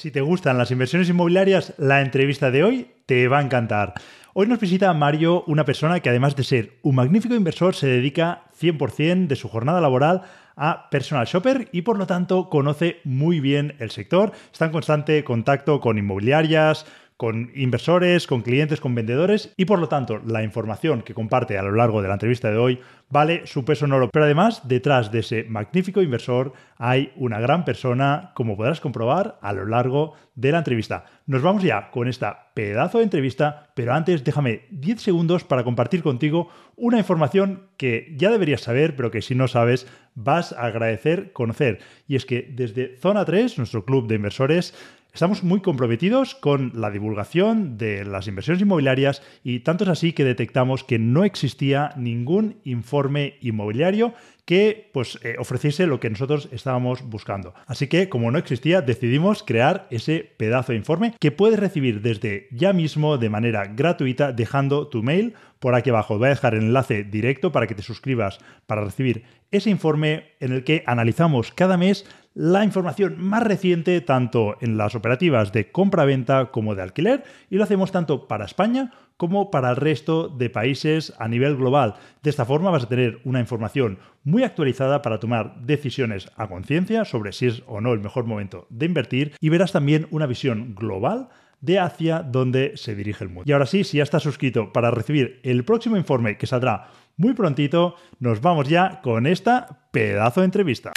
Si 0.00 0.12
te 0.12 0.20
gustan 0.20 0.58
las 0.58 0.70
inversiones 0.70 1.08
inmobiliarias, 1.08 1.74
la 1.76 2.00
entrevista 2.02 2.52
de 2.52 2.62
hoy 2.62 2.86
te 3.06 3.26
va 3.26 3.40
a 3.40 3.42
encantar. 3.42 3.94
Hoy 4.32 4.46
nos 4.46 4.60
visita 4.60 4.94
Mario, 4.94 5.42
una 5.48 5.64
persona 5.64 5.98
que 5.98 6.08
además 6.08 6.36
de 6.36 6.44
ser 6.44 6.78
un 6.82 6.94
magnífico 6.94 7.34
inversor, 7.34 7.74
se 7.74 7.88
dedica 7.88 8.44
100% 8.60 9.26
de 9.26 9.34
su 9.34 9.48
jornada 9.48 9.80
laboral 9.80 10.22
a 10.54 10.88
personal 10.88 11.26
shopper 11.26 11.68
y 11.72 11.82
por 11.82 11.98
lo 11.98 12.06
tanto 12.06 12.48
conoce 12.48 13.00
muy 13.02 13.40
bien 13.40 13.74
el 13.80 13.90
sector, 13.90 14.30
está 14.52 14.66
en 14.66 14.70
constante 14.70 15.24
contacto 15.24 15.80
con 15.80 15.98
inmobiliarias, 15.98 16.86
con 17.18 17.50
inversores, 17.56 18.28
con 18.28 18.42
clientes, 18.42 18.80
con 18.80 18.94
vendedores 18.94 19.52
y 19.56 19.64
por 19.64 19.80
lo 19.80 19.88
tanto 19.88 20.20
la 20.24 20.44
información 20.44 21.02
que 21.02 21.14
comparte 21.14 21.58
a 21.58 21.62
lo 21.62 21.72
largo 21.72 22.00
de 22.00 22.06
la 22.06 22.14
entrevista 22.14 22.48
de 22.48 22.56
hoy 22.56 22.80
vale 23.10 23.44
su 23.44 23.64
peso 23.64 23.86
en 23.86 23.92
oro. 23.92 24.08
Pero 24.12 24.24
además 24.24 24.62
detrás 24.68 25.10
de 25.10 25.18
ese 25.18 25.42
magnífico 25.42 26.00
inversor 26.00 26.52
hay 26.76 27.12
una 27.16 27.40
gran 27.40 27.64
persona, 27.64 28.30
como 28.34 28.56
podrás 28.56 28.80
comprobar 28.80 29.36
a 29.42 29.52
lo 29.52 29.66
largo 29.66 30.14
de 30.36 30.52
la 30.52 30.58
entrevista. 30.58 31.06
Nos 31.26 31.42
vamos 31.42 31.64
ya 31.64 31.90
con 31.90 32.06
esta 32.06 32.52
pedazo 32.54 32.98
de 32.98 33.04
entrevista, 33.04 33.72
pero 33.74 33.94
antes 33.94 34.22
déjame 34.22 34.62
10 34.70 35.02
segundos 35.02 35.42
para 35.42 35.64
compartir 35.64 36.04
contigo 36.04 36.48
una 36.76 36.98
información 36.98 37.64
que 37.76 38.14
ya 38.16 38.30
deberías 38.30 38.60
saber, 38.60 38.94
pero 38.94 39.10
que 39.10 39.22
si 39.22 39.34
no 39.34 39.48
sabes 39.48 39.88
vas 40.14 40.52
a 40.52 40.66
agradecer 40.66 41.32
conocer. 41.32 41.80
Y 42.06 42.14
es 42.14 42.26
que 42.26 42.48
desde 42.48 42.96
Zona 42.96 43.24
3, 43.24 43.58
nuestro 43.58 43.84
club 43.84 44.06
de 44.06 44.16
inversores, 44.16 44.74
Estamos 45.12 45.42
muy 45.42 45.60
comprometidos 45.60 46.34
con 46.34 46.72
la 46.74 46.90
divulgación 46.90 47.76
de 47.76 48.04
las 48.04 48.28
inversiones 48.28 48.62
inmobiliarias 48.62 49.22
y 49.42 49.60
tanto 49.60 49.84
es 49.84 49.90
así 49.90 50.12
que 50.12 50.22
detectamos 50.22 50.84
que 50.84 50.98
no 50.98 51.24
existía 51.24 51.92
ningún 51.96 52.60
informe 52.64 53.34
inmobiliario 53.40 54.14
que 54.48 54.88
pues, 54.94 55.18
eh, 55.24 55.36
ofreciese 55.38 55.86
lo 55.86 56.00
que 56.00 56.08
nosotros 56.08 56.48
estábamos 56.52 57.02
buscando. 57.02 57.52
Así 57.66 57.86
que, 57.86 58.08
como 58.08 58.30
no 58.30 58.38
existía, 58.38 58.80
decidimos 58.80 59.42
crear 59.42 59.86
ese 59.90 60.20
pedazo 60.38 60.72
de 60.72 60.78
informe 60.78 61.14
que 61.20 61.32
puedes 61.32 61.60
recibir 61.60 62.00
desde 62.00 62.48
ya 62.50 62.72
mismo 62.72 63.18
de 63.18 63.28
manera 63.28 63.66
gratuita 63.66 64.32
dejando 64.32 64.88
tu 64.88 65.02
mail 65.02 65.34
por 65.58 65.74
aquí 65.74 65.90
abajo. 65.90 66.16
Voy 66.16 66.28
a 66.28 66.30
dejar 66.30 66.54
el 66.54 66.62
enlace 66.62 67.04
directo 67.04 67.52
para 67.52 67.66
que 67.66 67.74
te 67.74 67.82
suscribas 67.82 68.38
para 68.66 68.82
recibir 68.82 69.24
ese 69.50 69.68
informe 69.68 70.32
en 70.40 70.52
el 70.52 70.64
que 70.64 70.82
analizamos 70.86 71.52
cada 71.52 71.76
mes 71.76 72.06
la 72.32 72.64
información 72.64 73.20
más 73.20 73.42
reciente 73.42 74.00
tanto 74.00 74.56
en 74.62 74.78
las 74.78 74.94
operativas 74.94 75.52
de 75.52 75.70
compra-venta 75.70 76.46
como 76.46 76.74
de 76.74 76.82
alquiler 76.82 77.24
y 77.50 77.56
lo 77.56 77.64
hacemos 77.64 77.92
tanto 77.92 78.28
para 78.28 78.46
España 78.46 78.92
como 79.18 79.50
para 79.50 79.68
el 79.68 79.76
resto 79.76 80.28
de 80.30 80.48
países 80.48 81.12
a 81.18 81.28
nivel 81.28 81.56
global. 81.56 81.96
De 82.22 82.30
esta 82.30 82.46
forma 82.46 82.70
vas 82.70 82.84
a 82.84 82.88
tener 82.88 83.20
una 83.24 83.40
información 83.40 83.98
muy 84.24 84.44
actualizada 84.44 85.02
para 85.02 85.20
tomar 85.20 85.60
decisiones 85.60 86.30
a 86.36 86.48
conciencia 86.48 87.04
sobre 87.04 87.32
si 87.32 87.46
es 87.48 87.62
o 87.66 87.82
no 87.82 87.92
el 87.92 88.00
mejor 88.00 88.24
momento 88.24 88.66
de 88.70 88.86
invertir 88.86 89.34
y 89.40 89.50
verás 89.50 89.72
también 89.72 90.06
una 90.10 90.26
visión 90.26 90.74
global 90.74 91.28
de 91.60 91.78
hacia 91.78 92.22
dónde 92.22 92.72
se 92.76 92.94
dirige 92.94 93.24
el 93.24 93.30
mundo. 93.30 93.44
Y 93.46 93.52
ahora 93.52 93.66
sí, 93.66 93.84
si 93.84 93.98
ya 93.98 94.04
estás 94.04 94.22
suscrito 94.22 94.72
para 94.72 94.90
recibir 94.90 95.40
el 95.42 95.64
próximo 95.64 95.96
informe 95.96 96.38
que 96.38 96.46
saldrá 96.46 96.88
muy 97.16 97.34
prontito, 97.34 97.96
nos 98.20 98.40
vamos 98.40 98.68
ya 98.68 99.00
con 99.02 99.26
esta 99.26 99.88
pedazo 99.90 100.40
de 100.40 100.44
entrevista. 100.44 100.92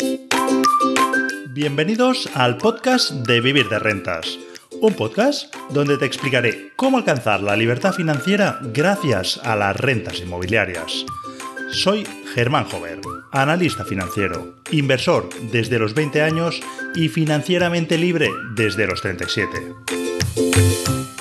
Bienvenidos 1.53 2.29
al 2.35 2.57
podcast 2.57 3.11
de 3.11 3.41
Vivir 3.41 3.67
de 3.69 3.79
Rentas, 3.79 4.39
un 4.79 4.93
podcast 4.93 5.53
donde 5.71 5.97
te 5.97 6.05
explicaré 6.05 6.71
cómo 6.75 6.97
alcanzar 6.97 7.41
la 7.41 7.55
libertad 7.55 7.93
financiera 7.93 8.59
gracias 8.61 9.39
a 9.43 9.55
las 9.55 9.75
rentas 9.75 10.19
inmobiliarias. 10.19 11.05
Soy 11.71 12.05
Germán 12.33 12.65
Jover, 12.65 12.99
analista 13.31 13.83
financiero, 13.83 14.55
inversor 14.71 15.29
desde 15.51 15.79
los 15.79 15.93
20 15.93 16.21
años 16.21 16.59
y 16.95 17.09
financieramente 17.09 17.97
libre 17.97 18.29
desde 18.55 18.87
los 18.87 19.01
37. 19.01 19.73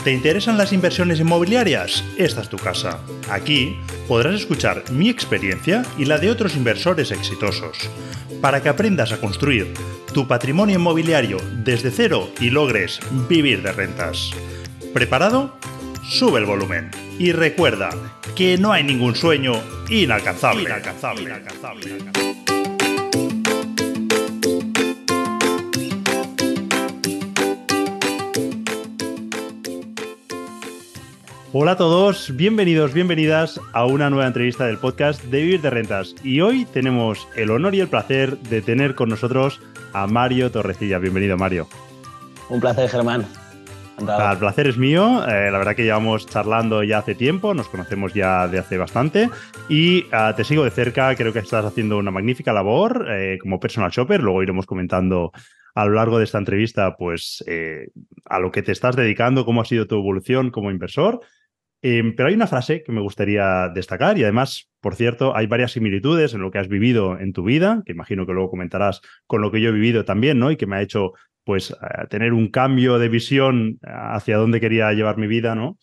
¿Te 0.04 0.12
interesan 0.12 0.56
las 0.56 0.72
inversiones 0.72 1.20
inmobiliarias? 1.20 2.02
Esta 2.16 2.40
es 2.40 2.48
tu 2.48 2.56
casa. 2.56 3.00
Aquí 3.28 3.76
podrás 4.08 4.34
escuchar 4.34 4.82
mi 4.90 5.10
experiencia 5.10 5.84
y 5.98 6.06
la 6.06 6.18
de 6.18 6.30
otros 6.30 6.56
inversores 6.56 7.10
exitosos, 7.10 7.76
para 8.40 8.62
que 8.62 8.70
aprendas 8.70 9.12
a 9.12 9.18
construir 9.18 9.74
tu 10.12 10.26
patrimonio 10.26 10.76
inmobiliario 10.76 11.38
desde 11.64 11.90
cero 11.90 12.30
y 12.40 12.50
logres 12.50 13.00
vivir 13.28 13.62
de 13.62 13.72
rentas. 13.72 14.30
¿Preparado? 14.92 15.56
Sube 16.08 16.40
el 16.40 16.46
volumen 16.46 16.90
y 17.18 17.32
recuerda 17.32 17.90
que 18.34 18.58
no 18.58 18.72
hay 18.72 18.82
ningún 18.84 19.14
sueño 19.14 19.52
inalcanzable. 19.88 20.68
Hola 31.52 31.72
a 31.72 31.76
todos, 31.76 32.36
bienvenidos, 32.36 32.94
bienvenidas 32.94 33.60
a 33.72 33.84
una 33.84 34.08
nueva 34.08 34.28
entrevista 34.28 34.66
del 34.66 34.78
podcast 34.78 35.20
de 35.24 35.42
Vivir 35.42 35.60
de 35.60 35.70
Rentas. 35.70 36.14
Y 36.22 36.42
hoy 36.42 36.64
tenemos 36.64 37.26
el 37.34 37.50
honor 37.50 37.74
y 37.74 37.80
el 37.80 37.88
placer 37.88 38.38
de 38.38 38.62
tener 38.62 38.94
con 38.94 39.08
nosotros 39.08 39.60
a 39.92 40.06
Mario 40.06 40.52
Torrecilla. 40.52 41.00
Bienvenido, 41.00 41.36
Mario. 41.36 41.66
Un 42.50 42.60
placer, 42.60 42.88
Germán. 42.88 43.26
El 43.98 44.38
placer 44.38 44.68
es 44.68 44.78
mío. 44.78 45.26
Eh, 45.26 45.50
la 45.50 45.58
verdad 45.58 45.74
que 45.74 45.82
llevamos 45.82 46.24
charlando 46.24 46.84
ya 46.84 46.98
hace 46.98 47.16
tiempo, 47.16 47.52
nos 47.52 47.68
conocemos 47.68 48.14
ya 48.14 48.46
de 48.46 48.60
hace 48.60 48.78
bastante 48.78 49.28
y 49.68 50.06
ah, 50.12 50.34
te 50.36 50.44
sigo 50.44 50.62
de 50.62 50.70
cerca. 50.70 51.16
Creo 51.16 51.32
que 51.32 51.40
estás 51.40 51.64
haciendo 51.64 51.98
una 51.98 52.12
magnífica 52.12 52.52
labor 52.52 53.06
eh, 53.10 53.38
como 53.42 53.58
personal 53.58 53.90
shopper. 53.90 54.22
Luego 54.22 54.44
iremos 54.44 54.66
comentando 54.66 55.32
a 55.74 55.84
lo 55.84 55.94
largo 55.94 56.18
de 56.18 56.24
esta 56.24 56.38
entrevista, 56.38 56.96
pues, 56.96 57.42
eh, 57.46 57.88
a 58.24 58.38
lo 58.38 58.50
que 58.52 58.62
te 58.62 58.72
estás 58.72 58.96
dedicando, 58.96 59.44
cómo 59.44 59.60
ha 59.60 59.64
sido 59.64 59.86
tu 59.86 59.96
evolución 59.96 60.50
como 60.50 60.70
inversor. 60.70 61.20
Em, 61.82 62.14
pero 62.14 62.28
hay 62.28 62.34
una 62.34 62.46
frase 62.46 62.82
que 62.82 62.92
me 62.92 63.00
gustaría 63.00 63.70
destacar 63.74 64.18
y 64.18 64.22
además, 64.22 64.70
por 64.80 64.94
cierto, 64.94 65.34
hay 65.34 65.46
varias 65.46 65.72
similitudes 65.72 66.34
en 66.34 66.42
lo 66.42 66.50
que 66.50 66.58
has 66.58 66.68
vivido 66.68 67.18
en 67.18 67.32
tu 67.32 67.42
vida, 67.42 67.82
que 67.86 67.92
imagino 67.92 68.26
que 68.26 68.32
luego 68.32 68.50
comentarás 68.50 69.00
con 69.26 69.40
lo 69.40 69.50
que 69.50 69.60
yo 69.60 69.70
he 69.70 69.72
vivido 69.72 70.04
también, 70.04 70.38
¿no? 70.38 70.50
Y 70.50 70.56
que 70.56 70.66
me 70.66 70.76
ha 70.76 70.82
hecho, 70.82 71.12
pues, 71.44 71.74
tener 72.10 72.34
un 72.34 72.48
cambio 72.50 72.98
de 72.98 73.08
visión 73.08 73.78
hacia 73.82 74.36
dónde 74.36 74.60
quería 74.60 74.92
llevar 74.92 75.16
mi 75.16 75.26
vida, 75.26 75.54
¿no? 75.54 75.78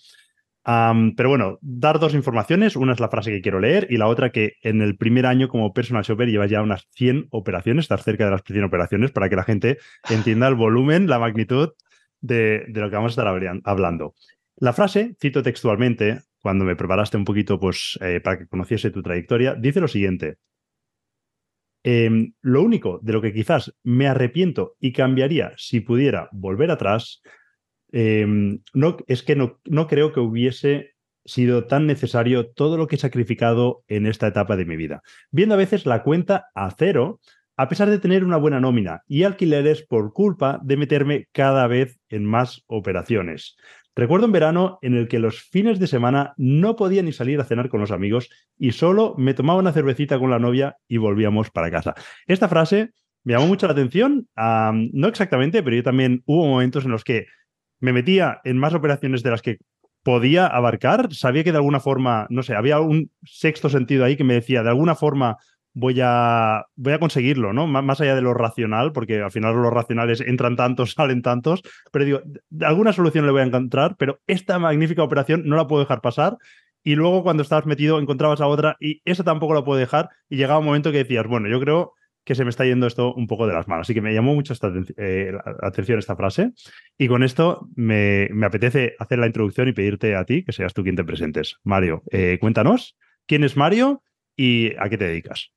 pero 1.16 1.30
bueno, 1.30 1.60
dar 1.62 1.98
dos 1.98 2.14
informaciones. 2.14 2.76
Una 2.76 2.92
es 2.92 3.00
la 3.00 3.10
frase 3.10 3.32
que 3.32 3.42
quiero 3.42 3.62
leer 3.62 3.88
y 3.90 3.96
la 3.96 4.08
otra 4.08 4.32
que 4.32 4.56
en 4.62 4.82
el 4.82 4.98
primer 4.98 5.26
año 5.26 5.48
como 5.48 5.72
personal 5.72 6.04
shopper 6.04 6.28
llevas 6.28 6.50
ya 6.50 6.62
unas 6.62 6.88
100 6.92 7.28
operaciones, 7.32 7.86
estás 7.86 8.04
cerca 8.04 8.26
de 8.26 8.32
las 8.32 8.44
100 8.44 8.66
operaciones 8.66 9.12
para 9.12 9.30
que 9.30 9.38
la 9.38 9.44
gente 9.44 9.78
entienda 10.10 10.48
el 10.50 10.56
volumen, 10.56 11.08
la 11.08 11.20
magnitud 11.20 11.70
de, 12.20 12.66
de 12.68 12.82
lo 12.82 12.90
que 12.90 12.96
vamos 12.98 13.18
a 13.18 13.22
estar 13.22 13.62
hablando. 13.64 14.14
La 14.58 14.74
frase, 14.74 15.16
cito 15.22 15.44
textualmente, 15.44 16.22
cuando 16.42 16.66
me 16.66 16.76
preparaste 16.76 17.16
un 17.16 17.26
poquito 17.26 17.60
pues, 17.60 17.98
eh, 18.02 18.20
para 18.22 18.40
que 18.40 18.48
conociese 18.48 18.90
tu 18.90 19.04
trayectoria, 19.04 19.54
dice 19.54 19.80
lo 19.80 19.88
siguiente. 19.88 20.38
Em, 21.84 22.34
lo 22.42 22.64
único 22.64 23.00
de 23.04 23.14
lo 23.14 23.22
que 23.22 23.34
quizás 23.34 23.74
me 23.84 24.08
arrepiento 24.08 24.76
y 24.80 24.92
cambiaría 24.94 25.54
si 25.58 25.80
pudiera 25.80 26.28
volver 26.32 26.72
atrás 26.72 27.22
em, 27.92 28.60
es 29.08 29.24
que 29.24 29.36
no, 29.36 29.60
no 29.66 29.88
creo 29.88 30.12
que 30.12 30.20
hubiese 30.20 30.96
sido 31.24 31.66
tan 31.66 31.86
necesario 31.86 32.50
todo 32.50 32.78
lo 32.78 32.88
que 32.88 32.96
he 32.96 33.00
sacrificado 33.00 33.84
en 33.88 34.08
esta 34.08 34.28
etapa 34.28 34.58
de 34.58 34.66
mi 34.66 34.76
vida. 34.76 35.02
Viendo 35.30 35.56
a 35.56 35.60
veces 35.60 35.86
la 35.86 36.02
cuenta 36.02 36.48
a 36.56 36.72
cero, 36.72 37.20
a 37.58 37.70
pesar 37.70 37.90
de 37.90 38.00
tener 38.00 38.24
una 38.24 38.38
buena 38.38 38.60
nómina 38.60 39.02
y 39.08 39.24
alquileres 39.24 39.86
por 39.86 40.14
culpa 40.14 40.60
de 40.64 40.78
meterme 40.78 41.28
cada 41.32 41.68
vez 41.68 42.00
en 42.10 42.26
más 42.26 42.64
operaciones. 42.68 43.56
Recuerdo 43.98 44.28
un 44.28 44.32
verano 44.32 44.78
en 44.84 44.94
el 44.94 45.08
que 45.08 45.18
los 45.18 45.42
fines 45.42 45.80
de 45.80 45.88
semana 45.88 46.36
no 46.38 46.76
podía 46.76 47.02
ni 47.02 47.12
salir 47.12 47.40
a 47.42 47.46
cenar 47.46 47.68
con 47.68 47.80
los 47.82 47.90
amigos 47.90 48.30
y 48.56 48.74
solo 48.74 49.16
me 49.18 49.34
tomaba 49.34 49.58
una 49.58 49.74
cervecita 49.74 50.20
con 50.20 50.30
la 50.30 50.38
novia 50.38 50.78
y 50.88 50.98
volvíamos 50.98 51.50
para 51.50 51.72
casa. 51.72 51.96
Esta 52.28 52.48
frase 52.48 52.92
me 53.24 53.34
llamó 53.34 53.48
mucho 53.48 53.66
la 53.66 53.74
atención, 53.74 54.28
no 54.36 55.08
exactamente, 55.08 55.64
pero 55.64 55.76
yo 55.76 55.82
también 55.82 56.22
hubo 56.28 56.46
momentos 56.46 56.86
en 56.86 56.92
los 56.92 57.04
que 57.04 57.26
me 57.80 57.92
metía 57.92 58.40
en 58.44 58.60
más 58.60 58.76
operaciones 58.76 59.24
de 59.24 59.32
las 59.32 59.42
que 59.42 59.58
podía 60.04 60.46
abarcar. 60.46 61.12
Sabía 61.12 61.44
que 61.44 61.52
de 61.52 61.58
alguna 61.58 61.80
forma, 61.80 62.28
no 62.30 62.44
sé, 62.44 62.54
había 62.54 62.80
un 62.80 63.10
sexto 63.24 63.68
sentido 63.68 64.06
ahí 64.06 64.16
que 64.16 64.24
me 64.24 64.36
decía, 64.36 64.62
de 64.62 64.70
alguna 64.70 64.94
forma 64.94 65.38
voy 65.80 66.00
a, 66.02 66.66
voy 66.76 66.94
a 66.94 67.00
conseguirlo, 67.00 67.54
¿no? 67.54 67.68
más 67.68 68.02
allá 68.02 68.16
de 68.16 68.22
lo 68.22 68.34
racional, 68.34 68.94
porque 68.94 69.22
al 69.22 69.30
final 69.30 69.56
los 69.56 69.72
racionales 69.72 70.22
entran 70.22 70.56
tantos, 70.56 70.92
salen 70.98 71.22
tantos, 71.22 71.62
pero 71.92 72.06
digo, 72.06 72.22
alguna 72.62 72.94
solución 72.94 73.28
le 73.28 73.32
voy 73.32 73.42
a 73.42 73.46
encontrar, 73.46 73.96
pero 73.98 74.20
esta 74.26 74.58
magnífica 74.58 75.04
operación 75.04 75.44
no 75.46 75.56
la 75.56 75.68
puedo 75.68 75.84
dejar 75.84 76.02
pasar. 76.02 76.38
Y 76.84 76.96
luego 76.96 77.22
cuando 77.22 77.44
estabas 77.44 77.66
metido 77.66 78.00
encontrabas 78.00 78.40
a 78.42 78.48
otra 78.48 78.78
y 78.80 79.02
esa 79.04 79.24
tampoco 79.24 79.54
la 79.54 79.64
puedo 79.64 79.78
dejar 79.78 80.10
y 80.30 80.38
llegaba 80.38 80.60
un 80.60 80.66
momento 80.66 80.92
que 80.92 81.00
decías, 81.00 81.28
bueno, 81.28 81.50
yo 81.50 81.60
creo 81.60 81.94
que 82.24 82.34
se 82.34 82.44
me 82.44 82.50
está 82.50 82.66
yendo 82.66 82.88
esto 82.88 83.14
un 83.14 83.28
poco 83.28 83.46
de 83.46 83.54
las 83.54 83.68
manos. 83.68 83.86
Así 83.86 83.94
que 83.94 84.02
me 84.02 84.14
llamó 84.14 84.34
mucho 84.34 84.54
esta 84.54 84.72
eh, 84.98 85.34
atención 85.62 86.00
esta 86.00 86.16
frase. 86.16 86.54
Y 86.98 87.08
con 87.08 87.24
esto 87.24 87.68
me, 87.76 88.30
apetece 88.44 88.96
hacer 89.00 89.20
la 89.20 89.28
introducción 89.28 89.68
y 89.68 89.74
pedirte 89.74 90.16
a 90.16 90.24
ti 90.24 90.44
que 90.44 90.54
seas 90.54 90.74
tú 90.74 90.84
quien 90.84 90.96
te 90.96 91.04
presentes. 91.04 91.58
Mario, 91.64 92.04
eh, 92.12 92.38
cuéntanos 92.40 92.98
quién 93.28 93.44
es 93.44 93.58
Mario 93.58 94.02
y 94.36 94.74
a 94.78 94.88
qué 94.90 94.98
te 94.98 95.06
dedicas. 95.06 95.52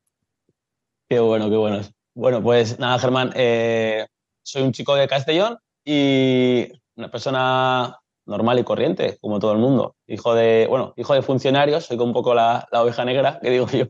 Qué 1.11 1.19
bueno, 1.19 1.51
qué 1.51 1.57
bueno. 1.57 1.81
Bueno, 2.15 2.41
pues 2.41 2.79
nada, 2.79 2.97
Germán, 3.01 3.33
eh, 3.35 4.07
soy 4.43 4.63
un 4.63 4.71
chico 4.71 4.95
de 4.95 5.09
Castellón, 5.09 5.59
y 5.85 6.69
una 6.95 7.11
persona 7.11 7.99
normal 8.27 8.61
y 8.61 8.63
corriente, 8.63 9.19
como 9.21 9.41
todo 9.41 9.51
el 9.51 9.59
mundo. 9.59 9.97
Hijo 10.07 10.37
de, 10.37 10.69
bueno, 10.69 10.95
hijo 10.97 11.15
de 11.15 11.23
funcionarios, 11.23 11.87
soy 11.87 11.99
un 11.99 12.13
poco 12.13 12.33
la, 12.33 12.69
la 12.71 12.83
oveja 12.85 13.05
negra, 13.05 13.41
que 13.43 13.51
digo 13.51 13.67
yo, 13.69 13.87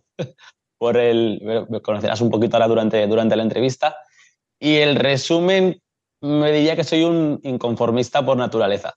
por 0.79 0.97
el, 0.97 1.43
me 1.69 1.83
conocerás 1.83 2.23
un 2.23 2.31
poquito 2.31 2.57
ahora 2.57 2.69
durante, 2.69 3.07
durante 3.07 3.37
la 3.37 3.43
entrevista. 3.43 3.97
Y 4.59 4.77
el 4.77 4.97
resumen 4.97 5.79
me 6.23 6.53
diría 6.53 6.75
que 6.75 6.85
soy 6.85 7.05
un 7.05 7.39
inconformista 7.43 8.25
por 8.25 8.39
naturaleza. 8.39 8.95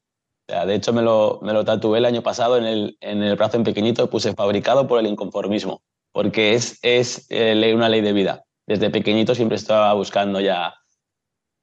de 0.47 0.75
hecho, 0.75 0.93
me 0.93 1.01
lo, 1.01 1.39
me 1.41 1.51
lo 1.51 1.65
tatué 1.65 1.97
el 1.97 2.05
año 2.05 2.23
pasado 2.23 2.57
en 2.57 2.63
el, 2.63 2.97
en 3.01 3.21
el 3.21 3.35
brazo 3.35 3.57
en 3.57 3.65
pequeñito, 3.65 4.09
puse 4.09 4.33
fabricado 4.33 4.87
por 4.87 4.99
el 4.99 5.07
inconformismo, 5.07 5.81
porque 6.13 6.53
es, 6.53 6.79
es 6.83 7.25
eh, 7.29 7.73
una 7.75 7.89
ley 7.89 7.99
de 7.99 8.13
vida. 8.13 8.45
Desde 8.65 8.89
pequeñito 8.89 9.35
siempre 9.35 9.57
estaba 9.57 9.93
buscando 9.93 10.39
ya 10.39 10.75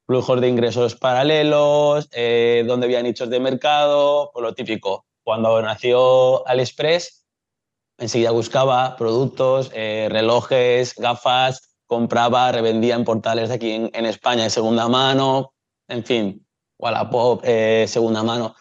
flujos 0.06 0.40
de 0.40 0.48
ingresos 0.48 0.96
paralelos, 0.96 2.08
eh, 2.12 2.64
donde 2.66 2.86
había 2.86 3.02
nichos 3.02 3.30
de 3.30 3.40
mercado, 3.40 4.30
por 4.34 4.42
lo 4.42 4.52
típico. 4.52 5.06
Cuando 5.22 5.62
nació 5.62 6.46
AliExpress, 6.48 7.24
enseguida 7.98 8.32
buscaba 8.32 8.96
productos, 8.96 9.70
eh, 9.72 10.08
relojes, 10.10 10.96
gafas, 10.96 11.76
compraba, 11.86 12.50
revendía 12.50 12.96
en 12.96 13.04
portales 13.04 13.48
de 13.50 13.54
aquí 13.54 13.72
en, 13.72 14.06
España 14.06 14.44
de 14.44 14.50
segunda 14.50 14.88
mano, 14.88 15.54
en 15.88 16.04
fin, 16.04 16.46
Wallapop, 16.78 17.44
segunda 17.86 18.22
mano. 18.22 18.54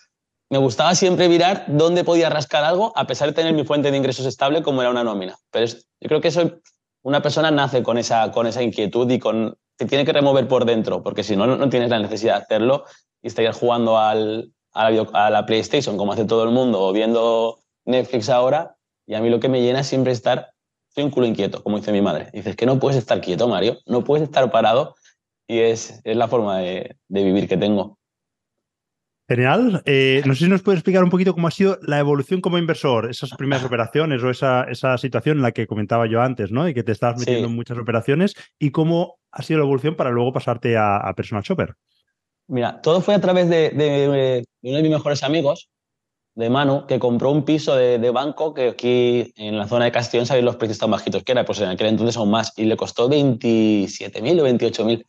Me 0.50 0.58
gustaba 0.58 0.96
siempre 0.96 1.30
mirar 1.30 1.66
dónde 1.68 2.04
podía 2.04 2.30
rascar 2.30 2.64
algo, 2.64 2.92
a 2.96 3.06
pesar 3.06 3.30
de 3.30 3.36
tener 3.36 3.54
mi 3.54 3.66
fuente 3.66 3.92
de 3.92 3.98
ingresos 3.98 4.26
estable 4.26 4.64
como 4.64 4.82
era 4.82 4.90
una 4.90 5.04
nómina. 5.04 5.38
Pero 5.52 5.68
yo 5.68 6.08
creo 6.08 6.22
que 6.22 6.32
soy, 6.32 6.60
una 7.04 7.22
persona 7.22 7.52
nace 7.52 7.84
con 7.84 7.98
esa, 7.98 8.32
con 8.32 8.48
esa 8.48 8.64
inquietud 8.64 9.10
y 9.12 9.20
con 9.20 9.56
te 9.80 9.86
tiene 9.86 10.04
que 10.04 10.12
remover 10.12 10.46
por 10.48 10.66
dentro, 10.66 11.04
porque 11.04 11.24
si 11.24 11.38
no, 11.38 11.48
no 11.48 11.70
tienes 11.70 11.90
la 11.90 12.00
necesidad 12.00 12.36
de 12.36 12.44
hacerlo 12.44 12.84
y 13.22 13.28
estarías 13.28 13.58
jugando 13.58 13.98
al, 13.98 14.52
a, 14.74 15.30
la, 15.30 15.46
PlayStation 15.46 15.96
como 15.98 16.12
hace 16.12 16.26
todo 16.26 16.44
el 16.44 16.50
mundo 16.50 16.82
o 16.82 16.92
viendo 16.92 17.60
Netflix 17.86 18.30
ahora. 18.30 18.76
Y 19.08 19.16
a 19.16 19.22
mí 19.22 19.30
lo 19.30 19.40
que 19.40 19.48
me 19.48 19.62
llena 19.62 19.80
es 19.80 19.88
siempre 19.88 20.12
estar, 20.12 20.50
soy 20.90 21.06
un 21.06 21.12
culo 21.12 21.28
inquieto, 21.28 21.64
como 21.64 21.78
dice 21.78 21.94
mi 21.94 22.02
madre. 22.02 22.30
Dices 22.34 22.58
que 22.58 22.66
no 22.66 22.78
puedes 22.78 22.98
estar 22.98 23.22
quieto, 23.22 23.48
Mario, 23.48 23.78
no 23.86 24.04
puedes 24.04 24.24
estar 24.24 24.52
parado 24.52 24.96
y 25.48 25.60
es, 25.60 26.02
es 26.04 26.18
la 26.18 26.28
forma 26.28 26.58
de, 26.58 26.98
de 27.08 27.24
vivir 27.24 27.48
que 27.48 27.56
tengo. 27.56 27.99
Genial. 29.30 29.84
Eh, 29.86 30.24
no 30.26 30.34
sé 30.34 30.46
si 30.46 30.50
nos 30.50 30.64
puedes 30.64 30.80
explicar 30.80 31.04
un 31.04 31.12
poquito 31.12 31.36
cómo 31.36 31.48
ha 31.48 31.52
sido 31.52 31.78
la 31.84 32.00
evolución 32.00 32.42
como 32.42 32.58
inversor, 32.58 33.12
esas 33.12 33.30
primeras 33.38 33.64
operaciones 33.64 34.24
o 34.24 34.32
esa, 34.32 34.64
esa 34.64 34.98
situación 34.98 35.38
en 35.38 35.44
la 35.44 35.52
que 35.52 35.68
comentaba 35.68 36.08
yo 36.08 36.20
antes, 36.24 36.52
¿no? 36.52 36.68
Y 36.68 36.74
que 36.74 36.82
te 36.82 36.94
estabas 36.94 37.20
metiendo 37.20 37.48
en 37.48 37.56
muchas 37.56 37.78
operaciones 37.78 38.34
y 38.58 38.72
cómo 38.72 39.20
ha 39.32 39.44
sido 39.44 39.60
la 39.60 39.66
evolución 39.66 39.96
para 39.96 40.10
luego 40.10 40.34
pasarte 40.34 40.76
a, 40.78 41.14
Personal 41.16 41.44
Shopper. 41.44 41.76
Mira, 42.48 42.82
todo 42.82 43.02
fue 43.02 43.14
a 43.14 43.22
través 43.22 43.48
de, 43.50 43.70
de, 43.70 44.44
uno 44.64 44.78
de 44.78 44.82
mis 44.82 44.92
mejores 44.92 45.22
amigos, 45.22 45.70
de 46.34 46.50
Manu, 46.50 46.88
que 46.88 46.98
compró 46.98 47.30
un 47.30 47.46
piso 47.46 47.76
de, 47.76 48.10
banco 48.10 48.56
que 48.56 48.70
aquí 48.70 49.32
en 49.36 49.60
la 49.60 49.68
zona 49.68 49.86
de 49.86 49.92
Castellón 49.92 50.26
sabéis 50.26 50.46
los 50.46 50.56
precios 50.56 50.80
tan 50.80 50.90
bajitos 50.90 51.24
que 51.24 51.34
era, 51.34 51.46
pues 51.46 51.60
en 51.62 51.70
aquel 51.70 51.88
entonces 51.88 52.18
aún 52.18 52.32
más, 52.32 52.52
y 52.58 52.64
le 52.64 52.78
costó 52.78 53.08
27.000 53.08 54.42
o 54.42 54.48
28.000 54.48 55.06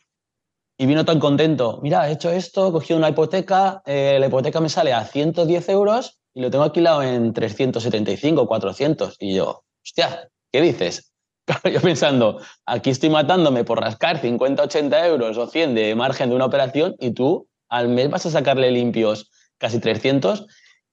y 0.80 0.86
vino 0.86 1.04
tan 1.04 1.20
contento. 1.20 1.78
Mira, 1.82 2.08
he 2.08 2.12
hecho 2.12 2.30
esto, 2.30 2.68
he 2.68 2.72
cogido 2.72 2.98
una 2.98 3.10
hipoteca, 3.10 3.82
eh, 3.84 4.16
la 4.18 4.28
hipoteca 4.28 4.62
me 4.62 4.70
sale 4.70 4.94
a 4.94 5.04
110 5.04 5.68
euros 5.68 6.18
y 6.32 6.40
lo 6.40 6.50
tengo 6.50 6.64
alquilado 6.64 7.02
en 7.02 7.34
375, 7.34 8.46
400. 8.46 9.16
Y 9.20 9.34
yo, 9.34 9.62
hostia, 9.84 10.30
¿qué 10.50 10.62
dices? 10.62 11.12
Yo 11.70 11.82
pensando, 11.82 12.40
aquí 12.64 12.88
estoy 12.88 13.10
matándome 13.10 13.62
por 13.62 13.78
rascar 13.78 14.22
50, 14.22 14.62
80 14.62 15.06
euros 15.06 15.36
o 15.36 15.46
100 15.48 15.74
de 15.74 15.94
margen 15.94 16.30
de 16.30 16.36
una 16.36 16.46
operación 16.46 16.96
y 16.98 17.10
tú 17.10 17.46
al 17.68 17.88
mes 17.88 18.08
vas 18.08 18.24
a 18.24 18.30
sacarle 18.30 18.70
limpios 18.70 19.30
casi 19.58 19.80
300 19.80 20.46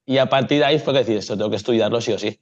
y 0.06 0.18
a 0.18 0.28
partir 0.28 0.60
de 0.60 0.66
ahí 0.66 0.80
fue 0.80 0.92
que 0.92 1.00
decir, 1.00 1.16
esto 1.16 1.38
tengo 1.38 1.50
que 1.50 1.56
estudiarlo 1.56 2.01
sí 2.01 2.12
o 2.12 2.19
sí. 2.19 2.42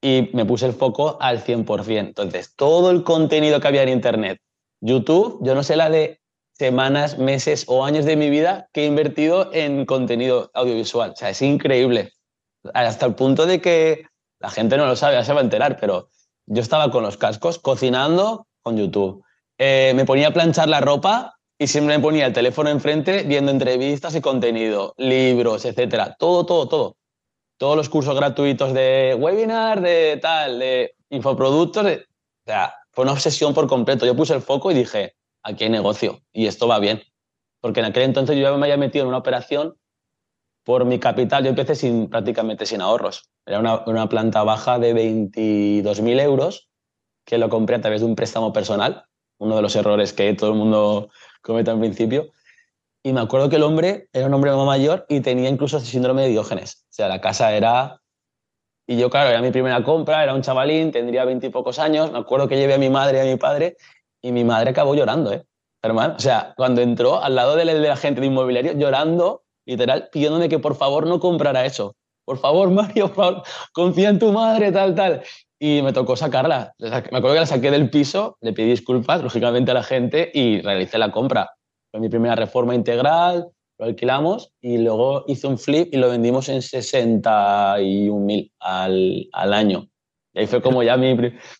Y 0.00 0.30
me 0.34 0.44
puse 0.44 0.66
el 0.66 0.74
foco 0.74 1.18
al 1.20 1.42
100%. 1.42 1.98
Entonces, 1.98 2.54
todo 2.54 2.92
el 2.92 3.02
contenido 3.02 3.58
que 3.58 3.66
había 3.66 3.82
en 3.82 3.88
Internet, 3.88 4.38
YouTube, 4.80 5.40
yo 5.42 5.56
no 5.56 5.64
sé 5.64 5.74
la 5.74 5.90
de 5.90 6.19
semanas, 6.60 7.16
meses 7.16 7.64
o 7.68 7.86
años 7.86 8.04
de 8.04 8.16
mi 8.16 8.28
vida 8.28 8.68
que 8.74 8.82
he 8.82 8.86
invertido 8.86 9.50
en 9.54 9.86
contenido 9.86 10.50
audiovisual. 10.52 11.12
O 11.12 11.16
sea, 11.16 11.30
es 11.30 11.40
increíble. 11.40 12.12
Hasta 12.74 13.06
el 13.06 13.14
punto 13.14 13.46
de 13.46 13.62
que 13.62 14.04
la 14.40 14.50
gente 14.50 14.76
no 14.76 14.84
lo 14.84 14.94
sabe, 14.94 15.14
ya 15.14 15.24
se 15.24 15.32
va 15.32 15.40
a 15.40 15.42
enterar, 15.42 15.78
pero 15.80 16.10
yo 16.44 16.60
estaba 16.60 16.90
con 16.90 17.02
los 17.02 17.16
cascos 17.16 17.58
cocinando 17.58 18.46
con 18.60 18.76
YouTube. 18.76 19.24
Eh, 19.56 19.94
me 19.96 20.04
ponía 20.04 20.28
a 20.28 20.32
planchar 20.32 20.68
la 20.68 20.82
ropa 20.82 21.38
y 21.58 21.66
siempre 21.66 21.96
me 21.96 22.02
ponía 22.02 22.26
el 22.26 22.34
teléfono 22.34 22.68
enfrente 22.68 23.22
viendo 23.22 23.50
entrevistas 23.50 24.14
y 24.14 24.20
contenido, 24.20 24.92
libros, 24.98 25.64
etcétera. 25.64 26.14
Todo, 26.18 26.44
todo, 26.44 26.68
todo. 26.68 26.96
Todos 27.56 27.74
los 27.74 27.88
cursos 27.88 28.14
gratuitos 28.14 28.74
de 28.74 29.16
webinar, 29.18 29.80
de 29.80 30.18
tal, 30.20 30.58
de 30.58 30.94
infoproductos. 31.08 31.86
O 31.86 32.44
sea, 32.44 32.74
fue 32.92 33.04
una 33.04 33.12
obsesión 33.12 33.54
por 33.54 33.66
completo. 33.66 34.04
Yo 34.04 34.14
puse 34.14 34.34
el 34.34 34.42
foco 34.42 34.70
y 34.70 34.74
dije, 34.74 35.14
aquí 35.42 35.64
hay 35.64 35.70
negocio 35.70 36.20
y 36.32 36.46
esto 36.46 36.68
va 36.68 36.78
bien. 36.78 37.02
Porque 37.60 37.80
en 37.80 37.86
aquel 37.86 38.04
entonces 38.04 38.36
yo 38.36 38.42
ya 38.42 38.56
me 38.56 38.66
había 38.66 38.76
metido 38.76 39.04
en 39.04 39.08
una 39.08 39.18
operación 39.18 39.76
por 40.64 40.84
mi 40.84 40.98
capital. 40.98 41.44
Yo 41.44 41.50
empecé 41.50 42.06
prácticamente 42.08 42.66
sin 42.66 42.80
ahorros. 42.80 43.30
Era 43.46 43.58
una, 43.58 44.08
planta 44.08 44.42
baja 44.42 44.78
de 44.78 44.94
22.000 44.94 46.20
euros 46.20 46.70
que 47.24 47.38
lo 47.38 47.48
compré 47.48 47.76
a 47.76 47.80
través 47.80 48.00
de 48.00 48.06
un 48.06 48.16
préstamo 48.16 48.52
personal, 48.52 49.04
uno 49.38 49.56
de 49.56 49.62
los 49.62 49.76
errores 49.76 50.12
que 50.12 50.32
todo 50.34 50.50
el 50.50 50.56
mundo 50.56 51.10
comete 51.42 51.70
al 51.70 51.78
principio. 51.78 52.30
Y 53.02 53.12
me 53.12 53.20
acuerdo 53.20 53.48
que 53.48 53.56
el 53.56 53.62
hombre 53.62 54.08
era 54.12 54.26
un 54.26 54.34
hombre 54.34 54.52
mayor 54.52 55.06
y 55.08 55.20
tenía 55.20 55.48
incluso 55.48 55.80
síndrome 55.80 56.22
de 56.22 56.28
Diógenes. 56.28 56.84
O 56.90 56.92
sea, 56.92 57.08
la 57.08 57.20
casa 57.20 57.54
era... 57.54 58.00
Y 58.86 58.98
yo, 58.98 59.08
claro, 59.08 59.30
era 59.30 59.40
mi 59.40 59.52
primera 59.52 59.82
compra, 59.84 60.22
era 60.22 60.34
un 60.34 60.42
chavalín, 60.42 60.90
tendría 60.90 61.24
veintipocos 61.24 61.78
años. 61.78 62.10
Me 62.10 62.18
acuerdo 62.18 62.48
que 62.48 62.56
llevé 62.56 62.74
a 62.74 62.78
mi 62.78 62.90
madre 62.90 63.18
y 63.18 63.20
a 63.20 63.24
mi 63.24 63.36
padre 63.36 63.76
y 64.22 64.32
mi 64.32 64.44
madre 64.44 64.70
acabó 64.70 64.94
llorando, 64.94 65.32
¿eh? 65.32 65.44
Hermano, 65.82 66.14
o 66.16 66.20
sea, 66.20 66.52
cuando 66.56 66.82
entró 66.82 67.22
al 67.22 67.34
lado 67.34 67.56
de 67.56 67.64
la, 67.64 67.74
de 67.74 67.96
gente 67.96 68.20
de 68.20 68.26
inmobiliario, 68.26 68.72
llorando, 68.72 69.44
literal, 69.66 70.10
pidiéndome 70.12 70.48
que 70.48 70.58
por 70.58 70.76
favor 70.76 71.06
no 71.06 71.20
comprara 71.20 71.64
eso. 71.64 71.96
Por 72.26 72.38
favor, 72.38 72.70
Mario, 72.70 73.06
por 73.08 73.16
favor, 73.16 73.42
confía 73.72 74.10
en 74.10 74.18
tu 74.18 74.30
madre, 74.32 74.72
tal, 74.72 74.94
tal. 74.94 75.22
Y 75.58 75.80
me 75.82 75.92
tocó 75.92 76.16
sacarla. 76.16 76.74
Me 76.78 76.88
acuerdo 76.88 77.32
que 77.32 77.40
la 77.40 77.46
saqué 77.46 77.70
del 77.70 77.88
piso, 77.88 78.36
le 78.40 78.52
pedí 78.52 78.70
disculpas, 78.70 79.22
lógicamente, 79.22 79.70
a 79.70 79.74
la 79.74 79.82
gente 79.82 80.30
y 80.32 80.60
realicé 80.60 80.98
la 80.98 81.10
compra. 81.10 81.50
Fue 81.90 82.00
mi 82.00 82.08
primera 82.08 82.34
reforma 82.34 82.74
integral, 82.74 83.50
lo 83.78 83.86
alquilamos 83.86 84.52
y 84.60 84.78
luego 84.78 85.24
hice 85.26 85.46
un 85.46 85.58
flip 85.58 85.92
y 85.92 85.96
lo 85.96 86.10
vendimos 86.10 86.50
en 86.50 86.58
61.000 86.58 88.52
al, 88.60 89.28
al 89.32 89.54
año. 89.54 89.88
Y 90.34 90.40
ahí 90.40 90.46
fue 90.46 90.60
como 90.60 90.82
ya 90.82 90.96
mi, 90.96 91.16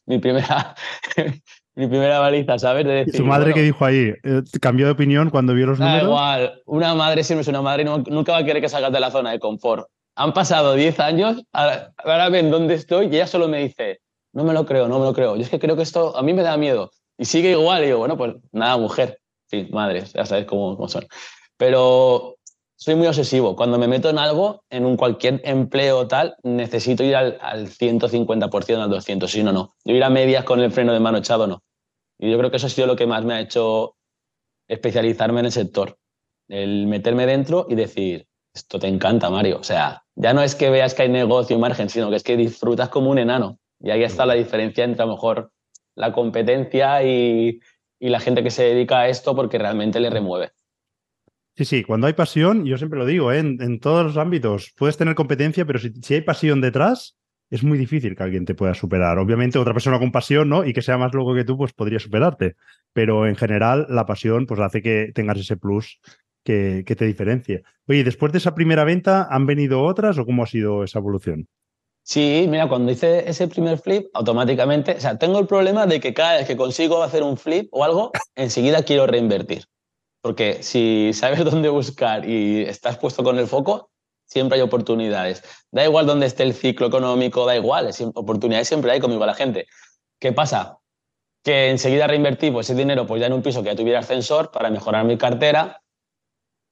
mi 0.07 0.19
primera 0.19 0.75
mi 1.75 1.87
primera 1.87 2.19
baliza, 2.19 2.59
¿sabes? 2.59 3.09
¿Y 3.09 3.17
su 3.17 3.25
madre 3.25 3.55
qué 3.55 3.63
dijo 3.63 3.85
ahí? 3.85 4.13
Eh, 4.23 4.43
¿Cambió 4.61 4.87
de 4.87 4.93
opinión 4.93 5.31
cuando 5.31 5.55
vio 5.55 5.67
los 5.67 5.79
números? 5.79 6.03
igual, 6.03 6.63
una 6.67 6.95
madre 6.95 7.25
siempre 7.25 7.43
es 7.43 7.49
una 7.49 7.63
madre 7.63 7.85
y 7.85 8.11
nunca 8.11 8.33
va 8.33 8.39
a 8.39 8.45
querer 8.45 8.61
que 8.61 8.69
salgas 8.69 8.93
de 8.93 9.01
la 9.01 9.11
zona 9.11 9.31
de 9.31 9.39
confort. 9.39 9.87
Han 10.17 10.33
pasado 10.33 10.75
10 10.75 11.01
años, 11.01 11.43
ahora, 11.53 12.29
ven 12.29 12.51
dónde 12.51 12.75
estoy 12.75 13.07
y 13.07 13.17
ella 13.17 13.27
solo 13.27 13.49
me 13.49 13.63
dice, 13.63 14.01
no 14.33 14.45
me 14.45 14.53
lo 14.53 14.67
creo, 14.67 14.89
no 14.89 14.99
me 14.99 15.07
lo 15.07 15.15
creo. 15.15 15.37
Yo 15.37 15.43
es 15.43 15.49
que 15.49 15.59
creo 15.59 15.77
que 15.77 15.83
esto 15.83 16.17
a 16.17 16.23
mí 16.23 16.33
me 16.35 16.43
da 16.43 16.57
miedo. 16.57 16.91
Y 17.17 17.25
sigue 17.25 17.53
igual, 17.53 17.83
y 17.83 17.87
digo, 17.87 17.99
bueno, 17.99 18.17
pues 18.17 18.35
nada, 18.53 18.77
mujer. 18.77 19.19
Sí, 19.47 19.69
madres, 19.73 20.13
ya 20.13 20.27
sabes 20.27 20.47
cómo, 20.47 20.77
cómo 20.77 20.89
son. 20.89 21.07
Pero 21.57 22.37
soy 22.81 22.95
muy 22.95 23.07
obsesivo. 23.07 23.57
Cuando 23.57 23.79
me 23.79 23.87
meto 23.87 24.09
en 24.09 24.19
algo, 24.19 24.65
en 24.71 24.87
un 24.87 24.97
cualquier 24.97 25.43
empleo 25.45 26.09
tal, 26.09 26.37
necesito 26.43 27.05
ir 27.05 27.15
al, 27.15 27.39
al 27.43 27.69
150%, 27.69 28.83
al 28.83 28.91
200%, 28.91 29.29
si 29.29 29.43
no, 29.43 29.53
no. 29.53 29.75
Yo 29.85 29.95
ir 29.95 30.03
a 30.03 30.09
medias 30.09 30.45
con 30.45 30.61
el 30.61 30.73
freno 30.73 30.95
de 30.95 31.01
mano 31.01 31.19
echado, 31.19 31.47
no. 31.47 31.63
Y 32.19 32.31
yo 32.31 32.39
creo 32.39 32.51
que 32.51 32.57
eso 32.57 32.69
ha 32.69 32.71
sido 32.71 32.87
lo 32.87 32.97
que 32.97 33.07
más 33.07 33.23
me 33.25 33.35
ha 33.35 33.41
hecho 33.41 33.97
especializarme 34.67 35.41
en 35.41 35.47
el 35.47 35.53
sector. 35.53 35.99
El 36.49 36.87
meterme 36.87 37.27
dentro 37.27 37.67
y 37.69 37.75
decir, 37.75 38.27
esto 38.55 38.79
te 38.79 38.89
encanta, 38.89 39.29
Mario. 39.29 39.59
O 39.59 39.63
sea, 39.63 40.05
ya 40.15 40.33
no 40.33 40.43
es 40.43 40.55
que 40.55 40.71
veas 40.71 40.95
que 40.95 41.03
hay 41.03 41.11
negocio 41.11 41.57
y 41.57 41.61
margen, 41.61 41.91
sino 41.91 42.09
que 42.09 42.17
es 42.17 42.23
que 42.23 42.39
disfrutas 42.39 42.89
como 42.89 43.11
un 43.11 43.19
enano. 43.19 43.59
Y 43.79 43.91
ahí 43.91 44.05
está 44.05 44.25
la 44.25 44.35
diferencia 44.35 44.85
entre 44.85 45.03
a 45.03 45.07
lo 45.07 45.13
mejor 45.13 45.53
la 45.97 46.13
competencia 46.13 47.03
y, 47.03 47.61
y 47.99 48.09
la 48.09 48.21
gente 48.21 48.43
que 48.43 48.51
se 48.51 48.65
dedica 48.65 49.01
a 49.01 49.09
esto 49.09 49.37
porque 49.37 49.59
realmente 49.59 50.01
le 50.01 50.09
remueve. 50.09 50.53
Sí, 51.57 51.65
sí, 51.65 51.85
cuando 51.85 52.07
hay 52.07 52.15
pasión, 52.15 52.65
yo 52.65 52.79
siempre 52.79 52.99
lo 52.99 53.05
digo, 53.05 53.33
¿eh? 53.33 53.39
en, 53.39 53.81
todos 53.81 54.05
los 54.05 54.17
ámbitos, 54.17 54.73
puedes 54.77 54.97
tener 54.97 55.15
competencia, 55.15 55.65
pero 55.67 55.79
si, 55.79 56.15
hay 56.15 56.23
pasión 56.23 56.61
detrás, 56.61 57.17
es 57.51 57.63
muy 57.63 57.77
difícil 57.77 58.17
que 58.17 58.23
alguien 58.23 58.45
te 58.45 58.55
pueda 58.55 58.75
superar. 58.75 59.19
Obviamente, 59.19 59.59
otra 59.59 59.75
persona 59.75 59.99
con 59.99 60.13
pasión, 60.13 60.49
¿no? 60.49 60.65
Y 60.65 60.73
que 60.73 60.83
sea 60.83 60.97
más 60.97 61.13
loco 61.13 61.35
que 61.35 61.45
tú, 61.45 61.59
pues 61.59 61.73
podría 61.73 61.99
superarte. 61.99 62.55
Pero 62.93 63.27
en 63.27 63.37
general, 63.37 63.87
la 63.91 64.07
pasión, 64.07 64.47
pues 64.47 64.61
hace 64.61 64.81
que 64.81 65.11
tengas 65.15 65.39
ese 65.39 65.57
plus 65.57 66.01
que, 66.45 66.85
que 66.87 66.97
te 66.97 67.05
diferencie. 67.05 67.65
Oye, 67.89 68.05
después 68.05 68.33
de 68.33 68.39
esa 68.39 68.55
primera 68.55 68.85
venta, 68.85 69.27
¿han 69.29 69.47
venido 69.47 69.83
otras 69.83 70.17
o 70.19 70.25
cómo 70.25 70.45
ha 70.45 70.47
sido 70.47 70.85
esa 70.85 71.01
evolución? 71.01 71.49
Sí, 72.03 72.47
mira, 72.49 72.69
cuando 72.69 72.91
hice 72.93 73.29
ese 73.29 73.47
primer 73.49 73.79
flip, 73.79 74.09
automáticamente, 74.15 74.93
o 74.97 75.01
sea, 75.01 75.19
tengo 75.19 75.39
el 75.39 75.47
problema 75.47 75.87
de 75.87 76.01
que 76.01 76.15
cada 76.15 76.39
vez 76.39 76.47
que 76.47 76.57
consigo 76.57 77.03
hacer 77.03 77.23
un 77.23 77.37
flip 77.37 77.69
o 77.73 77.85
algo, 77.85 78.13
enseguida 78.35 78.83
quiero 78.83 79.07
reinvertir. 79.07 79.65
Porque 80.21 80.63
si 80.63 81.13
sabes 81.15 81.45
dónde 81.45 81.69
buscar 81.69 82.29
y 82.29 82.63
estás 82.63 82.99
puesto 82.99 83.23
con 83.23 83.39
el 83.39 83.47
foco, 83.47 83.91
siempre 84.31 84.57
hay 84.57 84.63
oportunidades. 84.63 85.43
Da 85.71 85.85
igual 85.85 86.07
dónde 86.07 86.27
esté 86.27 86.45
el 86.45 86.55
ciclo 86.55 86.87
económico, 86.87 87.47
da 87.47 87.57
igual, 87.57 87.91
oportunidades 88.15 88.69
siempre 88.69 88.93
hay 88.93 89.01
conmigo 89.01 89.27
la 89.27 89.35
gente. 89.35 89.67
¿Qué 90.19 90.33
pasa? 90.33 90.79
Que 91.43 91.71
enseguida 91.71 92.07
reinvertí 92.07 92.51
pues, 92.51 92.69
ese 92.69 92.79
dinero 92.79 93.07
pues, 93.07 93.21
ya 93.21 93.27
en 93.27 93.33
un 93.33 93.43
piso 93.43 93.63
que 93.63 93.71
ya 93.71 93.77
tuviera 93.77 94.01
ascensor 94.01 94.51
para 94.51 94.71
mejorar 94.71 95.05
mi 95.05 95.17
cartera. 95.17 95.83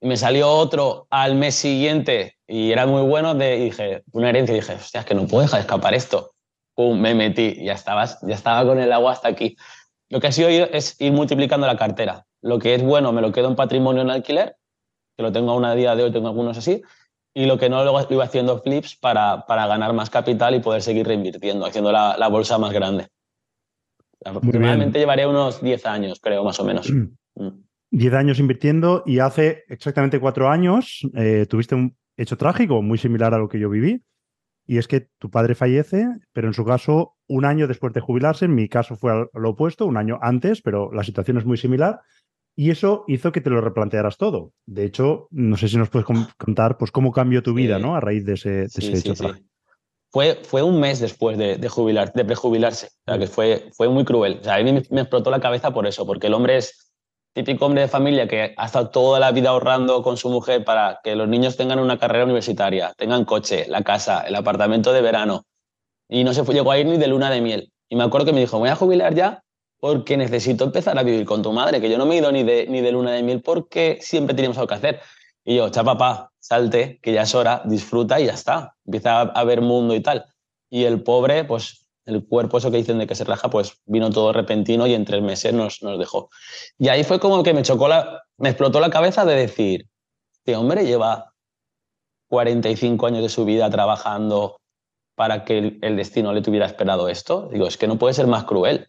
Y 0.01 0.07
me 0.07 0.17
salió 0.17 0.49
otro 0.49 1.09
al 1.11 1.35
mes 1.35 1.57
siguiente 1.57 2.37
y 2.47 2.71
era 2.71 2.87
muy 2.87 3.03
bueno. 3.03 3.35
De, 3.35 3.57
dije, 3.57 4.05
una 4.13 4.29
herencia, 4.29 4.53
y 4.53 4.61
dije, 4.61 4.75
hostia, 4.75 5.01
es 5.01 5.07
que 5.07 5.15
no 5.15 5.27
puedo 5.27 5.43
dejar 5.43 5.61
escapar 5.61 5.95
esto. 5.95 6.35
Pum, 6.75 7.01
me 7.01 7.15
metí, 7.15 7.65
ya, 7.65 7.73
estabas, 7.73 8.19
ya 8.23 8.37
estaba 8.37 8.65
con 8.65 8.79
el 8.79 8.93
agua 8.93 9.13
hasta 9.13 9.29
aquí. 9.29 9.57
Lo 10.09 10.21
que 10.21 10.29
ha 10.29 10.33
sido 10.33 10.49
es 10.49 11.01
ir 11.01 11.13
multiplicando 11.13 11.67
la 11.67 11.77
cartera. 11.77 12.28
Lo 12.43 12.59
que 12.59 12.75
es 12.75 12.83
bueno 12.83 13.13
me 13.13 13.23
lo 13.23 13.33
quedo 13.33 13.49
en 13.49 13.57
patrimonio 13.57 14.03
en 14.03 14.11
alquiler, 14.11 14.57
que 15.17 15.23
lo 15.23 15.33
tengo 15.33 15.53
a 15.53 15.57
una 15.57 15.75
día 15.75 15.97
de 15.97 16.05
hoy, 16.05 16.13
tengo 16.13 16.29
algunos 16.29 16.57
así, 16.57 16.83
y 17.35 17.47
lo 17.47 17.59
que 17.59 17.69
no, 17.69 17.83
luego 17.83 18.01
iba 18.11 18.25
haciendo 18.25 18.61
flips 18.61 18.97
para, 18.97 19.47
para 19.47 19.67
ganar 19.67 19.93
más 19.93 20.11
capital 20.11 20.55
y 20.55 20.61
poder 20.61 20.83
seguir 20.83 21.07
reinvirtiendo, 21.07 21.67
haciendo 21.67 21.93
la, 21.93 22.17
la 22.17 22.29
bolsa 22.29 22.59
más 22.59 22.73
grande. 22.73 23.09
Aproximadamente 24.25 24.99
llevaré 24.99 25.27
unos 25.27 25.63
10 25.63 25.87
años, 25.87 26.21
creo, 26.21 26.45
más 26.45 26.59
o 26.59 26.65
menos. 26.65 26.93
10 27.91 28.13
mm. 28.13 28.17
años 28.17 28.39
invirtiendo 28.39 29.03
y 29.07 29.21
hace 29.21 29.65
exactamente 29.69 30.21
cuatro 30.21 30.51
años 30.51 31.07
eh, 31.15 31.47
tuviste 31.49 31.75
un 31.75 31.97
hecho 32.17 32.37
trágico 32.37 32.83
muy 32.83 32.99
similar 32.99 33.35
a 33.35 33.39
lo 33.39 33.49
que 33.49 33.61
yo 33.61 33.71
viví. 33.71 34.03
Y 34.67 34.77
es 34.77 34.87
que 34.87 35.09
tu 35.19 35.31
padre 35.31 35.55
fallece, 35.55 36.07
pero 36.33 36.49
en 36.49 36.53
su 36.53 36.65
caso 36.65 37.17
un 37.27 37.47
año 37.47 37.67
después 37.67 37.95
de 37.95 38.01
jubilarse, 38.01 38.45
en 38.45 38.55
mi 38.55 38.69
caso 38.69 38.97
fue 38.97 39.29
lo 39.33 39.51
opuesto, 39.51 39.87
un 39.87 39.97
año 39.97 40.19
antes, 40.21 40.61
pero 40.61 40.93
la 40.93 41.05
situación 41.05 41.39
es 41.39 41.47
muy 41.47 41.57
similar. 41.57 42.01
Y 42.59 42.73
eso 42.73 43.05
hizo 43.07 43.31
que 43.31 43.41
te 43.41 43.51
lo 43.51 43.61
replantearas 43.61 44.17
todo. 44.17 44.51
De 44.67 44.85
hecho, 44.85 45.29
no 45.31 45.57
sé 45.57 45.69
si 45.69 45.77
nos 45.77 45.91
puedes 45.91 46.09
contar 46.37 46.77
pues, 46.77 46.91
cómo 46.91 47.13
cambió 47.13 47.41
tu 47.41 47.55
vida 47.55 47.79
¿no? 47.79 47.95
a 47.95 48.01
raíz 48.01 48.27
de 48.27 48.33
ese, 48.33 48.65
hecho 48.65 49.15
trágico. 49.15 49.47
Fue, 50.11 50.41
fue, 50.43 50.65
un 50.65 50.81
mes 50.81 50.99
después 50.99 51.39
de, 51.39 51.57
de, 51.57 51.69
jubilar, 51.69 52.13
de 52.13 52.25
prejubilarse. 52.25 52.87
O 52.87 53.13
sea, 53.13 53.19
que 53.21 53.29
fue, 53.29 53.71
fue 53.77 53.89
muy 53.89 54.05
cruel. 54.05 54.39
O 54.41 54.45
sea, 54.45 54.57
a 54.57 54.63
mí 54.65 54.73
me, 54.73 54.83
me 54.91 55.03
explotó 55.03 55.31
la 55.31 55.39
cabeza 55.39 55.71
por 55.71 55.87
eso, 55.87 56.05
porque 56.05 56.27
el 56.27 56.35
hombre 56.35 56.57
es 56.57 56.93
típico 57.33 57.65
hombre 57.65 57.83
de 57.83 57.89
familia 57.89 58.27
que 58.27 58.55
ha 58.57 58.67
estado 58.67 58.91
toda 58.91 59.21
la 59.21 59.31
vida 59.31 59.51
ahorrando 59.51 60.03
con 60.03 60.17
su 60.17 60.29
mujer 60.29 60.65
para 60.65 60.99
que 61.05 61.15
los 61.15 61.29
niños 61.29 61.57
tengan 61.57 61.79
una 61.79 61.97
carrera 61.97 62.25
universitaria, 62.25 62.93
tengan 62.97 63.25
coche, 63.25 63.67
la 63.69 63.83
casa, 63.85 64.23
el 64.23 64.35
apartamento 64.35 64.93
de 64.93 65.01
verano. 65.01 65.45
Y 66.09 66.25
no 66.25 66.35
se 66.35 66.43
fue, 66.43 66.57
llegó 66.57 66.73
a 66.73 66.79
ir 66.81 66.87
ni 66.87 66.99
de 66.99 67.07
luna 67.07 67.31
de 67.31 67.41
miel. 67.41 67.71
Y 67.89 67.95
me 67.95 68.03
acuerdo 68.03 68.27
que 68.27 68.33
me 68.33 68.41
dijo, 68.41 68.59
voy 68.59 68.71
a 68.71 68.75
jubilar 68.75 69.15
ya 69.15 69.45
porque 69.81 70.17
necesito 70.17 70.65
empezar 70.65 70.99
a 70.99 71.03
vivir 71.03 71.25
con 71.25 71.43
tu 71.43 71.53
madre, 71.53 71.81
que 71.81 71.91
yo 71.91 71.99
no 71.99 72.07
me 72.07 72.15
he 72.15 72.19
ido 72.19 72.33
ni 72.33 72.43
de, 72.43 72.67
ni 72.67 72.81
de 72.81 72.93
luna 72.93 73.13
de 73.13 73.23
miel 73.23 73.43
porque 73.43 73.99
siempre 74.01 74.35
teníamos 74.35 74.59
algo 74.59 74.69
que 74.69 74.75
hacer. 74.75 75.01
Y 75.45 75.57
yo, 75.57 75.69
cha 75.71 75.85
papá, 75.85 76.33
salte, 76.39 76.99
que 77.03 77.13
ya 77.13 77.23
es 77.23 77.35
hora, 77.35 77.63
disfruta 77.65 78.21
y 78.21 78.27
ya 78.27 78.35
está. 78.35 78.75
Empieza 78.85 79.21
a 79.21 79.45
ver 79.45 79.61
mundo 79.61 79.95
y 79.95 80.01
tal. 80.01 80.27
Y 80.69 80.85
el 80.85 81.03
pobre, 81.03 81.45
pues 81.45 81.89
el 82.05 82.27
cuerpo, 82.27 82.59
eso 82.59 82.71
que 82.71 82.79
dicen 82.79 82.99
de 82.99 83.07
que 83.07 83.15
se 83.15 83.25
raja, 83.25 83.51
pues 83.51 83.81
vino 83.85 84.11
todo 84.11 84.33
repentino 84.33 84.87
y 84.87 84.95
en 84.95 85.05
tres 85.05 85.23
meses 85.23 85.53
nos, 85.53 85.83
nos 85.83 85.99
dejó. 85.99 86.31
Y 86.79 86.89
ahí 86.89 87.05
fue 87.05 87.21
como 87.21 87.43
que 87.43 87.53
me 87.53 87.63
chocó 87.63 87.87
la, 87.87 88.23
me 88.39 88.49
explotó 88.49 88.81
la 88.81 88.91
cabeza 88.91 89.25
de 89.25 89.35
decir, 89.35 89.87
este 90.33 90.57
hombre 90.57 90.87
lleva 90.87 91.35
45 92.29 93.07
años 93.07 93.23
de 93.23 93.29
su 93.29 93.45
vida 93.45 93.69
trabajando 93.69 94.57
para 95.15 95.45
que 95.45 95.79
el, 95.83 95.97
destino 95.97 96.33
le 96.33 96.43
tuviera 96.43 96.65
esperado 96.65 97.09
esto. 97.09 97.49
Digo, 97.53 97.67
es 97.67 97.77
que 97.77 97.89
no 97.89 97.99
puede 97.99 98.15
ser 98.15 98.27
más 98.27 98.45
cruel. 98.45 98.89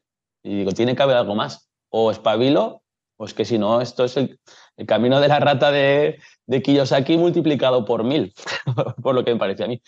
Y 0.50 0.56
digo, 0.56 0.72
tiene 0.72 0.96
que 0.96 1.04
haber 1.04 1.16
algo 1.16 1.36
más. 1.36 1.70
O 1.90 2.10
espabilo, 2.10 2.82
o 3.18 3.26
es 3.26 3.36
que 3.36 3.46
si 3.46 3.60
no, 3.60 3.82
esto 3.82 4.06
es 4.06 4.18
el, 4.18 4.40
camino 4.88 5.20
de 5.20 5.28
la 5.28 5.40
rata 5.40 5.72
de, 5.72 6.20
de 6.48 6.62
Kiyosaki 6.64 7.18
multiplicado 7.18 7.86
por 7.86 8.04
mil, 8.04 8.34
por 9.04 9.14
lo 9.14 9.24
que 9.24 9.32
me 9.32 9.40
pareció 9.40 9.66
a 9.66 9.68
mí. 9.68 9.80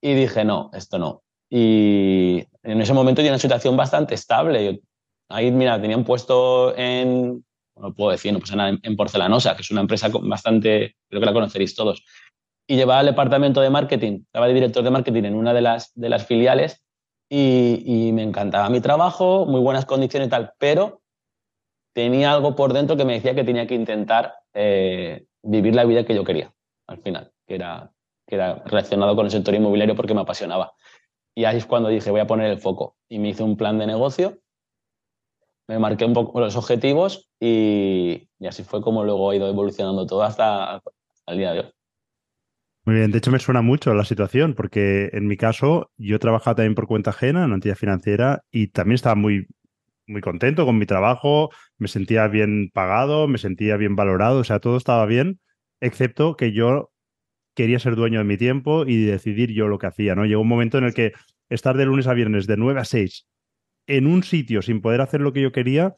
Y 0.00 0.14
dije, 0.14 0.44
no, 0.44 0.70
esto 0.72 0.98
no. 0.98 1.22
Y 1.48 2.44
en 2.64 2.80
ese 2.80 2.92
momento 2.92 3.20
tenía 3.20 3.30
una 3.30 3.38
situación 3.38 3.76
bastante 3.76 4.16
estable. 4.16 4.80
Ahí, 5.28 5.52
mira, 5.52 5.80
tenían 5.80 6.02
puesto 6.02 6.76
en, 6.76 7.44
no 7.76 7.94
puedo 7.94 8.10
decir, 8.10 8.32
no 8.32 8.40
pues 8.40 8.50
en, 8.50 8.80
en 8.82 8.96
Porcelanosa, 8.96 9.54
que 9.54 9.62
es 9.62 9.70
una 9.70 9.82
empresa 9.82 10.08
bastante, 10.12 10.96
creo 11.08 11.20
que 11.20 11.26
la 11.26 11.32
conoceréis 11.32 11.76
todos. 11.76 12.02
Y 12.66 12.74
llevaba 12.74 13.00
el 13.00 13.06
departamento 13.06 13.60
de 13.60 13.70
marketing, 13.70 14.22
estaba 14.24 14.48
de 14.48 14.54
director 14.54 14.82
de 14.82 14.90
marketing 14.90 15.24
en 15.24 15.34
una 15.36 15.54
de 15.54 15.60
las, 15.60 15.92
de 15.94 16.08
las 16.08 16.26
filiales 16.26 16.82
y, 17.30 17.82
y 17.86 18.12
me 18.12 18.22
encantaba 18.22 18.68
mi 18.68 18.82
trabajo, 18.82 19.46
muy 19.46 19.60
buenas 19.60 19.86
condiciones 19.86 20.26
y 20.26 20.30
tal, 20.30 20.52
pero 20.58 21.00
tenía 21.94 22.32
algo 22.32 22.54
por 22.54 22.72
dentro 22.72 22.96
que 22.96 23.04
me 23.04 23.14
decía 23.14 23.34
que 23.34 23.44
tenía 23.44 23.66
que 23.66 23.74
intentar 23.74 24.34
eh, 24.52 25.24
vivir 25.42 25.74
la 25.74 25.84
vida 25.84 26.04
que 26.04 26.14
yo 26.14 26.24
quería 26.24 26.52
al 26.86 26.98
final, 26.98 27.32
que 27.46 27.54
era, 27.54 27.92
que 28.26 28.34
era 28.34 28.62
relacionado 28.66 29.14
con 29.14 29.26
el 29.26 29.30
sector 29.30 29.54
inmobiliario 29.54 29.94
porque 29.94 30.14
me 30.14 30.20
apasionaba. 30.20 30.72
Y 31.34 31.44
ahí 31.44 31.56
es 31.56 31.66
cuando 31.66 31.88
dije, 31.88 32.10
voy 32.10 32.20
a 32.20 32.26
poner 32.26 32.50
el 32.50 32.58
foco. 32.58 32.96
Y 33.08 33.20
me 33.20 33.28
hice 33.28 33.44
un 33.44 33.56
plan 33.56 33.78
de 33.78 33.86
negocio, 33.86 34.38
me 35.68 35.78
marqué 35.78 36.04
un 36.04 36.14
poco 36.14 36.40
los 36.40 36.56
objetivos 36.56 37.30
y, 37.38 38.28
así 38.44 38.64
fue 38.64 38.82
como 38.82 39.04
luego 39.04 39.30
ha 39.30 39.36
ido 39.36 39.48
evolucionando 39.48 40.04
todo 40.04 40.24
hasta, 40.24 40.82
el 41.26 41.38
día 41.38 41.52
de 41.52 41.60
hoy. 41.60 41.72
Muy 42.90 42.96
bien, 42.98 43.12
de 43.12 43.18
hecho 43.18 43.30
me 43.30 43.38
suena 43.38 43.62
mucho 43.62 43.94
la 43.94 44.04
situación, 44.04 44.54
porque 44.54 45.10
en 45.12 45.28
mi 45.28 45.36
caso 45.36 45.92
yo 45.96 46.18
trabajaba 46.18 46.56
también 46.56 46.74
por 46.74 46.88
cuenta 46.88 47.10
ajena 47.10 47.38
en 47.38 47.44
una 47.44 47.54
entidad 47.54 47.76
financiera 47.76 48.42
y 48.50 48.66
también 48.66 48.96
estaba 48.96 49.14
muy, 49.14 49.46
muy 50.08 50.20
contento 50.20 50.66
con 50.66 50.76
mi 50.76 50.86
trabajo, 50.86 51.50
me 51.78 51.86
sentía 51.86 52.26
bien 52.26 52.68
pagado, 52.74 53.28
me 53.28 53.38
sentía 53.38 53.76
bien 53.76 53.94
valorado, 53.94 54.40
o 54.40 54.44
sea, 54.44 54.58
todo 54.58 54.76
estaba 54.76 55.06
bien, 55.06 55.38
excepto 55.80 56.34
que 56.34 56.50
yo 56.50 56.90
quería 57.54 57.78
ser 57.78 57.94
dueño 57.94 58.18
de 58.18 58.24
mi 58.24 58.36
tiempo 58.36 58.84
y 58.84 59.04
decidir 59.04 59.52
yo 59.52 59.68
lo 59.68 59.78
que 59.78 59.86
hacía, 59.86 60.16
¿no? 60.16 60.24
Llegó 60.24 60.40
un 60.40 60.48
momento 60.48 60.76
en 60.76 60.82
el 60.82 60.92
que 60.92 61.12
estar 61.48 61.76
de 61.76 61.84
lunes 61.84 62.08
a 62.08 62.14
viernes 62.14 62.48
de 62.48 62.56
9 62.56 62.80
a 62.80 62.84
6 62.84 63.28
en 63.86 64.08
un 64.08 64.24
sitio 64.24 64.62
sin 64.62 64.80
poder 64.80 65.00
hacer 65.00 65.20
lo 65.20 65.32
que 65.32 65.42
yo 65.42 65.52
quería 65.52 65.94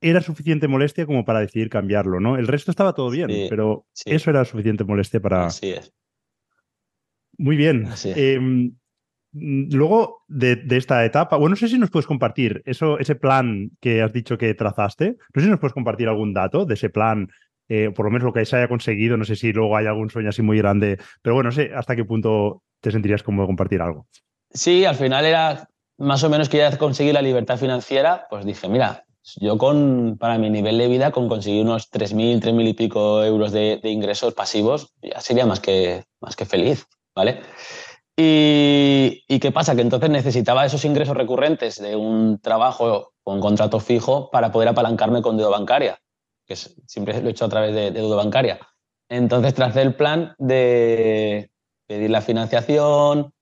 era 0.00 0.20
suficiente 0.20 0.66
molestia 0.66 1.06
como 1.06 1.24
para 1.24 1.38
decidir 1.38 1.70
cambiarlo, 1.70 2.18
¿no? 2.18 2.36
El 2.36 2.48
resto 2.48 2.72
estaba 2.72 2.92
todo 2.92 3.08
bien, 3.08 3.30
pero 3.48 3.86
eso 4.04 4.30
era 4.30 4.44
suficiente 4.44 4.82
molestia 4.82 5.20
para... 5.20 5.46
Así 5.46 5.70
es. 5.70 5.92
Muy 7.38 7.56
bien. 7.56 7.88
Em, 8.04 8.72
luego 9.32 10.24
de, 10.28 10.64
esta 10.70 11.04
etapa, 11.04 11.36
bueno, 11.36 11.50
no 11.50 11.56
sé 11.56 11.68
si 11.68 11.78
nos 11.78 11.90
puedes 11.90 12.06
compartir 12.06 12.62
eso, 12.66 12.98
ese 12.98 13.14
plan 13.14 13.70
que 13.80 14.02
has 14.02 14.12
dicho 14.12 14.38
que 14.38 14.54
trazaste. 14.54 15.16
No 15.34 15.40
sé 15.40 15.46
si 15.46 15.50
nos 15.50 15.60
puedes 15.60 15.74
compartir 15.74 16.08
algún 16.08 16.32
dato 16.32 16.64
de 16.64 16.74
ese 16.74 16.90
plan 16.90 17.28
eh, 17.68 17.90
por 17.94 18.04
lo 18.04 18.10
menos 18.10 18.26
lo 18.26 18.32
que 18.32 18.44
se 18.44 18.56
haya 18.56 18.68
conseguido, 18.68 19.16
no 19.16 19.24
sé 19.24 19.36
si 19.36 19.52
luego 19.52 19.76
hay 19.76 19.86
algún 19.86 20.10
sueño 20.10 20.28
así 20.28 20.42
muy 20.42 20.58
grande, 20.58 20.98
pero 21.22 21.34
bueno, 21.34 21.48
no 21.48 21.54
sé 21.54 21.70
hasta 21.74 21.96
qué 21.96 22.04
punto 22.04 22.62
te 22.80 22.90
sentirías 22.90 23.22
cómodo 23.22 23.46
compartir 23.46 23.80
algo. 23.80 24.06
Sí, 24.50 24.84
al 24.84 24.96
final 24.96 25.24
era 25.24 25.68
más 25.96 26.22
o 26.24 26.28
menos 26.28 26.48
que 26.48 26.58
ya 26.58 26.76
conseguí 26.76 27.12
la 27.12 27.22
libertad 27.22 27.56
financiera, 27.56 28.26
pues 28.28 28.44
dije, 28.44 28.68
mira, 28.68 29.04
yo 29.40 29.56
con, 29.56 30.18
para 30.18 30.36
mi 30.36 30.50
nivel 30.50 30.76
de 30.76 30.88
vida, 30.88 31.10
con 31.10 31.28
conseguir 31.28 31.64
unos 31.64 31.90
3.000, 31.90 32.42
3.000 32.42 32.68
y 32.68 32.74
pico 32.74 33.24
euros 33.24 33.52
de, 33.52 33.80
ingresos 33.84 34.34
pasivos, 34.34 34.92
ya 35.02 35.20
sería 35.20 35.46
más 35.46 35.60
que, 35.60 36.04
más 36.20 36.36
que 36.36 36.44
feliz, 36.44 36.86
¿vale? 37.14 37.42
Y, 38.16 39.24
¿Y, 39.28 39.40
qué 39.40 39.50
pasa? 39.50 39.74
Que 39.74 39.82
entonces 39.82 40.10
necesitaba 40.10 40.64
esos 40.64 40.84
ingresos 40.84 41.16
recurrentes 41.16 41.80
de 41.80 41.96
un 41.96 42.38
trabajo 42.40 43.12
con 43.22 43.40
contrato 43.40 43.80
fijo 43.80 44.30
para 44.30 44.52
poder 44.52 44.68
apalancarme 44.68 45.20
con 45.20 45.36
deuda 45.36 45.50
bancaria 45.50 45.98
que 46.46 46.56
siempre 46.56 47.20
lo 47.20 47.28
he 47.28 47.30
hecho 47.30 47.46
a 47.46 47.48
través 47.48 47.74
de, 47.74 47.90
deuda 47.90 48.16
bancaria. 48.16 48.60
Entonces 49.08 49.54
tracé 49.54 49.82
el 49.82 49.94
plan 49.94 50.34
de 50.38 51.50
pedir 51.86 52.10
la 52.10 52.20
financiación, 52.20 53.32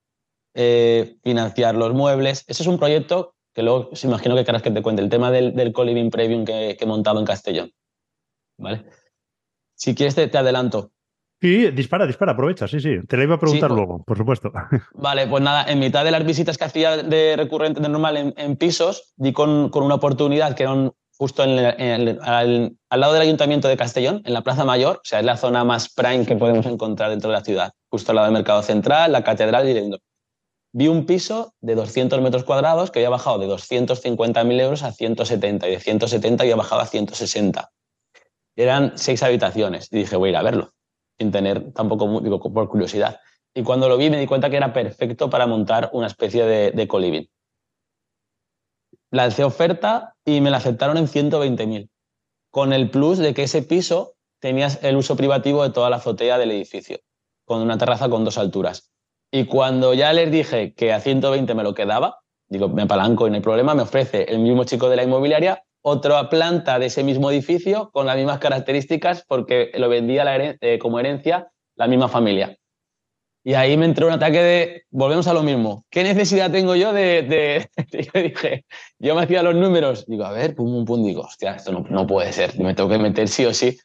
eh, 0.54 1.16
financiar 1.22 1.74
los 1.74 1.92
muebles. 1.94 2.44
Ese 2.46 2.62
es 2.62 2.68
un 2.68 2.78
proyecto 2.78 3.34
que 3.54 3.62
luego 3.62 3.94
se 3.94 4.06
imagino 4.06 4.34
que 4.34 4.44
querrás 4.44 4.62
que 4.62 4.70
te 4.70 4.82
cuente, 4.82 5.02
el 5.02 5.10
tema 5.10 5.30
del, 5.30 5.54
del 5.54 5.72
premium 5.72 6.44
que, 6.44 6.76
he 6.78 6.86
montado 6.86 7.20
en 7.20 7.26
Castellón. 7.26 7.70
¿Vale? 8.58 8.84
Si 9.74 9.94
quieres 9.94 10.14
te, 10.14 10.36
adelanto. 10.36 10.91
Sí, 11.42 11.72
dispara, 11.72 12.06
dispara, 12.06 12.32
aprovecha, 12.32 12.68
sí, 12.68 12.78
sí. 12.78 13.04
Te 13.08 13.16
la 13.16 13.24
iba 13.24 13.34
a 13.34 13.40
preguntar 13.40 13.68
pues 13.70 13.76
luego, 13.76 14.04
por 14.04 14.16
supuesto. 14.16 14.52
Vale, 14.94 15.26
pues 15.26 15.42
nada, 15.42 15.64
en 15.64 15.80
mitad 15.80 16.04
de 16.04 16.12
las 16.12 16.24
visitas 16.24 16.56
que 16.56 16.62
hacía 16.62 16.98
de 16.98 17.34
recurrente, 17.36 17.80
de 17.80 17.88
normal 17.88 18.32
en, 18.36 18.56
pisos, 18.56 19.12
di 19.16 19.32
con, 19.32 19.68
con, 19.70 19.82
una 19.82 19.96
oportunidad 19.96 20.54
que 20.54 20.62
era 20.62 20.72
un, 20.72 20.92
justo 21.18 21.42
al, 21.42 22.78
lado 22.90 23.12
del 23.12 23.22
Ayuntamiento 23.22 23.66
de 23.66 23.76
Castellón, 23.76 24.22
en 24.24 24.34
la 24.34 24.42
Plaza 24.42 24.64
Mayor, 24.64 24.98
o 24.98 25.04
sea, 25.04 25.18
es 25.18 25.24
la 25.24 25.36
zona 25.36 25.64
más 25.64 25.92
prime 25.92 26.24
que 26.24 26.36
podemos 26.36 26.64
encontrar 26.66 27.10
dentro 27.10 27.30
de 27.30 27.36
la 27.36 27.44
ciudad, 27.44 27.72
justo 27.90 28.12
al 28.12 28.16
lado 28.16 28.26
del 28.26 28.34
Mercado 28.34 28.62
Central, 28.62 29.10
la 29.10 29.24
Catedral 29.24 29.68
y 29.68 29.72
el 29.72 29.98
Vi 30.74 30.86
un 30.86 31.06
piso 31.06 31.54
de 31.60 31.74
200 31.74 32.20
metros 32.22 32.44
cuadrados 32.44 32.92
que 32.92 33.00
había 33.00 33.10
bajado 33.10 33.38
de 33.38 33.48
250.000 33.48 34.60
euros 34.60 34.82
a 34.84 34.92
170 34.92 35.68
y 35.68 35.70
de 35.72 35.80
170 35.80 36.44
había 36.44 36.56
bajado 36.56 36.80
a 36.82 36.86
160. 36.86 37.68
Eran 38.56 38.92
seis 38.94 39.24
habitaciones 39.24 39.88
y 39.90 39.98
dije, 39.98 40.16
voy 40.16 40.28
a 40.28 40.30
ir 40.30 40.36
a 40.36 40.42
verlo, 40.42 40.72
sin 41.22 41.32
tener 41.32 41.72
tampoco, 41.72 42.20
digo, 42.20 42.40
por 42.40 42.68
curiosidad. 42.68 43.20
Y 43.54 43.62
cuando 43.62 43.88
lo 43.88 43.96
vi 43.96 44.10
me 44.10 44.18
di 44.18 44.26
cuenta 44.26 44.50
que 44.50 44.56
era 44.56 44.72
perfecto 44.72 45.30
para 45.30 45.46
montar 45.46 45.90
una 45.92 46.06
especie 46.06 46.44
de, 46.44 46.70
de 46.72 46.88
coliving 46.88 47.28
lancé 49.12 49.44
oferta 49.44 50.16
y 50.24 50.40
me 50.40 50.50
la 50.50 50.56
aceptaron 50.56 50.96
en 50.96 51.06
120.000, 51.06 51.88
con 52.50 52.72
el 52.72 52.90
plus 52.90 53.18
de 53.18 53.34
que 53.34 53.44
ese 53.44 53.62
piso 53.62 54.14
tenías 54.40 54.82
el 54.82 54.96
uso 54.96 55.16
privativo 55.16 55.62
de 55.62 55.70
toda 55.70 55.90
la 55.90 55.96
azotea 55.96 56.38
del 56.38 56.50
edificio, 56.50 56.98
con 57.44 57.60
una 57.60 57.78
terraza 57.78 58.08
con 58.08 58.24
dos 58.24 58.38
alturas. 58.38 58.90
Y 59.30 59.44
cuando 59.44 59.94
ya 59.94 60.12
les 60.12 60.32
dije 60.32 60.74
que 60.74 60.92
a 60.92 61.00
120 61.00 61.54
me 61.54 61.62
lo 61.62 61.74
quedaba, 61.74 62.20
digo, 62.48 62.68
me 62.68 62.82
apalanco 62.82 63.26
y 63.26 63.30
no 63.30 63.36
hay 63.36 63.42
problema, 63.42 63.74
me 63.74 63.82
ofrece 63.82 64.24
el 64.24 64.40
mismo 64.40 64.64
chico 64.64 64.88
de 64.88 64.96
la 64.96 65.04
inmobiliaria 65.04 65.62
otra 65.82 66.28
planta 66.30 66.78
de 66.78 66.86
ese 66.86 67.02
mismo 67.02 67.30
edificio 67.30 67.90
con 67.92 68.06
las 68.06 68.16
mismas 68.16 68.38
características 68.38 69.24
porque 69.26 69.72
lo 69.74 69.88
vendía 69.88 70.24
eh, 70.60 70.78
como 70.78 71.00
herencia 71.00 71.52
la 71.74 71.88
misma 71.88 72.08
familia. 72.08 72.56
Y 73.44 73.54
ahí 73.54 73.76
me 73.76 73.86
entró 73.86 74.06
un 74.06 74.12
ataque 74.12 74.40
de, 74.40 74.82
volvemos 74.90 75.26
a 75.26 75.34
lo 75.34 75.42
mismo, 75.42 75.84
¿qué 75.90 76.04
necesidad 76.04 76.52
tengo 76.52 76.76
yo 76.76 76.92
de...? 76.92 77.68
yo 78.14 78.22
dije, 78.22 78.64
yo 79.00 79.16
me 79.16 79.22
hacía 79.22 79.42
los 79.42 79.56
números, 79.56 80.06
digo, 80.06 80.24
a 80.24 80.30
ver, 80.30 80.54
pum, 80.54 80.70
pum, 80.70 80.84
pum, 80.84 81.04
digo, 81.04 81.22
hostia, 81.22 81.56
esto 81.56 81.72
no, 81.72 81.84
no 81.90 82.06
puede 82.06 82.32
ser, 82.32 82.56
me 82.60 82.74
tengo 82.74 82.88
que 82.88 82.98
meter 82.98 83.26
sí 83.26 83.44
o 83.44 83.52
sí. 83.52 83.76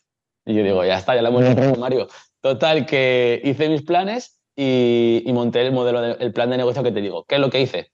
Y 0.46 0.54
yo 0.54 0.64
digo, 0.64 0.86
ya 0.86 1.00
está, 1.00 1.16
ya 1.16 1.24
lo 1.24 1.30
hemos 1.30 1.44
hecho, 1.46 1.76
Mario. 1.80 2.08
Total, 2.40 2.86
que 2.86 3.42
hice 3.44 3.68
mis 3.68 3.82
planes 3.82 4.40
y, 4.56 5.24
y 5.26 5.34
monté 5.34 5.62
el 5.66 5.72
modelo, 5.72 6.04
el 6.04 6.32
plan 6.34 6.52
de 6.52 6.58
negocio 6.58 6.84
que 6.84 6.92
te 6.92 7.02
digo. 7.02 7.26
¿Qué 7.26 7.36
es 7.36 7.42
lo 7.42 7.50
que 7.50 7.62
hice? 7.62 7.92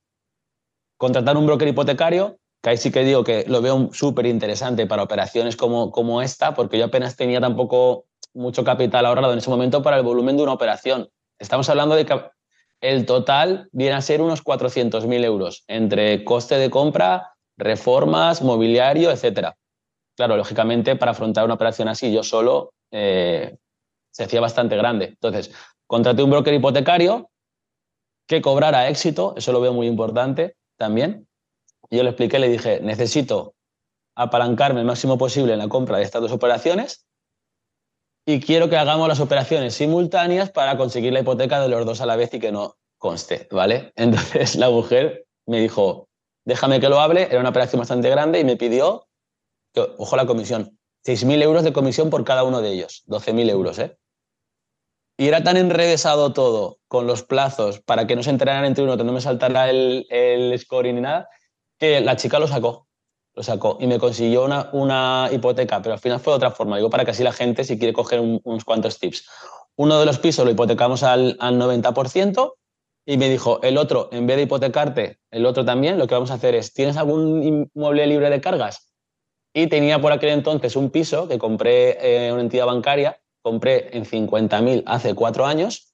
Contratar 0.98 1.38
un 1.38 1.46
broker 1.46 1.68
hipotecario, 1.68 2.40
que 2.64 2.70
ahí 2.70 2.78
sí 2.78 2.92
que 2.92 3.04
digo 3.04 3.26
que 3.26 3.44
lo 3.46 3.62
veo 3.62 3.90
súper 3.92 4.26
interesante 4.26 4.88
para 4.88 5.04
operaciones 5.04 5.58
como, 5.58 5.92
como 5.92 6.22
esta, 6.22 6.54
porque 6.54 6.78
yo 6.78 6.86
apenas 6.86 7.18
tenía 7.18 7.42
tampoco 7.42 8.06
mucho 8.34 8.64
capital 8.64 9.06
ahorrado 9.06 9.34
en 9.34 9.40
ese 9.40 9.50
momento 9.50 9.84
para 9.84 9.98
el 9.98 10.04
volumen 10.04 10.38
de 10.38 10.44
una 10.44 10.54
operación. 10.54 11.10
Estamos 11.38 11.68
hablando 11.68 11.96
de 11.96 12.06
que 12.06 12.22
el 12.80 13.06
total 13.06 13.68
viene 13.74 13.96
a 13.96 14.02
ser 14.02 14.22
unos 14.22 14.42
400.000 14.42 15.26
euros 15.26 15.66
entre 15.68 16.24
coste 16.24 16.56
de 16.56 16.70
compra, 16.70 17.34
reformas, 17.58 18.42
mobiliario, 18.42 19.12
etcétera. 19.12 19.58
Claro, 20.16 20.38
lógicamente, 20.38 20.96
para 20.96 21.12
afrontar 21.12 21.44
una 21.44 21.56
operación 21.56 21.90
así 21.90 22.14
yo 22.14 22.24
solo 22.24 22.74
eh, 22.92 23.58
se 24.10 24.24
hacía 24.24 24.40
bastante 24.40 24.78
grande. 24.78 25.06
Entonces, 25.08 25.52
contraté 25.86 26.24
un 26.24 26.32
broker 26.32 26.54
hipotecario 26.54 27.30
que 28.26 28.42
cobrara 28.42 28.88
éxito, 28.88 29.34
eso 29.36 29.52
lo 29.52 29.60
veo 29.60 29.74
muy 29.74 29.88
importante 29.88 30.56
también. 30.78 31.28
Yo 31.96 32.04
le 32.04 32.10
expliqué, 32.10 32.40
le 32.40 32.50
dije, 32.50 32.80
necesito 32.82 33.56
apalancarme 34.16 34.80
el 34.80 34.86
máximo 34.86 35.18
posible 35.18 35.54
en 35.54 35.60
la 35.60 35.68
compra 35.68 35.98
de 35.98 36.04
estas 36.04 36.22
dos 36.22 36.32
operaciones 36.32 37.06
y 38.26 38.40
quiero 38.40 38.70
que 38.70 38.78
hagamos 38.78 39.08
las 39.08 39.20
operaciones 39.20 39.76
simultáneas 39.76 40.50
para 40.52 40.78
conseguir 40.78 41.14
la 41.14 41.20
hipoteca 41.20 41.62
de 41.62 41.68
los 41.68 41.86
dos 41.86 42.02
a 42.02 42.06
la 42.06 42.16
vez 42.16 42.34
y 42.34 42.40
que 42.40 42.52
no 42.52 42.78
conste, 42.98 43.48
¿vale? 43.52 43.92
Entonces 43.96 44.56
la 44.56 44.70
mujer 44.70 45.26
me 45.46 45.60
dijo, 45.60 46.08
déjame 46.46 46.80
que 46.80 46.90
lo 46.90 47.00
hable, 47.00 47.24
era 47.24 47.40
una 47.40 47.50
operación 47.50 47.80
bastante 47.80 48.10
grande 48.10 48.40
y 48.40 48.46
me 48.46 48.56
pidió, 48.56 49.08
ojo 49.76 50.16
la 50.16 50.26
comisión, 50.26 50.78
6.000 51.06 51.42
euros 51.44 51.64
de 51.64 51.74
comisión 51.74 52.10
por 52.10 52.24
cada 52.24 52.44
uno 52.44 52.62
de 52.62 52.72
ellos, 52.72 53.04
12.000 53.08 53.50
euros, 53.50 53.80
¿eh? 53.80 53.98
Y 55.18 55.28
era 55.28 55.44
tan 55.44 55.58
enrevesado 55.58 56.34
todo 56.34 56.80
con 56.88 57.06
los 57.06 57.24
plazos 57.24 57.82
para 57.82 58.08
que 58.08 58.16
no 58.16 58.24
se 58.24 58.32
enteraran 58.32 58.66
entre 58.66 58.84
uno, 58.84 58.98
que 58.98 59.04
no 59.04 59.12
me 59.12 59.22
saltara 59.22 59.70
el, 59.70 60.08
el 60.10 60.58
scoring 60.58 60.96
ni 60.96 61.02
nada, 61.02 61.30
que 61.80 62.02
la 62.02 62.16
chica 62.16 62.40
lo 62.40 62.48
sacó. 62.48 62.88
Lo 63.36 63.42
sacó 63.42 63.78
y 63.80 63.88
me 63.88 63.98
consiguió 63.98 64.46
una, 64.46 64.70
una 64.74 65.30
hipoteca, 65.32 65.82
pero 65.82 65.94
al 65.94 66.00
final 66.00 66.20
fue 66.20 66.34
de 66.34 66.38
otra 66.38 66.52
forma. 66.52 66.78
Digo, 66.78 66.90
para 66.90 67.04
que 67.04 67.12
así 67.12 67.24
la 67.24 67.34
gente, 67.34 67.64
si 67.64 67.78
quiere 67.78 67.94
coger 67.94 68.20
unos 68.20 68.64
cuantos 68.64 69.00
tips. 69.00 69.28
Uno 69.76 70.00
de 70.00 70.06
los 70.06 70.20
pisos 70.20 70.46
lo 70.46 70.52
hipotecamos 70.52 71.02
al, 71.02 71.36
al 71.40 71.60
90% 71.60 72.54
y 73.06 73.18
me 73.18 73.30
dijo, 73.30 73.60
el 73.64 73.78
otro, 73.78 74.10
en 74.12 74.28
vez 74.28 74.38
de 74.38 74.44
hipotecarte, 74.44 75.20
el 75.32 75.46
otro 75.48 75.66
también, 75.66 75.98
lo 75.98 76.08
que 76.08 76.14
vamos 76.14 76.30
a 76.30 76.36
hacer 76.36 76.54
es, 76.54 76.74
¿tienes 76.74 76.96
algún 76.96 77.44
inmueble 77.44 78.06
libre 78.06 78.30
de 78.30 78.40
cargas? 78.40 78.94
Y 79.52 79.68
tenía 79.68 80.00
por 80.00 80.12
aquel 80.12 80.30
entonces 80.30 80.76
un 80.76 80.92
piso 80.92 81.28
que 81.28 81.40
compré 81.40 82.28
en 82.28 82.34
una 82.34 82.44
entidad 82.44 82.68
bancaria 82.68 83.20
compré 83.44 83.96
en 83.96 84.06
50.000 84.06 84.84
hace 84.88 85.14
cuatro 85.14 85.46
años 85.46 85.94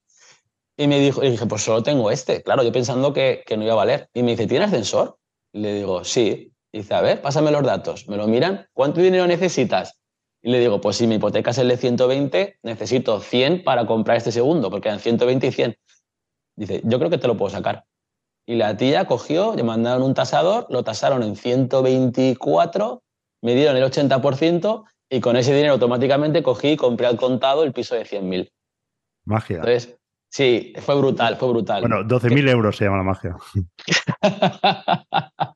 y 0.78 0.88
me 0.88 1.00
dijo, 1.00 1.22
y 1.24 1.32
dije, 1.32 1.46
pues 1.46 1.64
solo 1.64 1.84
tengo 1.84 2.10
este. 2.10 2.42
Claro, 2.42 2.64
yo 2.64 2.72
pensando 2.72 3.12
que, 3.12 3.44
que 3.46 3.58
no 3.58 3.64
iba 3.66 3.74
a 3.74 3.78
valer. 3.78 4.10
Y 4.14 4.24
me 4.24 4.32
dice, 4.32 4.48
¿tiene 4.48 4.64
ascensor? 4.64 5.18
Le 5.54 5.74
digo, 5.74 6.04
sí. 6.04 6.54
Y 6.72 6.80
dice, 6.80 6.94
a 6.94 7.02
ver, 7.02 7.22
pásame 7.22 7.52
los 7.52 7.64
datos. 7.64 8.08
Me 8.08 8.18
lo 8.18 8.28
miran, 8.28 8.68
¿cuánto 8.74 9.02
dinero 9.02 9.26
necesitas? 9.26 10.00
Y 10.42 10.52
le 10.52 10.60
digo, 10.60 10.80
pues 10.80 10.98
si 10.98 11.08
mi 11.08 11.16
hipoteca 11.16 11.52
es 11.52 11.58
el 11.58 11.68
de 11.68 11.78
120, 11.78 12.60
necesito 12.64 13.20
100 13.20 13.64
para 13.64 13.86
comprar 13.86 14.18
este 14.18 14.32
segundo, 14.32 14.70
porque 14.70 14.88
eran 14.88 15.00
120 15.00 15.48
y 15.48 15.52
100. 15.52 15.76
Dice, 16.56 16.82
yo 16.84 17.00
creo 17.00 17.10
que 17.10 17.18
te 17.18 17.28
lo 17.28 17.36
puedo 17.36 17.50
sacar. 17.50 17.86
Y 18.46 18.56
la 18.56 18.78
tía 18.78 19.06
cogió, 19.06 19.56
le 19.56 19.64
mandaron 19.64 20.04
un 20.04 20.14
tasador, 20.14 20.66
lo 20.70 20.84
tasaron 20.84 21.24
en 21.24 21.36
124, 21.36 23.04
me 23.42 23.56
dieron 23.56 23.78
el 23.78 23.84
80% 23.84 24.86
y 25.10 25.20
con 25.20 25.38
ese 25.38 25.54
dinero 25.54 25.74
automáticamente 25.74 26.42
cogí 26.42 26.70
y 26.70 26.78
compré 26.78 27.08
al 27.08 27.18
contado 27.18 27.64
el 27.64 27.74
piso 27.74 27.96
de 27.96 28.06
100.000. 28.06 28.52
Magia. 29.26 29.58
Entonces, 29.58 29.99
sí, 30.30 30.74
fue 30.78 30.96
brutal, 30.96 31.36
fue 31.36 31.50
brutal. 31.50 31.82
Bueno, 31.82 32.04
12.000 32.04 32.50
euros 32.50 32.78
se 32.78 32.86
llama 32.86 32.98
la 32.98 33.04
magia. 33.04 33.36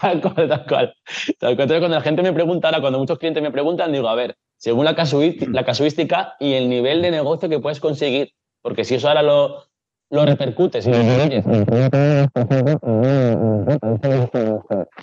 tal 0.00 0.20
cual, 0.20 0.48
tal 0.48 0.66
cual. 0.66 0.94
Entonces, 1.28 1.78
cuando 1.78 1.96
la 1.96 2.00
gente 2.00 2.22
me 2.22 2.32
pregunta, 2.32 2.68
ahora 2.68 2.80
cuando 2.80 2.98
muchos 2.98 3.18
clientes 3.18 3.42
me 3.42 3.50
preguntan, 3.50 3.92
digo, 3.92 4.08
a 4.08 4.14
ver, 4.14 4.36
según 4.56 4.84
la, 4.84 4.92
la 4.92 5.64
casuística 5.64 6.36
y 6.40 6.54
el 6.54 6.68
nivel 6.68 7.02
de 7.02 7.10
negocio 7.10 7.48
que 7.48 7.60
puedes 7.60 7.80
conseguir, 7.80 8.32
porque 8.62 8.84
si 8.84 8.96
eso 8.96 9.08
ahora 9.08 9.22
lo, 9.22 9.64
lo 10.10 10.24
repercutes 10.24 10.86
y 10.86 10.90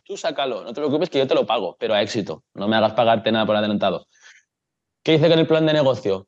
tú 0.05 0.17
sácalo, 0.17 0.63
no 0.63 0.73
te 0.73 0.81
preocupes 0.81 1.09
que 1.09 1.19
yo 1.19 1.27
te 1.27 1.35
lo 1.35 1.45
pago, 1.45 1.75
pero 1.79 1.93
a 1.93 2.01
éxito, 2.01 2.43
no 2.53 2.67
me 2.67 2.75
hagas 2.75 2.93
pagarte 2.93 3.31
nada 3.31 3.45
por 3.45 3.55
adelantado. 3.55 4.07
¿Qué 5.03 5.15
hice 5.15 5.29
con 5.29 5.39
el 5.39 5.47
plan 5.47 5.65
de 5.65 5.73
negocio? 5.73 6.27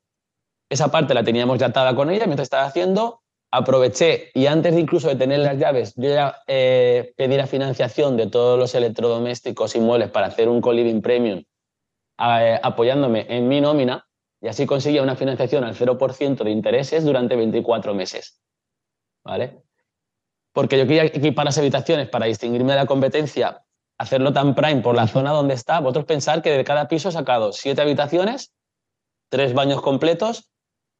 Esa 0.68 0.90
parte 0.90 1.14
la 1.14 1.22
teníamos 1.22 1.58
ya 1.58 1.66
atada 1.66 1.94
con 1.94 2.10
ella 2.10 2.26
mientras 2.26 2.46
estaba 2.46 2.64
haciendo, 2.64 3.22
aproveché 3.50 4.30
y 4.34 4.46
antes 4.46 4.74
de 4.74 4.80
incluso 4.80 5.08
de 5.08 5.16
tener 5.16 5.40
las 5.40 5.58
llaves, 5.58 5.94
yo 5.96 6.08
ya 6.08 6.42
eh, 6.46 7.14
pedí 7.16 7.36
la 7.36 7.46
financiación 7.46 8.16
de 8.16 8.26
todos 8.26 8.58
los 8.58 8.74
electrodomésticos 8.74 9.76
y 9.76 9.80
muebles 9.80 10.10
para 10.10 10.26
hacer 10.26 10.48
un 10.48 10.60
co-living 10.60 11.00
premium 11.00 11.44
eh, 12.18 12.60
apoyándome 12.62 13.26
en 13.28 13.46
mi 13.46 13.60
nómina 13.60 14.06
y 14.40 14.48
así 14.48 14.66
conseguía 14.66 15.02
una 15.02 15.16
financiación 15.16 15.64
al 15.64 15.74
0% 15.74 16.44
de 16.44 16.50
intereses 16.50 17.04
durante 17.04 17.36
24 17.36 17.94
meses. 17.94 18.40
¿vale? 19.26 19.62
Porque 20.52 20.78
yo 20.78 20.86
quería 20.86 21.04
equipar 21.04 21.44
las 21.44 21.58
habitaciones 21.58 22.08
para 22.08 22.26
distinguirme 22.26 22.72
de 22.72 22.78
la 22.78 22.86
competencia, 22.86 23.64
hacerlo 23.98 24.32
tan 24.32 24.54
prime 24.54 24.80
por 24.80 24.94
la 24.94 25.08
zona 25.08 25.32
donde 25.32 25.54
está. 25.54 25.80
Vosotros 25.80 26.06
pensar 26.06 26.42
que 26.42 26.50
de 26.50 26.64
cada 26.64 26.88
piso 26.88 27.08
he 27.08 27.12
sacado 27.12 27.52
siete 27.52 27.82
habitaciones, 27.82 28.54
tres 29.28 29.52
baños 29.52 29.82
completos, 29.82 30.50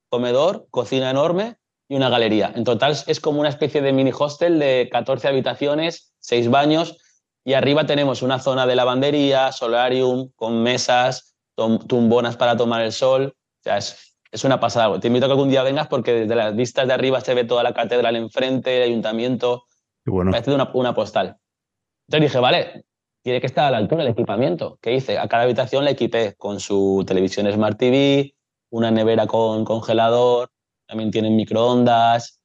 comedor, 0.08 0.66
cocina 0.70 1.10
enorme 1.10 1.56
y 1.88 1.96
una 1.96 2.08
galería. 2.08 2.52
En 2.54 2.64
total 2.64 2.96
es 3.06 3.20
como 3.20 3.40
una 3.40 3.48
especie 3.48 3.82
de 3.82 3.92
mini 3.92 4.12
hostel 4.16 4.58
de 4.58 4.88
14 4.90 5.28
habitaciones, 5.28 6.14
seis 6.18 6.50
baños 6.50 6.98
y 7.44 7.54
arriba 7.54 7.86
tenemos 7.86 8.22
una 8.22 8.38
zona 8.38 8.66
de 8.66 8.76
lavandería, 8.76 9.52
solarium, 9.52 10.30
con 10.34 10.62
mesas, 10.62 11.36
tumbonas 11.54 12.36
para 12.36 12.56
tomar 12.56 12.82
el 12.82 12.92
sol. 12.92 13.34
O 13.36 13.62
sea, 13.62 13.78
es 13.78 14.16
es 14.36 14.44
una 14.44 14.60
pasada. 14.60 15.00
Te 15.00 15.06
invito 15.08 15.26
a 15.26 15.28
que 15.28 15.32
algún 15.32 15.48
día 15.48 15.62
vengas 15.62 15.88
porque 15.88 16.12
desde 16.12 16.34
las 16.34 16.54
vistas 16.54 16.86
de 16.86 16.92
arriba 16.92 17.20
se 17.20 17.34
ve 17.34 17.44
toda 17.44 17.62
la 17.62 17.72
catedral 17.72 18.16
enfrente, 18.16 18.76
el 18.76 18.82
ayuntamiento. 18.82 19.64
Qué 20.04 20.10
bueno. 20.10 20.30
Parece 20.30 20.52
una, 20.52 20.70
una 20.74 20.94
postal. 20.94 21.38
Entonces 22.06 22.30
dije, 22.30 22.38
vale, 22.38 22.84
tiene 23.22 23.40
que 23.40 23.46
estar 23.46 23.64
a 23.64 23.70
la 23.70 23.78
altura 23.78 24.02
el 24.02 24.10
equipamiento. 24.10 24.78
¿Qué 24.82 24.94
hice? 24.94 25.18
A 25.18 25.26
cada 25.26 25.44
habitación 25.44 25.84
le 25.84 25.92
equipé 25.92 26.34
con 26.36 26.60
su 26.60 27.02
televisión 27.06 27.50
Smart 27.50 27.78
TV, 27.78 28.34
una 28.76 28.90
nevera 28.90 29.26
con 29.26 29.64
congelador, 29.64 30.50
también 30.86 31.10
tienen 31.10 31.36
microondas. 31.36 32.40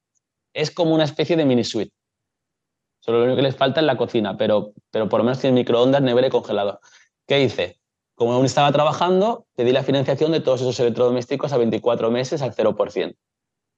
Es 0.54 0.70
como 0.70 0.94
una 0.94 1.04
especie 1.04 1.36
de 1.36 1.44
mini 1.44 1.64
suite. 1.64 1.92
Solo 3.00 3.18
lo 3.18 3.24
único 3.24 3.36
que 3.36 3.42
les 3.42 3.56
falta 3.56 3.80
es 3.80 3.86
la 3.86 3.96
cocina, 3.96 4.36
pero, 4.36 4.72
pero 4.90 5.08
por 5.08 5.20
lo 5.20 5.24
menos 5.24 5.40
tiene 5.40 5.54
microondas, 5.54 6.02
nevera 6.02 6.28
y 6.28 6.30
congelador. 6.30 6.80
¿Qué 7.26 7.42
hice? 7.42 7.80
Como 8.14 8.34
aún 8.34 8.46
estaba 8.46 8.70
trabajando, 8.70 9.46
pedí 9.56 9.72
la 9.72 9.82
financiación 9.82 10.32
de 10.32 10.40
todos 10.40 10.60
esos 10.60 10.78
electrodomésticos 10.80 11.52
a 11.52 11.58
24 11.58 12.10
meses 12.10 12.42
al 12.42 12.54
0%. 12.54 13.16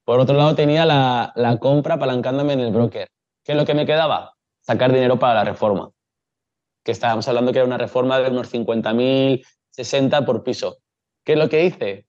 Por 0.04 0.20
otro 0.20 0.36
lado, 0.36 0.54
tenía 0.54 0.84
la, 0.84 1.58
compra 1.60 1.94
apalancándome 1.94 2.52
en 2.52 2.60
el 2.60 2.72
broker. 2.72 3.08
¿Qué 3.42 3.52
es 3.52 3.58
lo 3.58 3.64
que 3.64 3.74
me 3.74 3.86
quedaba? 3.86 4.34
Sacar 4.60 4.92
dinero 4.92 5.18
para 5.18 5.34
la 5.34 5.44
reforma. 5.44 5.90
Que 6.84 6.92
estábamos 6.92 7.26
hablando 7.26 7.52
que 7.52 7.58
era 7.58 7.66
una 7.66 7.78
reforma 7.78 8.18
de 8.18 8.30
unos 8.30 8.52
50.000, 8.52 9.42
60 9.70 10.26
por 10.26 10.44
piso. 10.44 10.78
¿Qué 11.24 11.32
es 11.32 11.38
lo 11.38 11.48
que 11.48 11.64
hice? 11.64 12.03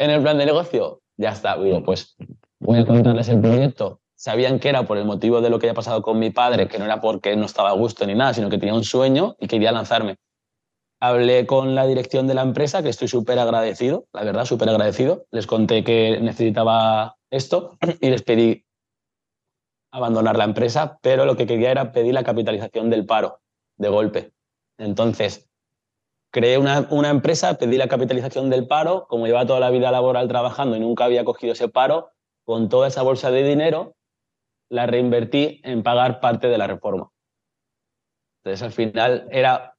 En 0.00 0.10
el 0.10 0.22
plan 0.22 0.38
de 0.38 0.46
negocio, 0.46 1.02
ya 1.16 1.30
está. 1.30 1.56
Pues 1.84 2.16
voy 2.58 2.78
a 2.78 2.86
contarles 2.86 3.28
el 3.28 3.40
proyecto. 3.40 4.00
Sabían 4.16 4.58
que 4.58 4.68
era 4.68 4.84
por 4.84 4.98
el 4.98 5.04
motivo 5.04 5.40
de 5.40 5.50
lo 5.50 5.58
que 5.58 5.66
había 5.66 5.74
pasado 5.74 6.02
con 6.02 6.18
mi 6.18 6.30
padre, 6.30 6.68
que 6.68 6.78
no 6.78 6.84
era 6.84 7.00
porque 7.00 7.36
no 7.36 7.46
estaba 7.46 7.70
a 7.70 7.74
gusto 7.74 8.06
ni 8.06 8.14
nada, 8.14 8.34
sino 8.34 8.50
que 8.50 8.58
tenía 8.58 8.74
un 8.74 8.84
sueño 8.84 9.36
y 9.38 9.46
quería 9.46 9.72
lanzarme 9.72 10.16
hablé 11.00 11.46
con 11.46 11.74
la 11.74 11.86
dirección 11.86 12.26
de 12.26 12.34
la 12.34 12.42
empresa, 12.42 12.82
que 12.82 12.90
estoy 12.90 13.08
súper 13.08 13.38
agradecido, 13.38 14.06
la 14.12 14.22
verdad, 14.22 14.44
súper 14.44 14.68
agradecido. 14.68 15.26
Les 15.30 15.46
conté 15.46 15.82
que 15.82 16.20
necesitaba 16.20 17.16
esto 17.30 17.78
y 18.00 18.10
les 18.10 18.22
pedí 18.22 18.66
abandonar 19.92 20.36
la 20.36 20.44
empresa, 20.44 20.98
pero 21.02 21.24
lo 21.24 21.36
que 21.36 21.46
quería 21.46 21.70
era 21.70 21.90
pedir 21.90 22.14
la 22.14 22.22
capitalización 22.22 22.90
del 22.90 23.06
paro 23.06 23.40
de 23.76 23.88
golpe. 23.88 24.32
Entonces, 24.78 25.49
creé 26.30 26.58
una, 26.58 26.86
una, 26.90 27.10
empresa, 27.10 27.54
pedí 27.54 27.76
la 27.76 27.88
capitalización 27.88 28.50
del 28.50 28.66
paro, 28.66 29.06
como 29.08 29.26
llevaba 29.26 29.46
toda 29.46 29.60
la 29.60 29.70
vida 29.70 29.90
laboral 29.90 30.28
trabajando 30.28 30.76
y 30.76 30.80
nunca 30.80 31.04
había 31.04 31.24
cogido 31.24 31.52
ese 31.52 31.68
paro, 31.68 32.10
con 32.44 32.68
toda 32.68 32.88
esa 32.88 33.02
bolsa 33.02 33.30
de 33.30 33.42
dinero 33.42 33.94
la 34.70 34.86
reinvertí 34.86 35.60
en 35.64 35.82
pagar 35.82 36.20
parte 36.20 36.48
de 36.48 36.56
la 36.56 36.66
reforma. 36.66 37.10
Entonces 38.42 38.62
al 38.62 38.72
final 38.72 39.28
era 39.30 39.76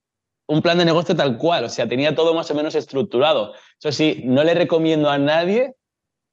un 0.48 0.62
plan 0.62 0.78
de 0.78 0.86
negocio 0.86 1.16
tal 1.16 1.38
cual, 1.38 1.64
o 1.64 1.70
sea, 1.70 1.88
tenía 1.88 2.14
todo 2.14 2.34
más 2.34 2.52
o 2.52 2.56
menos 2.56 2.76
estructurado. 2.76 3.54
Eso 3.80 3.92
sí, 3.92 4.22
no 4.26 4.44
le 4.44 4.54
recomiendo 4.54 5.10
a 5.10 5.18
nadie 5.18 5.76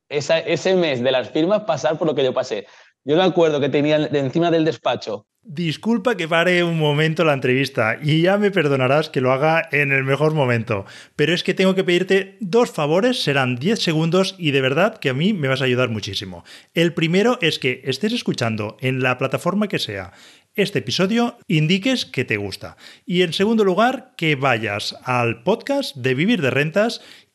ese 0.08 0.74
mes 0.74 1.02
de 1.02 1.12
las 1.12 1.30
firmas 1.30 1.62
pasar 1.62 1.98
por 1.98 2.06
lo 2.06 2.14
que 2.14 2.24
yo 2.24 2.34
pasé. 2.34 2.66
Yo 3.04 3.16
me 3.16 3.22
acuerdo 3.22 3.60
que 3.60 3.68
tenía 3.68 3.98
de 3.98 4.18
encima 4.18 4.50
del 4.50 4.64
despacho 4.64 5.26
Disculpa 5.50 6.14
que 6.14 6.28
pare 6.28 6.62
un 6.62 6.76
momento 6.76 7.24
la 7.24 7.32
entrevista 7.32 7.96
y 8.02 8.20
ya 8.20 8.36
me 8.36 8.50
perdonarás 8.50 9.08
que 9.08 9.22
lo 9.22 9.32
haga 9.32 9.66
en 9.72 9.92
el 9.92 10.04
mejor 10.04 10.34
momento, 10.34 10.84
pero 11.16 11.32
es 11.32 11.42
que 11.42 11.54
tengo 11.54 11.74
que 11.74 11.84
pedirte 11.84 12.36
dos 12.40 12.70
favores, 12.70 13.22
serán 13.22 13.56
10 13.56 13.80
segundos 13.80 14.34
y 14.36 14.50
de 14.50 14.60
verdad 14.60 14.98
que 14.98 15.08
a 15.08 15.14
mí 15.14 15.32
me 15.32 15.48
vas 15.48 15.62
a 15.62 15.64
ayudar 15.64 15.88
muchísimo. 15.88 16.44
El 16.74 16.92
primero 16.92 17.38
es 17.40 17.58
que 17.58 17.80
estés 17.84 18.12
escuchando 18.12 18.76
en 18.80 19.02
la 19.02 19.16
plataforma 19.16 19.68
que 19.68 19.78
sea 19.78 20.12
este 20.54 20.80
episodio, 20.80 21.38
indiques 21.46 22.04
que 22.04 22.24
te 22.24 22.36
gusta. 22.36 22.76
Y 23.06 23.22
en 23.22 23.32
segundo 23.32 23.64
lugar, 23.64 24.12
que 24.16 24.34
vayas 24.34 24.96
al 25.04 25.44
podcast 25.44 25.96
de 25.96 26.14
Vivir 26.14 26.42
de 26.42 26.50
Rentas 26.50 27.00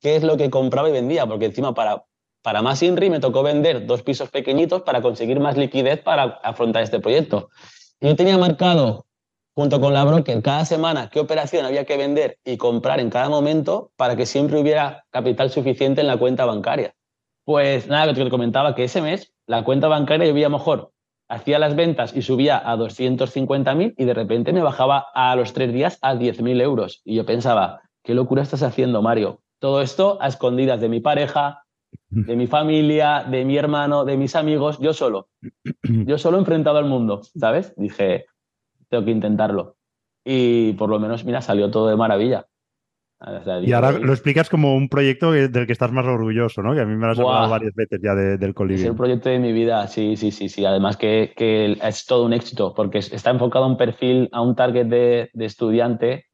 qué 0.00 0.16
es 0.16 0.22
lo 0.22 0.36
que 0.36 0.50
compraba 0.50 0.88
y 0.88 0.92
vendía, 0.92 1.26
porque 1.26 1.46
encima 1.46 1.74
para, 1.74 2.04
para 2.42 2.62
más 2.62 2.82
INRI 2.82 3.10
me 3.10 3.20
tocó 3.20 3.42
vender 3.42 3.86
dos 3.86 4.02
pisos 4.02 4.30
pequeñitos 4.30 4.82
para 4.82 5.02
conseguir 5.02 5.40
más 5.40 5.56
liquidez 5.56 6.02
para 6.02 6.40
afrontar 6.42 6.82
este 6.82 7.00
proyecto. 7.00 7.50
Yo 8.00 8.16
tenía 8.16 8.38
marcado, 8.38 9.06
junto 9.54 9.80
con 9.80 9.92
la 9.92 10.04
broker, 10.04 10.42
cada 10.42 10.64
semana 10.64 11.10
qué 11.10 11.20
operación 11.20 11.66
había 11.66 11.84
que 11.84 11.96
vender 11.96 12.38
y 12.44 12.56
comprar 12.56 13.00
en 13.00 13.10
cada 13.10 13.28
momento 13.28 13.92
para 13.96 14.16
que 14.16 14.26
siempre 14.26 14.58
hubiera 14.58 15.04
capital 15.10 15.50
suficiente 15.50 16.00
en 16.00 16.06
la 16.06 16.16
cuenta 16.16 16.46
bancaria. 16.46 16.94
Pues 17.44 17.88
nada, 17.88 18.14
que 18.14 18.24
te 18.24 18.30
comentaba 18.30 18.74
que 18.74 18.84
ese 18.84 19.02
mes 19.02 19.32
la 19.46 19.64
cuenta 19.64 19.88
bancaria 19.88 20.26
yo 20.26 20.34
veía 20.34 20.48
mejor, 20.48 20.92
hacía 21.28 21.58
las 21.58 21.76
ventas 21.76 22.14
y 22.14 22.22
subía 22.22 22.58
a 22.58 22.76
250.000 22.76 23.94
y 23.96 24.04
de 24.04 24.14
repente 24.14 24.52
me 24.52 24.62
bajaba 24.62 25.06
a 25.14 25.34
los 25.36 25.52
tres 25.52 25.72
días 25.72 25.98
a 26.02 26.14
10.000 26.14 26.60
euros. 26.62 27.02
Y 27.04 27.16
yo 27.16 27.26
pensaba, 27.26 27.82
¿qué 28.02 28.14
locura 28.14 28.42
estás 28.42 28.62
haciendo, 28.62 29.02
Mario? 29.02 29.40
Todo 29.60 29.82
esto 29.82 30.18
a 30.20 30.28
escondidas 30.28 30.80
de 30.80 30.88
mi 30.88 31.00
pareja, 31.00 31.62
de 32.08 32.34
mi 32.34 32.46
familia, 32.46 33.24
de 33.30 33.44
mi 33.44 33.56
hermano, 33.56 34.04
de 34.04 34.16
mis 34.16 34.34
amigos, 34.34 34.78
yo 34.80 34.92
solo. 34.92 35.28
Yo 35.82 36.18
solo 36.18 36.38
enfrentado 36.38 36.78
al 36.78 36.86
mundo, 36.86 37.20
¿sabes? 37.38 37.74
Dije, 37.76 38.26
tengo 38.88 39.04
que 39.04 39.10
intentarlo. 39.10 39.76
Y 40.24 40.72
por 40.74 40.88
lo 40.88 40.98
menos, 40.98 41.24
mira, 41.24 41.42
salió 41.42 41.70
todo 41.70 41.88
de 41.88 41.96
maravilla. 41.96 42.46
y 43.62 43.72
ahora 43.72 43.92
lo 43.92 44.12
explicas 44.12 44.48
como 44.48 44.74
un 44.74 44.88
proyecto 44.88 45.32
del 45.32 45.66
que 45.66 45.72
estás 45.72 45.92
más 45.92 46.06
orgulloso, 46.06 46.62
¿no? 46.62 46.74
Que 46.74 46.80
a 46.80 46.86
mí 46.86 46.96
me 46.96 47.06
lo 47.06 47.12
has 47.12 47.18
hablado 47.18 47.50
varias 47.50 47.74
veces 47.74 48.00
ya 48.02 48.14
del 48.14 48.54
colibrí. 48.54 48.82
Es 48.82 48.88
el 48.88 48.96
proyecto 48.96 49.28
de 49.28 49.38
mi 49.38 49.52
vida, 49.52 49.86
sí, 49.88 50.16
sí, 50.16 50.30
sí, 50.30 50.48
sí. 50.48 50.64
Además 50.64 50.96
que, 50.96 51.34
que 51.36 51.78
es 51.82 52.06
todo 52.06 52.24
un 52.24 52.32
éxito 52.32 52.74
porque 52.74 52.98
está 52.98 53.30
enfocado 53.30 53.66
a 53.66 53.68
un 53.68 53.76
perfil, 53.76 54.28
a 54.32 54.40
un 54.40 54.56
target 54.56 54.86
de, 54.86 55.30
de 55.32 55.44
estudiante 55.44 56.26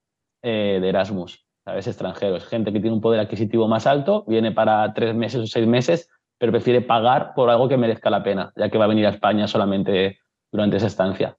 eh, 0.43 0.79
de 0.81 0.89
Erasmus. 0.89 1.46
¿Sabes? 1.67 1.89
Extranjeros, 1.89 2.47
gente 2.47 2.73
que 2.73 2.79
tiene 2.79 2.95
un 2.95 3.01
poder 3.01 3.21
adquisitivo 3.21 3.67
más 3.67 3.89
alto, 3.89 4.25
viene 4.29 4.53
para 4.53 4.95
tres 4.95 5.15
meses 5.17 5.41
o 5.41 5.47
seis 5.47 5.67
meses, 5.67 6.09
pero 6.39 6.53
prefiere 6.53 6.81
pagar 6.81 7.33
por 7.35 7.51
algo 7.51 7.69
que 7.69 7.77
merezca 7.77 8.09
la 8.09 8.23
pena, 8.23 8.53
ya 8.57 8.71
que 8.71 8.79
va 8.79 8.85
a 8.85 8.89
venir 8.89 9.05
a 9.05 9.11
España 9.11 9.49
solamente 9.49 10.21
durante 10.53 10.77
esa 10.77 10.87
estancia. 10.87 11.37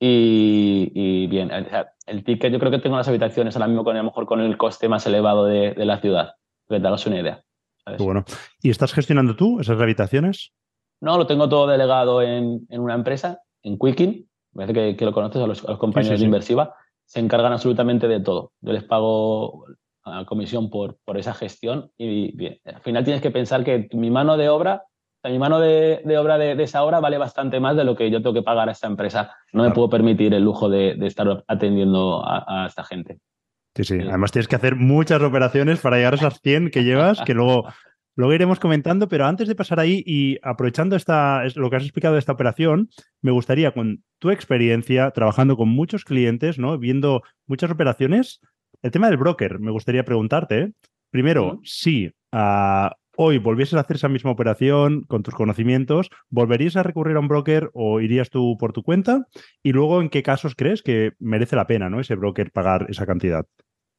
Y, 0.00 1.26
bien, 1.26 1.50
el 2.06 2.24
ticket, 2.24 2.52
yo 2.52 2.58
creo 2.58 2.70
que 2.70 2.78
tengo 2.78 2.96
las 2.96 3.08
habitaciones 3.08 3.56
ahora 3.56 3.66
mismo 3.66 3.84
con 3.84 3.96
a 3.96 3.98
lo 3.98 4.04
mejor 4.04 4.26
con 4.26 4.40
el 4.40 4.56
coste 4.56 4.88
más 4.88 5.06
elevado 5.06 5.44
de, 5.44 5.74
la 5.76 6.00
ciudad, 6.00 6.34
que 6.66 6.80
te 6.80 6.86
hagas 6.86 7.06
una 7.06 7.20
idea. 7.20 7.42
Bueno, 7.98 8.24
¿y 8.62 8.70
estás 8.70 8.94
gestionando 8.94 9.36
tú 9.36 9.60
esas 9.60 9.80
habitaciones? 9.80 10.52
No, 11.00 11.18
lo 11.18 11.26
tengo 11.26 11.48
todo 11.48 11.66
delegado 11.66 12.22
en, 12.22 12.66
una 12.70 12.94
empresa, 12.94 13.42
en 13.62 13.76
Quickin, 13.78 14.28
me 14.52 14.66
parece 14.66 14.96
que, 14.96 15.04
lo 15.04 15.12
conoces 15.12 15.42
a 15.42 15.46
los, 15.46 15.62
compañeros 15.78 16.20
de 16.20 16.26
Inversiva 16.26 16.74
se 17.08 17.20
encargan 17.20 17.52
absolutamente 17.52 18.06
de 18.06 18.20
todo. 18.20 18.52
Yo 18.60 18.72
les 18.72 18.84
pago 18.84 19.64
a 20.04 20.24
comisión 20.26 20.70
por, 20.70 20.98
por 21.04 21.18
esa 21.18 21.34
gestión 21.34 21.90
y 21.96 22.36
bien, 22.36 22.58
al 22.64 22.80
final 22.82 23.04
tienes 23.04 23.22
que 23.22 23.30
pensar 23.30 23.64
que 23.64 23.88
mi 23.92 24.10
mano 24.10 24.36
de 24.36 24.48
obra, 24.48 24.84
mi 25.24 25.38
mano 25.38 25.58
de, 25.58 26.00
obra 26.18 26.38
de, 26.38 26.62
esa 26.62 26.84
obra 26.84 27.00
vale 27.00 27.18
bastante 27.18 27.60
más 27.60 27.76
de 27.76 27.84
lo 27.84 27.96
que 27.96 28.10
yo 28.10 28.22
tengo 28.22 28.34
que 28.34 28.42
pagar 28.42 28.68
a 28.68 28.72
esta 28.72 28.86
empresa. 28.86 29.34
No 29.52 29.62
me 29.64 29.70
puedo 29.70 29.88
permitir 29.88 30.32
el 30.34 30.44
lujo 30.44 30.68
de, 30.68 30.96
estar 31.06 31.44
atendiendo 31.48 32.22
a, 32.24 32.66
esta 32.66 32.84
gente. 32.84 33.18
Sí, 33.74 33.84
sí. 33.84 34.00
Además 34.00 34.32
tienes 34.32 34.48
que 34.48 34.56
hacer 34.56 34.76
muchas 34.76 35.22
operaciones 35.22 35.80
para 35.80 35.96
llegar 35.96 36.14
a 36.14 36.16
esas 36.16 36.40
100 36.40 36.70
que 36.70 36.84
llevas, 36.84 37.20
que 37.22 37.34
luego 37.34 37.68
Luego 38.18 38.34
iremos 38.34 38.58
comentando, 38.58 39.06
pero 39.06 39.26
antes 39.26 39.46
de 39.46 39.54
pasar 39.54 39.78
ahí 39.78 40.02
y 40.04 40.38
aprovechando 40.42 40.96
esta, 40.96 41.44
lo 41.54 41.70
que 41.70 41.76
has 41.76 41.84
explicado 41.84 42.14
de 42.14 42.18
esta 42.18 42.32
operación, 42.32 42.90
me 43.22 43.30
gustaría, 43.30 43.70
con 43.70 44.02
tu 44.18 44.32
experiencia 44.32 45.12
trabajando 45.12 45.56
con 45.56 45.68
muchos 45.68 46.04
clientes, 46.04 46.58
¿no? 46.58 46.76
viendo 46.78 47.22
muchas 47.46 47.70
operaciones, 47.70 48.40
el 48.82 48.90
tema 48.90 49.08
del 49.08 49.18
broker, 49.18 49.60
me 49.60 49.70
gustaría 49.70 50.04
preguntarte, 50.04 50.72
primero, 51.10 51.60
si 51.62 52.12
ah, 52.32 52.96
hoy 53.16 53.38
volvieses 53.38 53.74
a 53.74 53.82
hacer 53.82 53.94
esa 53.94 54.08
misma 54.08 54.32
operación 54.32 55.04
con 55.04 55.22
tus 55.22 55.34
conocimientos, 55.34 56.10
¿volverías 56.28 56.74
a 56.74 56.82
recurrir 56.82 57.18
a 57.18 57.20
un 57.20 57.28
broker 57.28 57.70
o 57.72 58.00
irías 58.00 58.30
tú 58.30 58.56
por 58.58 58.72
tu 58.72 58.82
cuenta? 58.82 59.28
Y 59.62 59.70
luego, 59.70 60.02
¿en 60.02 60.08
qué 60.08 60.24
casos 60.24 60.56
crees 60.56 60.82
que 60.82 61.12
merece 61.20 61.54
la 61.54 61.68
pena 61.68 61.88
¿no? 61.88 62.00
ese 62.00 62.16
broker 62.16 62.50
pagar 62.50 62.86
esa 62.88 63.06
cantidad? 63.06 63.46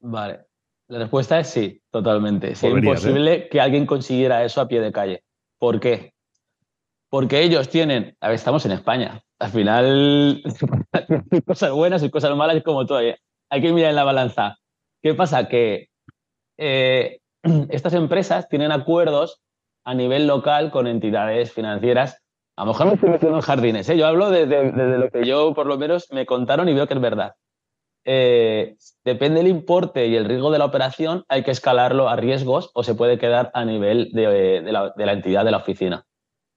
Vale, 0.01 0.39
la 0.89 0.99
respuesta 0.99 1.39
es 1.39 1.47
sí, 1.47 1.81
totalmente. 1.91 2.51
Es 2.51 2.63
imposible 2.63 3.47
que 3.47 3.61
alguien 3.61 3.85
consiguiera 3.85 4.43
eso 4.43 4.59
a 4.59 4.67
pie 4.67 4.81
de 4.81 4.91
calle. 4.91 5.23
¿Por 5.59 5.79
qué? 5.79 6.13
Porque 7.09 7.43
ellos 7.43 7.69
tienen, 7.69 8.17
a 8.19 8.27
ver, 8.29 8.35
estamos 8.35 8.65
en 8.65 8.71
España. 8.71 9.21
Al 9.37 9.51
final 9.51 10.43
hay 11.31 11.41
cosas 11.41 11.71
buenas 11.71 12.01
y 12.01 12.09
cosas 12.09 12.35
malas 12.35 12.61
como 12.63 12.87
todo. 12.87 13.01
¿eh? 13.01 13.19
Hay 13.51 13.61
que 13.61 13.71
mirar 13.71 13.91
en 13.91 13.95
la 13.97 14.03
balanza. 14.03 14.57
¿Qué 15.01 15.13
pasa? 15.13 15.47
Que 15.47 15.89
eh, 16.57 17.19
estas 17.69 17.93
empresas 17.93 18.49
tienen 18.49 18.71
acuerdos 18.71 19.41
a 19.85 19.93
nivel 19.93 20.25
local 20.25 20.71
con 20.71 20.87
entidades 20.87 21.53
financieras. 21.53 22.19
A 22.57 22.65
lo 22.65 22.71
mejor 22.71 22.87
me 22.87 22.93
estoy 22.95 23.09
metiendo 23.11 23.37
en 23.37 23.43
jardines. 23.43 23.89
¿eh? 23.89 23.97
Yo 23.97 24.07
hablo 24.07 24.31
desde, 24.31 24.71
desde 24.71 24.97
lo 24.97 25.09
que 25.11 25.23
yo 25.23 25.53
por 25.53 25.67
lo 25.67 25.77
menos 25.77 26.07
me 26.11 26.25
contaron 26.25 26.67
y 26.67 26.73
veo 26.73 26.87
que 26.87 26.95
es 26.95 27.01
verdad. 27.01 27.35
Eh, 28.11 28.75
depende 29.05 29.37
del 29.37 29.49
importe 29.49 30.07
y 30.07 30.15
el 30.15 30.25
riesgo 30.25 30.49
de 30.49 30.57
la 30.57 30.65
operación, 30.65 31.25
hay 31.27 31.43
que 31.43 31.51
escalarlo 31.51 32.09
a 32.09 32.15
riesgos 32.15 32.71
o 32.73 32.81
se 32.81 32.95
puede 32.95 33.19
quedar 33.19 33.51
a 33.53 33.63
nivel 33.65 34.09
de, 34.13 34.63
la, 34.71 35.13
entidad 35.13 35.45
de 35.45 35.51
la 35.51 35.57
oficina 35.57 36.07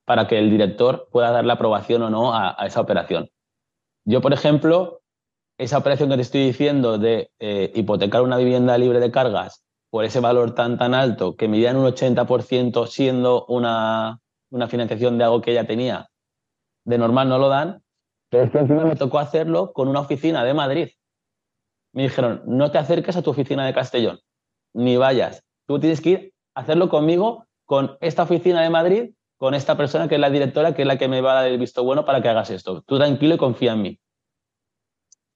para 0.07 0.27
que 0.27 0.39
el 0.39 0.49
director 0.49 1.11
pueda 1.13 1.31
dar 1.31 1.45
la 1.45 1.53
aprobación 1.53 2.05
o 2.05 2.09
no 2.09 2.35
a, 2.35 2.57
esa 2.65 2.81
operación. 2.81 3.29
Yo, 4.07 4.23
por 4.23 4.33
ejemplo, 4.33 5.03
esa 5.59 5.77
operación 5.77 6.09
que 6.09 6.17
te 6.17 6.23
estoy 6.23 6.47
diciendo 6.47 6.97
de 6.97 7.31
eh, 7.39 7.71
hipotecar 7.75 8.23
una 8.23 8.39
vivienda 8.39 8.79
libre 8.79 8.99
de 8.99 9.11
cargas 9.11 9.63
por 9.91 10.07
ese 10.07 10.21
valor 10.21 10.55
tan 10.55 10.79
tan 10.79 10.95
alto 10.95 11.37
que 11.37 11.49
medía 11.49 11.73
en 11.73 11.77
un 11.77 11.85
80% 11.85 12.87
siendo 12.87 13.45
una, 13.45 14.21
una 14.51 14.69
financiación 14.69 15.19
de 15.19 15.25
algo 15.25 15.43
que 15.43 15.51
ella 15.51 15.67
tenía, 15.67 16.09
de 16.87 16.97
normal 16.97 17.29
no 17.29 17.37
lo 17.37 17.51
dan, 17.51 17.83
pero 18.31 18.45
es 18.45 18.51
que 18.51 18.59
encima 18.61 18.87
me 18.87 18.97
tocó 18.97 19.19
hacerlo 19.19 19.75
con 19.75 19.89
una 19.89 20.01
oficina 20.01 20.45
de 20.45 20.55
Madrid 20.55 20.89
me 21.93 22.05
dijeron, 22.05 22.43
no 22.47 22.71
te 22.71 22.79
acerques 22.79 23.17
a 23.17 23.23
tu 23.23 23.31
oficina 23.31 23.67
de 23.67 23.75
Castellón, 23.75 24.21
ni 24.75 24.97
vayas. 24.97 25.45
Tú 25.67 25.79
tienes 25.79 26.01
que 26.01 26.11
ir 26.11 26.35
a 26.55 26.61
hacerlo 26.61 26.89
conmigo, 26.89 27.47
con 27.67 27.97
esta 28.01 28.25
oficina 28.25 28.63
de 28.63 28.71
Madrid, 28.71 29.11
con 29.37 29.55
esta 29.55 29.77
persona 29.77 30.09
que 30.09 30.17
es 30.17 30.21
la 30.21 30.31
directora, 30.31 30.75
que 30.75 30.83
es 30.83 30.89
la 30.89 30.99
que 30.99 31.09
me 31.09 31.21
va 31.21 31.33
a 31.33 31.43
dar 31.43 31.47
el 31.47 31.59
visto 31.59 31.83
bueno 31.85 32.05
para 32.05 32.23
que 32.23 32.29
hagas 32.29 32.51
esto. 32.51 32.83
Tú 32.83 32.97
tranquilo 32.97 33.35
y 33.35 33.39
confía 33.39 33.73
en 33.73 33.83
mí. 33.83 34.01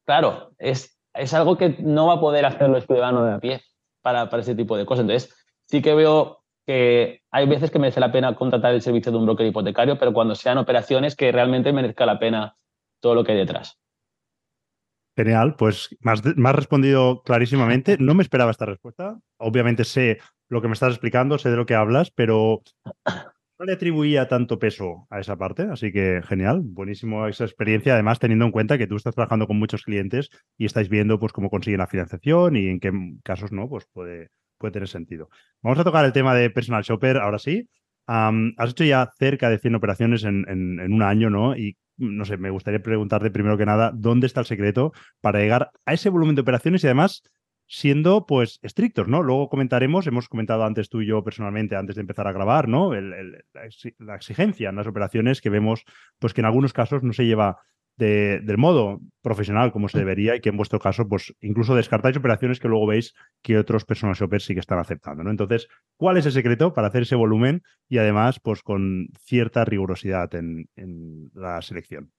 Claro, 0.05 0.53
es, 0.59 0.99
es 1.14 1.35
algo 1.35 1.57
que 1.57 1.77
no 1.81 2.07
va 2.07 2.14
a 2.14 2.21
poder 2.21 2.47
hacerlo 2.47 2.77
el 2.77 2.85
ciudadano 2.85 3.25
de 3.25 3.35
a 3.35 3.38
pie 3.40 3.62
para, 4.03 4.31
para 4.31 4.42
ese 4.42 4.55
tipo 4.55 4.77
de 4.77 4.87
cosas. 4.87 5.03
Entonces, 5.03 5.35
sí 5.66 5.83
que 5.83 5.95
veo 5.95 6.45
que 6.66 7.23
hay 7.31 7.47
veces 7.47 7.71
que 7.71 7.79
merece 7.79 8.01
la 8.01 8.12
pena 8.12 8.35
contratar 8.35 8.75
el 8.75 8.83
servicio 8.83 9.12
de 9.12 9.19
un 9.19 9.27
broker 9.27 9.47
hipotecario, 9.47 9.99
pero 9.99 10.12
cuando 10.12 10.35
sean 10.35 10.59
operaciones 10.59 11.16
que 11.16 11.33
realmente 11.33 11.73
merezca 11.73 12.07
la 12.07 12.19
pena 12.19 12.57
todo 13.01 13.14
lo 13.14 13.25
que 13.25 13.33
hay 13.33 13.38
detrás. 13.38 13.79
Genial, 15.16 15.57
pues 15.57 15.96
me 16.00 16.12
has, 16.12 16.22
respondido 16.55 17.22
clarísimamente. 17.22 17.96
No 17.98 18.14
me 18.14 18.22
esperaba 18.22 18.50
esta 18.50 18.66
respuesta. 18.66 19.18
Obviamente 19.38 19.85
sé 19.85 20.18
lo 20.48 20.61
que 20.61 20.68
me 20.68 20.74
estás 20.74 20.90
explicando, 20.90 21.38
sé 21.38 21.50
de 21.50 21.57
lo 21.57 21.64
que 21.64 21.74
hablas, 21.74 22.11
pero 22.11 22.62
no 23.59 23.64
le 23.64 23.72
atribuía 23.72 24.29
tanto 24.29 24.59
peso 24.59 25.07
a 25.09 25.20
esa 25.20 25.37
parte, 25.37 25.62
así 25.62 25.90
que 25.90 26.20
genial, 26.22 26.61
buenísimo 26.62 27.26
esa 27.26 27.44
experiencia, 27.44 27.94
además 27.94 28.18
teniendo 28.18 28.44
en 28.44 28.52
cuenta 28.52 28.76
que 28.76 28.87
tú 28.87 28.96
estás 28.96 29.14
trabajando 29.14 29.46
con 29.46 29.59
muchos 29.59 29.83
clientes 29.83 30.29
y 30.59 30.66
estáis 30.66 30.90
viendo 30.90 31.18
pues 31.18 31.33
cómo 31.33 31.48
consiguen 31.48 31.79
la 31.79 31.87
financiación 31.87 32.57
y 32.57 32.68
en 32.68 32.81
qué 32.81 32.92
casos 33.24 33.52
no, 33.52 33.68
pues 33.68 33.87
puede, 33.92 34.29
puede 34.59 34.72
tener 34.72 34.88
sentido. 34.88 35.31
Vamos 35.62 35.79
a 35.79 35.85
tocar 35.85 36.05
el 36.05 36.12
tema 36.12 36.35
de 36.35 36.50
personal 36.50 36.83
shopper 36.83 37.16
ahora 37.16 37.38
sí. 37.38 37.68
has 38.07 38.70
hecho 38.70 38.85
ya 38.85 39.11
cerca 39.18 39.48
de 39.48 39.59
100 39.59 39.74
operaciones 39.74 40.24
en, 40.24 40.44
en, 40.48 40.92
un 40.92 41.02
año, 41.02 41.31
¿no? 41.31 41.57
Y 41.57 41.79
no 41.96 42.24
sé, 42.24 42.37
me 42.37 42.50
gustaría 42.50 42.80
preguntarte 42.80 43.30
primero 43.30 43.56
que 43.56 43.66
nada, 43.66 43.92
¿dónde 43.94 44.26
está 44.26 44.40
el 44.40 44.46
secreto 44.46 44.92
para 45.20 45.40
llegar 45.40 45.70
a 45.85 45.92
ese 45.92 46.09
volumen 46.09 46.35
de 46.35 46.42
operaciones 46.42 46.85
y 46.85 46.87
además 46.87 47.22
siendo 47.68 48.26
pues 48.26 48.61
estrictos, 48.62 49.09
¿no? 49.09 49.22
Luego 49.22 49.48
comentaremos, 49.48 50.06
hemos 50.06 50.28
comentado 50.28 50.64
antes 50.64 50.88
tú 50.88 51.00
y 51.00 51.06
yo 51.06 51.24
personalmente, 51.24 51.76
antes 51.76 51.96
de 51.96 52.02
empezar 52.02 52.28
a 52.28 52.32
grabar, 52.32 52.68
¿no? 52.68 52.92
la 52.94 54.14
exigencia 54.14 54.70
en 54.70 54.76
las 54.76 54.87
operaciones 54.87 55.40
que 55.40 55.50
vemos, 55.50 55.85
pues 56.18 56.32
que 56.32 56.42
en 56.42 56.46
algunos 56.46 56.72
casos 56.72 57.02
no 57.02 57.12
se 57.12 57.26
lleva 57.26 57.59
del 57.96 58.59
modo 58.59 59.00
profesional 59.22 59.72
como 59.72 59.88
se 59.88 59.98
debería 59.98 60.37
y 60.37 60.40
que 60.40 60.50
en 60.50 60.56
vuestro 60.56 60.78
caso, 60.78 61.09
pues 61.09 61.35
incluso 61.40 61.74
descartáis 61.74 62.16
operaciones 62.16 62.61
que 62.61 62.68
luego 62.68 62.87
veis 62.87 63.14
que 63.42 63.59
otros 63.59 63.85
personal 63.85 64.14
shoppers 64.14 64.44
sí 64.44 64.54
que 64.54 64.61
están 64.61 64.78
aceptando, 64.78 65.24
¿no? 65.24 65.30
Entonces, 65.30 65.68
¿cuál 65.96 66.16
es 66.16 66.26
el 66.26 66.32
secreto 66.32 66.74
para 66.74 66.88
hacer 66.88 67.02
ese 67.02 67.16
volumen 67.16 67.62
y 67.88 67.98
además, 67.98 68.38
pues 68.40 68.62
con 68.62 69.09
cierta 69.18 69.64
rigurosidad 69.64 70.35
en, 70.35 70.68
la 71.35 71.61
selección? 71.62 72.12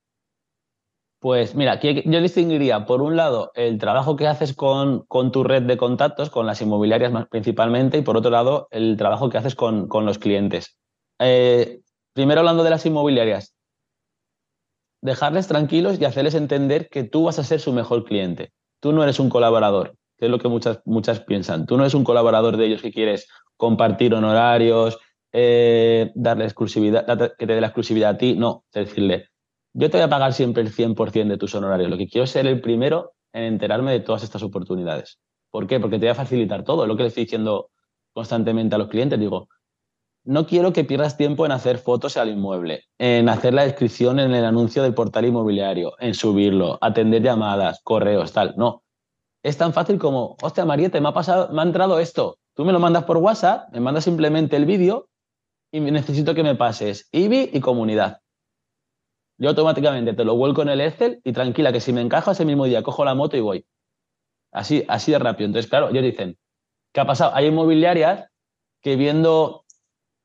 Pues 1.20 1.56
mira, 1.56 1.80
yo 1.82 2.22
distinguiría, 2.22 2.86
por 2.86 3.02
un 3.02 3.16
lado, 3.16 3.52
el 3.56 3.80
trabajo 3.80 4.16
que 4.16 4.28
haces 4.28 4.54
con, 4.54 5.04
con, 5.08 5.32
tu 5.32 5.44
red 5.44 5.64
de 5.64 5.78
contactos, 5.78 6.30
con 6.30 6.46
las 6.46 6.62
inmobiliarias 6.62 7.12
más 7.12 7.28
principalmente, 7.28 7.98
y 7.98 8.04
por 8.04 8.18
otro 8.18 8.30
lado, 8.30 8.68
el 8.70 8.98
trabajo 8.98 9.30
que 9.30 9.40
haces 9.40 9.56
con, 9.56 9.88
con 9.88 10.06
los 10.06 10.20
clientes. 10.20 10.78
Eh, 11.20 11.80
primero 12.14 12.42
hablando 12.42 12.64
de 12.64 12.70
las 12.70 12.86
inmobiliarias, 12.86 13.57
dejarles 15.02 15.48
tranquilos 15.48 16.00
y 16.00 16.06
hacerles 16.06 16.36
entender 16.36 16.90
que 16.90 17.04
tú 17.04 17.26
vas 17.26 17.40
a 17.40 17.44
ser 17.44 17.60
su 17.60 17.74
mejor 17.74 18.06
cliente. 18.06 18.52
Tú 18.80 18.94
no 18.94 19.04
eres 19.04 19.20
un 19.20 19.30
colaborador, 19.30 19.96
que 20.18 20.26
es 20.26 20.32
lo 20.32 20.40
que 20.40 20.48
muchas, 20.48 20.82
muchas 20.86 21.20
piensan. 21.22 21.66
Tú 21.66 21.78
no 21.78 21.84
eres 21.84 21.94
un 21.94 22.04
colaborador 22.04 22.58
de 22.58 22.66
ellos 22.66 22.82
que 22.82 22.92
quieres 22.92 23.28
compartir 23.56 24.14
honorarios, 24.14 24.98
eh, 25.32 26.12
darle 26.16 26.46
exclusividad, 26.46 27.06
que 27.38 27.48
te 27.48 27.54
dé 27.54 27.62
la 27.62 27.68
exclusividad 27.68 28.12
a 28.12 28.18
ti. 28.18 28.36
No, 28.36 28.66
es 28.74 28.88
decirle, 28.88 29.30
yo 29.74 29.90
te 29.90 29.98
voy 29.98 30.06
a 30.06 30.10
pagar 30.10 30.34
siempre 30.34 30.64
el 30.64 30.72
100% 30.72 31.28
de 31.28 31.38
tus 31.38 31.54
honorarios. 31.56 31.90
Lo 31.90 31.98
que 31.98 32.08
quiero 32.08 32.26
es 32.26 32.32
ser 32.32 32.48
el 32.48 32.62
primero 32.62 33.14
en 33.34 33.44
enterarme 33.44 33.92
de 33.92 34.00
todas 34.00 34.24
estas 34.24 34.42
oportunidades. 34.44 35.20
¿Por 35.52 35.68
qué? 35.68 35.80
Porque 35.80 35.98
te 35.98 36.06
voy 36.06 36.12
a 36.12 36.16
facilitar 36.16 36.64
todo. 36.64 36.86
Lo 36.88 36.96
que 36.96 37.04
le 37.04 37.10
estoy 37.10 37.24
diciendo 37.24 37.70
constantemente 38.14 38.76
a 38.76 38.80
los 38.80 38.88
clientes, 38.88 39.20
digo, 39.20 39.50
no 40.28 40.46
quiero 40.46 40.74
que 40.74 40.84
pierdas 40.84 41.16
tiempo 41.16 41.46
en 41.46 41.54
hacer 41.54 41.78
fotos 41.78 42.18
al 42.18 42.30
inmueble, 42.30 42.84
en 42.98 43.30
hacer 43.30 43.54
la 43.54 43.64
descripción 43.64 44.20
en 44.20 44.36
el 44.36 44.44
anuncio 44.44 44.84
del 44.84 44.94
portal 44.94 45.24
inmobiliario, 45.24 45.94
en 46.00 46.14
subirlo, 46.14 46.78
atender 46.82 47.22
llamadas, 47.24 47.80
correos, 47.82 48.34
tal. 48.34 48.54
No. 48.58 48.84
Es 49.42 49.58
tan 49.58 49.72
fácil 49.72 49.98
como, 49.98 50.36
hostia, 50.42 50.66
Mariette, 50.66 51.00
me 51.00 51.08
ha 51.08 51.14
pasado, 51.14 51.54
me 51.54 51.62
ha 51.62 51.64
entrado 51.64 51.98
esto. 52.00 52.40
Tú 52.56 52.66
me 52.66 52.74
lo 52.74 52.80
mandas 52.80 53.06
por 53.06 53.16
WhatsApp, 53.18 53.72
me 53.72 53.80
mandas 53.80 54.04
simplemente 54.04 54.58
el 54.58 54.66
vídeo 54.66 55.08
y 55.72 55.80
necesito 55.80 56.36
que 56.36 56.44
me 56.44 56.56
pases 56.56 57.08
IBI 57.14 57.52
y 57.54 57.62
comunidad. 57.62 58.20
Yo 59.38 59.50
automáticamente 59.50 60.12
te 60.12 60.26
lo 60.26 60.36
vuelco 60.36 60.62
en 60.62 60.70
el 60.70 60.82
Excel 60.82 61.22
y 61.24 61.32
tranquila, 61.32 61.72
que 61.72 61.80
si 61.80 61.94
me 61.94 62.02
encajo 62.02 62.32
ese 62.32 62.44
mismo 62.44 62.66
día, 62.66 62.84
cojo 62.84 63.06
la 63.06 63.16
moto 63.16 63.38
y 63.38 63.42
voy. 63.42 63.66
Así, 64.52 64.84
así 64.90 65.14
de 65.14 65.20
rápido. 65.20 65.46
Entonces, 65.46 65.70
claro, 65.70 65.88
ellos 65.90 66.04
dicen, 66.04 66.38
¿qué 66.92 67.00
ha 67.00 67.06
pasado? 67.06 67.34
Hay 67.34 67.46
inmobiliarias 67.46 68.30
que 68.82 68.98
viendo 68.98 69.64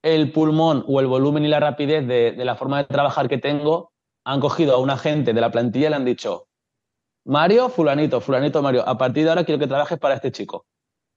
el 0.03 0.33
pulmón 0.33 0.85
o 0.89 1.01
el 1.01 1.07
volumen 1.07 1.45
y 1.45 1.49
la 1.49 1.61
rapidez 1.61 2.07
de, 2.07 2.35
la 2.45 2.57
forma 2.57 2.79
de 2.79 2.85
trabajar 2.85 3.29
que 3.29 3.39
tengo, 3.39 3.93
han 4.25 4.41
cogido 4.41 4.75
a 4.75 4.79
un 4.79 4.91
agente 4.91 5.33
de 5.33 5.41
la 5.41 5.51
plantilla 5.51 5.87
y 5.87 5.91
le 5.91 5.97
han 5.97 6.05
dicho, 6.05 6.49
Mario, 7.25 7.69
fulanito, 7.69 8.21
fulanito, 8.21 8.63
Mario, 8.63 8.87
a 8.87 8.99
partir 8.99 9.25
de 9.25 9.31
ahora 9.31 9.45
quiero 9.45 9.59
que 9.59 9.69
trabajes 9.69 9.99
para 9.99 10.15
este 10.15 10.33
chico. 10.33 10.67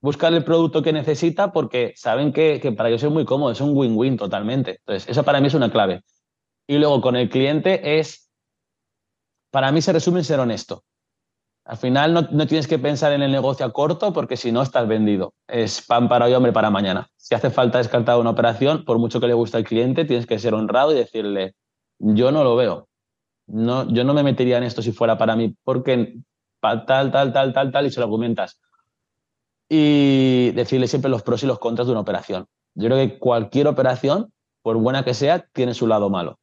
Buscar 0.01 0.33
el 0.33 0.43
producto 0.43 0.83
que 0.83 0.93
necesita 0.93 1.51
porque 1.51 1.93
saben 1.95 2.31
que, 2.31 2.59
para 2.77 2.89
ellos 2.89 3.03
es 3.03 3.09
muy 3.09 3.25
cómodo, 3.25 3.51
es 3.51 3.61
un 3.61 3.75
win-win 3.75 4.17
totalmente. 4.17 4.77
Entonces, 4.85 5.09
eso 5.09 5.23
para 5.23 5.41
mí 5.41 5.47
es 5.47 5.55
una 5.55 5.71
clave. 5.71 6.03
Y 6.67 6.77
luego 6.77 7.01
con 7.01 7.15
el 7.15 7.29
cliente 7.29 7.99
es, 7.99 8.29
para 9.51 9.71
mí 9.71 9.81
se 9.81 9.93
resume 9.93 10.23
ser 10.23 10.39
honesto. 10.39 10.83
Al 11.65 11.77
final 11.77 12.13
no, 12.13 12.45
tienes 12.45 12.67
que 12.67 12.77
pensar 12.77 13.11
en 13.11 13.23
el 13.23 13.31
negocio 13.31 13.65
a 13.65 13.73
corto 13.73 14.13
porque 14.13 14.37
si 14.37 14.51
no 14.51 14.61
estás 14.61 14.87
vendido. 14.87 15.33
Es 15.47 15.81
pan 15.81 16.07
para 16.07 16.25
hoy, 16.25 16.33
hombre, 16.33 16.53
para 16.53 16.69
mañana. 16.69 17.09
Si 17.17 17.33
hace 17.33 17.49
falta 17.49 17.79
descartar 17.79 18.19
una 18.19 18.29
operación, 18.29 18.85
por 18.85 18.99
mucho 18.99 19.19
que 19.19 19.25
le 19.25 19.33
guste 19.33 19.57
al 19.57 19.63
cliente, 19.63 20.05
tienes 20.05 20.27
que 20.27 20.37
ser 20.37 20.53
honrado 20.53 20.91
y 20.91 20.95
decirle, 20.95 21.55
yo 21.97 22.31
no 22.31 22.43
lo 22.43 22.55
veo. 22.55 22.87
No, 23.47 23.91
yo 23.91 24.03
no 24.03 24.13
me 24.13 24.21
metería 24.21 24.57
en 24.57 24.63
esto 24.63 24.83
si 24.83 24.91
fuera 24.91 25.17
para 25.17 25.35
mí 25.35 25.55
porque 25.63 26.19
tal, 26.61 26.85
tal, 26.85 27.11
tal, 27.11 27.33
tal, 27.33 27.71
tal, 27.71 27.85
y 27.87 27.91
se 27.91 27.99
lo 27.99 28.05
argumentas. 28.05 28.59
Y 29.67 30.51
decirle 30.51 30.87
siempre 30.87 31.09
los 31.09 31.23
pros 31.23 31.41
y 31.41 31.47
los 31.47 31.57
contras 31.57 31.87
de 31.87 31.93
una 31.93 32.01
operación. 32.01 32.45
Yo 32.75 32.89
creo 32.89 32.97
que 32.97 33.17
cualquier 33.17 33.67
operación, 33.67 34.31
por 34.61 34.77
buena 34.77 35.03
que 35.03 35.15
sea, 35.15 35.47
tiene 35.51 35.73
su 35.73 35.87
lado 35.87 36.11
malo 36.11 36.37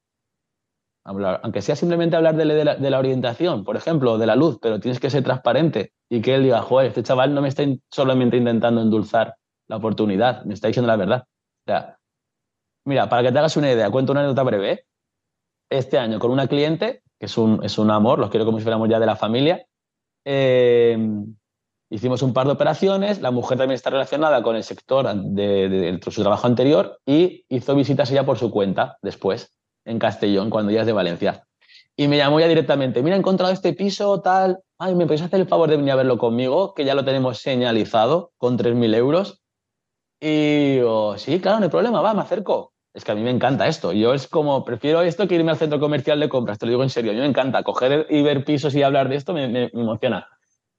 aunque 1.05 1.63
sea 1.63 1.77
simplemente 1.77 2.17
hablar 2.17 2.37
de, 2.37 2.45
la, 2.91 2.99
orientación, 2.99 3.65
por 3.65 3.77
ejemplo, 3.77 4.19
de 4.19 4.27
la 4.27 4.37
luz, 4.37 4.59
pero 4.61 4.79
tienes 4.79 5.01
que 5.01 5.11
ser 5.11 5.25
transparente 5.25 5.93
y 6.09 6.21
que 6.21 6.35
él 6.35 6.45
diga, 6.45 6.63
joder, 6.63 6.89
este 6.89 7.03
chaval 7.03 7.35
no 7.35 7.43
me 7.43 7.49
está 7.49 7.65
solamente 7.91 8.37
intentando 8.37 8.81
endulzar 8.83 9.37
la 9.69 9.77
oportunidad, 9.77 10.45
me 10.45 10.55
está 10.55 10.69
diciendo 10.69 10.87
la 10.87 10.97
verdad. 10.97 11.25
O 11.67 11.71
sea, 11.71 11.99
mira, 12.85 13.09
para 13.09 13.23
que 13.23 13.33
te 13.33 13.39
hagas 13.39 13.57
una 13.57 13.73
idea, 13.73 13.91
cuento 13.91 14.13
una 14.13 14.21
anécdota 14.21 14.43
breve. 14.45 14.87
Este 15.71 15.99
año 15.99 16.19
con 16.19 16.31
una 16.31 16.47
cliente, 16.47 17.03
que 17.19 17.27
es 17.27 17.39
un, 17.39 17.65
es 17.65 17.79
un 17.79 17.91
amor, 17.91 18.19
los 18.19 18.31
quiero 18.31 18.45
como 18.45 18.59
si 18.59 18.65
fuéramos 18.65 18.89
ya 18.89 19.01
de 19.01 19.07
la 19.07 19.17
familia, 19.17 19.67
eh, 20.25 20.99
hicimos 21.91 22.23
un 22.23 22.35
par 22.35 22.47
de 22.47 22.53
operaciones, 22.53 23.23
la 23.23 23.31
mujer 23.31 23.57
también 23.57 23.77
está 23.77 23.89
relacionada 23.91 24.43
con 24.43 24.55
el 24.55 24.65
sector 24.65 25.13
de, 25.15 25.69
de 25.69 26.01
su 26.11 26.21
trabajo 26.21 26.47
anterior 26.47 27.01
y 27.07 27.45
hizo 27.49 27.75
visitas 27.75 28.11
ella 28.11 28.27
por 28.27 28.39
su 28.39 28.51
cuenta 28.51 28.99
después 29.01 29.51
en 29.85 29.99
Castellón 29.99 30.51
cuando 30.51 30.73
ya 30.73 30.81
es 30.81 30.87
de 30.87 30.93
Valencia. 30.93 31.45
Y 31.97 32.09
me 32.09 32.17
llamó 32.17 32.41
ya 32.41 32.49
directamente, 32.49 33.03
mira, 33.03 33.17
he 33.17 33.19
encontrado 33.19 33.53
este 33.53 33.75
piso, 33.75 34.21
tal, 34.23 34.61
ay, 34.79 34.95
¿me 34.95 35.05
podéis 35.05 35.23
hacer 35.23 35.41
el 35.41 35.47
favor 35.47 35.69
de 35.69 35.77
venir 35.77 35.93
a 35.93 35.97
verlo 35.97 36.17
conmigo? 36.19 36.75
Que 36.75 36.85
ya 36.85 36.95
lo 36.95 37.05
tenemos 37.05 37.39
señalizado 37.39 38.33
con 38.39 38.57
3.000 38.57 38.95
euros. 38.95 39.43
Y 40.21 40.77
yo, 40.79 41.19
sí, 41.19 41.41
claro, 41.41 41.59
no 41.59 41.65
hay 41.65 41.71
problema, 41.71 42.01
va, 42.01 42.15
me 42.15 42.23
acerco. 42.23 42.73
Es 42.95 43.05
que 43.05 43.13
a 43.13 43.15
mí 43.15 43.23
me 43.23 43.31
encanta 43.31 43.67
esto. 43.67 43.93
Yo 43.93 44.15
es 44.15 44.27
como, 44.27 44.65
prefiero 44.65 45.03
esto 45.03 45.27
que 45.27 45.35
irme 45.35 45.51
al 45.51 45.57
centro 45.59 45.81
comercial 45.81 46.21
de 46.21 46.29
compras, 46.29 46.59
te 46.59 46.67
lo 46.67 46.71
digo 46.71 46.83
en 46.83 46.91
serio. 46.91 47.11
A 47.11 47.15
mí 47.15 47.21
me 47.21 47.27
encanta 47.27 47.63
coger 47.63 48.07
y 48.09 48.23
ver 48.23 48.45
pisos 48.45 48.75
y 48.75 48.83
hablar 48.83 49.09
de 49.09 49.17
esto, 49.17 49.33
me, 49.33 49.49
me 49.49 49.71
emociona. 49.73 50.29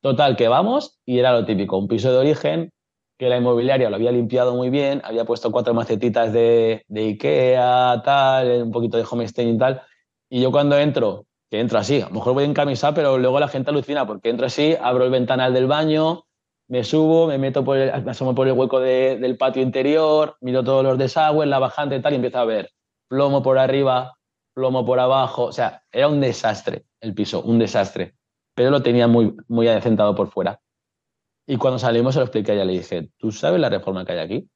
Total, 0.01 0.35
que 0.35 0.47
vamos 0.47 0.99
y 1.05 1.19
era 1.19 1.31
lo 1.31 1.45
típico, 1.45 1.77
un 1.77 1.87
piso 1.87 2.11
de 2.11 2.17
origen, 2.17 2.71
que 3.17 3.29
la 3.29 3.37
inmobiliaria 3.37 3.89
lo 3.89 3.95
había 3.95 4.11
limpiado 4.11 4.55
muy 4.55 4.69
bien, 4.69 5.01
había 5.03 5.25
puesto 5.25 5.51
cuatro 5.51 5.73
macetitas 5.73 6.33
de, 6.33 6.83
de 6.87 7.01
Ikea, 7.01 8.01
tal, 8.03 8.63
un 8.63 8.71
poquito 8.71 8.97
de 8.97 9.05
homesteading 9.09 9.55
y 9.55 9.57
tal. 9.57 9.81
Y 10.29 10.41
yo 10.41 10.51
cuando 10.51 10.77
entro, 10.77 11.25
que 11.49 11.59
entro 11.59 11.79
así, 11.79 12.01
a 12.01 12.07
lo 12.07 12.15
mejor 12.15 12.33
voy 12.33 12.43
en 12.43 12.53
camisa, 12.53 12.93
pero 12.93 13.17
luego 13.17 13.39
la 13.39 13.47
gente 13.47 13.69
alucina 13.69 14.07
porque 14.07 14.29
entro 14.29 14.47
así, 14.47 14.75
abro 14.81 15.05
el 15.05 15.11
ventanal 15.11 15.53
del 15.53 15.67
baño, 15.67 16.25
me 16.67 16.83
subo, 16.83 17.27
me 17.27 17.37
meto 17.37 17.63
por 17.63 17.77
el, 17.77 18.03
me 18.03 18.11
asomo 18.11 18.33
por 18.33 18.47
el 18.47 18.53
hueco 18.53 18.79
del 18.79 19.37
patio 19.37 19.61
interior, 19.61 20.37
miro 20.41 20.63
todos 20.63 20.83
los 20.83 20.97
desagües, 20.97 21.47
la 21.47 21.59
bajante 21.59 21.97
y 21.97 22.01
tal, 22.01 22.13
y 22.13 22.15
empiezo 22.15 22.39
a 22.39 22.45
ver 22.45 22.71
plomo 23.07 23.43
por 23.43 23.59
arriba, 23.59 24.17
plomo 24.55 24.85
por 24.85 24.99
abajo. 24.99 25.43
O 25.43 25.51
sea, 25.51 25.83
era 25.91 26.07
un 26.07 26.19
desastre 26.19 26.85
el 26.99 27.13
piso, 27.13 27.43
un 27.43 27.59
desastre. 27.59 28.15
Pero 28.55 28.71
lo 28.71 28.81
tenía 28.81 29.07
muy, 29.07 29.35
muy 29.47 29.67
adecentado 29.67 30.15
por 30.15 30.31
fuera. 30.31 30.59
Y 31.45 31.57
cuando 31.57 31.79
salimos 31.79 32.13
se 32.13 32.19
lo 32.19 32.25
expliqué 32.25 32.51
a 32.51 32.55
ella, 32.55 32.65
le 32.65 32.73
dije, 32.73 33.09
¿tú 33.17 33.31
sabes 33.31 33.59
la 33.59 33.69
reforma 33.69 34.05
que 34.05 34.13
hay 34.13 34.19
aquí? 34.19 34.49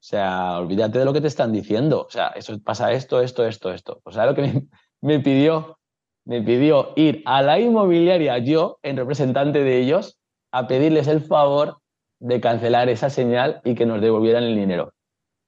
O 0.00 0.04
sea, 0.04 0.58
olvídate 0.58 1.00
de 1.00 1.04
lo 1.04 1.12
que 1.12 1.20
te 1.20 1.26
están 1.26 1.52
diciendo. 1.52 2.06
O 2.06 2.10
sea, 2.10 2.28
eso 2.28 2.56
pasa 2.62 2.92
esto, 2.92 3.20
esto, 3.20 3.44
esto, 3.44 3.72
esto. 3.72 4.00
O 4.04 4.12
sea, 4.12 4.26
lo 4.26 4.34
que 4.34 4.62
me, 5.00 5.18
pidió, 5.18 5.78
me 6.24 6.40
pidió 6.40 6.92
ir 6.94 7.22
a 7.26 7.42
la 7.42 7.58
inmobiliaria 7.58 8.38
yo, 8.38 8.78
en 8.82 8.96
representante 8.96 9.64
de 9.64 9.78
ellos, 9.78 10.18
a 10.52 10.68
pedirles 10.68 11.08
el 11.08 11.20
favor 11.20 11.78
de 12.20 12.40
cancelar 12.40 12.88
esa 12.88 13.10
señal 13.10 13.60
y 13.64 13.74
que 13.74 13.86
nos 13.86 14.00
devolvieran 14.00 14.44
el 14.44 14.54
dinero. 14.54 14.94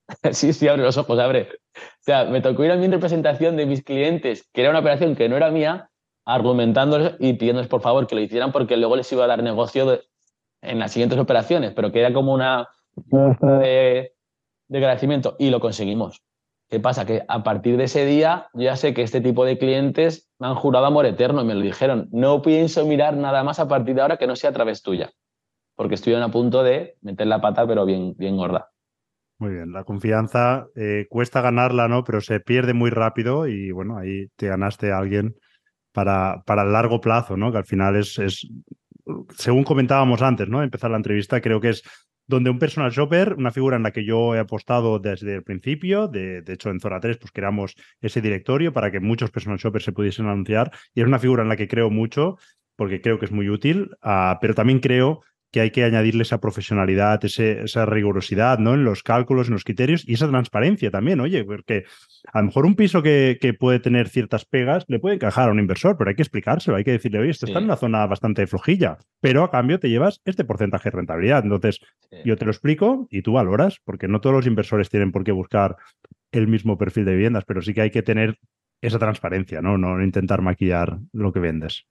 sí, 0.33 0.53
sí, 0.53 0.67
abre 0.67 0.83
los 0.83 0.99
ojos, 0.99 1.17
abre. 1.19 1.49
O 1.77 2.03
sea, 2.03 2.25
me 2.25 2.41
tocó 2.41 2.65
ir 2.65 2.73
a 2.73 2.77
mi 2.77 2.89
representación 2.89 3.57
de 3.57 3.67
mis 3.67 3.85
clientes, 3.85 4.49
que 4.53 4.63
era 4.63 4.71
una 4.71 4.81
operación 4.81 5.15
que 5.15 5.29
no 5.29 5.37
era 5.37 5.53
mía, 5.53 5.91
argumentándoles 6.25 7.15
y 7.21 7.35
pidiéndoles 7.35 7.69
por 7.69 7.83
favor 7.83 8.07
que 8.07 8.17
lo 8.17 8.21
hicieran 8.21 8.53
porque 8.53 8.77
luego 8.77 8.97
les 8.97 9.11
iba 9.13 9.25
a 9.25 9.29
dar 9.29 9.43
negocio 9.43 10.01
en 10.63 10.79
las 10.79 10.93
siguientes 10.93 11.19
operaciones, 11.19 11.73
pero 11.73 11.93
que 11.93 12.01
era 12.01 12.13
como 12.13 12.35
una 12.35 12.69
de, 12.95 14.13
de 14.69 14.79
agradecimiento 14.79 15.37
y 15.39 15.51
lo 15.51 15.61
conseguimos. 15.61 16.23
¿Qué 16.69 16.79
pasa? 16.79 17.05
Que 17.05 17.23
a 17.27 17.43
partir 17.43 17.77
de 17.77 17.85
ese 17.85 18.07
día 18.07 18.49
yo 18.55 18.63
ya 18.63 18.77
sé 18.77 18.95
que 18.95 19.03
este 19.03 19.21
tipo 19.21 19.45
de 19.45 19.59
clientes 19.59 20.31
me 20.39 20.47
han 20.47 20.55
jurado 20.55 20.87
amor 20.87 21.05
eterno 21.05 21.43
y 21.43 21.45
me 21.45 21.55
lo 21.55 21.63
dijeron. 21.63 22.09
No 22.13 22.43
pienso 22.43 22.87
mirar 22.87 23.17
nada 23.17 23.43
más 23.43 23.59
a 23.59 23.67
partir 23.67 23.97
de 23.97 24.03
ahora 24.03 24.19
que 24.19 24.29
no 24.29 24.37
sea 24.37 24.51
a 24.51 24.53
través 24.53 24.83
tuya, 24.83 25.11
porque 25.75 25.97
estuvieron 25.97 26.23
a 26.23 26.31
punto 26.31 26.63
de 26.63 26.97
meter 27.03 27.27
la 27.27 27.41
pata, 27.41 27.67
pero 27.67 27.85
bien, 27.85 28.15
bien 28.17 28.37
gorda. 28.37 28.71
Muy 29.39 29.55
bien, 29.55 29.73
la 29.73 29.85
confianza 29.85 30.69
eh, 30.77 31.07
cuesta 31.09 31.41
ganarla, 31.41 31.89
¿no? 31.89 32.05
Pero 32.05 32.21
se 32.21 32.41
pierde 32.41 32.75
muy 32.75 32.91
rápido 32.91 33.49
y 33.49 33.73
bueno, 33.73 33.97
ahí 33.97 34.29
te 34.37 34.49
ganaste 34.49 34.93
a 34.93 34.99
alguien 34.99 35.35
para, 35.93 36.43
para 36.47 36.63
el 36.63 36.73
largo 36.73 37.01
plazo, 37.01 37.37
¿no? 37.37 37.51
Que 37.51 37.59
al 37.59 37.65
final 37.65 37.97
es, 37.97 38.47
según 39.37 39.65
comentábamos 39.65 40.23
antes, 40.23 40.49
¿no? 40.49 40.63
Empezar 40.63 40.91
la 40.91 40.97
entrevista, 40.97 41.41
creo 41.41 41.61
que 41.61 41.71
es 41.71 41.83
donde 42.31 42.49
un 42.49 42.59
personal 42.59 42.93
shopper, 42.93 43.35
una 43.35 43.51
figura 43.51 43.77
en 43.77 43.83
la 43.83 43.91
que 43.91 44.05
yo 44.05 44.35
he 44.35 44.39
apostado 44.39 45.01
desde 45.01 45.35
el 45.35 45.43
principio, 45.43 46.07
de, 46.07 46.45
hecho 46.47 46.71
en 46.71 46.79
Zona 46.79 47.01
3 47.01 47.19
pues 47.19 47.33
creamos 47.33 47.75
ese 48.01 48.21
directorio 48.21 48.73
para 48.73 48.91
que 48.91 49.01
muchos 49.01 49.31
personal 49.31 49.59
shoppers 49.59 49.85
se 49.85 49.93
pudiesen 49.93 50.27
anunciar 50.27 50.71
y 50.95 51.01
es 51.01 51.07
una 51.07 51.19
figura 51.19 51.43
en 51.43 51.49
la 51.49 51.57
que 51.57 51.67
creo 51.67 51.91
mucho 51.91 52.37
porque 52.77 53.01
creo 53.01 53.19
que 53.19 53.27
es 53.27 53.33
muy 53.33 53.51
útil, 53.51 53.91
uh, 54.03 54.39
pero 54.41 54.55
también 54.55 54.79
creo 54.79 55.23
que 55.51 55.61
hay 55.61 55.71
que 55.71 55.85
añadirle 55.85 56.23
esa 56.23 56.41
profesionalidad, 56.41 57.25
ese, 57.25 57.63
esa 57.63 57.87
rigurosidad 57.87 58.59
¿no? 58.59 58.75
en 58.75 58.85
los 58.85 59.03
cálculos, 59.03 59.49
en 59.49 59.55
los 59.55 59.65
criterios 59.65 60.09
y 60.09 60.15
esa 60.15 60.29
transparencia 60.29 60.91
también, 60.91 61.21
oye, 61.21 61.45
porque 61.45 61.85
a 62.33 62.41
lo 62.41 62.47
mejor 62.47 62.67
un 62.67 62.77
piso 62.77 63.03
que, 63.03 63.39
que, 63.41 63.55
puede 63.55 63.81
tener 63.81 64.09
ciertas 64.09 64.45
pegas 64.45 64.85
le 64.89 65.01
puede 65.01 65.17
encajar 65.17 65.49
a 65.49 65.53
un 65.53 65.59
inversor, 65.59 65.97
pero 65.97 66.11
hay 66.11 66.17
que 66.17 66.23
explicárselo, 66.23 66.77
hay 66.77 66.85
que 66.85 66.93
decirle, 66.93 67.19
oye, 67.19 67.31
esto 67.31 67.47
sí. 67.47 67.53
está 67.53 67.59
en 67.59 67.65
una 67.65 67.77
zona 67.77 68.07
bastante 68.07 68.47
flojilla, 68.47 68.99
pero 69.21 69.43
a 69.43 69.51
cambio 69.51 69.81
te 69.81 69.89
llevas 69.89 70.21
este 70.25 70.45
porcentaje 70.45 70.91
de 70.91 70.97
rentabilidad. 70.97 71.43
Entonces, 71.43 71.81
sí. 72.11 72.19
yo 72.25 72.37
te 72.37 72.45
lo 72.45 72.51
explico 72.53 73.09
y 73.11 73.23
tú 73.23 73.33
valoras, 73.33 73.81
porque 73.85 74.09
no 74.09 74.21
todos 74.21 74.37
los 74.37 74.47
inversores 74.47 74.89
tienen 74.89 75.13
por 75.13 75.25
qué 75.25 75.33
buscar 75.33 75.77
el 76.33 76.47
mismo 76.47 76.79
perfil 76.79 77.05
de 77.05 77.13
viviendas, 77.13 77.45
pero 77.45 77.61
sí 77.61 77.75
que 77.75 77.83
hay 77.83 77.91
que 77.91 78.03
tener 78.03 78.39
esa 78.81 78.99
transparencia, 78.99 79.61
¿no? 79.61 79.77
No 79.77 80.03
intentar 80.03 80.43
maquillar 80.43 80.99
lo 81.13 81.33
que 81.33 81.41
vendes. 81.41 81.87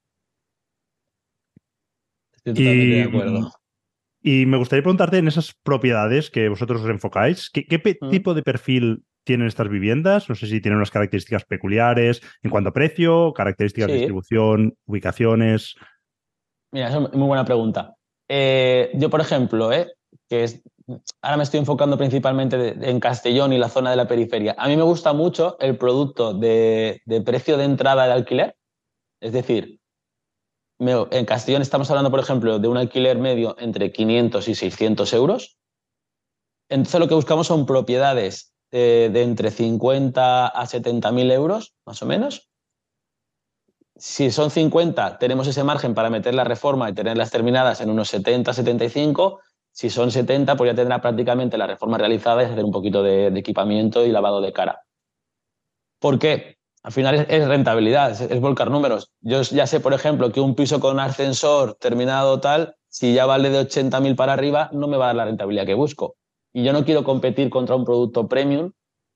Estoy 2.50 2.66
totalmente 2.66 2.86
y, 2.86 2.98
de 2.98 3.04
acuerdo. 3.04 3.52
Y 4.22 4.46
me 4.46 4.58
gustaría 4.58 4.84
preguntarte 4.84 5.18
en 5.18 5.28
esas 5.28 5.54
propiedades 5.64 6.30
que 6.30 6.50
vosotros 6.50 6.82
os 6.82 6.90
enfocáis, 6.90 7.50
¿qué, 7.50 7.66
qué 7.66 7.98
mm. 8.02 8.10
tipo 8.10 8.34
de 8.34 8.44
perfil 8.44 9.04
tienen 9.24 9.48
estas 9.48 9.70
viviendas? 9.70 10.28
No 10.28 10.36
sé 10.36 10.48
si 10.48 10.60
tienen 10.62 10.78
unas 10.78 10.92
características 10.92 11.46
peculiares 11.46 12.22
en 12.42 12.52
cuanto 12.52 12.70
a 12.70 12.74
precio, 12.74 13.34
características 13.34 13.88
sí. 13.88 13.92
de 13.92 13.98
distribución, 14.00 14.76
ubicaciones. 14.86 15.76
Mira, 16.72 16.90
es 16.90 17.14
muy 17.14 17.28
buena 17.28 17.46
pregunta. 17.46 17.96
Eh, 18.28 18.92
yo, 18.94 19.10
por 19.10 19.22
ejemplo, 19.22 19.72
eh, 19.72 19.88
que 20.28 20.44
es, 20.44 20.62
ahora 21.22 21.38
me 21.38 21.44
estoy 21.44 21.60
enfocando 21.60 21.98
principalmente 21.98 22.76
en 22.90 23.00
Castellón 23.00 23.54
y 23.54 23.58
la 23.58 23.70
zona 23.70 23.90
de 23.92 23.96
la 23.96 24.08
periferia. 24.08 24.56
A 24.58 24.68
mí 24.68 24.76
me 24.76 24.84
gusta 24.84 25.14
mucho 25.14 25.58
el 25.60 25.78
producto 25.78 26.34
de, 26.34 27.02
de 27.06 27.22
precio 27.22 27.58
de 27.58 27.66
entrada 27.66 28.06
de 28.06 28.14
alquiler. 28.14 28.56
Es 29.22 29.34
decir, 29.34 29.79
en 30.80 31.26
Castellón 31.26 31.62
estamos 31.62 31.90
hablando, 31.90 32.10
por 32.10 32.20
ejemplo, 32.20 32.60
de 32.60 32.68
un 32.68 32.78
alquiler 32.78 33.18
medio 33.18 33.56
entre 33.60 33.92
500 33.92 34.48
y 34.48 34.56
600 34.56 35.14
euros. 35.14 35.58
Entonces 36.70 37.00
lo 37.00 37.08
que 37.08 37.16
buscamos 37.16 37.48
son 37.48 37.66
propiedades 37.66 38.54
de, 38.72 39.10
de 39.10 39.24
entre 39.24 39.52
50 39.52 40.48
a 40.48 40.66
70 40.66 41.12
mil 41.12 41.32
euros, 41.32 41.74
más 41.86 42.02
o 42.02 42.06
menos. 42.06 42.50
Si 43.98 44.32
son 44.32 44.50
50, 44.50 45.18
tenemos 45.18 45.48
ese 45.48 45.64
margen 45.64 45.94
para 45.94 46.10
meter 46.10 46.34
la 46.34 46.46
reforma 46.46 46.90
y 46.90 46.94
tenerlas 46.94 47.32
terminadas 47.32 47.82
en 47.82 47.90
unos 47.90 48.08
70, 48.10 48.54
75. 48.54 49.42
Si 49.72 49.90
son 49.90 50.12
70, 50.12 50.56
pues 50.56 50.72
ya 50.72 50.76
tendrá 50.76 51.02
prácticamente 51.02 51.58
la 51.58 51.68
reforma 51.68 51.98
realizada 51.98 52.44
y 52.44 52.46
hacer 52.46 52.64
un 52.64 52.72
poquito 52.72 53.04
de, 53.04 53.32
de 53.32 53.40
equipamiento 53.40 54.06
y 54.06 54.12
lavado 54.12 54.40
de 54.40 54.54
cara. 54.54 54.84
¿Por 56.00 56.18
qué? 56.18 56.59
Al 56.84 56.92
final 56.92 57.26
es, 57.30 57.48
rentabilidad, 57.48 58.12
es, 58.12 58.22
es, 58.22 58.40
volcar 58.40 58.72
números. 58.72 59.12
Yo 59.22 59.42
ya 59.42 59.68
sé, 59.68 59.80
por 59.80 59.94
ejemplo, 59.94 60.32
que 60.32 60.40
un 60.40 60.56
piso 60.56 60.80
con 60.80 61.00
ascensor 61.00 61.76
terminado 61.76 62.40
tal, 62.40 62.76
si 62.88 63.14
ya 63.14 63.26
vale 63.26 63.50
de 63.50 63.62
80.000 63.62 64.16
para 64.16 64.34
arriba, 64.34 64.70
no 64.74 64.88
me 64.88 64.98
va 64.98 65.06
a 65.06 65.08
dar 65.08 65.16
la 65.16 65.26
rentabilidad 65.26 65.66
que 65.66 65.74
busco. 65.74 66.16
Y 66.54 66.64
yo 66.64 66.74
no 66.74 66.86
quiero 66.86 67.04
competir 67.04 67.50
contra 67.50 67.76
un 67.76 67.86
producto 67.86 68.28
premium 68.28 68.72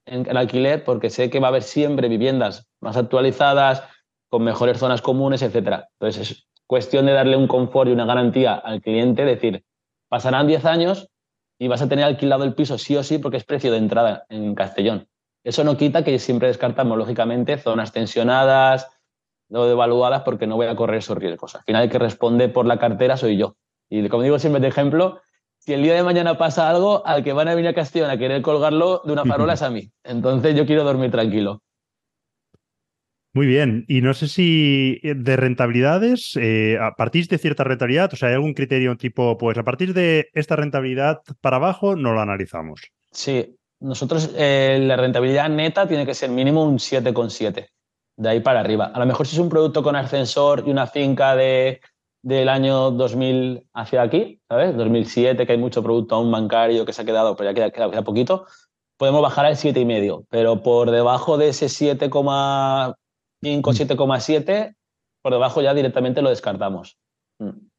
en 0.06 0.30
el 0.30 0.38
alquiler 0.38 0.84
porque 0.84 1.10
sé 1.10 1.30
que 1.30 1.40
va 1.40 1.48
a 1.48 1.50
haber 1.50 1.64
siempre 1.64 2.10
viviendas 2.10 2.68
más 2.82 2.98
actualizadas, 2.98 3.84
con 4.30 4.44
mejores 4.44 4.80
zonas 4.80 5.02
comunes, 5.02 5.42
etc. 5.42 5.86
Entonces 6.00 6.32
es 6.32 6.48
cuestión 6.68 7.06
de 7.06 7.14
darle 7.14 7.38
un 7.38 7.48
confort 7.48 7.90
y 7.90 7.94
una 7.94 8.06
garantía 8.06 8.56
al 8.56 8.82
cliente, 8.82 9.26
decir, 9.26 9.64
pasarán 10.10 10.48
10 10.48 10.66
años 10.66 11.10
y 11.60 11.68
vas 11.68 11.82
a 11.82 11.88
tener 11.88 12.06
alquilado 12.06 12.44
el 12.44 12.56
piso 12.56 12.78
sí 12.78 12.96
o 12.96 13.04
sí 13.04 13.20
porque 13.20 13.38
es 13.38 13.46
precio 13.46 13.72
de 13.72 13.78
entrada 13.78 14.26
en 14.30 14.56
Castellón. 14.56 15.08
Eso 15.44 15.64
no 15.64 15.78
quita 15.78 16.04
que 16.04 16.20
siempre 16.20 16.48
descartamos, 16.48 16.98
lógicamente, 16.98 17.58
zonas 17.58 17.92
tensionadas 17.92 18.88
o 19.50 19.66
devaluadas 19.66 20.24
porque 20.24 20.48
no 20.48 20.56
voy 20.56 20.68
a 20.68 20.76
correr 20.76 20.98
esos 20.98 21.18
riesgos. 21.18 21.56
Al 21.56 21.64
final, 21.64 21.84
el 21.84 21.90
que 21.90 22.00
responde 22.00 22.50
por 22.50 22.66
la 22.66 22.80
cartera 22.80 23.18
soy 23.18 23.38
yo. 23.38 23.56
Y 23.90 24.08
como 24.10 24.24
digo 24.24 24.40
siempre 24.40 24.62
de 24.62 24.70
ejemplo, 24.70 25.22
si 25.60 25.74
el 25.74 25.84
día 25.84 25.94
de 25.94 26.04
mañana 26.04 26.38
pasa 26.38 26.70
algo, 26.70 27.06
al 27.06 27.24
que 27.24 27.34
van 27.34 27.48
a 27.48 27.56
venir 27.56 27.70
a 27.70 27.74
Castellón 27.74 28.10
a 28.10 28.18
querer 28.18 28.42
colgarlo 28.42 29.02
de 29.06 29.14
una 29.14 29.26
farola 29.26 29.54
es 29.54 29.62
a 29.62 29.70
mí. 29.70 29.92
Entonces 30.04 30.56
yo 30.56 30.66
quiero 30.66 30.84
dormir 30.84 31.12
tranquilo. 31.12 31.62
Muy 33.36 33.48
bien. 33.48 33.84
Y 33.88 34.02
no 34.02 34.14
sé 34.14 34.28
si 34.28 35.00
de 35.04 35.36
rentabilidades, 35.36 36.36
eh, 36.36 36.78
a 36.80 36.92
partir 36.92 37.28
de 37.28 37.40
cierta 37.40 37.64
rentabilidad, 37.64 38.14
o 38.14 38.16
sea, 38.16 38.30
¿hay 38.30 38.36
algún 38.36 38.54
criterio 38.54 38.96
tipo, 38.96 39.38
pues 39.38 39.58
a 39.58 39.64
partir 39.64 39.94
de 39.94 40.30
esta 40.34 40.56
rentabilidad 40.56 41.22
para 41.42 41.58
abajo 41.58 41.96
no 41.96 42.14
lo 42.14 42.22
analizamos? 42.22 42.92
Sí, 43.12 43.56
nosotros 43.84 44.32
eh, 44.36 44.80
la 44.82 44.96
rentabilidad 44.96 45.50
neta 45.50 45.88
tiene 45.88 46.06
que 46.06 46.14
ser 46.14 46.30
mínimo 46.30 46.64
un 46.64 46.78
7,7, 46.80 47.68
de 48.18 48.30
ahí 48.30 48.40
para 48.40 48.62
arriba. 48.62 48.86
A 48.86 49.00
lo 49.00 49.06
mejor 49.06 49.28
si 49.28 49.36
es 49.36 49.40
un 49.40 49.50
producto 49.50 49.84
con 49.84 49.96
ascensor 49.96 50.64
y 50.66 50.72
una 50.72 50.88
finca 50.88 51.36
de, 51.36 51.82
del 52.24 52.48
año 52.48 52.92
2000 52.92 53.68
hacia 53.74 54.02
aquí, 54.02 54.40
¿sabes? 54.48 54.78
2007, 54.78 55.46
que 55.46 55.52
hay 55.52 55.58
mucho 55.58 55.84
producto 55.84 56.16
aún 56.16 56.32
bancario 56.32 56.86
que 56.86 56.94
se 56.94 57.02
ha 57.02 57.06
quedado, 57.06 57.36
pero 57.36 57.50
ya 57.50 57.54
queda, 57.54 57.72
queda, 57.72 57.92
queda 57.92 58.04
poquito, 58.04 58.46
podemos 58.98 59.22
bajar 59.22 59.46
al 59.46 59.58
7,5, 59.58 60.28
pero 60.30 60.64
por 60.64 60.90
debajo 60.90 61.38
de 61.38 61.50
ese 61.50 61.66
7,5, 61.66 62.96
7,7, 63.42 64.76
por 65.22 65.34
debajo 65.34 65.62
ya 65.62 65.74
directamente 65.74 66.22
lo 66.22 66.30
descartamos. 66.30 66.98
Mm. 67.40 67.73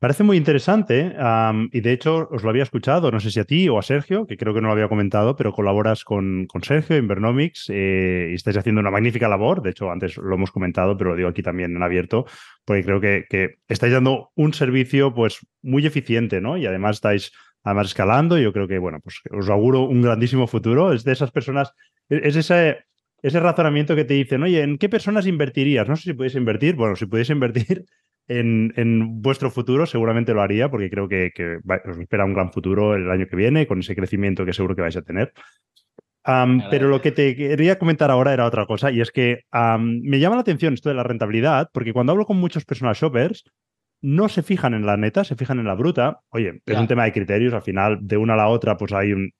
Parece 0.00 0.22
muy 0.22 0.36
interesante 0.36 1.16
um, 1.18 1.68
y 1.72 1.80
de 1.80 1.92
hecho 1.92 2.28
os 2.30 2.44
lo 2.44 2.50
había 2.50 2.62
escuchado, 2.62 3.10
no 3.10 3.18
sé 3.18 3.32
si 3.32 3.40
a 3.40 3.44
ti 3.44 3.68
o 3.68 3.80
a 3.80 3.82
Sergio, 3.82 4.28
que 4.28 4.36
creo 4.36 4.54
que 4.54 4.60
no 4.60 4.68
lo 4.68 4.72
había 4.72 4.88
comentado, 4.88 5.34
pero 5.34 5.52
colaboras 5.52 6.04
con, 6.04 6.46
con 6.46 6.62
Sergio 6.62 6.94
en 6.94 7.08
Vernomics 7.08 7.66
eh, 7.68 8.28
y 8.30 8.34
estáis 8.34 8.56
haciendo 8.58 8.80
una 8.80 8.92
magnífica 8.92 9.28
labor. 9.28 9.60
De 9.60 9.70
hecho, 9.70 9.90
antes 9.90 10.16
lo 10.16 10.32
hemos 10.36 10.52
comentado, 10.52 10.96
pero 10.96 11.10
lo 11.10 11.16
digo 11.16 11.28
aquí 11.28 11.42
también 11.42 11.74
en 11.74 11.82
abierto, 11.82 12.26
porque 12.64 12.84
creo 12.84 13.00
que, 13.00 13.24
que 13.28 13.56
estáis 13.66 13.92
dando 13.92 14.30
un 14.36 14.54
servicio 14.54 15.12
pues 15.12 15.44
muy 15.62 15.84
eficiente, 15.84 16.40
¿no? 16.40 16.56
Y 16.56 16.66
además 16.66 16.98
estáis 16.98 17.32
además 17.64 17.88
escalando. 17.88 18.38
Y 18.38 18.44
yo 18.44 18.52
creo 18.52 18.68
que, 18.68 18.78
bueno, 18.78 19.00
pues 19.02 19.20
os 19.32 19.48
auguro 19.48 19.82
un 19.82 20.00
grandísimo 20.00 20.46
futuro. 20.46 20.92
Es 20.92 21.02
de 21.02 21.10
esas 21.10 21.32
personas, 21.32 21.72
es 22.08 22.36
ese 22.36 22.84
ese 23.20 23.40
razonamiento 23.40 23.96
que 23.96 24.04
te 24.04 24.14
dicen, 24.14 24.42
oye, 24.44 24.62
¿en 24.62 24.78
qué 24.78 24.88
personas 24.88 25.26
invertirías? 25.26 25.88
No 25.88 25.96
sé 25.96 26.04
si 26.04 26.12
podéis 26.12 26.36
invertir. 26.36 26.76
Bueno, 26.76 26.94
si 26.94 27.06
podéis 27.06 27.30
invertir 27.30 27.84
en, 28.28 28.72
en, 28.76 29.22
vuestro 29.22 29.50
futuro, 29.50 29.86
seguramente 29.86 30.34
lo 30.34 30.42
haría, 30.42 30.70
porque 30.70 30.90
creo 30.90 31.08
que, 31.08 31.32
que 31.34 31.58
va, 31.68 31.80
os 31.84 31.98
espera 31.98 32.24
un 32.24 32.34
gran 32.34 32.52
futuro 32.52 32.94
el 32.94 33.10
año 33.10 33.26
que 33.26 33.36
viene, 33.36 33.66
con 33.66 33.80
ese 33.80 33.96
crecimiento 33.96 34.44
que 34.44 34.52
seguro 34.52 34.76
que 34.76 34.82
vais 34.82 34.96
a 34.96 35.02
tener. 35.02 35.32
Um, 36.26 36.60
pero 36.70 36.88
lo 36.88 37.00
que 37.00 37.10
te 37.10 37.34
quería 37.34 37.78
comentar 37.78 38.10
ahora 38.10 38.34
era 38.34 38.44
otra 38.44 38.66
cosa, 38.66 38.90
y 38.90 39.00
es 39.00 39.10
que 39.10 39.44
um, 39.52 40.00
me 40.02 40.20
llama 40.20 40.36
la 40.36 40.42
atención 40.42 40.74
esto 40.74 40.90
de 40.90 40.94
la 40.94 41.02
rentabilidad, 41.02 41.70
porque 41.72 41.94
cuando 41.94 42.12
hablo 42.12 42.26
con 42.26 42.36
muchos 42.36 42.66
personal 42.66 42.94
shoppers, 42.94 43.44
no 44.02 44.28
se 44.28 44.42
fijan 44.42 44.74
en 44.74 44.84
la 44.84 44.96
neta, 44.96 45.24
se 45.24 45.36
fijan 45.36 45.58
en 45.58 45.64
la 45.64 45.74
bruta. 45.74 46.20
Oye, 46.28 46.60
es 46.66 46.78
un 46.78 46.86
tema 46.86 47.04
de 47.04 47.12
criterios, 47.12 47.54
al 47.54 47.62
final, 47.62 47.98
de 48.02 48.16
una 48.16 48.34
a 48.34 48.36
la 48.36 48.48
otra, 48.48 48.76
pues 48.76 48.92
hay 48.92 49.12
un, 49.12 49.32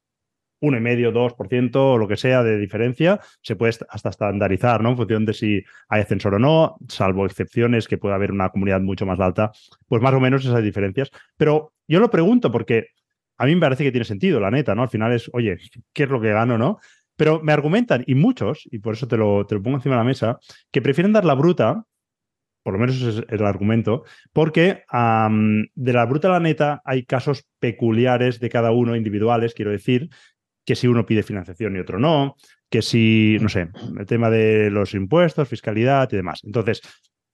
1,5, 0.61 1.13
2% 1.13 1.77
o 1.77 1.99
lo 1.99 2.09
que 2.09 2.17
sea 2.17 2.43
de 2.43 2.59
diferencia, 2.59 3.21
se 3.43 3.57
puede 3.57 3.75
hasta 3.89 4.09
estandarizar, 4.09 4.83
¿no? 4.83 4.91
En 4.91 4.97
función 4.97 5.25
de 5.25 5.33
si 5.33 5.65
hay 5.89 6.03
ascensor 6.03 6.35
o 6.35 6.39
no, 6.39 6.77
salvo 6.89 7.27
excepciones 7.27 7.89
que 7.89 7.99
pueda 7.99 8.15
haber 8.15 8.33
una 8.33 8.51
comunidad 8.51 8.81
mucho 8.81 9.07
más 9.07 9.21
alta, 9.21 9.53
pues 9.87 10.03
más 10.03 10.15
o 10.15 10.21
menos 10.21 10.45
esas 10.45 10.63
diferencias. 10.63 11.11
Pero 11.37 11.73
yo 11.87 12.01
lo 12.01 12.11
pregunto 12.11 12.51
porque 12.51 12.89
a 13.37 13.47
mí 13.47 13.55
me 13.55 13.61
parece 13.61 13.85
que 13.85 13.93
tiene 13.93 14.05
sentido, 14.05 14.41
la 14.41 14.51
neta, 14.51 14.75
¿no? 14.75 14.83
Al 14.83 14.89
final 14.89 15.13
es, 15.13 15.31
oye, 15.33 15.59
¿qué 15.93 16.05
es 16.05 16.09
lo 16.09 16.21
que 16.21 16.33
gano, 16.33 16.59
no? 16.59 16.79
Pero 17.17 17.41
me 17.43 17.53
argumentan, 17.53 18.05
y 18.07 18.15
muchos, 18.15 18.69
y 18.71 18.79
por 18.79 18.95
eso 18.95 19.09
te 19.09 19.17
lo, 19.17 19.45
te 19.47 19.55
lo 19.55 19.63
pongo 19.63 19.77
encima 19.77 19.97
de 19.97 20.01
la 20.01 20.05
mesa, 20.05 20.39
que 20.71 20.83
prefieren 20.83 21.13
dar 21.13 21.25
la 21.25 21.35
bruta 21.35 21.85
por 22.69 22.75
lo 22.75 22.81
menos 22.81 22.97
ese 22.97 23.21
es 23.21 23.25
el 23.31 23.47
argumento, 23.47 24.05
porque 24.35 24.83
um, 24.93 25.65
de 25.75 25.93
la 25.95 26.05
bruta 26.05 26.29
a 26.29 26.33
la 26.33 26.41
neta 26.41 26.83
hay 26.85 27.07
casos 27.07 27.47
peculiares 27.59 28.41
de 28.41 28.51
cada 28.51 28.73
uno, 28.73 28.95
individuales, 28.95 29.55
quiero 29.55 29.71
decir, 29.71 30.11
que 30.69 30.77
si 30.77 30.87
uno 30.87 31.07
pide 31.07 31.23
financiación 31.23 31.75
y 31.75 31.79
otro 31.79 31.99
no, 31.99 32.37
que 32.69 32.83
si, 32.83 33.39
no 33.41 33.49
sé, 33.49 33.71
el 33.99 34.05
tema 34.05 34.29
de 34.29 34.69
los 34.71 34.93
impuestos, 34.93 35.49
fiscalidad 35.49 36.11
y 36.13 36.17
demás. 36.17 36.43
Entonces, 36.45 36.83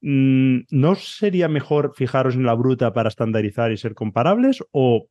mm, 0.03 0.59
¿no 0.71 0.95
sería 0.95 1.49
mejor 1.49 1.95
fijaros 1.97 2.37
en 2.37 2.45
la 2.45 2.55
bruta 2.55 2.93
para 2.93 3.09
estandarizar 3.09 3.73
y 3.73 3.77
ser 3.77 3.95
comparables 3.95 4.63
o 4.71 5.09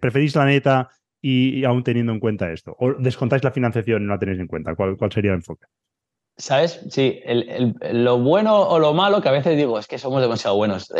preferís 0.00 0.34
la 0.34 0.46
neta 0.46 0.88
y, 1.20 1.62
aún 1.64 1.84
teniendo 1.84 2.10
en 2.10 2.20
cuenta 2.20 2.50
esto? 2.50 2.74
¿O 2.78 2.94
descontáis 2.94 3.44
la 3.44 3.50
financiación 3.50 4.00
y 4.00 4.06
no 4.06 4.14
la 4.14 4.18
tenéis 4.18 4.40
en 4.40 4.46
cuenta? 4.46 4.74
¿Cuál, 4.74 4.96
cuál 4.96 5.12
sería 5.12 5.32
el 5.32 5.36
enfoque? 5.36 5.66
¿Sabes? 6.38 6.86
Sí, 6.88 7.20
lo 7.92 8.18
bueno 8.18 8.62
o 8.62 8.78
lo 8.78 8.94
malo 8.94 9.20
que 9.20 9.28
a 9.28 9.32
veces 9.32 9.58
digo 9.58 9.78
es 9.78 9.86
que 9.86 9.98
somos 9.98 10.22
demasiado 10.22 10.56
buenos. 10.56 10.90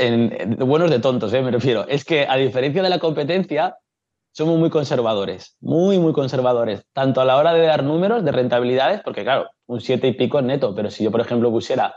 buenos 0.59 0.91
de 0.91 0.99
tontos, 0.99 1.33
¿eh? 1.33 1.41
me 1.41 1.51
refiero. 1.51 1.89
Es 1.89 2.05
que 2.05 2.27
a 2.29 2.37
diferencia 2.37 2.83
de 2.83 2.91
la 2.91 2.99
competencia, 2.99 3.79
somos 4.35 4.59
muy 4.59 4.69
conservadores, 4.69 5.57
muy, 5.61 6.01
muy 6.01 6.13
conservadores, 6.13 6.85
tanto 6.93 7.21
a 7.21 7.25
la 7.25 7.37
hora 7.37 7.55
de 7.55 7.67
dar 7.67 7.85
números 7.85 8.25
de 8.25 8.33
rentabilidades, 8.33 9.01
porque 9.03 9.23
claro, 9.23 9.49
un 9.67 9.81
7 9.81 10.09
y 10.09 10.13
pico 10.13 10.41
es 10.41 10.45
neto, 10.45 10.75
pero 10.75 10.91
si 10.91 11.05
yo, 11.05 11.13
por 11.13 11.21
ejemplo, 11.21 11.53
pusiera 11.53 11.95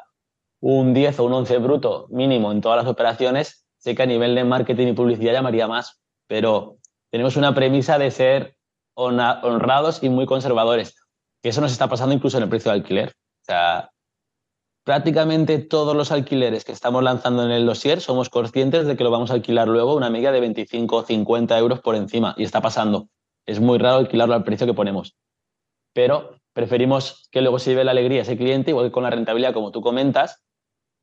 un 0.61 0.93
10 0.93 1.19
o 1.19 1.23
un 1.23 1.33
11 1.33 1.57
bruto 1.57 2.05
mínimo 2.11 2.51
en 2.51 2.61
todas 2.61 2.77
las 2.77 2.85
operaciones, 2.85 3.65
sé 3.79 3.95
que 3.95 4.03
a 4.03 4.05
nivel 4.05 4.35
de 4.35 4.43
marketing 4.43 4.87
y 4.87 4.93
publicidad 4.93 5.33
llamaría 5.33 5.67
más, 5.67 5.99
pero 6.27 6.77
tenemos 7.09 7.37
una 7.37 7.55
premisa 7.55 7.97
de 7.97 8.11
ser 8.11 8.55
honrados 8.93 10.03
y 10.03 10.09
muy 10.09 10.27
conservadores, 10.27 10.95
que 11.41 11.49
eso 11.49 11.61
nos 11.61 11.71
está 11.71 11.87
pasando 11.87 12.13
incluso 12.13 12.37
en 12.37 12.43
el 12.43 12.49
precio 12.49 12.71
de 12.71 12.77
alquiler. 12.77 13.09
O 13.09 13.45
sea, 13.45 13.89
prácticamente 14.87 15.57
todos 15.57 15.97
los 15.97 16.13
alquileres 16.13 16.63
que 16.63 16.71
estamos 16.71 17.03
lanzando 17.03 17.43
en 17.43 17.51
el 17.51 17.65
dossier 17.65 17.99
somos 17.99 18.29
conscientes 18.29 18.87
de 18.87 18.95
que 18.95 19.03
lo 19.03 19.11
vamos 19.11 19.31
a 19.31 19.33
alquilar 19.33 19.67
luego 19.67 19.93
una 19.93 20.09
media 20.09 20.31
de 20.31 20.39
25 20.39 20.95
o 20.95 21.03
50 21.03 21.59
euros 21.59 21.81
por 21.81 21.95
encima 21.95 22.33
y 22.37 22.45
está 22.45 22.61
pasando. 22.61 23.09
Es 23.45 23.59
muy 23.59 23.79
raro 23.79 23.97
alquilarlo 23.97 24.33
al 24.33 24.45
precio 24.45 24.65
que 24.65 24.73
ponemos. 24.73 25.17
Pero 25.93 26.37
preferimos 26.53 27.27
que 27.33 27.41
luego 27.41 27.59
se 27.59 27.71
lleve 27.71 27.83
la 27.83 27.91
alegría 27.91 28.21
ese 28.21 28.37
cliente, 28.37 28.71
igual 28.71 28.85
que 28.85 28.93
con 28.93 29.03
la 29.03 29.09
rentabilidad, 29.09 29.53
como 29.53 29.71
tú 29.71 29.81
comentas. 29.81 30.41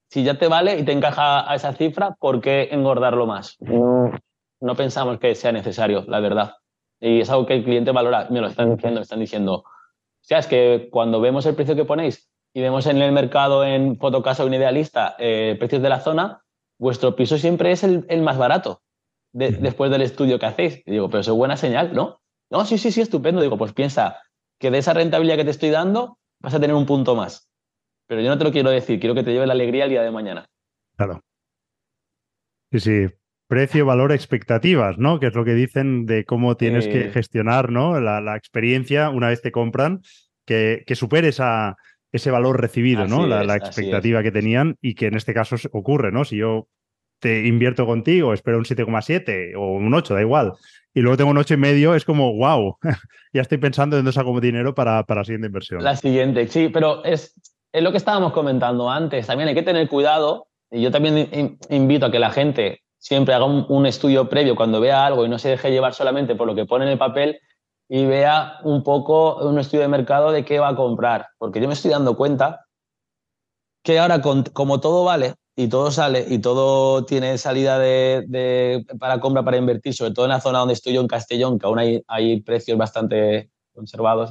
Si 0.08 0.24
ya 0.24 0.38
te 0.38 0.48
vale 0.48 0.78
y 0.78 0.84
te 0.86 0.92
encaja 0.92 1.50
a 1.50 1.54
esa 1.54 1.74
cifra, 1.74 2.16
¿por 2.18 2.40
qué 2.40 2.70
engordarlo 2.72 3.26
más? 3.26 3.58
No, 3.60 4.74
pensamos 4.78 5.18
que 5.18 5.34
sea 5.34 5.52
necesario, 5.52 6.06
la 6.08 6.20
verdad. 6.20 6.54
Y 7.00 7.20
es 7.20 7.28
algo 7.28 7.44
que 7.44 7.52
el 7.52 7.64
cliente 7.64 7.90
valora. 7.90 8.28
Me 8.30 8.40
lo 8.40 8.46
están 8.46 8.76
diciendo, 8.76 9.00
me 9.00 9.02
están 9.02 9.20
diciendo. 9.20 9.56
O 9.56 9.64
sea, 10.22 10.38
es 10.38 10.46
que 10.46 10.88
cuando 10.90 11.20
vemos 11.20 11.44
el 11.44 11.54
precio 11.54 11.76
que 11.76 11.84
ponéis 11.84 12.30
y 12.54 12.60
vemos 12.60 12.86
en 12.86 13.02
el 13.02 13.10
mercado 13.10 13.64
en 13.64 13.98
Fotocasa 13.98 14.44
o 14.44 14.46
en 14.46 14.54
Idealista 14.54 15.16
eh, 15.18 15.56
precios 15.58 15.82
de 15.82 15.88
la 15.88 15.98
zona, 15.98 16.42
vuestro 16.78 17.16
piso 17.16 17.36
siempre 17.36 17.72
es 17.72 17.82
el, 17.82 18.22
más 18.22 18.38
barato 18.38 18.80
después 19.32 19.90
del 19.90 20.02
estudio 20.02 20.38
que 20.38 20.46
hacéis. 20.46 20.80
Y 20.86 20.92
digo, 20.92 21.10
pero 21.10 21.20
eso 21.20 21.32
es 21.32 21.36
buena 21.36 21.56
señal, 21.56 21.92
¿no? 21.92 22.20
No, 22.50 22.64
sí, 22.64 22.78
sí, 22.78 22.92
sí, 22.92 23.00
estupendo. 23.00 23.42
Digo, 23.42 23.58
pues 23.58 23.72
piensa 23.72 24.20
que 24.60 24.70
de 24.70 24.78
esa 24.78 24.94
rentabilidad 24.94 25.36
que 25.36 25.44
te 25.44 25.50
estoy 25.50 25.70
dando 25.70 26.18
vas 26.40 26.54
a 26.54 26.60
tener 26.60 26.76
un 26.76 26.86
punto 26.86 27.16
más. 27.16 27.50
Pero 28.06 28.20
yo 28.20 28.28
no 28.28 28.38
te 28.38 28.44
lo 28.44 28.52
quiero 28.52 28.70
decir, 28.70 29.00
quiero 29.00 29.16
que 29.16 29.24
te 29.24 29.32
lleve 29.32 29.48
la 29.48 29.54
alegría 29.54 29.84
el 29.84 29.90
día 29.90 30.02
de 30.02 30.12
mañana. 30.12 30.46
Claro. 30.96 31.20
Sí, 32.70 32.78
sí. 32.78 33.06
Precio, 33.48 33.84
valor, 33.84 34.12
expectativas, 34.12 34.96
¿no? 34.98 35.18
Que 35.18 35.26
es 35.26 35.34
lo 35.34 35.44
que 35.44 35.54
dicen 35.54 36.06
de 36.06 36.24
cómo 36.24 36.56
tienes 36.56 36.86
que 36.86 37.10
gestionar, 37.10 37.70
¿no? 37.70 37.98
La, 38.00 38.36
experiencia 38.36 39.10
una 39.10 39.28
vez 39.28 39.42
te 39.42 39.50
compran, 39.50 40.02
que, 40.46 40.84
que 40.86 40.94
supere 40.94 41.28
esa, 41.28 41.76
ese 42.14 42.30
valor 42.30 42.60
recibido, 42.60 43.08
¿no? 43.08 43.26
La, 43.26 43.56
expectativa 43.56 44.22
que 44.22 44.30
tenían 44.30 44.76
y 44.80 44.94
que 44.94 45.06
en 45.06 45.16
este 45.16 45.34
caso 45.34 45.56
ocurre, 45.72 46.12
¿no? 46.12 46.24
Si 46.24 46.36
yo 46.36 46.68
te 47.18 47.44
invierto 47.44 47.86
contigo, 47.86 48.32
espero 48.32 48.58
un 48.58 48.64
7,7 48.64 49.56
o 49.56 49.72
un 49.72 49.92
8, 49.92 50.14
da 50.14 50.20
igual, 50.20 50.52
y 50.94 51.00
luego 51.00 51.16
tengo 51.16 51.32
un 51.32 51.38
8 51.38 51.54
y 51.54 51.56
medio, 51.56 51.96
es 51.96 52.04
como, 52.04 52.32
wow, 52.34 52.76
ya 53.32 53.42
estoy 53.42 53.58
pensando 53.58 53.96
en 53.96 54.04
dónde 54.04 54.12
saco 54.12 54.40
dinero 54.40 54.76
para, 54.76 55.02
para 55.02 55.22
la 55.22 55.24
siguiente 55.24 55.48
inversión. 55.48 55.82
La 55.82 55.96
siguiente, 55.96 56.46
sí, 56.46 56.68
pero 56.68 57.04
es, 57.04 57.34
es 57.72 57.82
lo 57.82 57.90
que 57.90 57.96
estábamos 57.96 58.32
comentando 58.32 58.88
antes, 58.88 59.26
también 59.26 59.48
hay 59.48 59.56
que 59.56 59.64
tener 59.64 59.88
cuidado, 59.88 60.46
y 60.70 60.82
yo 60.82 60.92
también 60.92 61.58
invito 61.68 62.06
a 62.06 62.12
que 62.12 62.20
la 62.20 62.30
gente 62.30 62.82
siempre 62.98 63.34
haga 63.34 63.44
un 63.44 63.86
estudio 63.86 64.28
previo 64.28 64.54
cuando 64.54 64.80
vea 64.80 65.04
algo 65.04 65.26
y 65.26 65.28
no 65.28 65.40
se 65.40 65.48
deje 65.48 65.72
llevar 65.72 65.94
solamente 65.94 66.36
por 66.36 66.46
lo 66.46 66.54
que 66.54 66.64
pone 66.64 66.84
en 66.84 66.92
el 66.92 66.98
papel, 66.98 67.40
y 67.88 68.06
vea 68.06 68.58
un 68.64 68.82
poco 68.82 69.36
un 69.46 69.58
estudio 69.58 69.82
de 69.82 69.88
mercado 69.88 70.32
de 70.32 70.44
qué 70.44 70.58
va 70.58 70.68
a 70.68 70.76
comprar. 70.76 71.28
Porque 71.38 71.60
yo 71.60 71.68
me 71.68 71.74
estoy 71.74 71.90
dando 71.90 72.16
cuenta 72.16 72.66
que 73.82 73.98
ahora, 73.98 74.20
como 74.20 74.80
todo 74.80 75.04
vale 75.04 75.34
y 75.56 75.68
todo 75.68 75.90
sale 75.90 76.24
y 76.28 76.38
todo 76.38 77.04
tiene 77.04 77.38
salida 77.38 77.78
de, 77.78 78.84
para 78.98 79.20
compra, 79.20 79.44
para 79.44 79.58
invertir, 79.58 79.94
sobre 79.94 80.12
todo 80.12 80.24
en 80.24 80.30
la 80.30 80.40
zona 80.40 80.60
donde 80.60 80.74
estoy 80.74 80.94
yo, 80.94 81.00
en 81.00 81.06
Castellón, 81.06 81.58
que 81.58 81.66
aún 81.66 81.78
hay, 81.78 82.02
hay 82.08 82.40
precios 82.40 82.78
bastante 82.78 83.50
conservados, 83.74 84.30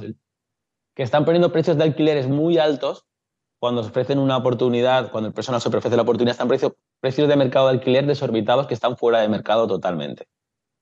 que 0.94 1.02
están 1.02 1.24
poniendo 1.24 1.52
precios 1.52 1.76
de 1.76 1.84
alquileres 1.84 2.28
muy 2.28 2.58
altos 2.58 3.06
cuando 3.60 3.82
se 3.82 3.90
ofrecen 3.90 4.18
una 4.18 4.36
oportunidad, 4.36 5.10
cuando 5.10 5.28
el 5.28 5.34
personal 5.34 5.60
se 5.60 5.68
ofrece 5.68 5.96
la 5.96 6.02
oportunidad, 6.02 6.32
están 6.32 6.48
precios, 6.48 6.72
precios 7.00 7.28
de 7.28 7.36
mercado 7.36 7.68
de 7.68 7.74
alquiler 7.74 8.06
desorbitados 8.06 8.66
que 8.66 8.74
están 8.74 8.96
fuera 8.96 9.20
de 9.20 9.28
mercado 9.28 9.66
totalmente. 9.66 10.26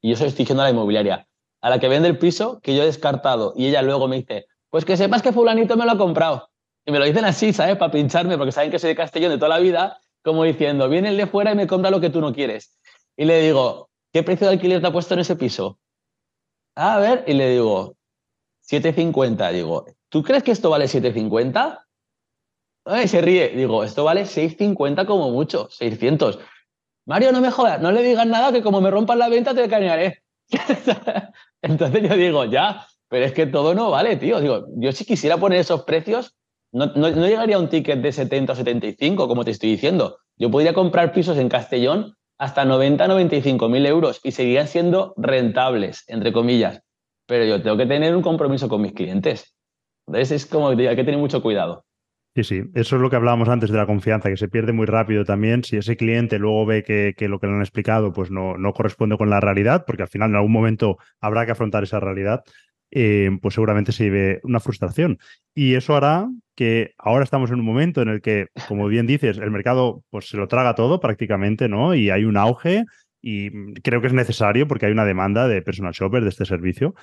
Y 0.00 0.08
yo 0.08 0.14
estoy 0.14 0.30
diciendo 0.30 0.62
a 0.62 0.64
la 0.64 0.72
inmobiliaria, 0.72 1.28
a 1.62 1.70
la 1.70 1.78
que 1.78 1.88
vende 1.88 2.08
el 2.08 2.18
piso 2.18 2.60
que 2.60 2.76
yo 2.76 2.82
he 2.82 2.86
descartado 2.86 3.54
y 3.56 3.68
ella 3.68 3.82
luego 3.82 4.08
me 4.08 4.16
dice, 4.16 4.46
pues 4.68 4.84
que 4.84 4.96
sepas 4.96 5.22
que 5.22 5.32
fulanito 5.32 5.76
me 5.76 5.86
lo 5.86 5.92
ha 5.92 5.98
comprado. 5.98 6.50
Y 6.84 6.90
me 6.90 6.98
lo 6.98 7.04
dicen 7.04 7.24
así, 7.24 7.52
¿sabes? 7.52 7.76
Para 7.76 7.92
pincharme, 7.92 8.36
porque 8.36 8.52
saben 8.52 8.72
que 8.72 8.80
soy 8.80 8.88
de 8.88 8.96
Castellón 8.96 9.30
de 9.30 9.38
toda 9.38 9.50
la 9.50 9.60
vida, 9.60 10.00
como 10.24 10.42
diciendo, 10.42 10.88
viene 10.88 11.10
el 11.10 11.16
de 11.16 11.28
fuera 11.28 11.52
y 11.52 11.54
me 11.54 11.68
compra 11.68 11.90
lo 11.90 12.00
que 12.00 12.10
tú 12.10 12.20
no 12.20 12.34
quieres. 12.34 12.76
Y 13.16 13.24
le 13.24 13.40
digo, 13.40 13.88
¿qué 14.12 14.24
precio 14.24 14.48
de 14.48 14.54
alquiler 14.54 14.80
te 14.80 14.88
ha 14.88 14.92
puesto 14.92 15.14
en 15.14 15.20
ese 15.20 15.36
piso? 15.36 15.78
A 16.74 16.98
ver, 16.98 17.24
y 17.28 17.34
le 17.34 17.50
digo, 17.50 17.94
7.50. 18.68 19.52
Digo, 19.52 19.86
¿tú 20.08 20.24
crees 20.24 20.42
que 20.42 20.50
esto 20.50 20.70
vale 20.70 20.86
7.50? 20.86 21.84
Y 23.04 23.08
se 23.08 23.20
ríe. 23.20 23.50
Digo, 23.50 23.84
esto 23.84 24.02
vale 24.02 24.22
6.50 24.22 25.06
como 25.06 25.30
mucho, 25.30 25.68
600. 25.70 26.40
Mario, 27.06 27.30
no 27.30 27.40
me 27.40 27.50
jodas, 27.52 27.80
no 27.80 27.92
le 27.92 28.02
digas 28.02 28.26
nada 28.26 28.52
que 28.52 28.62
como 28.62 28.80
me 28.80 28.90
rompan 28.90 29.18
la 29.18 29.28
venta 29.28 29.54
te 29.54 29.68
cañaré. 29.68 30.22
Entonces 31.62 32.02
yo 32.08 32.16
digo, 32.16 32.44
ya, 32.44 32.86
pero 33.08 33.24
es 33.24 33.32
que 33.32 33.46
todo 33.46 33.74
no 33.74 33.90
vale, 33.90 34.16
tío. 34.16 34.40
Digo, 34.40 34.66
yo 34.76 34.92
si 34.92 35.04
quisiera 35.04 35.36
poner 35.36 35.60
esos 35.60 35.84
precios, 35.84 36.34
no, 36.72 36.86
llegaría 37.08 37.56
a 37.56 37.58
un 37.58 37.68
ticket 37.68 38.00
de 38.00 38.12
70 38.12 38.52
o 38.52 38.56
75, 38.56 39.28
como 39.28 39.44
te 39.44 39.50
estoy 39.50 39.70
diciendo. 39.70 40.18
Yo 40.38 40.50
podría 40.50 40.72
comprar 40.72 41.12
pisos 41.12 41.36
en 41.36 41.48
Castellón 41.48 42.14
hasta 42.38 42.64
90, 42.64 43.06
95 43.06 43.68
mil 43.68 43.86
euros 43.86 44.20
y 44.24 44.32
seguirían 44.32 44.66
siendo 44.66 45.14
rentables, 45.16 46.04
entre 46.08 46.32
comillas. 46.32 46.80
Pero 47.26 47.44
yo 47.44 47.62
tengo 47.62 47.76
que 47.76 47.86
tener 47.86 48.16
un 48.16 48.22
compromiso 48.22 48.68
con 48.68 48.80
mis 48.80 48.94
clientes. 48.94 49.54
Entonces 50.06 50.32
es 50.32 50.46
como 50.46 50.74
que 50.74 50.88
hay 50.88 50.96
que 50.96 51.04
tener 51.04 51.20
mucho 51.20 51.42
cuidado. 51.42 51.84
Sí, 52.34 52.44
sí, 52.44 52.62
eso 52.74 52.96
es 52.96 53.02
lo 53.02 53.10
que 53.10 53.16
hablábamos 53.16 53.50
antes 53.50 53.70
de 53.70 53.76
la 53.76 53.84
confianza, 53.84 54.30
que 54.30 54.38
se 54.38 54.48
pierde 54.48 54.72
muy 54.72 54.86
rápido 54.86 55.24
también. 55.24 55.64
Si 55.64 55.76
ese 55.76 55.98
cliente 55.98 56.38
luego 56.38 56.64
ve 56.64 56.82
que, 56.82 57.14
lo 57.28 57.38
que 57.38 57.46
le 57.46 57.52
han 57.52 57.60
explicado 57.60 58.12
pues 58.14 58.30
no, 58.30 58.56
no, 58.56 58.72
corresponde 58.72 59.18
con 59.18 59.28
la 59.28 59.38
realidad, 59.40 59.84
porque 59.86 60.04
al 60.04 60.08
final 60.08 60.30
en 60.30 60.36
algún 60.36 60.52
momento 60.52 60.96
habrá 61.20 61.44
que 61.44 61.52
afrontar 61.52 61.82
esa 61.82 62.00
realidad, 62.00 62.42
eh, 62.90 63.30
pues 63.42 63.54
seguramente 63.54 63.92
se 63.92 64.04
lleve 64.04 64.40
una 64.44 64.60
frustración. 64.60 65.18
Y 65.54 65.74
eso 65.74 65.94
hará 65.94 66.26
que 66.56 66.94
ahora 66.96 67.24
estamos 67.24 67.50
en 67.50 67.60
un 67.60 67.66
momento 67.66 68.00
en 68.00 68.08
el 68.08 68.22
que, 68.22 68.46
como 68.66 68.88
bien 68.88 69.06
dices, 69.06 69.36
el 69.36 69.50
mercado 69.50 70.02
pues 70.08 70.28
se 70.30 70.38
lo 70.38 70.48
traga 70.48 70.74
todo 70.74 71.00
prácticamente, 71.00 71.68
¿no? 71.68 71.94
Y 71.94 72.08
hay 72.08 72.24
un 72.24 72.38
auge 72.38 72.84
y 73.20 73.74
creo 73.82 74.00
que 74.00 74.06
es 74.06 74.12
necesario 74.14 74.66
porque 74.66 74.86
hay 74.86 74.92
una 74.92 75.04
demanda 75.04 75.48
de 75.48 75.60
personal 75.60 75.92
shopper 75.92 76.22
de 76.22 76.30
este 76.30 76.46
servicio 76.46 76.94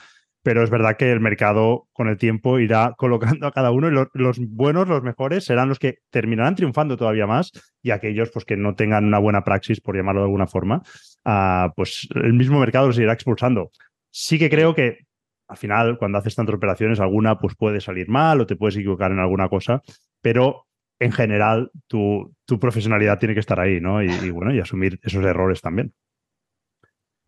pero 0.49 0.63
es 0.63 0.71
verdad 0.71 0.97
que 0.97 1.11
el 1.11 1.19
mercado 1.19 1.87
con 1.93 2.07
el 2.07 2.17
tiempo 2.17 2.57
irá 2.57 2.95
colocando 2.97 3.45
a 3.45 3.51
cada 3.51 3.69
uno 3.69 3.87
y 3.87 3.91
los, 3.91 4.39
buenos, 4.39 4.87
los 4.87 5.03
mejores, 5.03 5.45
serán 5.45 5.69
los 5.69 5.77
que 5.77 5.99
terminarán 6.09 6.55
triunfando 6.55 6.97
todavía 6.97 7.27
más 7.27 7.51
y 7.83 7.91
aquellos 7.91 8.31
pues, 8.31 8.45
que 8.45 8.57
no 8.57 8.73
tengan 8.73 9.05
una 9.05 9.19
buena 9.19 9.43
praxis, 9.43 9.79
por 9.79 9.95
llamarlo 9.95 10.21
de 10.21 10.25
alguna 10.25 10.47
forma, 10.47 10.81
ah, 11.23 11.71
pues 11.75 12.07
el 12.15 12.33
mismo 12.33 12.59
mercado 12.59 12.87
los 12.87 12.97
irá 12.97 13.13
expulsando. 13.13 13.69
Sí 14.09 14.39
que 14.39 14.49
creo 14.49 14.73
que 14.73 15.05
al 15.47 15.57
final, 15.57 15.99
cuando 15.99 16.17
haces 16.17 16.33
tantas 16.33 16.55
operaciones, 16.55 16.99
alguna 16.99 17.37
pues 17.37 17.53
puede 17.55 17.79
salir 17.79 18.09
mal 18.09 18.41
o 18.41 18.47
te 18.47 18.55
puedes 18.55 18.75
equivocar 18.75 19.11
en 19.11 19.19
alguna 19.19 19.49
cosa, 19.49 19.83
pero 20.19 20.65
en 20.97 21.11
general 21.11 21.69
tu 21.85 22.33
profesionalidad 22.59 23.19
tiene 23.19 23.35
que 23.35 23.41
estar 23.41 23.59
ahí, 23.59 23.79
¿no? 23.79 24.01
y 24.01 24.31
bueno, 24.31 24.51
y 24.51 24.59
asumir 24.59 24.99
esos 25.03 25.23
errores 25.23 25.61
también. 25.61 25.93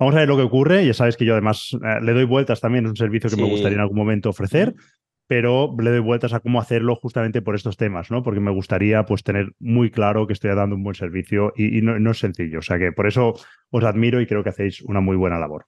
Vamos 0.02 0.16
a 0.16 0.22
ver 0.22 0.30
lo 0.30 0.36
que 0.36 0.41
ocurre. 0.41 0.84
Ya 0.84 0.95
sabes 0.95 1.16
que 1.16 1.26
yo 1.26 1.34
además 1.34 1.74
eh, 1.74 2.02
le 2.02 2.14
doy 2.14 2.24
vueltas 2.24 2.60
también, 2.60 2.86
es 2.86 2.89
un 2.89 2.97
servicio 2.97 3.30
que 3.30 3.36
me 3.36 3.47
gustaría 3.47 3.76
en 3.76 3.82
algún 3.82 3.97
momento 3.97 4.32
ofrecer, 4.32 4.74
pero 5.28 5.76
le 5.80 5.91
doy 5.91 5.99
vueltas 5.99 6.34
a 6.34 6.39
cómo 6.39 6.60
hacerlo 6.60 6.95
justamente 6.95 7.43
por 7.43 7.54
estos 7.54 7.78
temas, 7.78 8.10
¿no? 8.10 8.24
Porque 8.24 8.39
me 8.39 8.49
gustaría 8.49 9.06
pues 9.06 9.24
tener 9.24 9.54
muy 9.60 9.91
claro 9.91 10.26
que 10.26 10.34
estoy 10.34 10.56
dando 10.56 10.76
un 10.76 10.82
buen 10.82 10.95
servicio 10.95 11.54
y, 11.56 11.84
no, 11.84 12.10
es 12.10 12.18
sencillo. 12.18 12.58
O 12.58 12.62
sea 12.64 12.80
que 12.80 12.91
por 12.91 13.06
eso 13.06 13.36
os 13.70 13.84
admiro 13.84 14.20
y 14.20 14.26
creo 14.26 14.43
que 14.43 14.49
hacéis 14.49 14.82
una 14.82 15.02
muy 15.02 15.18
buena 15.18 15.38
labor. 15.38 15.68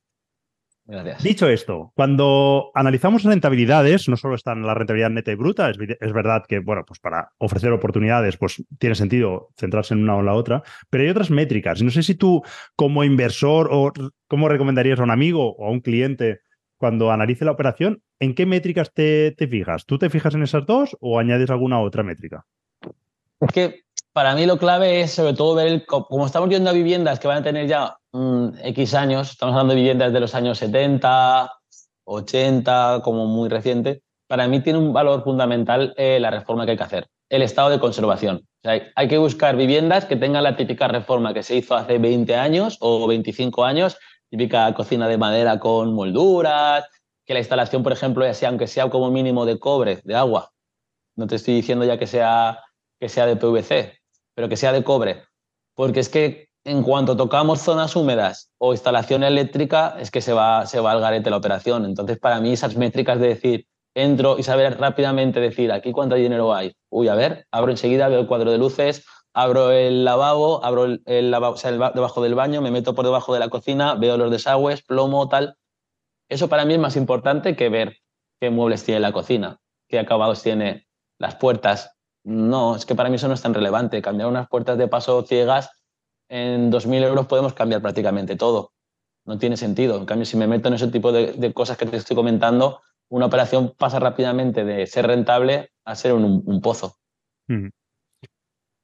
Dicho 1.22 1.48
esto, 1.48 1.94
cuando 1.96 2.72
analizamos 2.74 3.24
rentabilidades, 3.24 4.10
no 4.10 4.18
solo 4.18 4.36
están 4.36 4.64
la 4.64 4.74
rentabilidad 4.74 5.12
neta 5.12 5.32
y 5.32 5.36
bruta, 5.36 5.70
es, 5.70 5.78
verdad 6.14 6.44
que, 6.46 6.60
bueno, 6.60 6.84
pues 6.86 7.00
para 7.00 7.32
ofrecer 7.38 7.72
oportunidades, 7.72 8.36
pues 8.36 8.62
tiene 8.80 8.96
sentido 8.96 9.50
centrarse 9.58 9.94
en 9.94 10.04
una 10.04 10.18
o 10.18 10.22
la 10.22 10.34
otra, 10.34 10.62
pero 10.90 11.06
hay 11.06 11.10
otras 11.10 11.32
métricas. 11.32 11.82
No 11.82 11.90
sé 11.90 12.04
si 12.04 12.16
tú, 12.16 12.44
como 12.76 13.06
inversor, 13.06 13.70
o 13.72 13.94
cómo 14.28 14.50
recomendarías 14.50 15.00
a 15.00 15.04
un 15.04 15.12
amigo 15.12 15.56
o 15.56 15.68
a 15.68 15.72
un 15.72 15.80
cliente 15.80 16.42
cuando 16.76 17.12
analice 17.12 17.46
la 17.46 17.52
operación, 17.52 18.04
¿en 18.20 18.36
qué 18.36 18.46
métricas 18.46 18.92
te, 18.94 19.32
te 19.32 19.48
fijas? 19.48 19.86
¿Tú 19.86 19.98
te 19.98 20.10
fijas 20.10 20.36
en 20.36 20.44
esas 20.44 20.66
dos 20.66 20.98
o 21.00 21.18
añades 21.18 21.50
alguna 21.50 21.80
otra 21.80 22.04
métrica? 22.04 22.46
Es 23.40 23.52
que 23.54 23.83
para 24.14 24.36
mí 24.36 24.46
lo 24.46 24.58
clave 24.58 25.02
es 25.02 25.12
sobre 25.12 25.34
todo 25.34 25.56
ver, 25.56 25.86
como 25.86 26.26
estamos 26.26 26.48
viendo 26.48 26.70
a 26.70 26.74
viviendas 26.74 27.20
que 27.20 27.28
van 27.28 27.40
a 27.40 27.44
tener 27.44 27.68
ya 27.68 27.98
X 28.64 28.94
años, 28.94 29.32
estamos 29.32 29.54
hablando 29.54 29.74
de 29.74 29.80
viviendas 29.82 30.14
de 30.14 30.20
los 30.20 30.36
años 30.36 30.60
70, 30.60 31.52
80, 32.06 33.02
como 33.04 33.26
muy 33.26 33.50
reciente, 33.50 34.04
para 34.28 34.48
mí 34.48 34.60
tiene 34.62 34.80
un 34.80 34.94
valor 34.94 35.24
fundamental 35.24 35.94
eh, 35.98 36.20
la 36.20 36.30
reforma 36.30 36.66
que 36.66 36.72
hay 36.72 36.78
que 36.78 36.84
hacer, 36.84 37.08
el 37.30 37.42
estado 37.42 37.72
de 37.72 37.80
conservación. 37.80 38.48
hay 38.64 39.08
que 39.08 39.18
buscar 39.18 39.56
viviendas 39.58 40.06
que 40.06 40.16
tengan 40.16 40.44
la 40.44 40.56
típica 40.56 40.88
reforma 40.88 41.34
que 41.34 41.44
se 41.44 41.56
hizo 41.56 41.76
hace 41.76 41.98
20 41.98 42.36
años 42.36 42.78
o 42.82 43.08
25 43.08 43.66
años, 43.66 43.98
típica 44.30 44.72
cocina 44.76 45.08
de 45.08 45.18
madera 45.18 45.60
con 45.60 45.94
molduras, 45.96 46.86
que 47.26 47.34
la 47.34 47.40
instalación, 47.40 47.82
por 47.82 47.94
ejemplo, 47.94 48.32
sea, 48.34 48.50
aunque 48.50 48.68
sea 48.68 48.90
como 48.90 49.10
mínimo 49.10 49.46
de 49.46 49.58
cobre, 49.58 50.02
de 50.04 50.16
agua, 50.16 50.52
no 51.16 51.26
te 51.26 51.36
estoy 51.36 51.56
diciendo 51.56 51.84
ya 51.84 51.98
que 51.98 52.08
sea, 52.08 52.60
que 53.00 53.10
sea 53.10 53.26
de 53.26 53.36
PVC, 53.36 54.03
pero 54.36 54.50
que 54.50 54.58
sea 54.58 54.72
de 54.72 54.84
cobre, 54.84 55.24
porque 55.76 56.00
es 56.00 56.10
que 56.10 56.50
en 56.66 56.82
cuanto 56.82 57.18
tocamos 57.18 57.60
zonas 57.60 57.96
húmedas 57.96 58.50
o 58.58 58.74
instalación 58.74 59.24
eléctrica, 59.24 59.98
es 60.00 60.12
que 60.12 60.22
se 60.22 60.34
va, 60.34 60.66
se 60.66 60.80
va 60.80 60.92
al 60.92 61.02
garete 61.02 61.30
la 61.30 61.38
operación. 61.38 61.84
Entonces, 61.86 62.18
para 62.20 62.40
mí, 62.40 62.54
esas 62.54 62.78
métricas 62.78 63.20
de 63.20 63.28
decir, 63.28 63.68
entro 63.96 64.38
y 64.40 64.44
saber 64.44 64.80
rápidamente 64.80 65.40
decir, 65.40 65.72
aquí 65.72 65.92
cuánto 65.92 66.16
dinero 66.16 66.54
hay. 66.54 66.74
Uy, 66.90 67.10
a 67.10 67.16
ver, 67.16 67.48
abro 67.52 67.72
enseguida, 67.72 68.08
veo 68.08 68.22
el 68.22 68.28
cuadro 68.28 68.52
de 68.52 68.58
luces, 68.58 69.06
abro 69.34 69.72
el 69.72 70.06
lavabo, 70.06 70.64
abro 70.64 70.86
el, 70.86 71.32
lavabo, 71.32 71.56
o 71.56 71.58
sea, 71.58 71.72
debajo 71.72 72.22
del 72.22 72.36
baño, 72.36 72.62
me 72.62 72.72
meto 72.72 72.96
por 72.96 73.06
debajo 73.06 73.34
de 73.34 73.40
la 73.40 73.50
cocina, 73.50 73.96
veo 73.96 74.18
los 74.18 74.32
desagües, 74.32 74.84
plomo, 74.84 75.28
tal. 75.28 75.58
Eso 76.30 76.48
para 76.48 76.66
mí 76.66 76.74
es 76.74 76.80
más 76.80 76.96
importante 76.96 77.56
que 77.56 77.70
ver 77.70 77.98
qué 78.40 78.50
muebles 78.50 78.84
tiene 78.84 79.02
la 79.02 79.12
cocina, 79.12 79.60
qué 79.90 80.00
acabados 80.00 80.42
tiene 80.42 80.88
las 81.20 81.36
puertas. 81.36 81.96
No, 82.24 82.76
es 82.76 82.86
que 82.86 82.96
para 82.96 83.10
mí 83.10 83.16
eso 83.16 83.28
no 83.28 83.34
es 83.34 83.42
tan 83.42 83.54
relevante. 83.54 84.02
Cambiar 84.02 84.30
unas 84.30 84.48
puertas 84.48 84.78
de 84.78 84.88
paso 84.88 85.24
ciegas, 85.24 85.70
en 86.30 86.72
2.000 86.72 87.04
euros 87.04 87.28
podemos 87.28 87.54
cambiar 87.54 87.82
prácticamente 87.82 88.36
todo. 88.36 88.72
No 89.26 89.38
tiene 89.38 89.58
sentido. 89.58 89.98
En 89.98 90.06
cambio, 90.06 90.26
si 90.26 90.38
me 90.38 90.48
meto 90.48 90.68
en 90.68 90.76
ese 90.76 90.88
tipo 90.88 91.12
de, 91.12 91.54
cosas 91.54 91.78
que 91.78 91.86
te 91.86 91.98
estoy 91.98 92.16
comentando, 92.16 92.82
una 93.10 93.26
operación 93.26 93.74
pasa 93.78 94.00
rápidamente 94.00 94.64
de 94.64 94.88
ser 94.88 95.08
rentable 95.08 95.72
a 95.86 95.96
ser 95.96 96.14
un, 96.14 96.62
pozo. 96.62 96.96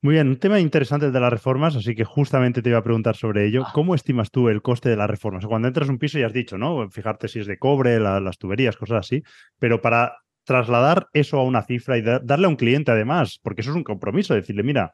Muy 0.02 0.14
bien, 0.14 0.30
un 0.30 0.40
tema 0.40 0.60
interesante 0.60 1.12
de 1.12 1.20
las 1.20 1.32
reformas, 1.32 1.76
así 1.76 1.94
que 1.94 2.06
justamente 2.06 2.62
te 2.62 2.70
iba 2.70 2.78
a 2.78 2.84
preguntar 2.84 3.18
sobre 3.18 3.48
ello. 3.48 3.64
Ah. 3.66 3.72
¿Cómo 3.74 3.96
estimas 3.96 4.32
tú 4.32 4.48
el 4.48 4.62
coste 4.62 4.90
de 4.90 4.96
las 4.96 5.10
reformas? 5.10 5.46
cuando 5.46 5.68
entras 5.68 5.90
a 5.90 5.92
un 5.92 5.98
piso 5.98 6.20
ya 6.20 6.28
has 6.28 6.34
dicho, 6.34 6.58
¿no? 6.58 6.90
Fijarte 6.90 7.28
si 7.28 7.40
es 7.40 7.48
de 7.48 7.58
cobre, 7.58 8.00
las 8.00 8.38
tuberías, 8.38 8.78
cosas 8.78 9.00
así, 9.00 9.24
pero 9.60 9.82
para 9.82 10.20
trasladar 10.50 11.10
eso 11.14 11.38
a 11.38 11.44
una 11.44 11.62
cifra 11.62 11.96
y 12.00 12.02
darle 12.02 12.48
a 12.48 12.50
un 12.50 12.56
cliente 12.56 12.92
además, 12.92 13.40
porque 13.44 13.62
eso 13.62 13.70
es 13.70 13.76
un 13.76 13.84
compromiso, 13.84 14.34
decirle, 14.34 14.64
mira, 14.64 14.94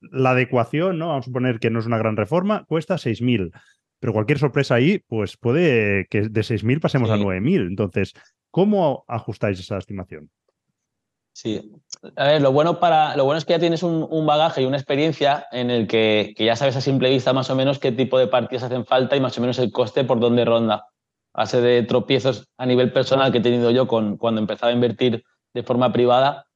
la 0.00 0.32
adecuación, 0.32 0.98
¿no? 0.98 1.08
Vamos 1.08 1.24
a 1.24 1.28
suponer 1.28 1.58
que 1.60 1.70
no 1.70 1.80
es 1.80 1.86
una 1.86 1.96
gran 1.96 2.14
reforma, 2.14 2.66
cuesta 2.66 2.96
6.000, 2.96 3.52
pero 4.00 4.12
cualquier 4.12 4.38
sorpresa 4.38 4.74
ahí, 4.74 4.98
pues 4.98 5.38
puede 5.38 6.06
que 6.10 6.28
de 6.28 6.42
6.000 6.42 6.80
pasemos 6.80 7.08
a 7.08 7.16
9.000. 7.16 7.68
Entonces, 7.68 8.12
¿cómo 8.50 9.06
ajustáis 9.08 9.58
esa 9.58 9.78
estimación? 9.78 10.30
Sí, 11.32 11.72
a 12.16 12.26
ver, 12.26 12.42
lo 12.42 12.52
bueno, 12.52 12.78
para, 12.78 13.16
lo 13.16 13.24
bueno 13.24 13.38
es 13.38 13.46
que 13.46 13.54
ya 13.54 13.58
tienes 13.58 13.82
un, 13.82 14.26
bagaje 14.26 14.60
y 14.60 14.66
una 14.66 14.76
experiencia 14.76 15.46
en 15.52 15.70
el 15.70 15.86
que, 15.86 16.34
que, 16.36 16.44
ya 16.44 16.54
sabes 16.54 16.76
a 16.76 16.82
simple 16.82 17.08
vista 17.08 17.32
más 17.32 17.48
o 17.48 17.56
menos 17.56 17.78
qué 17.78 17.92
tipo 17.92 18.18
de 18.18 18.26
partidas 18.26 18.64
hacen 18.64 18.84
falta 18.84 19.16
y 19.16 19.20
más 19.20 19.38
o 19.38 19.40
menos 19.40 19.58
el 19.58 19.72
coste 19.72 20.04
por 20.04 20.20
dónde 20.20 20.44
ronda 20.44 20.91
base 21.34 21.60
de 21.60 21.82
tropiezos 21.82 22.48
a 22.56 22.66
nivel 22.66 22.92
personal 22.92 23.32
que 23.32 23.38
he 23.38 23.42
tenido 23.42 23.70
yo 23.70 23.86
con, 23.86 24.16
cuando 24.16 24.40
empezaba 24.40 24.70
a 24.70 24.74
invertir 24.74 25.24
de 25.54 25.62
forma 25.62 25.92
privada, 25.92 26.46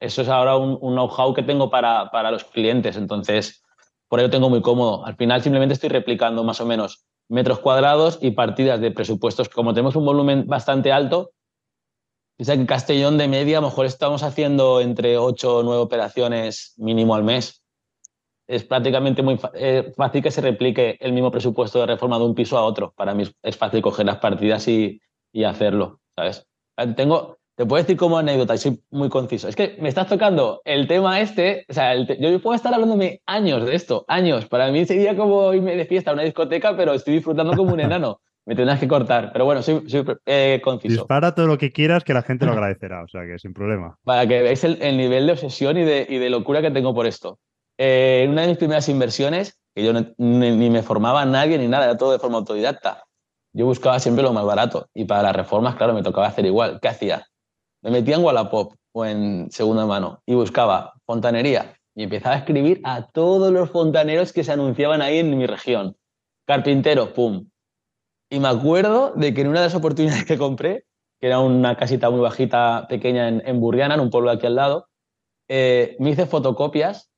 eso 0.00 0.22
es 0.22 0.28
ahora 0.28 0.56
un, 0.56 0.78
know-how 0.78 1.32
que 1.32 1.42
tengo 1.42 1.70
para, 1.70 2.10
para, 2.10 2.30
los 2.30 2.44
clientes. 2.44 2.96
Entonces, 2.96 3.62
por 4.08 4.20
ello 4.20 4.30
tengo 4.30 4.50
muy 4.50 4.60
cómodo. 4.60 5.06
Al 5.06 5.16
final 5.16 5.42
simplemente 5.42 5.74
estoy 5.74 5.90
replicando 5.90 6.44
más 6.44 6.60
o 6.60 6.66
menos 6.66 7.04
metros 7.28 7.60
cuadrados 7.60 8.18
y 8.20 8.32
partidas 8.32 8.80
de 8.80 8.90
presupuestos. 8.90 9.48
Como 9.48 9.74
tenemos 9.74 9.96
un 9.96 10.04
volumen 10.04 10.46
bastante 10.46 10.92
alto, 10.92 11.30
piensa 12.36 12.54
que 12.54 12.60
en 12.60 12.66
Castellón 12.66 13.16
de 13.16 13.28
media 13.28 13.58
a 13.58 13.60
lo 13.60 13.68
mejor 13.68 13.86
estamos 13.86 14.22
haciendo 14.22 14.80
entre 14.80 15.18
8 15.18 15.58
o 15.58 15.62
9 15.62 15.80
operaciones 15.80 16.74
mínimo 16.78 17.14
al 17.14 17.22
mes 17.22 17.61
es 18.46 18.64
prácticamente 18.64 19.22
muy 19.22 19.38
eh, 19.54 19.92
fácil 19.96 20.22
que 20.22 20.30
se 20.30 20.40
replique 20.40 20.96
el 21.00 21.12
mismo 21.12 21.30
presupuesto 21.30 21.80
de 21.80 21.86
reforma 21.86 22.18
de 22.18 22.24
un 22.24 22.34
piso 22.34 22.58
a 22.58 22.64
otro. 22.64 22.92
Para 22.96 23.14
mí 23.14 23.24
es 23.42 23.56
fácil 23.56 23.82
coger 23.82 24.06
las 24.06 24.18
partidas 24.18 24.66
y, 24.68 25.00
hacerlo, 25.46 26.00
¿sabes? 26.14 26.46
Tengo, 26.94 27.38
te 27.56 27.64
puedo 27.64 27.82
decir 27.82 27.96
como 27.96 28.18
anécdota, 28.18 28.54
y 28.54 28.58
soy 28.58 28.82
muy 28.90 29.08
conciso. 29.08 29.48
Es 29.48 29.56
que 29.56 29.76
me 29.80 29.88
estás 29.88 30.08
tocando 30.08 30.60
el 30.64 30.86
tema 30.86 31.20
este, 31.20 31.64
o 31.68 31.72
sea, 31.72 31.94
yo 31.94 32.40
puedo 32.42 32.54
estar 32.54 32.74
hablándome 32.74 33.22
años 33.24 33.64
de 33.64 33.74
esto, 33.74 34.04
años. 34.08 34.46
Para 34.46 34.70
mí 34.70 34.84
sería 34.84 35.16
como 35.16 35.54
irme 35.54 35.76
de 35.76 35.86
fiesta 35.86 36.10
a 36.10 36.14
una 36.14 36.22
discoteca, 36.22 36.76
pero 36.76 36.92
estoy 36.92 37.14
disfrutando 37.14 37.56
como 37.56 37.72
un 37.72 37.80
enano. 37.80 38.20
Me 38.44 38.56
tendrás 38.56 38.80
que 38.80 38.88
cortar, 38.88 39.30
pero 39.32 39.44
bueno, 39.44 39.62
soy, 39.62 39.84
eh, 40.26 40.60
conciso. 40.64 41.02
Dispara 41.02 41.32
todo 41.32 41.46
lo 41.46 41.58
que 41.58 41.70
quieras 41.70 42.02
que 42.02 42.12
la 42.12 42.22
gente 42.22 42.44
lo 42.44 42.50
agradecerá, 42.50 43.04
o 43.04 43.06
sea 43.06 43.22
que 43.24 43.38
sin 43.38 43.54
problema. 43.54 43.96
Para 44.02 44.26
que 44.26 44.42
veáis 44.42 44.64
el, 44.64 44.96
nivel 44.96 45.26
de 45.26 45.32
obsesión 45.32 45.76
y 45.76 45.84
de, 45.84 46.06
y 46.08 46.18
de 46.18 46.28
locura 46.28 46.60
que 46.60 46.72
tengo 46.72 46.92
por 46.92 47.06
esto. 47.06 47.38
Eh, 47.84 48.22
en 48.22 48.30
una 48.30 48.42
de 48.42 48.46
mis 48.46 48.58
primeras 48.58 48.88
inversiones, 48.88 49.58
que 49.74 49.82
yo 49.82 49.92
ni, 49.92 50.70
me 50.70 50.84
formaba 50.84 51.24
nadie 51.24 51.58
ni 51.58 51.66
nada, 51.66 51.86
era 51.86 51.96
todo 51.96 52.12
de 52.12 52.20
forma 52.20 52.38
autodidacta. 52.38 53.02
Yo 53.52 53.66
buscaba 53.66 53.98
siempre 53.98 54.22
lo 54.22 54.32
más 54.32 54.44
barato 54.44 54.88
y 54.94 55.04
para 55.04 55.24
las 55.24 55.34
reformas, 55.34 55.74
claro, 55.74 55.92
me 55.92 56.04
tocaba 56.04 56.28
hacer 56.28 56.46
igual. 56.46 56.78
¿Qué 56.80 56.86
hacía? 56.86 57.26
Me 57.82 57.90
metía 57.90 58.14
en 58.14 58.22
Wallapop 58.22 58.74
o 58.92 59.04
en 59.04 59.50
segunda 59.50 59.84
mano 59.84 60.22
y 60.26 60.34
buscaba 60.34 60.92
fontanería 61.04 61.74
y 61.96 62.04
empezaba 62.04 62.36
a 62.36 62.38
escribir 62.38 62.80
a 62.84 63.08
todos 63.08 63.52
los 63.52 63.68
fontaneros 63.68 64.32
que 64.32 64.44
se 64.44 64.52
anunciaban 64.52 65.02
ahí 65.02 65.18
en 65.18 65.36
mi 65.36 65.48
región. 65.48 65.96
Carpintero, 66.46 67.12
pum. 67.12 67.48
Y 68.30 68.38
me 68.38 68.46
acuerdo 68.46 69.12
de 69.16 69.34
que 69.34 69.40
en 69.40 69.48
una 69.48 69.58
de 69.58 69.66
las 69.66 69.74
oportunidades 69.74 70.24
que 70.24 70.38
compré, 70.38 70.84
que 71.20 71.26
era 71.26 71.40
una 71.40 71.76
casita 71.76 72.10
muy 72.10 72.20
bajita, 72.20 72.86
pequeña 72.88 73.26
en, 73.26 73.60
Burriana, 73.60 73.94
en 73.94 74.02
un 74.02 74.10
pueblo 74.10 74.30
de 74.30 74.36
aquí 74.36 74.46
al 74.46 74.54
lado, 74.54 74.86
eh, 75.48 75.96
me 75.98 76.10
hice 76.10 76.26
fotocopias 76.26 77.11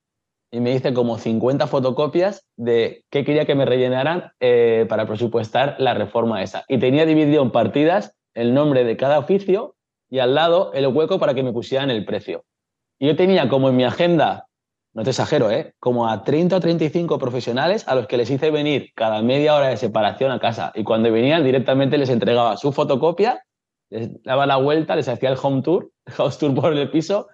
y 0.55 0.61
me 0.61 0.73
hice 0.73 0.95
como 0.95 1.19
50 1.19 1.67
fotocopias 1.67 2.47
de 2.57 3.05
qué 3.11 3.25
quería 3.25 3.45
que 3.45 3.57
me 3.57 3.65
rellenaran 3.65 4.31
eh, 4.39 4.87
para 4.89 5.05
presupuestar 5.05 5.75
la 5.79 5.95
reforma 5.95 6.45
esa. 6.45 6.65
Y 6.69 6.79
tenía 6.79 7.07
dividido 7.07 7.43
en 7.43 7.51
partidas 7.51 8.15
el 8.35 8.55
nombre 8.55 8.85
de 8.85 8.97
cada 8.97 9.19
oficio 9.19 9.75
y 10.09 10.21
al 10.21 10.37
lado 10.37 10.73
el 10.73 10.87
hueco 10.87 11.19
para 11.19 11.35
que 11.35 11.43
me 11.43 11.53
pusieran 11.53 11.91
el 11.91 12.05
precio. 12.05 12.45
Y 13.01 13.09
yo 13.09 13.17
tenía 13.17 13.49
como 13.49 13.69
en 13.69 13.75
mi 13.75 13.83
agenda, 13.83 14.47
no 14.93 15.03
te 15.03 15.11
exagero, 15.11 15.51
¿eh? 15.51 15.75
como 15.81 16.09
a 16.09 16.23
30 16.23 16.55
o 16.55 16.61
35 16.61 17.19
profesionales 17.19 17.89
a 17.89 17.97
los 17.97 18.07
que 18.07 18.17
les 18.17 18.31
hice 18.31 18.53
venir 18.53 18.93
cada 18.95 19.23
media 19.23 19.57
hora 19.57 19.71
de 19.71 19.77
separación 19.77 20.31
a 20.31 20.39
casa. 20.39 20.71
Y 20.77 20.85
cuando 20.85 21.11
venían 21.11 21.43
directamente 21.43 21.99
les 21.99 22.11
entregaba 22.11 22.57
su 22.59 22.71
fotocopia, 22.71 23.43
les 23.91 24.23
daba 24.23 24.47
la 24.47 24.59
vuelta, 24.59 24.95
les 24.95 25.09
hacía 25.09 25.31
el 25.31 25.39
home 25.43 25.63
tour, 25.63 25.91
house 26.07 26.39
tour 26.39 26.55
por 26.55 26.73
el 26.73 26.91
piso 26.93 27.27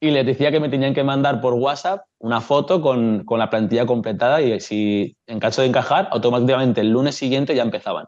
y 0.00 0.10
les 0.10 0.26
decía 0.26 0.50
que 0.50 0.60
me 0.60 0.68
tenían 0.68 0.94
que 0.94 1.04
mandar 1.04 1.40
por 1.40 1.54
WhatsApp 1.54 2.04
una 2.18 2.40
foto 2.40 2.82
con, 2.82 3.24
con, 3.24 3.38
la 3.38 3.48
plantilla 3.48 3.86
completada 3.86 4.42
y 4.42 4.60
si 4.60 5.16
en 5.26 5.40
caso 5.40 5.62
de 5.62 5.68
encajar, 5.68 6.08
automáticamente 6.10 6.80
el 6.80 6.90
lunes 6.90 7.14
siguiente 7.14 7.54
ya 7.54 7.62
empezaban. 7.62 8.06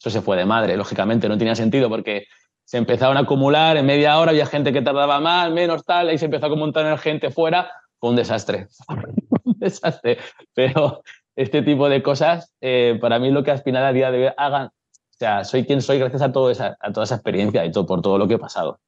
Eso 0.00 0.10
se 0.10 0.20
fue 0.20 0.36
de 0.36 0.44
madre, 0.44 0.76
lógicamente, 0.76 1.28
no 1.28 1.38
tenía 1.38 1.54
sentido 1.54 1.88
porque 1.88 2.26
se 2.64 2.78
empezaron 2.78 3.16
a 3.16 3.20
acumular, 3.20 3.76
en 3.76 3.86
media 3.86 4.18
hora 4.18 4.30
había 4.30 4.46
gente 4.46 4.72
que 4.72 4.82
tardaba 4.82 5.20
más, 5.20 5.50
menos 5.50 5.84
tal, 5.84 6.12
y 6.12 6.18
se 6.18 6.26
empezó 6.26 6.46
a 6.46 6.56
montar 6.56 6.98
gente 6.98 7.30
fuera, 7.30 7.70
fue 7.98 8.10
un 8.10 8.16
desastre, 8.16 8.68
un 9.44 9.58
desastre. 9.58 10.18
Pero 10.54 11.02
este 11.36 11.62
tipo 11.62 11.88
de 11.88 12.02
cosas, 12.02 12.54
eh, 12.60 12.98
para 13.00 13.18
mí 13.18 13.30
lo 13.30 13.44
que 13.44 13.50
al 13.50 13.62
final 13.62 13.84
a 13.84 13.92
día 13.92 14.10
de 14.10 14.26
hoy 14.26 14.32
hagan, 14.36 14.66
o 14.66 15.16
sea, 15.18 15.44
soy 15.44 15.64
quien 15.64 15.82
soy 15.82 15.98
gracias 15.98 16.22
a, 16.22 16.32
todo 16.32 16.50
esa, 16.50 16.76
a 16.80 16.92
toda 16.92 17.04
esa 17.04 17.16
experiencia 17.16 17.64
y 17.64 17.70
todo, 17.70 17.86
por 17.86 18.02
todo 18.02 18.18
lo 18.18 18.26
que 18.26 18.34
he 18.34 18.38
pasado. 18.38 18.80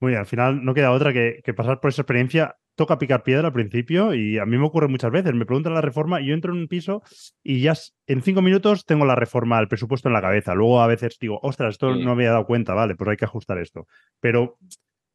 Muy 0.00 0.10
bien, 0.10 0.20
al 0.20 0.26
final 0.26 0.64
no 0.64 0.74
queda 0.74 0.92
otra 0.92 1.12
que, 1.12 1.42
pasar 1.56 1.80
por 1.80 1.90
esa 1.90 2.02
experiencia. 2.02 2.56
Toca 2.76 2.98
picar 2.98 3.24
piedra 3.24 3.48
al 3.48 3.52
principio 3.52 4.14
y 4.14 4.38
a 4.38 4.46
mí 4.46 4.56
me 4.56 4.64
ocurre 4.64 4.86
muchas 4.86 5.10
veces. 5.10 5.34
Me 5.34 5.44
preguntan 5.44 5.74
la 5.74 5.80
reforma 5.80 6.20
y 6.20 6.26
yo 6.26 6.34
entro 6.34 6.52
en 6.52 6.60
un 6.60 6.68
piso 6.68 7.02
y 7.42 7.60
ya 7.60 7.74
en 8.06 8.22
cinco 8.22 8.40
minutos 8.40 8.84
tengo 8.84 9.04
la 9.04 9.16
reforma, 9.16 9.58
el 9.58 9.66
presupuesto 9.66 10.08
en 10.08 10.12
la 10.12 10.20
cabeza. 10.20 10.54
Luego 10.54 10.80
a 10.80 10.86
veces 10.86 11.18
digo, 11.20 11.40
ostras, 11.42 11.72
esto 11.72 11.96
no 11.96 12.14
me 12.14 12.22
había 12.22 12.30
dado 12.30 12.46
cuenta, 12.46 12.74
vale, 12.74 12.94
pues 12.94 13.10
hay 13.10 13.16
que 13.16 13.24
ajustar 13.24 13.58
esto. 13.58 13.88
Pero 14.20 14.58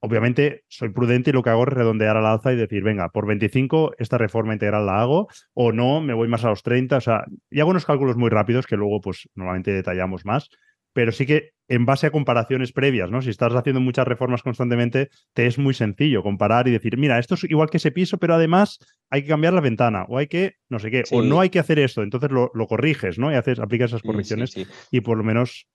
obviamente 0.01 0.65
soy 0.67 0.89
prudente 0.89 1.29
y 1.29 1.33
lo 1.33 1.41
que 1.41 1.51
hago 1.51 1.63
es 1.63 1.69
redondear 1.69 2.17
al 2.17 2.25
alza 2.25 2.51
y 2.51 2.57
decir, 2.57 2.83
venga, 2.83 3.07
por 3.07 3.25
25 3.25 3.93
esta 3.97 4.17
reforma 4.17 4.51
integral 4.51 4.85
la 4.85 4.99
hago 4.99 5.29
o 5.53 5.71
no, 5.71 6.01
me 6.01 6.13
voy 6.13 6.27
más 6.27 6.43
a 6.43 6.49
los 6.49 6.63
30. 6.63 6.97
O 6.97 7.01
sea, 7.01 7.23
y 7.49 7.61
hago 7.61 7.69
unos 7.69 7.85
cálculos 7.85 8.17
muy 8.17 8.29
rápidos 8.29 8.67
que 8.67 8.75
luego 8.75 8.99
pues 8.99 9.29
normalmente 9.35 9.71
detallamos 9.71 10.25
más 10.25 10.49
pero 10.93 11.11
sí 11.11 11.25
que 11.25 11.51
en 11.67 11.85
base 11.85 12.07
a 12.07 12.11
comparaciones 12.11 12.71
previas, 12.71 13.09
¿no? 13.09 13.21
Si 13.21 13.29
estás 13.29 13.53
haciendo 13.53 13.81
muchas 13.81 14.07
reformas 14.07 14.43
constantemente, 14.43 15.09
te 15.33 15.47
es 15.47 15.57
muy 15.57 15.73
sencillo 15.73 16.21
comparar 16.21 16.67
y 16.67 16.71
decir, 16.71 16.97
mira, 16.97 17.19
esto 17.19 17.35
es 17.35 17.43
igual 17.45 17.69
que 17.69 17.77
ese 17.77 17.91
piso, 17.91 18.17
pero 18.17 18.35
además 18.35 18.79
hay 19.09 19.23
que 19.23 19.29
cambiar 19.29 19.53
la 19.53 19.61
ventana, 19.61 20.05
o 20.07 20.17
hay 20.17 20.27
que, 20.27 20.55
no 20.69 20.79
sé 20.79 20.91
qué, 20.91 21.03
o 21.11 21.21
no 21.21 21.39
hay 21.39 21.49
que 21.49 21.59
hacer 21.59 21.79
esto, 21.79 22.03
entonces 22.03 22.31
lo, 22.31 22.67
corriges, 22.67 23.17
¿no? 23.17 23.31
Y 23.31 23.35
haces, 23.35 23.59
aplicas 23.59 23.91
esas 23.91 24.01
correcciones 24.01 24.55
y 24.91 25.01
por 25.01 25.17
lo 25.17 25.23
menos 25.23 25.67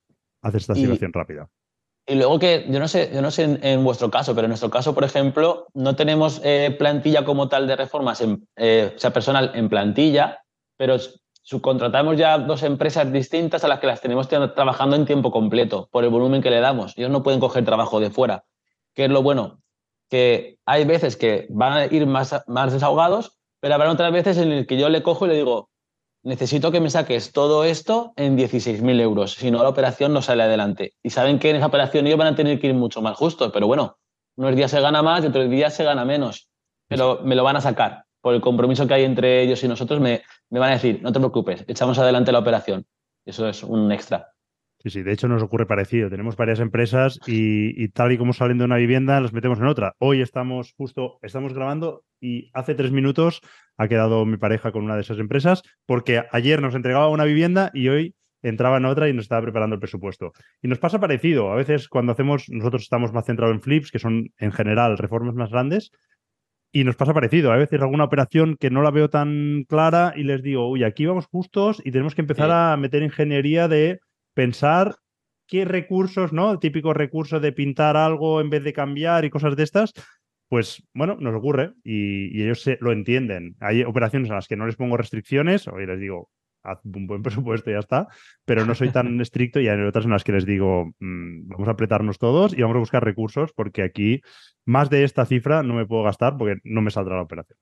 haces 0.43 0.63
esta 0.63 0.75
situación 0.75 1.13
rápida. 1.13 1.49
Y 2.07 2.15
luego 2.15 2.39
que, 2.39 2.65
yo 2.69 2.79
no 2.79 2.89
sé, 2.89 3.11
yo 3.13 3.21
no 3.21 3.31
sé 3.31 3.59
en, 3.61 3.85
vuestro 3.85 4.11
caso, 4.11 4.35
pero 4.35 4.47
en 4.47 4.51
nuestro 4.51 4.71
caso, 4.71 4.95
por 4.95 5.05
ejemplo, 5.05 5.67
no 5.75 5.95
tenemos 5.95 6.41
eh, 6.43 6.75
plantilla 6.79 7.23
como 7.25 7.49
tal 7.49 7.67
de 7.67 7.77
reformas, 7.77 8.23
en, 8.23 8.49
eh, 8.57 8.93
o 8.97 8.99
sea, 8.99 9.13
personal 9.13 9.53
en 9.55 9.69
plantilla, 9.69 10.43
pero 10.79 10.97
subcontratamos 11.49 12.19
ya 12.19 12.37
dos 12.37 12.63
empresas 12.63 13.11
distintas 13.11 13.65
a 13.65 13.69
las 13.69 13.81
que 13.81 13.87
las 13.87 14.03
tenemos 14.03 14.29
trabajando 14.29 14.97
en 14.97 15.07
tiempo 15.07 15.31
completo 15.31 15.89
por 15.91 16.05
el 16.05 16.11
volumen 16.11 16.43
que 16.43 16.51
le 16.51 16.61
damos. 16.61 16.93
Ellos 16.99 17.11
no 17.11 17.23
pueden 17.23 17.41
coger 17.41 17.65
trabajo 17.65 18.01
de 18.01 18.11
fuera. 18.11 18.45
¿Qué 18.95 19.07
es 19.07 19.11
lo 19.11 19.23
bueno? 19.23 19.63
Que 20.11 20.59
hay 20.67 20.85
veces 20.85 21.17
que 21.17 21.47
van 21.49 21.73
a 21.73 21.87
ir 21.87 22.07
más, 22.07 22.45
más 22.49 22.75
desahogados, 22.75 23.39
pero 23.61 23.75
habrá 23.75 23.91
otras 23.91 24.13
veces 24.13 24.37
en 24.37 24.55
las 24.55 24.67
que 24.67 24.77
yo 24.77 24.91
le 24.91 25.03
cojo 25.03 25.25
y 25.25 25.31
le 25.31 25.37
digo, 25.37 25.71
necesito 26.23 26.71
que 26.71 26.83
me 26.83 26.91
saques 26.91 27.33
todo 27.33 27.65
esto 27.65 28.13
en 28.17 28.37
16.000 28.37 29.01
euros, 29.01 29.33
si 29.33 29.51
no 29.51 29.63
la 29.63 29.71
operación 29.71 30.13
no 30.13 30.21
sale 30.21 30.43
adelante. 30.43 30.97
Y 31.03 31.09
saben 31.09 31.39
que 31.39 31.49
en 31.49 31.57
esa 31.57 31.67
operación 31.69 32.07
ellos 32.07 32.19
van 32.19 32.35
a 32.35 32.37
tener 32.37 32.61
que 32.61 32.67
ir 32.67 32.75
mucho 32.75 33.01
más 33.01 33.17
justos, 33.17 33.53
pero 33.55 33.67
bueno, 33.67 33.97
unos 34.37 34.55
días 34.55 34.71
se 34.71 34.83
gana 34.83 35.03
más 35.03 35.25
y 35.25 35.29
otros 35.29 35.49
días 35.49 35.73
se 35.75 35.85
gana 35.85 36.05
menos, 36.05 36.51
pero 36.89 37.21
me 37.25 37.35
lo 37.35 37.43
van 37.43 37.57
a 37.57 37.63
sacar. 37.63 38.05
Por 38.21 38.35
el 38.35 38.43
compromiso 38.43 38.87
que 38.87 38.95
hay 38.95 39.05
entre 39.05 39.41
ellos 39.41 39.63
y 39.65 39.69
nosotros, 39.69 40.01
me, 40.01 40.23
me 40.51 40.59
van 40.59 40.71
a 40.71 40.75
decir, 40.75 41.01
no 41.03 41.13
te 41.13 41.19
preocupes, 41.19 41.65
echamos 41.69 41.99
adelante 41.99 42.33
la 42.33 42.39
operación. 42.39 42.87
Eso 43.25 43.49
es 43.49 43.63
un 43.63 43.93
extra. 43.93 44.33
Sí, 44.81 44.91
sí, 44.91 45.03
de 45.03 45.13
hecho 45.13 45.27
nos 45.27 45.43
ocurre 45.43 45.67
parecido. 45.67 46.09
Tenemos 46.09 46.37
varias 46.37 46.61
empresas 46.61 47.19
y, 47.27 47.89
tal 47.89 48.13
y 48.13 48.19
como 48.19 48.33
salen 48.33 48.59
de 48.59 48.65
una 48.65 48.77
vivienda, 48.77 49.21
las 49.21 49.33
metemos 49.33 49.59
en 49.59 49.67
otra. 49.67 49.95
Hoy 49.99 50.23
estamos 50.23 50.73
justo, 50.77 51.19
estamos 51.23 51.53
grabando 51.53 52.05
y 52.21 52.51
hace 52.55 52.77
tres 52.77 52.93
minutos 52.93 53.41
ha 53.77 53.89
quedado 53.89 54.25
mi 54.25 54.37
pareja 54.37 54.71
con 54.71 54.85
una 54.85 54.95
de 54.95 55.01
esas 55.01 55.19
empresas 55.19 55.63
porque 55.85 56.23
ayer 56.31 56.63
nos 56.63 56.77
entregaba 56.77 57.09
una 57.09 57.25
vivienda 57.25 57.71
y 57.75 57.89
hoy 57.89 58.15
entraba 58.41 58.77
en 58.77 58.85
otra 58.85 59.09
y 59.09 59.13
nos 59.13 59.25
estaba 59.25 59.43
preparando 59.43 59.75
el 59.75 59.81
presupuesto. 59.81 60.33
Y 60.63 60.69
nos 60.69 60.79
pasa 60.79 61.01
parecido. 61.01 61.51
A 61.51 61.57
veces 61.57 61.89
cuando 61.89 62.13
hacemos, 62.13 62.49
nosotros 62.49 62.83
estamos 62.83 63.13
más 63.13 63.27
centrados 63.27 63.55
en 63.57 63.63
flips, 63.63 63.91
que 63.91 63.99
son 63.99 64.33
en 64.39 64.53
general 64.53 64.97
reformas 64.97 65.35
más 65.35 65.51
grandes, 65.51 65.91
y 66.73 66.85
nos 66.85 66.97
pasa 66.97 67.15
parecido. 67.15 67.53
A 67.53 67.57
veces 67.57 67.81
alguna 67.81 68.05
operación 68.05 68.57
que 68.59 68.71
no 68.71 68.83
la 68.83 68.91
veo 68.91 69.09
tan 69.11 69.65
clara 69.69 70.13
y 70.17 70.25
les 70.25 70.43
digo, 70.43 70.69
uy, 70.69 70.85
aquí 70.85 71.07
vamos 71.07 71.27
justos 71.27 71.81
y 71.85 71.93
tenemos 71.93 72.15
que 72.15 72.23
empezar 72.23 72.51
a 72.51 72.77
meter 72.77 73.03
ingeniería 73.03 73.69
de 73.69 74.01
pensar 74.35 74.97
qué 75.47 75.65
recursos, 75.65 76.33
¿no? 76.33 76.53
El 76.53 76.59
típico 76.59 76.93
recurso 76.93 77.41
de 77.41 77.53
pintar 77.53 77.97
algo 77.97 78.41
en 78.41 78.51
vez 78.51 78.63
de 78.63 78.73
cambiar 78.73 79.25
y 79.25 79.31
cosas 79.31 79.57
de 79.57 79.63
estas, 79.63 79.93
pues 80.49 80.83
bueno, 80.95 81.17
nos 81.21 81.35
ocurre 81.35 81.73
y, 81.85 82.43
ellos 82.43 82.63
se, 82.63 82.79
lo 82.81 82.93
entienden. 82.93 83.57
Hay 83.61 83.83
operaciones 83.83 84.31
a 84.31 84.35
las 84.35 84.49
que 84.49 84.57
no 84.57 84.67
les 84.67 84.77
pongo 84.77 84.97
restricciones, 84.97 85.67
o 85.69 85.77
les 85.79 86.01
digo, 86.01 86.31
haz 86.71 86.81
un 86.85 87.07
buen 87.07 87.23
presupuesto 87.23 87.71
y 87.71 87.75
ya 87.75 87.81
está, 87.81 88.09
pero 88.45 88.65
no 88.65 88.75
soy 88.75 88.91
tan 88.91 89.21
estricto 89.21 89.61
y 89.61 89.69
hay 89.69 89.81
otras 89.81 90.05
en 90.05 90.13
las 90.13 90.25
que 90.25 90.33
les 90.33 90.47
digo, 90.47 90.93
mm, 90.99 91.49
vamos 91.49 91.69
a 91.69 91.73
apretarnos 91.73 92.19
todos 92.19 92.57
y 92.57 92.63
vamos 92.63 92.77
a 92.77 92.81
buscar 92.81 93.05
recursos 93.05 93.53
porque 93.53 93.83
aquí 93.83 94.21
más 94.65 94.91
de 94.91 95.05
esta 95.05 95.25
cifra 95.27 95.63
no 95.63 95.75
me 95.75 95.87
puedo 95.87 96.03
gastar 96.03 96.37
porque 96.37 96.61
no 96.65 96.83
me 96.83 96.91
saldrá 96.91 97.17
la 97.17 97.23
operación. 97.23 97.59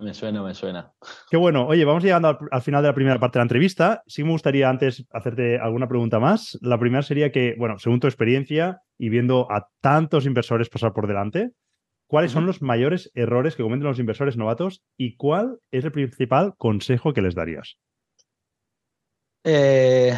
Me 0.00 0.14
suena, 0.14 0.42
me 0.44 0.54
suena. 0.54 0.92
Qué 1.28 1.36
bueno. 1.36 1.66
Oye, 1.66 1.84
vamos 1.84 2.04
llegando 2.04 2.38
al, 2.52 2.62
final 2.62 2.82
de 2.82 2.88
la 2.88 2.94
primera 2.94 3.18
parte 3.18 3.38
de 3.38 3.40
la 3.40 3.46
entrevista. 3.46 4.02
Sí 4.06 4.22
me 4.22 4.30
gustaría 4.30 4.68
antes 4.68 5.04
hacerte 5.10 5.58
alguna 5.58 5.88
pregunta 5.88 6.20
más. 6.20 6.56
La 6.62 6.78
primera 6.78 7.02
sería 7.02 7.32
que, 7.32 7.56
bueno, 7.58 7.78
según 7.78 7.98
tu 7.98 8.06
experiencia 8.06 8.80
y 8.96 9.08
viendo 9.08 9.50
a 9.50 9.68
tantos 9.80 10.24
inversores 10.24 10.68
pasar 10.68 10.92
por 10.92 11.08
delante, 11.08 11.50
¿cuáles 12.06 12.30
son 12.30 12.46
los 12.46 12.62
mayores 12.62 13.10
errores 13.14 13.56
que 13.56 13.64
cometen 13.64 13.88
los 13.88 13.98
inversores 13.98 14.36
novatos 14.36 14.84
y 14.96 15.16
cuál 15.16 15.58
es 15.72 15.84
el 15.84 15.90
principal 15.90 16.54
consejo 16.56 17.12
que 17.12 17.22
les 17.22 17.34
darías? 17.34 17.78
Eh, 19.44 20.16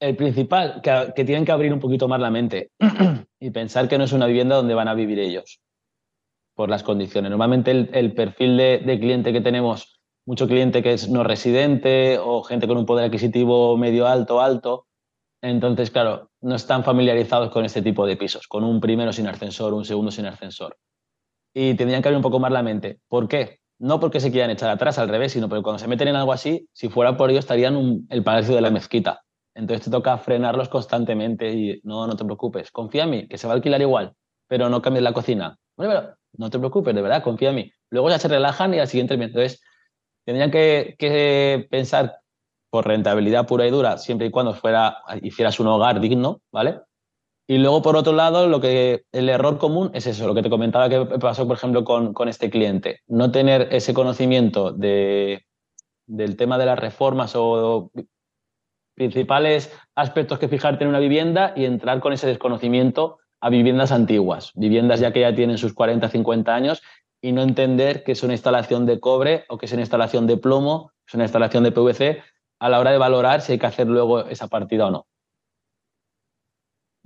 el 0.00 0.16
principal, 0.16 0.80
que, 0.82 1.12
que 1.14 1.24
tienen 1.24 1.44
que 1.44 1.52
abrir 1.52 1.72
un 1.72 1.80
poquito 1.80 2.08
más 2.08 2.20
la 2.20 2.30
mente 2.30 2.70
y 3.40 3.50
pensar 3.50 3.88
que 3.88 3.98
no 3.98 4.04
es 4.04 4.12
una 4.12 4.26
vivienda 4.26 4.56
donde 4.56 4.74
van 4.74 4.88
a 4.88 4.94
vivir 4.94 5.18
ellos 5.18 5.60
por 6.58 6.68
las 6.68 6.82
condiciones. 6.82 7.30
Normalmente 7.30 7.70
el, 7.70 8.14
perfil 8.14 8.56
de, 8.56 8.98
cliente 8.98 9.32
que 9.32 9.40
tenemos, 9.40 10.00
mucho 10.26 10.48
cliente 10.48 10.82
que 10.82 10.92
es 10.92 11.08
no 11.08 11.22
residente 11.22 12.18
o 12.18 12.42
gente 12.42 12.66
con 12.66 12.76
un 12.76 12.84
poder 12.84 13.04
adquisitivo 13.06 13.76
medio 13.76 14.08
alto, 14.08 14.40
alto, 14.40 14.88
entonces, 15.40 15.92
claro, 15.92 16.32
no 16.40 16.56
están 16.56 16.82
familiarizados 16.82 17.52
con 17.52 17.64
este 17.64 17.80
tipo 17.80 18.04
de 18.06 18.16
pisos, 18.16 18.48
con 18.48 18.64
un 18.64 18.80
primero 18.80 19.12
sin 19.12 19.28
ascensor, 19.28 19.72
un 19.72 19.84
segundo 19.84 20.10
sin 20.10 20.26
ascensor. 20.26 20.76
Y 21.54 21.74
tendrían 21.74 22.02
que 22.02 22.08
abrir 22.08 22.16
un 22.16 22.24
poco 22.24 22.40
más 22.40 22.50
la 22.50 22.64
mente. 22.64 22.98
¿Por 23.06 23.28
qué? 23.28 23.60
No 23.78 24.00
porque 24.00 24.20
se 24.20 24.30
quieran 24.30 24.50
echar 24.50 24.70
atrás, 24.70 24.98
al 24.98 25.08
revés, 25.08 25.32
sino 25.32 25.48
porque 25.48 25.62
cuando 25.62 25.78
se 25.78 25.88
meten 25.88 26.08
en 26.08 26.16
algo 26.16 26.32
así, 26.32 26.68
si 26.72 26.88
fuera 26.88 27.16
por 27.16 27.30
ello, 27.30 27.38
estarían 27.38 27.76
en 27.76 28.06
el 28.10 28.24
palacio 28.24 28.54
de 28.54 28.60
la 28.60 28.70
mezquita. 28.70 29.22
Entonces 29.54 29.84
te 29.84 29.90
toca 29.90 30.16
frenarlos 30.18 30.68
constantemente 30.68 31.52
y 31.52 31.80
no, 31.84 32.06
no 32.06 32.16
te 32.16 32.24
preocupes, 32.24 32.70
confía 32.70 33.04
en 33.04 33.10
mí, 33.10 33.28
que 33.28 33.38
se 33.38 33.46
va 33.46 33.54
a 33.54 33.56
alquilar 33.56 33.80
igual, 33.80 34.14
pero 34.48 34.68
no 34.68 34.82
cambies 34.82 35.02
la 35.02 35.12
cocina. 35.12 35.56
Bueno, 35.76 36.14
no 36.36 36.50
te 36.50 36.58
preocupes, 36.58 36.94
de 36.94 37.02
verdad, 37.02 37.22
confía 37.22 37.50
en 37.50 37.54
mí. 37.56 37.72
Luego 37.90 38.10
ya 38.10 38.18
se 38.18 38.28
relajan 38.28 38.74
y 38.74 38.78
al 38.78 38.88
siguiente 38.88 39.16
mes. 39.16 39.28
Entonces, 39.28 39.60
tendrían 40.24 40.50
que, 40.50 41.66
pensar 41.70 42.20
por 42.70 42.86
rentabilidad 42.86 43.46
pura 43.46 43.66
y 43.66 43.70
dura, 43.70 43.96
siempre 43.98 44.26
y 44.26 44.30
cuando 44.30 44.54
fuera, 44.54 44.98
hicieras 45.22 45.58
un 45.58 45.68
hogar 45.68 46.00
digno, 46.00 46.40
¿vale? 46.52 46.80
Y 47.50 47.56
luego, 47.56 47.80
por 47.80 47.96
otro 47.96 48.12
lado, 48.12 48.46
lo 48.46 48.60
que 48.60 49.04
el 49.10 49.30
error 49.30 49.56
común 49.56 49.90
es 49.94 50.06
eso, 50.06 50.26
lo 50.26 50.34
que 50.34 50.42
te 50.42 50.50
comentaba 50.50 50.90
que 50.90 51.06
pasó, 51.18 51.48
por 51.48 51.56
ejemplo, 51.56 51.82
con, 51.82 52.12
con 52.12 52.28
este 52.28 52.50
cliente. 52.50 53.00
No 53.06 53.32
tener 53.32 53.68
ese 53.72 53.94
conocimiento 53.94 54.70
de, 54.70 55.46
del 56.06 56.36
tema 56.36 56.58
de 56.58 56.66
las 56.66 56.78
reformas 56.78 57.32
o 57.36 57.90
principales 58.94 59.72
aspectos 59.94 60.38
que 60.38 60.48
fijarte 60.48 60.84
en 60.84 60.90
una 60.90 60.98
vivienda 60.98 61.54
y 61.56 61.64
entrar 61.64 62.00
con 62.00 62.12
ese 62.12 62.26
desconocimiento 62.26 63.18
a 63.40 63.48
viviendas 63.48 63.92
antiguas, 63.92 64.52
viviendas 64.54 65.00
ya 65.00 65.12
que 65.12 65.20
ya 65.20 65.34
tienen 65.34 65.56
sus 65.56 65.72
40, 65.72 66.06
50 66.08 66.54
años 66.54 66.82
y 67.22 67.32
no 67.32 67.40
entender 67.40 68.04
que 68.04 68.12
es 68.12 68.22
una 68.22 68.34
instalación 68.34 68.84
de 68.84 69.00
cobre 69.00 69.44
o 69.48 69.56
que 69.56 69.66
es 69.66 69.72
una 69.72 69.82
instalación 69.82 70.26
de 70.26 70.36
plomo, 70.36 70.92
es 71.06 71.14
una 71.14 71.24
instalación 71.24 71.64
de 71.64 71.72
PVC, 71.72 72.22
a 72.58 72.68
la 72.68 72.78
hora 72.78 72.90
de 72.90 72.98
valorar 72.98 73.40
si 73.40 73.52
hay 73.52 73.58
que 73.58 73.66
hacer 73.66 73.86
luego 73.86 74.26
esa 74.26 74.48
partida 74.48 74.88
o 74.88 74.90
no. 74.90 75.06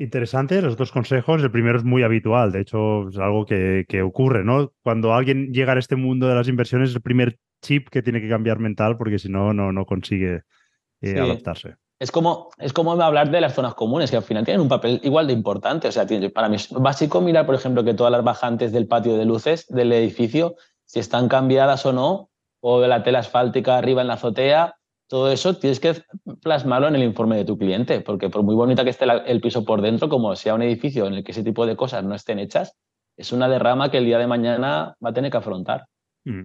Interesante, 0.03 0.61
los 0.61 0.76
dos 0.76 0.90
consejos. 0.90 1.42
El 1.42 1.53
primero 1.53 1.78
es 1.78 1.84
muy 1.84 2.03
habitual, 2.03 2.50
de 2.50 2.62
hecho 2.62 3.09
es 3.09 3.18
algo 3.18 3.46
que, 3.46 4.03
ocurre, 4.05 4.44
¿no? 4.44 4.72
Cuando 4.82 5.14
alguien 5.14 5.53
llega 5.53 5.74
a 5.74 5.78
este 5.78 5.94
mundo 5.94 6.26
de 6.26 6.34
las 6.34 6.48
inversiones 6.48 6.90
es 6.90 6.96
el 6.96 7.03
primer 7.03 7.38
chip 7.62 7.88
que 7.88 8.03
tiene 8.03 8.20
que 8.20 8.28
cambiar 8.28 8.59
mental 8.59 8.96
porque 8.96 9.20
si 9.20 9.28
no, 9.28 9.53
no, 9.53 9.86
consigue 9.86 10.42
eh, 11.03 11.20
adaptarse 11.20 11.76
es 12.00 12.11
como, 12.11 12.50
es 12.59 12.72
como 12.72 13.00
hablar 13.00 13.30
de 13.30 13.40
las 13.40 13.55
zonas 13.55 13.74
comunes, 13.74 14.11
que 14.11 14.16
al 14.16 14.24
final 14.24 14.44
tienen 14.44 14.61
un 14.61 14.68
papel 14.68 15.00
igual 15.05 15.28
de 15.28 15.34
importante. 15.34 15.86
O 15.86 15.92
sea, 15.92 16.05
para 16.34 16.48
mí 16.48 16.57
es 16.57 16.68
básico 16.72 17.20
mirar, 17.20 17.46
por 17.46 17.55
ejemplo, 17.55 17.84
que 17.84 17.94
todas 17.94 18.11
las 18.11 18.24
bajantes 18.24 18.72
del 18.72 18.88
patio 18.88 19.16
de 19.16 19.24
luces 19.24 19.68
del 19.68 19.92
edificio, 19.92 20.57
si 20.84 20.98
están 20.98 21.28
cambiadas 21.28 21.86
o 21.86 21.92
no, 21.92 22.28
o 22.59 22.80
de 22.80 22.88
la 22.88 23.05
tela 23.05 23.20
asfáltica 23.20 23.78
arriba 23.78 24.00
en 24.00 24.09
la 24.09 24.14
azotea, 24.14 24.80
todo 25.12 25.30
eso 25.30 25.58
tienes 25.58 25.78
que 25.78 25.92
plasmarlo 26.40 26.88
en 26.88 26.94
el 26.94 27.02
informe 27.02 27.36
de 27.36 27.44
tu 27.44 27.58
cliente, 27.58 28.00
porque 28.00 28.30
por 28.30 28.42
muy 28.44 28.54
bonita 28.54 28.82
que 28.82 28.88
esté 28.88 29.04
el 29.26 29.42
piso 29.42 29.62
por 29.62 29.82
dentro, 29.82 30.08
como 30.08 30.34
sea 30.36 30.54
un 30.54 30.62
edificio 30.62 31.06
en 31.06 31.12
el 31.12 31.22
que 31.22 31.32
ese 31.32 31.44
tipo 31.44 31.66
de 31.66 31.76
cosas 31.76 32.02
no 32.02 32.14
estén 32.14 32.38
hechas, 32.38 32.78
es 33.14 33.30
una 33.30 33.46
derrama 33.46 33.90
que 33.90 33.98
el 33.98 34.06
día 34.06 34.18
de 34.18 34.26
mañana 34.26 34.96
va 35.04 35.10
a 35.10 35.12
tener 35.12 35.30
que 35.30 35.36
afrontar. 35.36 35.84
Mm. 36.24 36.44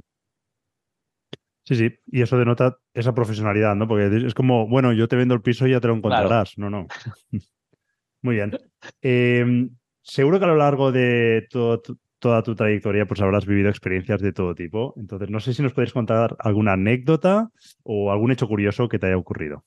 Sí, 1.63 1.75
sí, 1.75 1.95
y 2.07 2.21
eso 2.21 2.37
denota 2.37 2.77
esa 2.93 3.13
profesionalidad, 3.13 3.73
¿no? 3.73 3.87
Porque 3.87 4.27
es 4.27 4.33
como, 4.33 4.67
bueno, 4.67 4.91
yo 4.91 5.07
te 5.07 5.15
vendo 5.15 5.33
el 5.33 5.41
piso 5.41 5.65
y 5.65 5.71
ya 5.71 5.79
te 5.79 5.87
lo 5.87 5.95
encontrarás. 5.95 6.57
No, 6.57 6.69
no. 6.69 6.87
Muy 8.21 8.35
bien. 8.35 8.51
Em, 9.01 9.69
seguro 10.01 10.39
que 10.39 10.45
a 10.45 10.49
lo 10.49 10.57
largo 10.57 10.91
de 10.91 11.47
toda 12.19 12.43
tu 12.43 12.55
trayectoria 12.55 13.05
pues 13.05 13.21
habrás 13.21 13.45
vivido 13.45 13.69
experiencias 13.69 14.21
de 14.21 14.33
todo 14.33 14.55
tipo. 14.55 14.93
Entonces, 14.97 15.29
no 15.29 15.39
sé 15.39 15.53
si 15.53 15.61
nos 15.61 15.73
puedes 15.73 15.93
contar 15.93 16.35
alguna 16.39 16.73
anécdota 16.73 17.49
o 17.83 18.11
algún 18.11 18.31
hecho 18.31 18.47
curioso 18.47 18.87
que 18.87 18.99
te 18.99 19.07
haya 19.07 19.17
ocurrido. 19.17 19.63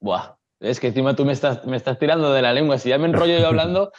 Buah, 0.00 0.36
es 0.60 0.80
que 0.80 0.88
encima 0.88 1.14
tú 1.14 1.24
me 1.24 1.32
estás, 1.32 1.64
me 1.66 1.76
estás 1.76 1.98
tirando 1.98 2.32
de 2.32 2.42
la 2.42 2.52
lengua. 2.52 2.78
Si 2.78 2.88
ya 2.88 2.98
me 2.98 3.06
enrollo 3.06 3.38
yo 3.38 3.46
hablando... 3.46 3.92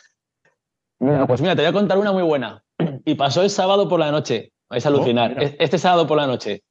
pues 1.28 1.42
mira, 1.42 1.56
te 1.56 1.62
voy 1.62 1.70
a 1.70 1.74
contar 1.74 1.98
una 1.98 2.12
muy 2.12 2.24
buena. 2.24 2.64
Y 3.06 3.16
pasó 3.16 3.42
el 3.42 3.50
sábado 3.50 3.88
por 3.88 4.00
la 4.00 4.12
noche. 4.12 4.54
Vais 4.70 4.86
a 4.86 4.90
oh, 4.90 4.94
alucinar. 4.94 5.36
este 5.60 5.78
sábado 5.78 6.08
por 6.08 6.18
la 6.18 6.28
noche. 6.28 6.64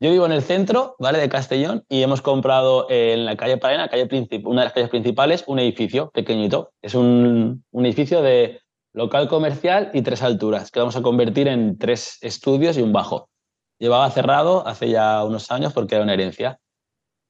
Yo 0.00 0.12
vivo 0.12 0.26
en 0.26 0.32
el 0.32 0.42
centro, 0.42 0.94
¿vale? 1.00 1.18
De 1.18 1.28
Castellón 1.28 1.84
y 1.88 2.02
hemos 2.02 2.22
comprado 2.22 2.86
en 2.88 3.24
la 3.24 3.36
calle 3.36 3.56
Parena, 3.56 3.88
calle 3.88 4.06
una 4.44 4.60
de 4.60 4.66
las 4.66 4.72
calles 4.72 4.90
principales, 4.90 5.42
un 5.48 5.58
edificio 5.58 6.10
pequeñito. 6.10 6.70
Es 6.82 6.94
un, 6.94 7.64
edificio 7.72 8.22
de 8.22 8.60
local 8.98 9.28
comercial 9.28 9.90
y 9.94 10.02
tres 10.02 10.22
alturas, 10.22 10.72
que 10.72 10.80
vamos 10.80 10.96
a 10.96 11.02
convertir 11.02 11.46
en 11.46 11.78
tres 11.78 12.18
estudios 12.20 12.76
y 12.76 12.82
un 12.82 12.92
bajo. 12.92 13.30
Llevaba 13.78 14.10
cerrado 14.10 14.66
hace 14.66 14.90
ya 14.90 15.24
unos 15.24 15.52
años 15.52 15.72
porque 15.72 15.94
era 15.94 16.02
una 16.02 16.14
herencia. 16.14 16.58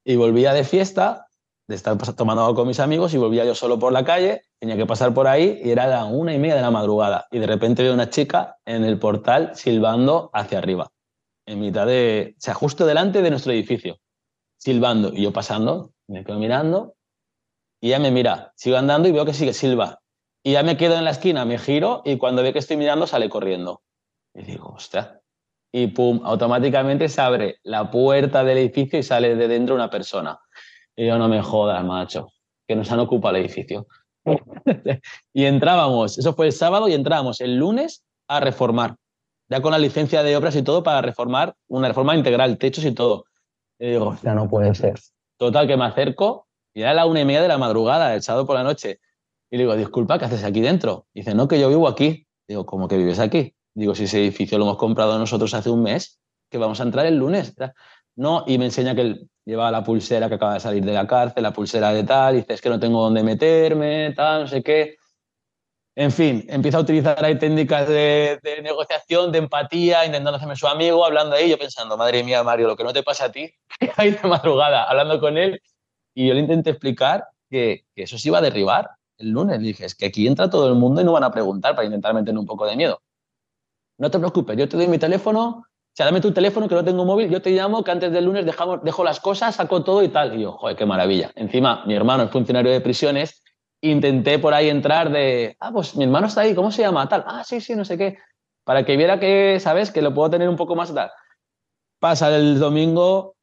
Y 0.02 0.16
volvía 0.16 0.54
de 0.54 0.64
fiesta, 0.64 1.26
de 1.68 1.76
estar 1.76 1.98
tomando 2.14 2.42
algo 2.42 2.54
con 2.54 2.68
mis 2.68 2.80
amigos, 2.80 3.12
y 3.12 3.18
volvía 3.18 3.44
yo 3.44 3.54
solo 3.54 3.78
por 3.78 3.92
la 3.92 4.02
calle, 4.02 4.44
tenía 4.58 4.78
que 4.78 4.86
pasar 4.86 5.12
por 5.12 5.28
ahí 5.28 5.60
y 5.62 5.70
era 5.70 5.86
la 5.86 6.06
una 6.06 6.32
y 6.32 6.38
media 6.38 6.54
de 6.56 6.62
la 6.62 6.70
madrugada. 6.70 7.26
Y 7.30 7.38
de 7.38 7.46
repente 7.46 7.82
veo 7.82 7.92
una 7.92 8.08
chica 8.08 8.56
en 8.64 8.84
el 8.84 8.98
portal 8.98 9.52
silbando 9.54 10.30
hacia 10.32 10.56
arriba 10.56 10.90
en 11.44 11.60
mitad 11.60 11.86
de, 11.86 12.34
o 12.36 12.40
sea, 12.40 12.54
justo 12.54 12.86
delante 12.86 13.22
de 13.22 13.30
nuestro 13.30 13.52
edificio, 13.52 13.98
silbando. 14.58 15.12
Y 15.14 15.22
yo 15.22 15.32
pasando, 15.32 15.92
me 16.06 16.24
quedo 16.24 16.38
mirando, 16.38 16.94
y 17.80 17.88
ella 17.88 17.98
me 17.98 18.10
mira, 18.10 18.52
sigo 18.56 18.76
andando 18.76 19.08
y 19.08 19.12
veo 19.12 19.24
que 19.24 19.32
sigue 19.32 19.52
silba. 19.52 20.00
Y 20.48 20.52
ya 20.52 20.62
me 20.62 20.78
quedo 20.78 20.96
en 20.96 21.04
la 21.04 21.10
esquina, 21.10 21.44
me 21.44 21.58
giro 21.58 22.00
y 22.06 22.16
cuando 22.16 22.42
ve 22.42 22.54
que 22.54 22.58
estoy 22.58 22.78
mirando 22.78 23.06
sale 23.06 23.28
corriendo. 23.28 23.82
Y 24.32 24.44
digo, 24.44 24.70
hostia, 24.74 25.20
y 25.70 25.88
pum, 25.88 26.22
automáticamente 26.24 27.10
se 27.10 27.20
abre 27.20 27.58
la 27.64 27.90
puerta 27.90 28.42
del 28.44 28.56
edificio 28.56 28.98
y 28.98 29.02
sale 29.02 29.36
de 29.36 29.46
dentro 29.46 29.74
una 29.74 29.90
persona. 29.90 30.40
Y 30.96 31.06
yo 31.06 31.18
no 31.18 31.28
me 31.28 31.42
jodas, 31.42 31.84
macho, 31.84 32.28
que 32.66 32.74
nos 32.74 32.90
han 32.90 33.00
ocupado 33.00 33.36
el 33.36 33.44
edificio. 33.44 33.88
y 35.34 35.44
entrábamos, 35.44 36.16
eso 36.16 36.32
fue 36.32 36.46
el 36.46 36.52
sábado 36.52 36.88
y 36.88 36.94
entrábamos 36.94 37.42
el 37.42 37.56
lunes 37.56 38.02
a 38.26 38.40
reformar, 38.40 38.96
ya 39.50 39.60
con 39.60 39.72
la 39.72 39.78
licencia 39.78 40.22
de 40.22 40.34
obras 40.34 40.56
y 40.56 40.62
todo 40.62 40.82
para 40.82 41.02
reformar, 41.02 41.56
una 41.66 41.88
reforma 41.88 42.16
integral, 42.16 42.56
techos 42.56 42.86
y 42.86 42.92
todo. 42.92 43.26
Y 43.78 43.90
digo, 43.90 44.16
ya 44.22 44.32
no 44.32 44.48
puede 44.48 44.74
ser. 44.74 44.98
Total, 45.36 45.66
que 45.66 45.76
me 45.76 45.84
acerco 45.84 46.48
y 46.72 46.80
era 46.80 46.94
la 46.94 47.04
una 47.04 47.20
y 47.20 47.26
media 47.26 47.42
de 47.42 47.48
la 47.48 47.58
madrugada, 47.58 48.14
el 48.14 48.22
sábado 48.22 48.46
por 48.46 48.56
la 48.56 48.64
noche. 48.64 48.98
Y 49.50 49.56
le 49.56 49.62
digo, 49.62 49.76
disculpa, 49.76 50.18
¿qué 50.18 50.26
haces 50.26 50.44
aquí 50.44 50.60
dentro? 50.60 51.06
Dice, 51.14 51.34
no, 51.34 51.48
que 51.48 51.58
yo 51.58 51.68
vivo 51.68 51.88
aquí. 51.88 52.26
Digo, 52.46 52.66
¿cómo 52.66 52.88
que 52.88 52.96
vives 52.96 53.18
aquí? 53.18 53.54
Digo, 53.74 53.94
si 53.94 54.04
ese 54.04 54.18
edificio 54.18 54.58
lo 54.58 54.64
hemos 54.64 54.76
comprado 54.76 55.18
nosotros 55.18 55.54
hace 55.54 55.70
un 55.70 55.82
mes, 55.82 56.20
que 56.50 56.58
vamos 56.58 56.80
a 56.80 56.82
entrar 56.82 57.06
el 57.06 57.16
lunes. 57.16 57.54
No, 58.16 58.44
y 58.46 58.58
me 58.58 58.66
enseña 58.66 58.94
que 58.94 59.02
él 59.02 59.30
lleva 59.44 59.70
la 59.70 59.84
pulsera 59.84 60.28
que 60.28 60.34
acaba 60.34 60.54
de 60.54 60.60
salir 60.60 60.84
de 60.84 60.92
la 60.92 61.06
cárcel, 61.06 61.42
la 61.42 61.52
pulsera 61.52 61.92
de 61.92 62.04
tal, 62.04 62.36
dice, 62.36 62.54
es 62.54 62.60
que 62.60 62.68
no 62.68 62.80
tengo 62.80 63.02
dónde 63.02 63.22
meterme, 63.22 64.12
tal, 64.14 64.42
no 64.42 64.48
sé 64.48 64.62
qué. 64.62 64.96
En 65.94 66.12
fin, 66.12 66.44
empieza 66.48 66.78
a 66.78 66.82
utilizar 66.82 67.24
ahí 67.24 67.38
técnicas 67.38 67.88
de, 67.88 68.38
negociación, 68.62 69.32
de 69.32 69.38
empatía, 69.38 70.04
intentando 70.04 70.36
hacerme 70.36 70.56
su 70.56 70.68
amigo, 70.68 71.04
hablando 71.04 71.34
ahí, 71.34 71.48
yo 71.48 71.58
pensando, 71.58 71.96
madre 71.96 72.22
mía, 72.22 72.42
Mario, 72.42 72.68
lo 72.68 72.76
que 72.76 72.84
no 72.84 72.92
te 72.92 73.02
pasa 73.02 73.26
a 73.26 73.32
ti, 73.32 73.50
ahí 73.96 74.10
de 74.10 74.28
madrugada, 74.28 74.84
hablando 74.84 75.18
con 75.18 75.38
él, 75.38 75.60
y 76.14 76.28
yo 76.28 76.34
le 76.34 76.40
intenté 76.40 76.70
explicar 76.70 77.24
que 77.50 77.84
eso 77.96 78.18
se 78.18 78.28
iba 78.28 78.38
a 78.38 78.42
derribar 78.42 78.97
el 79.18 79.30
lunes. 79.30 79.60
Dije, 79.60 79.84
es 79.84 79.94
que 79.94 80.06
aquí 80.06 80.26
entra 80.26 80.48
todo 80.48 80.68
el 80.68 80.74
mundo 80.74 81.00
y 81.00 81.04
no 81.04 81.12
van 81.12 81.24
a 81.24 81.30
preguntar 81.30 81.74
para 81.74 81.86
intentar 81.86 82.14
meterle 82.14 82.40
un 82.40 82.46
poco 82.46 82.66
de 82.66 82.76
miedo. 82.76 83.00
No 83.98 84.10
te 84.10 84.18
preocupes, 84.18 84.56
yo 84.56 84.68
te 84.68 84.76
doy 84.76 84.88
mi 84.88 84.98
teléfono, 84.98 85.48
o 85.48 85.64
sea, 85.92 86.06
dame 86.06 86.20
tu 86.20 86.32
teléfono 86.32 86.68
que 86.68 86.74
no 86.74 86.84
tengo 86.84 87.04
móvil, 87.04 87.28
yo 87.28 87.42
te 87.42 87.50
llamo 87.50 87.82
que 87.82 87.90
antes 87.90 88.12
del 88.12 88.24
lunes 88.24 88.46
dejamos, 88.46 88.82
dejo 88.84 89.02
las 89.02 89.18
cosas, 89.18 89.56
saco 89.56 89.82
todo 89.82 90.02
y 90.02 90.08
tal. 90.08 90.38
Y 90.38 90.42
yo, 90.42 90.52
joder, 90.52 90.76
qué 90.76 90.86
maravilla. 90.86 91.32
Encima, 91.34 91.84
mi 91.86 91.94
hermano 91.94 92.22
es 92.24 92.30
funcionario 92.30 92.70
de 92.70 92.80
prisiones 92.80 93.42
intenté 93.80 94.38
por 94.38 94.54
ahí 94.54 94.68
entrar 94.68 95.10
de, 95.10 95.56
ah, 95.60 95.70
pues 95.72 95.94
mi 95.96 96.04
hermano 96.04 96.26
está 96.26 96.42
ahí, 96.42 96.54
¿cómo 96.54 96.70
se 96.70 96.82
llama? 96.82 97.08
Tal, 97.08 97.24
ah, 97.26 97.44
sí, 97.44 97.60
sí, 97.60 97.74
no 97.74 97.84
sé 97.84 97.96
qué, 97.96 98.18
para 98.64 98.84
que 98.84 98.96
viera 98.96 99.20
que, 99.20 99.58
¿sabes? 99.60 99.90
Que 99.90 100.02
lo 100.02 100.14
puedo 100.14 100.30
tener 100.30 100.48
un 100.48 100.56
poco 100.56 100.74
más 100.74 100.92
tal. 100.92 101.10
Pasa 102.00 102.34
el 102.34 102.58
domingo, 102.58 103.36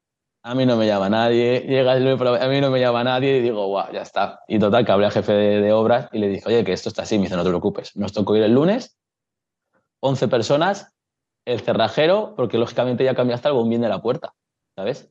a 0.46 0.54
mí 0.54 0.64
no 0.68 0.78
me 0.78 0.86
llama 0.86 1.10
nadie, 1.10 1.62
llega 1.62 1.94
a 1.94 2.48
mí 2.48 2.62
no 2.62 2.70
me 2.70 2.80
llama 2.80 3.04
nadie 3.04 3.38
y 3.38 3.42
digo, 3.42 3.66
guau, 3.66 3.92
ya 3.92 4.04
está. 4.04 4.42
Y 4.48 4.60
total, 4.60 4.86
que 4.86 4.92
hablé 4.92 5.08
al 5.08 5.12
jefe 5.12 5.34
de, 5.34 5.74
obras 5.74 6.08
y 6.12 6.20
le 6.20 6.28
dije, 6.28 6.44
oye, 6.46 6.64
que 6.64 6.72
esto 6.72 6.90
está 6.90 7.02
así, 7.02 7.18
me 7.18 7.24
dice, 7.24 7.36
no 7.36 7.44
te 7.44 7.50
preocupes, 7.50 7.96
nos 7.96 8.14
tocó 8.14 8.36
ir 8.36 8.44
el 8.44 8.54
lunes, 8.54 8.96
11 10.02 10.28
personas, 10.28 10.94
el 11.46 11.62
cerrajero, 11.62 12.36
porque 12.38 12.60
lógicamente 12.60 13.04
ya 13.04 13.16
cambiaste 13.16 13.48
el 13.48 13.56
bombín 13.56 13.82
de 13.82 13.90
la 13.90 14.04
puerta, 14.04 14.36
¿sabes? 14.76 15.10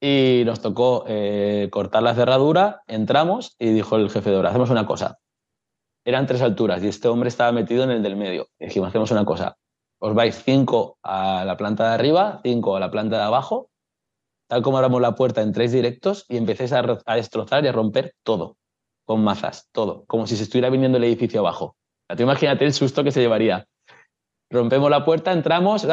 y 0.00 0.44
nos 0.46 0.60
tocó 0.60 1.04
eh, 1.08 1.68
cortar 1.72 2.04
la 2.04 2.14
cerradura, 2.14 2.82
entramos 2.86 3.56
y 3.58 3.72
dijo 3.72 3.96
el 3.96 4.10
jefe 4.10 4.30
de 4.30 4.36
obra, 4.36 4.50
hacemos 4.50 4.70
una 4.70 4.86
cosa. 4.86 5.18
Eran 6.04 6.26
tres 6.26 6.40
alturas 6.40 6.84
y 6.84 6.88
este 6.88 7.08
hombre 7.08 7.28
estaba 7.28 7.50
metido 7.50 7.82
en 7.82 7.90
el 7.90 8.02
del 8.02 8.14
medio. 8.14 8.46
Y 8.60 8.66
dijimos, 8.66 8.90
hacemos 8.90 9.10
una 9.10 9.24
cosa. 9.24 9.56
Os 9.98 10.14
vais 10.14 10.40
cinco 10.40 10.98
a 11.02 11.44
la 11.44 11.56
planta 11.56 11.88
de 11.88 11.94
arriba, 11.94 12.40
cinco 12.44 12.76
a 12.76 12.80
la 12.80 12.92
planta 12.92 13.16
de 13.16 13.24
abajo, 13.24 13.70
tal 14.48 14.62
como 14.62 14.78
abramos 14.78 15.00
la 15.00 15.14
puerta 15.14 15.42
en 15.42 15.52
tres 15.52 15.72
directos 15.72 16.24
y 16.28 16.36
empecéis 16.36 16.72
a, 16.72 16.82
destrozar 17.14 17.64
y 17.64 17.68
a 17.68 17.72
romper 17.72 18.14
todo, 18.24 18.56
con 19.04 19.22
mazas, 19.22 19.68
todo, 19.72 20.04
como 20.06 20.26
si 20.26 20.36
se 20.36 20.44
estuviera 20.44 20.70
viniendo 20.70 20.98
el 20.98 21.04
edificio 21.04 21.40
abajo. 21.40 21.76
tú 22.16 22.22
imagínate 22.22 22.64
el 22.64 22.72
susto 22.72 23.04
que 23.04 23.12
se 23.12 23.20
llevaría. 23.20 23.66
Rompemos 24.50 24.90
la 24.90 25.04
puerta, 25.04 25.32
entramos, 25.32 25.86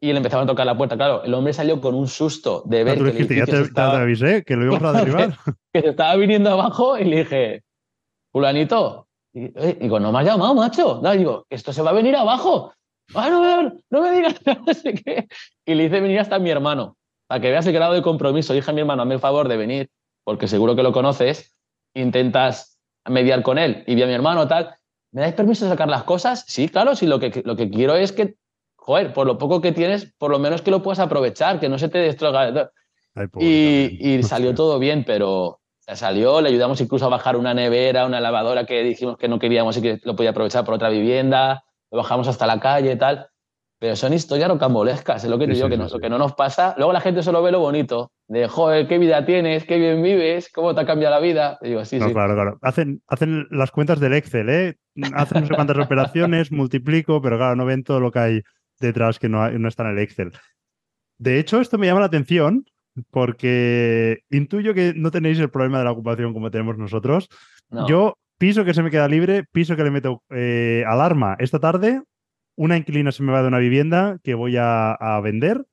y 0.00 0.12
le 0.12 0.16
empezaban 0.18 0.44
a 0.44 0.50
tocar 0.50 0.66
la 0.66 0.76
puerta. 0.76 0.96
Claro, 0.96 1.24
el 1.24 1.32
hombre 1.32 1.52
salió 1.54 1.80
con 1.80 1.94
un 1.94 2.06
susto 2.06 2.62
de 2.66 2.84
ver 2.84 3.02
que, 3.02 3.22
el 3.22 3.28
ya 3.28 3.46
te, 3.46 3.62
estaba, 3.62 4.02
avisé, 4.02 4.44
que 4.44 4.54
lo 4.54 4.66
íbamos 4.66 4.94
a 4.94 4.98
derribar. 4.98 5.34
que, 5.72 5.80
se 5.80 5.88
estaba 5.88 6.14
viniendo 6.16 6.50
abajo 6.50 6.98
y 6.98 7.04
le 7.04 7.16
dije, 7.18 7.62
fulanito, 8.30 9.08
y, 9.32 9.46
eh", 9.46 9.78
digo, 9.80 9.98
no 9.98 10.12
me 10.12 10.20
has 10.20 10.26
llamado, 10.26 10.54
macho. 10.54 11.00
No, 11.02 11.12
digo, 11.12 11.46
esto 11.48 11.72
se 11.72 11.82
va 11.82 11.90
a 11.90 11.94
venir 11.94 12.14
abajo. 12.14 12.72
Ah, 13.14 13.30
no, 13.30 13.80
no, 13.88 14.02
me 14.02 14.10
digas, 14.12 14.34
no 14.66 14.74
sé 14.74 14.92
qué. 14.92 15.26
Y 15.64 15.74
le 15.74 15.84
hice 15.84 16.00
venir 16.00 16.20
hasta 16.20 16.38
mi 16.38 16.50
hermano, 16.50 16.97
para 17.28 17.40
que 17.40 17.50
veas 17.50 17.66
el 17.66 17.72
grado 17.72 17.94
de 17.94 18.02
compromiso. 18.02 18.52
Dije 18.52 18.70
a 18.70 18.74
mi 18.74 18.80
hermano, 18.80 19.02
hazme 19.02 19.14
el 19.14 19.20
favor 19.20 19.46
de 19.46 19.56
venir, 19.56 19.90
porque 20.24 20.48
seguro 20.48 20.74
que 20.74 20.82
lo 20.82 20.92
conoces, 20.92 21.54
intentas 21.94 22.80
mediar 23.06 23.42
con 23.42 23.58
él. 23.58 23.84
Y 23.86 23.94
vi 23.94 24.02
a 24.02 24.06
mi 24.06 24.14
hermano, 24.14 24.48
tal, 24.48 24.74
¿me 25.12 25.20
dais 25.20 25.34
permiso 25.34 25.64
de 25.64 25.70
sacar 25.70 25.88
las 25.88 26.02
cosas? 26.02 26.44
Sí, 26.48 26.68
claro, 26.68 26.96
si 26.96 27.06
lo 27.06 27.20
que, 27.20 27.42
lo 27.44 27.54
que 27.54 27.70
quiero 27.70 27.94
es 27.94 28.10
que 28.10 28.34
joder, 28.88 29.12
por 29.12 29.26
lo 29.26 29.36
poco 29.36 29.60
que 29.60 29.72
tienes, 29.72 30.14
por 30.16 30.30
lo 30.30 30.38
menos 30.38 30.62
que 30.62 30.70
lo 30.70 30.82
puedas 30.82 30.98
aprovechar, 30.98 31.60
que 31.60 31.68
no 31.68 31.78
se 31.78 31.90
te 31.90 31.98
destroga. 31.98 32.70
y, 33.38 34.22
salió 34.22 34.54
todo 34.54 34.78
bien, 34.78 35.04
pero 35.04 35.60
salió, 35.78 36.40
le 36.40 36.48
ayudamos 36.48 36.80
incluso 36.80 37.04
a 37.04 37.10
bajar 37.10 37.36
una 37.36 37.52
nevera, 37.52 38.06
una 38.06 38.18
lavadora 38.18 38.64
que 38.64 38.82
dijimos 38.82 39.18
que 39.18 39.28
no 39.28 39.38
queríamos 39.38 39.76
y 39.76 39.82
que 39.82 40.00
lo 40.04 40.16
podía 40.16 40.30
aprovechar 40.30 40.64
por 40.64 40.72
otra 40.72 40.88
vivienda, 40.88 41.64
lo 41.90 41.98
bajamos 41.98 42.28
hasta 42.28 42.46
la 42.46 42.60
calle 42.60 42.92
y 42.92 42.96
tal. 42.96 43.28
Pero 43.80 43.94
son 43.94 44.12
historias 44.12 44.48
rocambolescas, 44.48 45.22
es 45.22 45.30
lo 45.30 45.38
que 45.38 45.46
te 45.46 45.52
digo, 45.52 45.68
que, 45.68 45.76
no, 45.76 45.88
que 45.88 46.10
no 46.10 46.18
nos 46.18 46.34
pasa. 46.34 46.74
Luego 46.76 46.92
la 46.92 47.00
gente 47.00 47.22
solo 47.22 47.42
ve 47.42 47.52
lo 47.52 47.60
bonito, 47.60 48.10
de, 48.26 48.48
joder, 48.48 48.88
qué 48.88 48.98
vida 48.98 49.24
tienes, 49.24 49.64
qué 49.64 49.78
bien 49.78 50.02
vives, 50.02 50.50
cómo 50.52 50.74
te 50.74 50.80
ha 50.80 50.86
cambiado 50.86 51.14
la 51.14 51.20
vida. 51.20 51.58
digo, 51.62 51.84
sí, 51.84 52.00
sí. 52.00 52.12
Claro, 52.12 52.34
claro. 52.34 52.58
Hacen, 52.62 53.02
hacen 53.06 53.46
las 53.50 53.70
cuentas 53.70 54.00
del 54.00 54.14
Excel, 54.14 54.48
¿eh? 54.48 54.76
Hacen 55.14 55.42
no 55.42 55.46
sé 55.46 55.54
cuántas 55.54 55.78
operaciones, 55.78 56.50
multiplico, 56.52 57.22
pero 57.22 57.36
claro, 57.36 57.54
no 57.54 57.64
ven 57.64 57.84
todo 57.84 58.00
lo 58.00 58.10
que 58.10 58.18
hay 58.18 58.42
detrás 58.80 59.20
que 59.20 59.28
no, 59.28 59.48
no 59.50 59.68
está 59.68 59.84
en 59.84 59.90
el 59.90 59.98
Excel. 60.00 60.32
De 61.18 61.38
hecho, 61.38 61.60
esto 61.60 61.78
me 61.78 61.86
llama 61.86 62.00
la 62.00 62.06
atención 62.06 62.64
porque 63.10 64.20
intuyo 64.30 64.74
que 64.74 64.92
no 64.94 65.10
tenéis 65.10 65.38
el 65.38 65.50
problema 65.50 65.78
de 65.78 65.84
la 65.84 65.92
ocupación 65.92 66.32
como 66.32 66.50
tenemos 66.50 66.78
nosotros. 66.78 67.28
Yo 67.86 68.14
piso 68.38 68.64
que 68.64 68.74
se 68.74 68.82
me 68.82 68.90
queda 68.90 69.08
libre, 69.08 69.44
piso 69.52 69.76
que 69.76 69.84
le 69.84 69.90
meto 69.90 70.22
eh, 70.30 70.84
alarma 70.86 71.36
esta 71.38 71.58
tarde, 71.58 72.02
una 72.58 72.76
inquilina 72.76 73.12
se 73.12 73.22
me 73.22 73.30
va 73.30 73.40
de 73.40 73.48
una 73.48 73.60
vivienda 73.60 74.18
que 74.24 74.34
voy 74.34 74.56
a, 74.58 75.20
vender, 75.22 75.64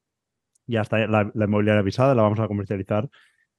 ya 0.68 0.82
está 0.82 1.00
la, 1.08 1.32
la, 1.34 1.46
inmobiliaria 1.46 1.80
avisada, 1.80 2.14
la 2.14 2.22
vamos 2.22 2.40
a 2.40 2.48
comercializar. 2.48 3.10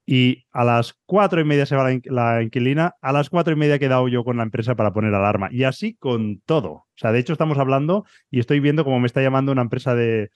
Y 0.07 0.47
a 0.53 0.65
las 0.65 0.95
cuatro 1.07 1.41
y 1.41 1.45
media 1.45 1.67
se 1.67 1.75
va 1.75 1.91
la, 2.05 2.43
inquilina, 2.43 2.95
a 3.03 3.13
las 3.13 3.29
cuatro 3.29 3.53
y 3.53 3.57
media 3.57 3.75
he 3.75 3.79
quedado 3.81 4.07
yo 4.07 4.23
con 4.23 4.37
la 4.37 4.45
empresa 4.45 4.77
para 4.77 4.93
poner 4.93 5.13
alarma. 5.13 5.49
Y 5.51 5.65
así 5.65 5.97
con 5.97 6.41
todo. 6.47 6.71
O 6.71 6.87
sea, 6.95 7.11
de 7.11 7.19
hecho 7.19 7.33
estamos 7.33 7.59
hablando 7.59 8.05
y 8.31 8.39
estoy 8.39 8.61
viendo 8.61 8.85
cómo 8.85 9.01
me 9.01 9.09
está 9.09 9.21
llamando 9.21 9.51
una 9.51 9.63
empresa 9.63 9.97
de, 9.97 10.31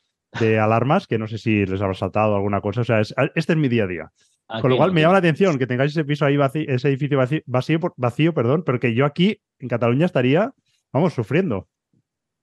alarmas, 0.61 1.07
que 1.07 1.19
no 1.19 1.29
sé 1.29 1.39
si 1.39 1.65
les 1.67 1.81
habrá 1.81 1.95
saltado 1.95 2.35
alguna 2.35 2.61
cosa. 2.61 2.81
O 2.81 2.85
sea, 2.85 3.01
este 3.01 3.53
es 3.53 3.57
mi 3.57 3.69
día 3.69 3.85
a 3.85 3.87
día. 3.87 4.13
con 4.61 4.69
lo 4.69 4.77
cual 4.77 4.93
me 4.93 5.03
llama 5.03 5.13
la 5.13 5.19
atención 5.21 5.59
que 5.59 5.69
tengáis 5.69 5.93
ese 5.93 6.05
piso 6.05 6.25
ahí 6.25 6.37
vacío, 6.37 6.65
ese 6.67 6.89
edificio 6.89 7.19
vacío, 7.19 7.43
vacío, 7.47 7.79
vacío, 7.97 8.35
perdón, 8.35 8.65
pero 8.67 8.81
que 8.81 8.95
yo 8.95 9.07
aquí 9.07 9.41
en 9.61 9.69
Cataluña 9.69 10.07
estaría, 10.07 10.53
vamos, 10.93 11.15
sufriendo. 11.15 11.69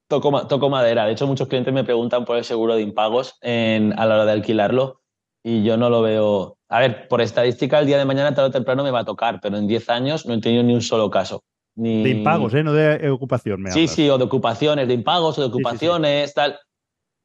Toco, 0.07 0.47
toco 0.47 0.69
madera. 0.69 1.05
De 1.05 1.11
hecho, 1.11 1.27
muchos 1.27 1.47
clientes 1.47 1.73
me 1.73 1.83
preguntan 1.83 2.25
por 2.25 2.37
el 2.37 2.43
seguro 2.43 2.75
de 2.75 2.81
impagos 2.81 3.37
en, 3.41 3.97
a 3.99 4.05
la 4.05 4.15
hora 4.15 4.25
de 4.25 4.31
alquilarlo 4.31 5.01
y 5.43 5.63
yo 5.63 5.77
no 5.77 5.89
lo 5.89 6.01
veo. 6.01 6.57
A 6.69 6.79
ver, 6.79 7.07
por 7.07 7.21
estadística, 7.21 7.79
el 7.79 7.87
día 7.87 7.97
de 7.97 8.05
mañana, 8.05 8.33
tarde 8.33 8.49
o 8.49 8.51
temprano 8.51 8.83
me 8.83 8.91
va 8.91 8.99
a 8.99 9.05
tocar, 9.05 9.39
pero 9.41 9.57
en 9.57 9.67
10 9.67 9.89
años 9.89 10.25
no 10.25 10.33
he 10.33 10.41
tenido 10.41 10.61
ni 10.63 10.73
un 10.73 10.81
solo 10.81 11.09
caso. 11.09 11.43
Ni... 11.75 12.03
De 12.03 12.09
impagos, 12.09 12.53
¿eh? 12.53 12.63
No 12.63 12.73
de 12.73 13.09
ocupación. 13.09 13.61
Me 13.61 13.71
sí, 13.71 13.87
sí, 13.87 14.09
o 14.09 14.17
de 14.17 14.25
ocupaciones, 14.25 14.87
de 14.87 14.93
impagos 14.93 15.37
o 15.37 15.41
de 15.41 15.47
ocupaciones, 15.47 16.33
tal. 16.33 16.59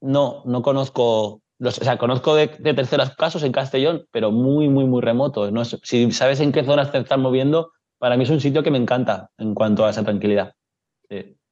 No, 0.01 0.43
no 0.45 0.63
conozco. 0.63 1.41
Los, 1.59 1.79
o 1.79 1.85
sea, 1.85 1.97
conozco 1.99 2.35
de, 2.35 2.49
terceros 2.49 3.11
casos 3.17 3.43
en 3.43 3.53
Castellón, 3.53 4.07
pero 4.11 4.31
muy, 4.31 4.69
muy, 4.69 4.85
muy 4.85 5.01
remoto. 5.01 5.51
No 5.51 5.65
si 5.65 6.11
sabes 6.13 6.41
en 6.41 6.53
qué 6.53 6.65
zonas 6.65 6.93
te 6.93 6.99
están 6.99 7.21
moviendo, 7.21 7.73
para 7.99 8.17
mí 8.17 8.25
es 8.25 8.31
un 8.31 8.41
sitio 8.41 8.63
que 8.63 8.71
me 8.71 8.79
encanta 8.79 9.31
en 9.39 9.55
cuanto 9.55 9.85
a 9.85 9.91
esa 9.91 10.05
tranquilidad. 10.05 10.55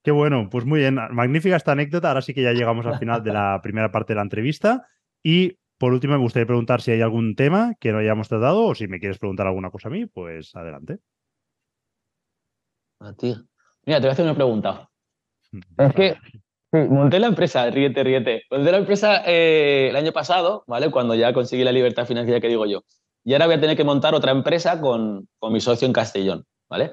Qué 0.03 0.11
bueno, 0.11 0.49
pues 0.51 0.65
muy 0.65 0.81
bien. 0.81 0.95
Magnífica 0.95 1.57
esta 1.57 1.73
anécdota. 1.73 2.09
Ahora 2.09 2.23
sí 2.23 2.33
que 2.33 2.43
ya 2.43 2.53
llegamos 2.53 2.87
al 2.87 2.99
final 2.99 3.23
de 3.23 3.33
la 3.33 3.61
primera 3.63 3.91
parte 3.91 4.13
de 4.13 4.17
la 4.17 4.23
entrevista. 4.23 4.87
Y 5.23 5.59
por 5.79 5.93
último, 5.93 6.15
me 6.15 6.21
gustaría 6.21 6.47
preguntar 6.47 6.81
si 6.81 6.91
hay 6.91 7.03
algún 7.03 7.35
tema 7.35 7.75
que 7.79 7.93
no 7.93 7.99
hayamos 7.99 8.29
tratado 8.29 8.67
o 8.67 8.75
si 8.75 8.89
me 8.89 8.99
quieres 8.99 9.19
preguntar 9.19 9.47
alguna 9.47 9.71
cosa 9.71 9.89
a 9.89 9.91
mí, 9.91 10.07
pues 10.07 10.55
adelante. 10.55 10.99
A 13.01 13.13
ti. 13.15 13.35
Mira, 13.87 13.99
te 13.99 14.03
voy 14.03 14.11
a 14.11 14.13
hacer 14.13 14.25
una 14.25 14.35
pregunta. 14.35 14.91
Es 15.79 15.95
que 15.95 16.17
monté 16.89 17.19
la 17.19 17.29
empresa, 17.29 17.69
ríete, 17.71 18.03
ríete. 18.03 18.43
Monté 18.51 18.73
la 18.73 18.79
empresa 18.79 19.23
eh, 19.27 19.89
el 19.91 19.97
año 19.97 20.13
pasado, 20.13 20.65
¿vale? 20.67 20.91
Cuando 20.91 21.15
ya 21.15 21.33
conseguí 21.33 21.65
la 21.65 21.73
libertad 21.73 22.07
financiera 22.07 22.41
que 22.41 22.49
digo 22.49 22.67
yo. 22.67 22.83
Y 23.25 23.35
ahora 23.35 23.47
voy 23.47 23.57
a 23.57 23.61
tener 23.61 23.77
que 23.77 23.85
montar 23.85 24.15
otra 24.15 24.33
empresa 24.33 24.81
con, 24.81 25.29
con 25.39 25.53
mi 25.53 25.61
socio 25.61 25.87
en 25.87 25.93
Castellón, 25.93 26.47
¿vale? 26.69 26.91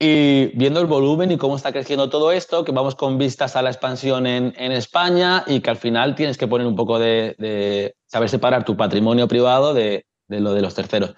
Y 0.00 0.56
viendo 0.56 0.80
el 0.80 0.86
volumen 0.86 1.32
y 1.32 1.38
cómo 1.38 1.56
está 1.56 1.72
creciendo 1.72 2.08
todo 2.08 2.30
esto, 2.30 2.64
que 2.64 2.70
vamos 2.70 2.94
con 2.94 3.18
vistas 3.18 3.56
a 3.56 3.62
la 3.62 3.70
expansión 3.70 4.28
en, 4.28 4.54
en 4.56 4.70
España 4.70 5.42
y 5.46 5.60
que 5.60 5.70
al 5.70 5.76
final 5.76 6.14
tienes 6.14 6.38
que 6.38 6.46
poner 6.46 6.68
un 6.68 6.76
poco 6.76 7.00
de, 7.00 7.94
saber 8.06 8.28
separar 8.28 8.64
tu 8.64 8.76
patrimonio 8.76 9.26
privado 9.26 9.74
de, 9.74 10.06
de, 10.28 10.40
lo 10.40 10.54
de 10.54 10.62
los 10.62 10.74
terceros. 10.74 11.14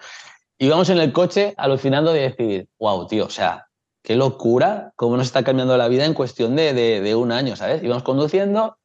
Y 0.57 0.67
vamos 0.67 0.89
en 0.89 0.97
el 0.97 1.13
coche 1.13 1.53
alucinando 1.57 2.11
de 2.11 2.21
decir, 2.21 2.67
wow, 2.79 3.05
tío, 3.05 3.25
o 3.25 3.29
sea, 3.29 3.67
qué 4.01 4.15
locura 4.15 4.93
cómo 4.95 5.15
nos 5.15 5.27
está 5.27 5.43
cambiando 5.43 5.77
la 5.77 5.87
vida 5.87 6.05
en 6.05 6.15
cuestión 6.15 6.55
de, 6.55 6.73
de 6.73 7.15
un 7.15 7.31
año, 7.31 7.55
¿sabes? 7.55 7.83
Íbamos 7.83 8.03
conduciendo 8.03 8.77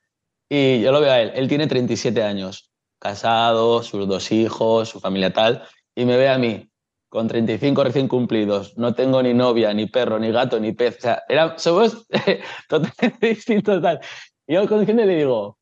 Y 0.50 0.80
yo 0.82 0.92
lo 0.92 1.00
veo 1.00 1.12
a 1.12 1.20
él, 1.20 1.32
él 1.34 1.48
tiene 1.48 1.66
37 1.68 2.22
años, 2.22 2.70
casado, 2.98 3.82
sus 3.82 4.06
dos 4.06 4.30
hijos, 4.30 4.90
su 4.90 5.00
familia 5.00 5.32
tal, 5.32 5.66
y 5.94 6.04
me 6.04 6.18
ve 6.18 6.28
a 6.28 6.36
mí, 6.36 6.68
con 7.08 7.28
35 7.28 7.84
recién 7.84 8.08
cumplidos, 8.08 8.76
no 8.76 8.94
tengo 8.94 9.22
ni 9.22 9.34
novia, 9.34 9.72
ni 9.72 9.86
perro, 9.86 10.18
ni 10.18 10.30
gato, 10.30 10.58
ni 10.60 10.72
pez, 10.72 10.98
o 10.98 11.00
sea, 11.00 11.22
era, 11.28 11.58
somos 11.58 12.06
totalmente 12.68 13.28
distintos 13.28 13.80
tal. 13.82 14.00
Y 14.46 14.54
yo 14.54 14.68
conociendo 14.68 15.04
le 15.04 15.16
digo, 15.16 15.58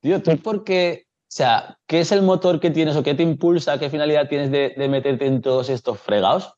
tío, 0.00 0.22
¿tú 0.22 0.36
por 0.38 0.64
qué 0.64 1.08
o 1.28 1.30
sea, 1.30 1.76
¿qué 1.86 2.00
es 2.00 2.10
el 2.10 2.22
motor 2.22 2.58
que 2.58 2.70
tienes 2.70 2.96
o 2.96 3.02
qué 3.02 3.14
te 3.14 3.22
impulsa, 3.22 3.78
qué 3.78 3.90
finalidad 3.90 4.30
tienes 4.30 4.50
de, 4.50 4.88
meterte 4.88 5.26
en 5.26 5.42
todos 5.42 5.68
estos 5.68 6.00
fregados 6.00 6.54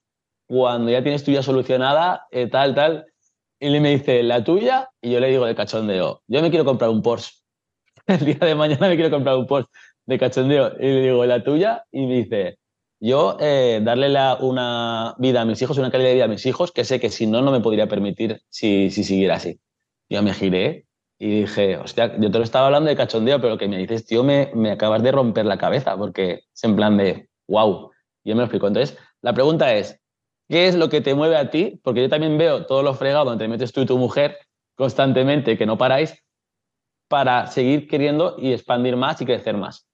cuando 0.47 0.93
ya 0.93 1.03
tienes 1.03 1.25
tuya 1.25 1.43
solucionada, 1.43 2.29
eh, 2.31 2.47
tal, 2.49 2.77
tal? 2.77 3.07
Y 3.59 3.67
él 3.67 3.81
me 3.81 3.91
dice, 3.91 4.23
la 4.23 4.45
tuya, 4.45 4.89
y 5.03 5.11
yo 5.11 5.19
le 5.19 5.29
digo 5.29 5.45
de 5.45 5.57
cachondeo, 5.57 6.23
yo 6.29 6.41
me 6.41 6.51
quiero 6.51 6.65
comprar 6.65 6.91
un 6.91 7.03
Porsche. 7.03 7.33
El 8.07 8.25
día 8.25 8.39
de 8.41 8.55
mañana 8.55 8.89
me 8.89 8.95
quiero 8.95 9.11
comprar 9.11 9.37
un 9.37 9.47
Porsche 9.47 9.71
de 10.07 10.19
cachondeo. 10.21 10.73
Y 10.79 10.87
le 10.87 11.03
digo, 11.03 11.27
la 11.27 11.43
tuya, 11.43 11.85
y 11.91 12.07
me 12.07 12.15
dice, 12.23 12.59
yo 13.01 13.39
eh, 13.41 13.81
darle 13.83 14.11
la, 14.11 14.37
una 14.41 15.15
vida 15.19 15.41
a 15.41 15.45
mis 15.47 15.61
hijos, 15.63 15.79
una 15.79 15.91
calidad 15.91 16.11
de 16.11 16.15
vida 16.15 16.25
a 16.27 16.29
mis 16.29 16.45
hijos, 16.45 16.71
que 16.71 16.85
sé 16.85 17.01
que 17.01 17.09
si 17.09 17.27
no, 17.27 17.41
no 17.41 17.51
me 17.51 17.61
podría 17.61 17.89
permitir 17.89 18.43
si, 18.51 18.91
si 18.91 19.05
siguiera 19.05 19.37
así. 19.37 19.59
Yo 20.11 20.23
me 20.23 20.35
giré 20.35 20.87
y 21.19 21.41
dije, 21.41 21.79
hostia, 21.79 22.15
yo 22.19 22.31
te 22.31 22.39
lo 22.39 22.45
estaba 22.45 22.67
hablando 22.67 22.91
de 22.91 22.97
cachondeo, 22.97 23.41
pero 23.41 23.55
lo 23.55 23.59
que 23.59 23.69
me 23.69 23.79
dices, 23.79 24.05
tío, 24.05 24.23
me, 24.23 24.51
me 24.55 24.71
acabas 24.71 25.03
de 25.03 25.13
romper 25.13 25.47
la 25.47 25.57
cabeza, 25.57 25.97
porque 25.97 26.43
es 26.53 26.65
en 26.65 26.77
plan 26.77 26.97
de, 26.99 27.29
wow, 27.49 27.91
yo 28.25 28.35
me 28.35 28.41
lo 28.41 28.45
explico. 28.45 28.67
Entonces, 28.67 28.99
la 29.23 29.33
pregunta 29.33 29.75
es, 29.75 29.99
¿qué 30.49 30.67
es 30.69 30.75
lo 30.75 30.91
que 30.91 31.01
te 31.01 31.15
mueve 31.15 31.37
a 31.37 31.51
ti? 31.51 31.81
Porque 31.83 32.03
yo 32.03 32.09
también 32.11 32.37
veo 32.37 32.67
todos 32.67 32.85
los 32.85 32.99
fregados 32.99 33.27
donde 33.27 33.45
te 33.45 33.49
metes 33.49 33.73
tú 33.73 33.81
y 33.81 33.87
tu 33.87 33.97
mujer 33.97 34.37
constantemente, 34.75 35.57
que 35.57 35.67
no 35.67 35.79
paráis, 35.79 36.23
para 37.09 37.47
seguir 37.47 37.89
queriendo 37.89 38.37
y 38.39 38.53
expandir 38.53 38.97
más 38.97 39.21
y 39.21 39.27
crecer 39.27 39.57
más. 39.57 39.87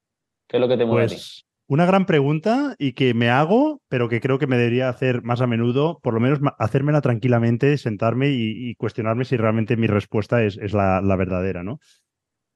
¿Qué 0.47 0.57
es 0.57 0.61
lo 0.61 0.67
que 0.67 0.77
te 0.77 0.85
mueve 0.85 1.05
a 1.05 1.07
ti? 1.07 1.21
Una 1.69 1.85
gran 1.85 2.05
pregunta 2.05 2.75
y 2.79 2.93
que 2.93 3.13
me 3.13 3.29
hago, 3.29 3.81
pero 3.89 4.07
que 4.07 4.21
creo 4.21 4.39
que 4.39 4.47
me 4.47 4.57
debería 4.57 4.87
hacer 4.87 5.21
más 5.23 5.41
a 5.41 5.47
menudo, 5.47 5.99
por 6.01 6.13
lo 6.13 6.21
menos 6.21 6.39
hacérmela 6.59 7.01
tranquilamente, 7.01 7.77
sentarme 7.77 8.29
y, 8.29 8.73
cuestionarme 8.75 9.25
si 9.25 9.35
realmente 9.35 9.75
mi 9.75 9.87
respuesta 9.87 10.43
es, 10.43 10.57
la, 10.73 11.01
verdadera, 11.17 11.63
¿no? 11.63 11.79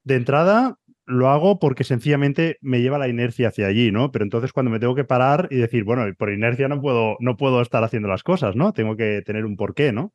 De 0.06 0.16
entrada, 0.16 0.78
lo 1.06 1.30
hago 1.30 1.60
porque 1.60 1.84
sencillamente 1.84 2.58
me 2.62 2.82
lleva 2.82 2.98
la 2.98 3.10
inercia 3.10 3.50
hacia 3.50 3.68
allí, 3.68 3.92
¿no? 3.92 4.12
Pero 4.12 4.24
entonces 4.24 4.54
cuando 4.54 4.72
me 4.72 4.80
tengo 4.80 4.96
que 4.96 5.04
parar 5.04 5.50
y 5.52 5.58
decir, 5.58 5.84
bueno, 5.84 6.06
por 6.18 6.32
inercia 6.32 6.70
no 6.70 6.80
puedo, 6.80 7.18
no 7.20 7.36
puedo 7.36 7.62
estar 7.62 7.84
haciendo 7.84 8.08
las 8.08 8.24
cosas, 8.24 8.56
¿no? 8.56 8.72
Tengo 8.72 8.96
que 8.96 9.22
tener 9.26 9.44
un 9.46 9.58
porqué, 9.58 9.92
¿no? 9.92 10.14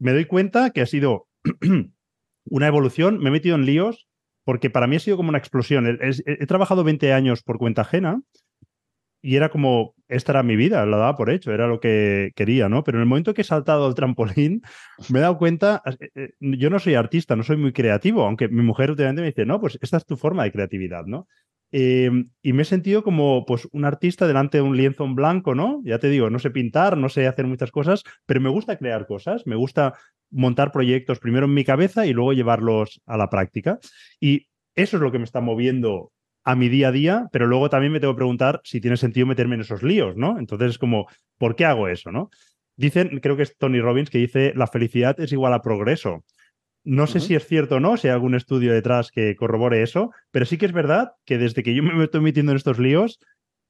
Me 0.00 0.12
doy 0.12 0.24
cuenta 0.24 0.70
que 0.70 0.80
ha 0.80 0.86
sido 0.86 1.28
una 2.44 2.66
evolución, 2.66 3.18
me 3.20 3.28
he 3.28 3.32
metido 3.32 3.54
en 3.54 3.66
líos 3.66 4.08
porque 4.44 4.70
para 4.70 4.86
mí 4.86 4.96
ha 4.96 5.00
sido 5.00 5.16
como 5.16 5.28
una 5.28 5.38
explosión. 5.38 5.98
He, 6.00 6.46
trabajado 6.46 6.84
20 6.84 7.12
años 7.12 7.42
por 7.42 7.58
cuenta 7.58 7.82
ajena 7.82 8.20
y 9.24 9.36
era 9.36 9.50
como, 9.50 9.94
esta 10.08 10.32
era 10.32 10.42
mi 10.42 10.56
vida, 10.56 10.84
la 10.84 10.96
daba 10.96 11.16
por 11.16 11.30
hecho, 11.30 11.52
era 11.52 11.68
lo 11.68 11.78
que 11.78 12.32
quería, 12.34 12.68
¿no? 12.68 12.82
Pero 12.82 12.98
en 12.98 13.02
el 13.02 13.08
momento 13.08 13.34
que 13.34 13.42
he 13.42 13.44
saltado 13.44 13.86
al 13.86 13.94
trampolín, 13.94 14.62
me 15.10 15.20
he 15.20 15.22
dado 15.22 15.38
cuenta, 15.38 15.80
eh, 16.00 16.10
eh, 16.16 16.30
yo 16.40 16.70
no 16.70 16.80
soy 16.80 16.94
artista, 16.94 17.36
no 17.36 17.44
soy 17.44 17.56
muy 17.56 17.72
creativo, 17.72 18.24
aunque 18.24 18.48
mi 18.48 18.62
mujer 18.62 18.90
últimamente 18.90 19.22
me 19.22 19.28
dice, 19.28 19.46
no, 19.46 19.60
pues 19.60 19.78
esta 19.80 19.98
es 19.98 20.06
tu 20.06 20.16
forma 20.16 20.42
de 20.42 20.50
creatividad, 20.50 21.04
¿no? 21.06 21.28
Em, 21.74 22.28
y 22.42 22.52
me 22.52 22.62
he 22.62 22.64
sentido 22.66 23.02
como 23.02 23.46
pues, 23.46 23.66
un 23.72 23.86
artista 23.86 24.26
delante 24.26 24.58
de 24.58 24.62
un 24.62 24.76
lienzo 24.76 25.04
en 25.04 25.14
blanco, 25.14 25.54
¿no? 25.54 25.80
Ya 25.84 25.98
te 25.98 26.10
digo, 26.10 26.28
no 26.28 26.38
sé 26.38 26.50
pintar, 26.50 26.98
no 26.98 27.08
sé 27.08 27.26
hacer 27.26 27.46
muchas 27.46 27.70
cosas, 27.70 28.04
pero 28.26 28.42
me 28.42 28.50
gusta 28.50 28.76
crear 28.76 29.06
cosas, 29.06 29.46
me 29.46 29.56
gusta 29.56 29.94
montar 30.30 30.70
proyectos 30.70 31.18
primero 31.18 31.46
en 31.46 31.54
mi 31.54 31.64
cabeza 31.64 32.06
y 32.06 32.12
luego 32.12 32.34
llevarlos 32.34 33.00
a 33.06 33.16
la 33.16 33.30
práctica. 33.30 33.78
Y 34.20 34.48
eso 34.74 34.98
es 34.98 35.02
lo 35.02 35.10
que 35.10 35.18
me 35.18 35.24
está 35.24 35.40
moviendo 35.40 36.12
a 36.44 36.56
mi 36.56 36.68
día 36.68 36.88
a 36.88 36.92
día, 36.92 37.28
pero 37.32 37.46
luego 37.46 37.70
también 37.70 37.92
me 37.92 38.00
tengo 38.00 38.14
que 38.14 38.18
preguntar 38.18 38.60
si 38.64 38.80
tiene 38.80 38.96
sentido 38.96 39.26
meterme 39.26 39.54
en 39.54 39.62
esos 39.62 39.82
líos, 39.82 40.16
¿no? 40.16 40.38
Entonces 40.38 40.72
es 40.72 40.78
como, 40.78 41.06
¿por 41.38 41.56
qué 41.56 41.64
hago 41.64 41.88
eso, 41.88 42.12
no? 42.12 42.30
Dicen, 42.76 43.20
creo 43.20 43.36
que 43.36 43.44
es 43.44 43.56
Tony 43.56 43.80
Robbins, 43.80 44.10
que 44.10 44.18
dice, 44.18 44.52
la 44.56 44.66
felicidad 44.66 45.18
es 45.20 45.32
igual 45.32 45.54
a 45.54 45.62
progreso. 45.62 46.24
No 46.84 47.06
sé 47.06 47.20
si 47.20 47.34
es 47.34 47.46
cierto 47.46 47.76
o 47.76 47.80
no, 47.80 47.96
si 47.96 48.08
hay 48.08 48.14
algún 48.14 48.34
estudio 48.34 48.72
detrás 48.72 49.10
que 49.12 49.36
corrobore 49.36 49.82
eso, 49.82 50.10
pero 50.32 50.46
sí 50.46 50.58
que 50.58 50.66
es 50.66 50.72
verdad 50.72 51.12
que 51.24 51.38
desde 51.38 51.62
que 51.62 51.74
yo 51.74 51.82
me 51.82 52.02
estoy 52.02 52.20
metiendo 52.20 52.52
en 52.52 52.56
estos 52.56 52.80
líos, 52.80 53.20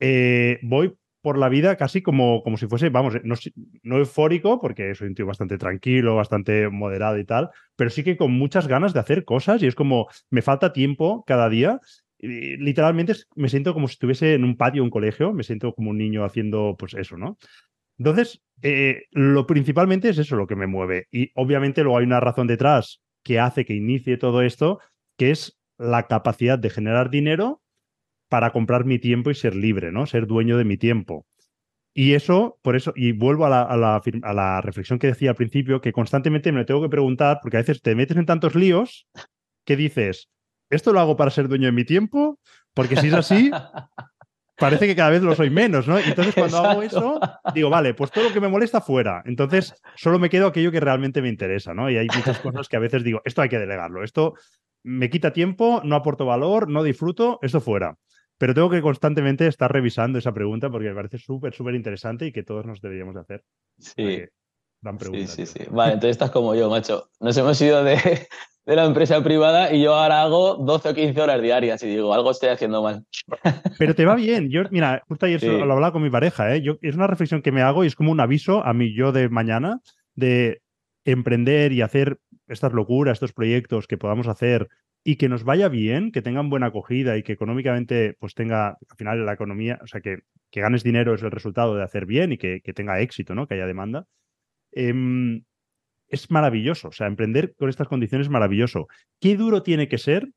eh, 0.01 0.59
voy 0.63 0.95
por 1.21 1.39
la 1.39 1.49
vida 1.49 1.77
casi 1.77 2.03
como, 2.03 2.43
como 2.43 2.57
si 2.57 2.67
fuese, 2.67 2.89
vamos, 2.89 3.15
no, 3.23 3.37
no, 3.83 3.99
eufórico, 3.99 4.59
porque 4.59 4.95
soy 4.95 5.09
un 5.09 5.15
tío 5.15 5.27
bastante 5.27 5.57
tranquilo, 5.59 6.17
bastante 6.17 6.69
moderado 6.69 7.19
y 7.19 7.25
tal, 7.25 7.51
pero 7.77 7.91
sí 7.91 8.03
que 8.03 8.17
con 8.17 8.33
muchas 8.33 8.67
ganas 8.67 8.93
de 8.93 9.01
hacer 9.01 9.25
cosas 9.25 9.63
y 9.63 9.67
es 9.67 9.75
como, 9.75 10.09
me 10.31 10.43
falta 10.43 10.73
tiempo 10.73 11.23
cada 11.27 11.49
día. 11.49 11.81
Y, 12.19 12.57
literalmente 12.57 13.15
me 13.37 13.49
siento 13.49 13.75
como 13.75 13.89
si 13.89 13.93
estuviese 13.93 14.35
en 14.35 14.45
un 14.45 14.57
patio, 14.57 14.83
un 14.83 14.91
colegio, 14.91 15.33
me 15.33 15.45
siento 15.45 15.75
como 15.75 15.91
un 15.91 15.99
niño 15.99 16.25
haciendo 16.25 16.77
pues 16.79 16.95
eso, 16.95 17.17
¿no? 17.17 17.37
Entonces, 17.99 18.43
eh, 18.63 19.05
lo 19.11 19.47
principalmente 19.47 20.09
es 20.09 20.19
eso 20.19 20.37
lo 20.37 20.47
que 20.47 20.57
me 20.57 20.67
mueve. 20.67 21.07
Y 21.11 21.31
obviamente 21.35 21.83
luego 21.83 21.99
hay 21.99 22.05
una 22.05 22.21
razón 22.21 22.47
detrás 22.47 23.02
que 23.23 23.41
hace 23.41 23.64
que 23.64 23.75
inicie 23.75 24.16
todo 24.16 24.43
esto, 24.43 24.81
que 25.16 25.31
es 25.31 25.59
la 25.79 26.07
capacidad 26.07 26.59
de 26.59 26.70
generar 26.70 27.11
dinero 27.11 27.62
para 28.29 28.51
comprar 28.51 28.85
mi 28.85 28.99
tiempo 28.99 29.31
y 29.31 29.35
ser 29.35 29.55
libre, 29.55 29.93
¿no? 29.93 30.07
Ser 30.07 30.27
dueño 30.27 30.57
de 30.57 30.64
mi 30.64 30.77
tiempo. 30.77 31.27
Y 31.95 32.14
eso, 32.14 32.59
por 32.62 32.77
eso, 32.77 32.95
y 32.97 33.12
vuelvo 33.12 33.45
a 33.45 33.51
la, 33.51 33.62
a 33.62 34.33
la, 34.33 34.61
reflexión 34.62 34.99
que 34.99 35.09
decía 35.09 35.31
al 35.31 35.37
principio, 35.37 35.83
que 35.83 35.93
constantemente 35.93 36.51
me 36.51 36.64
tengo 36.64 36.81
que 36.81 36.89
preguntar, 36.89 37.41
porque 37.43 37.59
a 37.59 37.61
veces 37.61 37.83
te 37.83 37.95
metes 37.95 38.16
en 38.16 38.25
tantos 38.25 38.55
líos 38.55 39.07
que 39.66 39.77
dices, 39.77 40.31
¿esto 40.70 40.93
lo 40.93 41.01
hago 41.01 41.16
para 41.16 41.31
ser 41.31 41.49
dueño 41.49 41.66
de 41.66 41.73
mi 41.73 41.85
tiempo? 41.85 42.39
Porque 42.73 42.97
si 42.97 43.09
es 43.09 43.14
así, 43.14 43.51
parece 44.63 44.87
que 44.87 44.97
cada 44.97 45.11
vez 45.11 45.23
lo 45.23 45.35
soy 45.35 45.51
menos, 45.51 45.89
¿no? 45.89 45.99
Entonces 45.99 46.35
cuando 46.35 46.59
hago 46.59 46.83
eso, 46.83 47.21
digo, 47.55 47.69
vale, 47.69 47.95
pues 47.95 48.11
todo 48.11 48.25
lo 48.25 48.33
que 48.33 48.41
me 48.41 48.49
molesta 48.49 48.81
fuera. 48.81 49.23
Entonces 49.27 49.75
solo 49.97 50.19
me 50.19 50.31
quedo 50.31 50.47
aquello 50.47 50.71
que 50.71 50.81
realmente 50.81 51.21
me 51.21 51.29
interesa, 51.29 51.75
¿no? 51.75 51.91
Y 51.91 51.97
hay 51.99 52.07
muchas 52.07 52.39
cosas 52.39 52.69
que 52.69 52.77
a 52.77 52.81
veces 52.81 53.03
digo, 53.03 53.21
esto 53.25 53.43
hay 53.43 53.49
que 53.49 53.59
delegarlo, 53.59 54.05
esto 54.05 54.35
me 54.85 55.11
quita 55.11 55.33
tiempo, 55.33 55.83
no 55.85 55.97
aporto 55.97 56.25
valor, 56.25 56.69
no 56.69 56.83
disfruto, 56.83 57.39
esto 57.43 57.61
fuera. 57.61 57.97
Pero 58.39 58.55
tengo 58.55 58.71
que 58.71 58.83
constantemente 58.83 59.47
estar 59.47 59.71
revisando 59.71 60.19
esa 60.19 60.33
pregunta 60.33 60.71
porque 60.71 60.89
me 60.89 60.95
parece 60.95 61.19
súper, 61.19 61.53
súper 61.53 61.75
interesante 61.75 62.27
y 62.27 62.33
que 62.33 62.43
todos 62.43 62.65
nos 62.65 62.81
deberíamos 62.81 63.15
de 63.15 63.21
hacer. 63.21 63.45
Sí. 63.79 64.25
Sí, 65.01 65.26
sí, 65.26 65.47
sí. 65.47 65.61
Vale, 65.70 65.95
entonces 65.95 66.12
estás 66.12 66.30
como 66.30 66.55
yo, 66.55 66.68
macho. 66.68 67.09
Nos 67.20 67.37
hemos 67.37 67.61
ido 67.61 67.85
de, 67.85 67.97
de, 68.66 68.76
la 68.76 68.85
empresa 68.85 69.22
privada 69.22 69.72
y 69.72 69.83
yo 69.83 69.95
ahora 69.95 70.22
hago 70.22 70.57
12 70.57 70.89
o 70.89 70.95
15 70.95 71.20
horas 71.20 71.43
diarias 71.43 71.83
y 71.83 71.89
digo, 71.89 72.12
algo 72.12 72.30
estoy 72.30 72.51
haciendo 72.51 72.83
mal. 72.83 73.05
Pero 73.78 73.95
te 73.95 74.05
va 74.05 74.14
bien. 74.14 74.51
Yo, 74.51 74.62
mira, 74.70 75.03
justo 75.09 75.26
ayer 75.26 75.43
lo 75.43 75.72
hablaba 75.72 75.93
con 75.93 76.03
mi 76.03 76.11
pareja, 76.11 76.55
¿eh? 76.55 76.62
Yo, 76.62 76.76
es 76.83 76.95
una 76.95 77.07
reflexión 77.07 77.43
que 77.43 77.53
me 77.53 77.62
hago 77.62 77.85
y 77.85 77.87
es 77.87 77.95
como 77.95 78.11
un 78.11 78.20
aviso 78.20 78.64
a 78.64 78.72
mí 78.72 78.95
yo 78.95 79.12
de 79.12 79.28
mañana 79.28 79.80
de 80.14 80.62
emprender 81.05 81.72
y 81.72 81.83
hacer 81.83 82.18
estas 82.49 82.72
locuras, 82.72 83.14
estos 83.14 83.33
proyectos 83.33 83.87
que 83.87 83.99
podamos 83.99 84.28
hacer 84.28 84.68
y 85.05 85.16
que 85.16 85.28
nos 85.28 85.45
vaya 85.45 85.68
bien, 85.68 86.12
que 86.12 86.22
tengan 86.22 86.49
buena 86.49 86.66
acogida 86.66 87.16
y 87.16 87.22
que 87.22 87.33
económicamente 87.33 88.16
pues 88.20 88.35
tenga, 88.35 88.68
al 88.68 88.97
final 88.97 89.26
la 89.26 89.33
economía, 89.33 89.80
o 89.83 89.87
sea, 89.87 90.01
que, 90.01 90.18
que 90.51 90.61
ganes 90.61 90.85
dinero 90.85 91.14
es 91.14 91.22
el 91.22 91.30
resultado 91.30 91.74
de 91.74 91.83
hacer 91.83 92.07
bien 92.07 92.33
y 92.33 92.39
que, 92.39 92.61
tenga 92.74 93.01
éxito, 93.01 93.35
¿no? 93.35 93.47
Que 93.47 93.55
haya 93.55 93.66
demanda. 93.66 94.07
Em, 94.73 95.45
es 96.09 96.31
maravilloso, 96.31 96.89
o 96.89 96.93
sea, 96.93 97.07
emprender 97.07 97.55
con 97.57 97.68
estas 97.70 97.89
condiciones 97.89 98.27
es 98.27 98.31
maravilloso. 98.31 98.87
Qué 99.20 99.37
duro 99.37 99.62
tiene 99.62 99.89
que 99.89 99.99
ser 99.99 100.29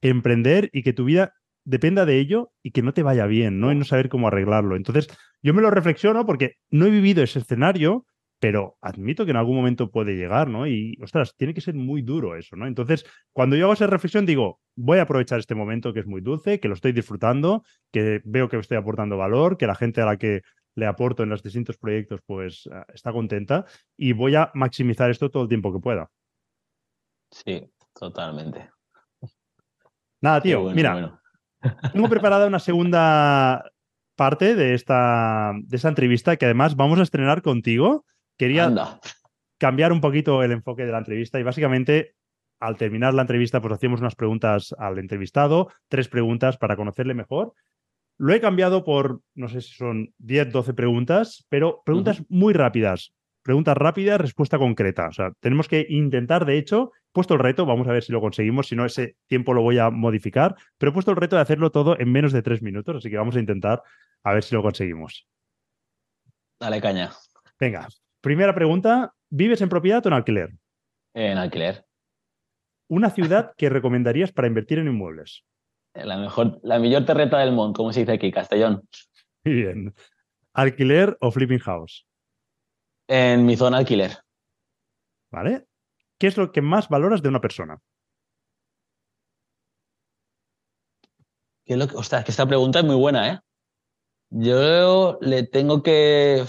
emprender 0.00 0.70
y 0.72 0.82
que 0.82 0.92
tu 0.92 1.04
vida 1.04 1.34
dependa 1.64 2.04
de 2.04 2.18
ello 2.18 2.52
y 2.62 2.70
que 2.70 2.82
no 2.82 2.92
te 2.92 3.02
vaya 3.02 3.26
bien, 3.26 3.58
¿no? 3.58 3.72
Y 3.72 3.74
no 3.74 3.84
saber 3.84 4.08
cómo 4.08 4.28
arreglarlo. 4.28 4.76
Entonces, 4.76 5.08
yo 5.42 5.54
me 5.54 5.62
lo 5.62 5.70
reflexiono 5.70 6.26
porque 6.26 6.56
no 6.70 6.86
he 6.86 6.90
vivido 6.90 7.22
ese 7.22 7.38
escenario, 7.38 8.06
pero 8.38 8.76
admito 8.82 9.24
que 9.24 9.30
en 9.30 9.38
algún 9.38 9.56
momento 9.56 9.90
puede 9.90 10.14
llegar, 10.16 10.48
¿no? 10.48 10.66
Y, 10.66 10.98
ostras, 11.02 11.34
tiene 11.36 11.54
que 11.54 11.62
ser 11.62 11.74
muy 11.74 12.02
duro 12.02 12.36
eso, 12.36 12.56
¿no? 12.56 12.66
Entonces, 12.66 13.04
cuando 13.32 13.56
yo 13.56 13.64
hago 13.64 13.72
esa 13.72 13.86
reflexión, 13.86 14.26
digo, 14.26 14.60
voy 14.76 14.98
a 14.98 15.02
aprovechar 15.02 15.38
este 15.38 15.54
momento 15.54 15.94
que 15.94 16.00
es 16.00 16.06
muy 16.06 16.20
dulce, 16.20 16.60
que 16.60 16.68
lo 16.68 16.74
estoy 16.74 16.92
disfrutando, 16.92 17.64
que 17.90 18.20
veo 18.24 18.48
que 18.48 18.58
estoy 18.58 18.76
aportando 18.76 19.16
valor, 19.16 19.56
que 19.56 19.66
la 19.66 19.74
gente 19.74 20.02
a 20.02 20.06
la 20.06 20.18
que 20.18 20.42
le 20.74 20.86
aporto 20.86 21.22
en 21.22 21.28
los 21.28 21.42
distintos 21.42 21.76
proyectos, 21.76 22.20
pues 22.26 22.68
ah, 22.72 22.84
está 22.92 23.12
contenta 23.12 23.64
y 23.96 24.12
voy 24.12 24.34
a 24.34 24.50
maximizar 24.54 25.10
esto 25.10 25.30
todo 25.30 25.44
el 25.44 25.48
tiempo 25.48 25.72
que 25.72 25.80
pueda. 25.80 26.10
Sí, 27.30 27.70
totalmente. 27.94 28.70
Nada, 30.20 30.40
tío, 30.40 30.70
mira, 30.70 31.20
tengo 31.92 32.08
preparada 32.08 32.46
una 32.46 32.58
segunda 32.58 33.70
parte 34.16 34.54
de 34.54 34.74
esta, 34.74 35.52
de 35.54 35.76
esta 35.76 35.88
entrevista 35.88 36.36
que 36.36 36.44
además 36.44 36.76
vamos 36.76 36.98
a 36.98 37.02
estrenar 37.02 37.42
contigo 37.42 38.04
Quería 38.36 38.72
cambiar 39.58 39.92
un 39.92 40.00
poquito 40.00 40.42
el 40.42 40.52
enfoque 40.52 40.84
de 40.84 40.92
la 40.92 40.98
entrevista 40.98 41.38
y 41.38 41.44
básicamente 41.44 42.14
al 42.60 42.76
terminar 42.76 43.14
la 43.14 43.22
entrevista 43.22 43.60
pues 43.60 43.74
hacíamos 43.74 44.00
unas 44.00 44.16
preguntas 44.16 44.74
al 44.78 44.98
entrevistado, 44.98 45.68
tres 45.88 46.08
preguntas 46.08 46.56
para 46.56 46.76
conocerle 46.76 47.14
mejor. 47.14 47.52
Lo 48.16 48.32
he 48.32 48.40
cambiado 48.40 48.84
por, 48.84 49.20
no 49.34 49.48
sé 49.48 49.60
si 49.60 49.74
son 49.74 50.14
10, 50.18 50.52
12 50.52 50.74
preguntas, 50.74 51.46
pero 51.48 51.82
preguntas 51.84 52.22
muy 52.28 52.52
rápidas. 52.52 53.12
Preguntas 53.42 53.76
rápidas, 53.76 54.20
respuesta 54.20 54.58
concreta. 54.58 55.08
O 55.08 55.12
sea, 55.12 55.32
tenemos 55.40 55.68
que 55.68 55.84
intentar, 55.88 56.46
de 56.46 56.56
hecho, 56.56 56.92
puesto 57.12 57.34
el 57.34 57.40
reto, 57.40 57.66
vamos 57.66 57.86
a 57.88 57.92
ver 57.92 58.02
si 58.02 58.12
lo 58.12 58.20
conseguimos, 58.20 58.68
si 58.68 58.76
no 58.76 58.84
ese 58.84 59.16
tiempo 59.26 59.52
lo 59.52 59.62
voy 59.62 59.78
a 59.78 59.90
modificar, 59.90 60.54
pero 60.78 60.90
he 60.90 60.92
puesto 60.92 61.10
el 61.10 61.16
reto 61.16 61.36
de 61.36 61.42
hacerlo 61.42 61.70
todo 61.70 61.98
en 61.98 62.10
menos 62.10 62.32
de 62.32 62.42
tres 62.42 62.62
minutos, 62.62 62.96
así 62.96 63.10
que 63.10 63.18
vamos 63.18 63.36
a 63.36 63.40
intentar 63.40 63.82
a 64.22 64.32
ver 64.32 64.42
si 64.42 64.54
lo 64.54 64.62
conseguimos. 64.62 65.28
Dale 66.58 66.80
caña. 66.80 67.10
Venga, 67.60 67.88
primera 68.20 68.54
pregunta, 68.54 69.12
¿vives 69.28 69.60
en 69.60 69.68
propiedad 69.68 70.04
o 70.06 70.08
en 70.08 70.14
alquiler? 70.14 70.50
En 71.14 71.36
alquiler. 71.36 71.84
Una 72.88 73.10
ciudad 73.10 73.52
que 73.56 73.68
recomendarías 73.68 74.32
para 74.32 74.48
invertir 74.48 74.78
en 74.78 74.88
inmuebles. 74.88 75.44
La 75.94 76.16
mejor, 76.16 76.58
la 76.62 76.78
mejor 76.78 77.04
terreta 77.04 77.38
del 77.38 77.52
mundo, 77.52 77.76
como 77.76 77.92
se 77.92 78.00
dice 78.00 78.12
aquí, 78.12 78.32
Castellón. 78.32 78.88
Muy 79.44 79.54
bien. 79.54 79.94
¿Alquiler 80.52 81.16
o 81.20 81.30
flipping 81.30 81.60
house? 81.60 82.06
En 83.06 83.46
mi 83.46 83.56
zona 83.56 83.78
alquiler. 83.78 84.18
¿Vale? 85.30 85.66
¿Qué 86.18 86.26
es 86.26 86.36
lo 86.36 86.52
que 86.52 86.62
más 86.62 86.88
valoras 86.88 87.22
de 87.22 87.28
una 87.28 87.40
persona? 87.40 87.80
¿Qué 91.64 91.74
es 91.74 91.78
lo 91.78 91.88
que, 91.88 91.96
ostras, 91.96 92.24
que 92.24 92.30
esta 92.30 92.46
pregunta 92.46 92.80
es 92.80 92.84
muy 92.84 92.96
buena, 92.96 93.32
¿eh? 93.32 93.40
Yo 94.30 95.18
le 95.20 95.44
tengo 95.44 95.82
que. 95.82 96.44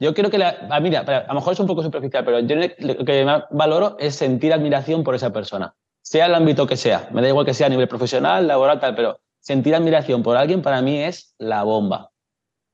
Yo 0.00 0.12
creo 0.12 0.30
que 0.30 0.38
la. 0.38 0.68
Ah, 0.70 0.80
mira, 0.80 1.00
a 1.00 1.28
lo 1.28 1.34
mejor 1.34 1.52
es 1.52 1.60
un 1.60 1.66
poco 1.66 1.82
superficial, 1.82 2.24
pero 2.24 2.40
yo 2.40 2.56
lo 2.56 3.04
que 3.04 3.24
más 3.24 3.44
valoro 3.50 3.96
es 3.98 4.16
sentir 4.16 4.52
admiración 4.52 5.04
por 5.04 5.14
esa 5.14 5.32
persona. 5.32 5.74
Sea 6.02 6.26
el 6.26 6.34
ámbito 6.34 6.66
que 6.66 6.76
sea. 6.76 7.08
Me 7.12 7.22
da 7.22 7.28
igual 7.28 7.46
que 7.46 7.54
sea 7.54 7.68
a 7.68 7.70
nivel 7.70 7.88
profesional, 7.88 8.46
laboral, 8.46 8.80
tal, 8.80 8.94
pero 8.94 9.20
sentir 9.38 9.74
admiración 9.74 10.22
por 10.22 10.36
alguien 10.36 10.62
para 10.62 10.82
mí 10.82 10.98
es 10.98 11.34
la 11.38 11.62
bomba. 11.62 12.10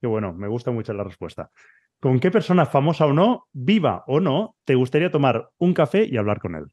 Qué 0.01 0.07
bueno, 0.07 0.33
me 0.33 0.49
gusta 0.49 0.71
mucho 0.71 0.93
la 0.95 1.05
respuesta. 1.05 1.51
¿Con 2.01 2.19
qué 2.19 2.31
persona 2.31 2.65
famosa 2.65 3.05
o 3.05 3.13
no, 3.13 3.49
viva 3.53 4.05
o 4.07 4.21
no, 4.21 4.57
te 4.65 4.75
gustaría 4.75 5.11
tomar 5.11 5.51
un 5.59 5.75
café 5.75 6.07
y 6.11 6.17
hablar 6.17 6.41
con 6.41 6.55
él? 6.55 6.65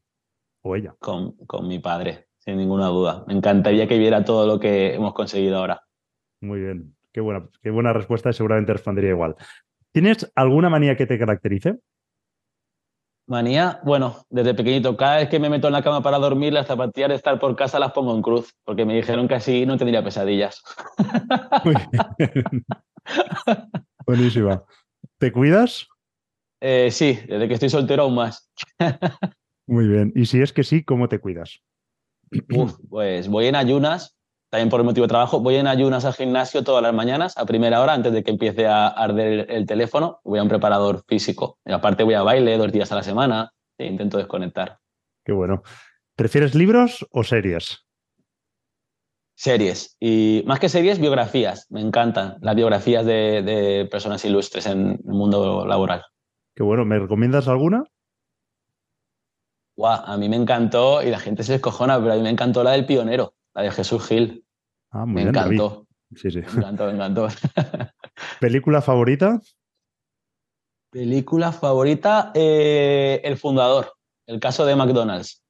O 0.62 0.74
ella. 0.74 0.94
Con, 0.98 1.32
con 1.46 1.68
mi 1.68 1.78
padre, 1.78 2.28
sin 2.38 2.56
ninguna 2.56 2.86
duda. 2.86 3.24
Me 3.26 3.34
encantaría 3.34 3.86
que 3.86 3.98
viera 3.98 4.24
todo 4.24 4.46
lo 4.46 4.58
que 4.58 4.94
hemos 4.94 5.12
conseguido 5.12 5.58
ahora. 5.58 5.82
Muy 6.40 6.60
bien, 6.60 6.96
qué 7.12 7.20
buena, 7.20 7.46
qué 7.62 7.70
buena 7.70 7.92
respuesta 7.92 8.30
y 8.30 8.32
seguramente 8.32 8.72
respondería 8.72 9.10
igual. 9.10 9.36
¿Tienes 9.98 10.30
alguna 10.36 10.70
manía 10.70 10.96
que 10.96 11.06
te 11.06 11.18
caracterice? 11.18 11.80
Manía, 13.26 13.80
bueno, 13.82 14.24
desde 14.30 14.54
pequeñito, 14.54 14.96
cada 14.96 15.16
vez 15.16 15.28
que 15.28 15.40
me 15.40 15.50
meto 15.50 15.66
en 15.66 15.72
la 15.72 15.82
cama 15.82 16.04
para 16.04 16.18
dormir, 16.18 16.52
las 16.52 16.68
zapatillas 16.68 17.08
de 17.08 17.16
estar 17.16 17.40
por 17.40 17.56
casa 17.56 17.80
las 17.80 17.90
pongo 17.90 18.14
en 18.14 18.22
cruz, 18.22 18.54
porque 18.62 18.84
me 18.84 18.94
dijeron 18.94 19.26
que 19.26 19.34
así 19.34 19.66
no 19.66 19.76
tendría 19.76 20.04
pesadillas. 20.04 20.62
Muy 21.64 21.74
bien. 21.90 22.64
Buenísima. 24.06 24.62
¿Te 25.18 25.32
cuidas? 25.32 25.88
Eh, 26.60 26.92
sí, 26.92 27.18
desde 27.26 27.48
que 27.48 27.54
estoy 27.54 27.70
soltero 27.70 28.04
aún 28.04 28.14
más. 28.14 28.52
Muy 29.66 29.88
bien. 29.88 30.12
Y 30.14 30.26
si 30.26 30.40
es 30.40 30.52
que 30.52 30.62
sí, 30.62 30.84
¿cómo 30.84 31.08
te 31.08 31.18
cuidas? 31.18 31.60
Uf, 32.54 32.78
pues 32.88 33.26
voy 33.26 33.46
en 33.46 33.56
ayunas, 33.56 34.16
también 34.50 34.70
por 34.70 34.80
el 34.80 34.86
motivo 34.86 35.06
de 35.06 35.10
trabajo, 35.10 35.40
voy 35.40 35.56
en 35.56 35.66
ayunas 35.66 36.04
al 36.04 36.14
gimnasio 36.14 36.64
todas 36.64 36.82
las 36.82 36.94
mañanas, 36.94 37.36
a 37.36 37.44
primera 37.44 37.82
hora, 37.82 37.92
antes 37.92 38.12
de 38.12 38.22
que 38.22 38.30
empiece 38.30 38.66
a 38.66 38.86
arder 38.88 39.50
el 39.50 39.66
teléfono. 39.66 40.20
Voy 40.24 40.38
a 40.38 40.42
un 40.42 40.48
preparador 40.48 41.04
físico. 41.06 41.58
Y 41.64 41.72
aparte 41.72 42.04
voy 42.04 42.14
a 42.14 42.22
baile 42.22 42.56
dos 42.56 42.72
días 42.72 42.90
a 42.92 42.96
la 42.96 43.02
semana 43.02 43.52
e 43.76 43.86
intento 43.86 44.18
desconectar. 44.18 44.78
Qué 45.24 45.32
bueno. 45.32 45.62
¿Prefieres 46.16 46.54
libros 46.54 47.06
o 47.10 47.24
series? 47.24 47.84
Series. 49.36 49.96
Y 50.00 50.42
más 50.46 50.58
que 50.58 50.68
series, 50.68 50.98
biografías. 50.98 51.66
Me 51.70 51.80
encantan 51.80 52.38
las 52.40 52.56
biografías 52.56 53.04
de, 53.04 53.42
de 53.42 53.86
personas 53.90 54.24
ilustres 54.24 54.66
en 54.66 55.00
el 55.06 55.14
mundo 55.14 55.66
laboral. 55.66 56.04
Qué 56.54 56.62
bueno. 56.62 56.84
¿Me 56.84 56.98
recomiendas 56.98 57.46
alguna? 57.48 57.84
Guau, 59.78 60.02
a 60.04 60.16
mí 60.16 60.28
me 60.28 60.34
encantó, 60.34 61.04
y 61.04 61.10
la 61.10 61.20
gente 61.20 61.44
se 61.44 61.52
descojona, 61.52 62.00
pero 62.00 62.14
a 62.14 62.16
mí 62.16 62.22
me 62.22 62.30
encantó 62.30 62.64
la 62.64 62.72
del 62.72 62.84
pionero, 62.84 63.34
la 63.58 63.64
de 63.64 63.70
Jesús 63.72 64.06
Gil. 64.06 64.44
Ah, 64.90 65.04
muy 65.04 65.24
me 65.24 65.30
bien, 65.30 65.36
encantó. 65.36 65.86
Sí, 66.14 66.30
sí. 66.30 66.38
Me 66.38 66.60
encantó, 66.60 66.86
me 66.86 66.92
encantó. 66.92 67.28
¿Película 68.40 68.80
favorita? 68.80 69.40
Película 70.90 71.52
favorita, 71.52 72.30
eh, 72.34 73.20
El 73.24 73.36
Fundador, 73.36 73.92
el 74.26 74.40
caso 74.40 74.64
de 74.64 74.76
McDonald's, 74.76 75.42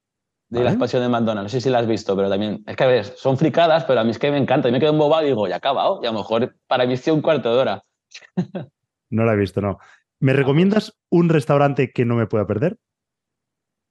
de 0.48 0.64
la 0.64 0.70
expansión 0.70 1.02
de 1.02 1.08
McDonald's. 1.10 1.44
No 1.44 1.48
sé 1.50 1.60
si 1.60 1.70
la 1.70 1.78
has 1.80 1.86
visto, 1.86 2.16
pero 2.16 2.28
también, 2.30 2.64
es 2.66 2.76
que 2.76 2.84
a 2.84 2.86
ver, 2.86 3.04
son 3.04 3.36
fricadas, 3.36 3.84
pero 3.84 4.00
a 4.00 4.04
mí 4.04 4.10
es 4.10 4.18
que 4.18 4.30
me 4.30 4.38
encanta. 4.38 4.68
Y 4.68 4.72
me 4.72 4.80
quedo 4.80 4.90
embobado 4.90 5.24
y 5.24 5.28
digo, 5.28 5.46
ya 5.46 5.56
acabado. 5.56 6.00
Y 6.02 6.06
a 6.06 6.10
lo 6.12 6.18
mejor 6.18 6.56
para 6.66 6.86
mí 6.86 6.96
sí 6.96 7.10
un 7.10 7.22
cuarto 7.22 7.54
de 7.54 7.60
hora. 7.60 7.84
No 9.10 9.24
la 9.24 9.32
he 9.32 9.36
visto, 9.36 9.62
no. 9.62 9.78
¿Me 10.20 10.34
recomiendas 10.34 10.98
un 11.08 11.30
restaurante 11.30 11.92
que 11.92 12.04
no 12.04 12.14
me 12.14 12.26
pueda 12.26 12.46
perder? 12.46 12.76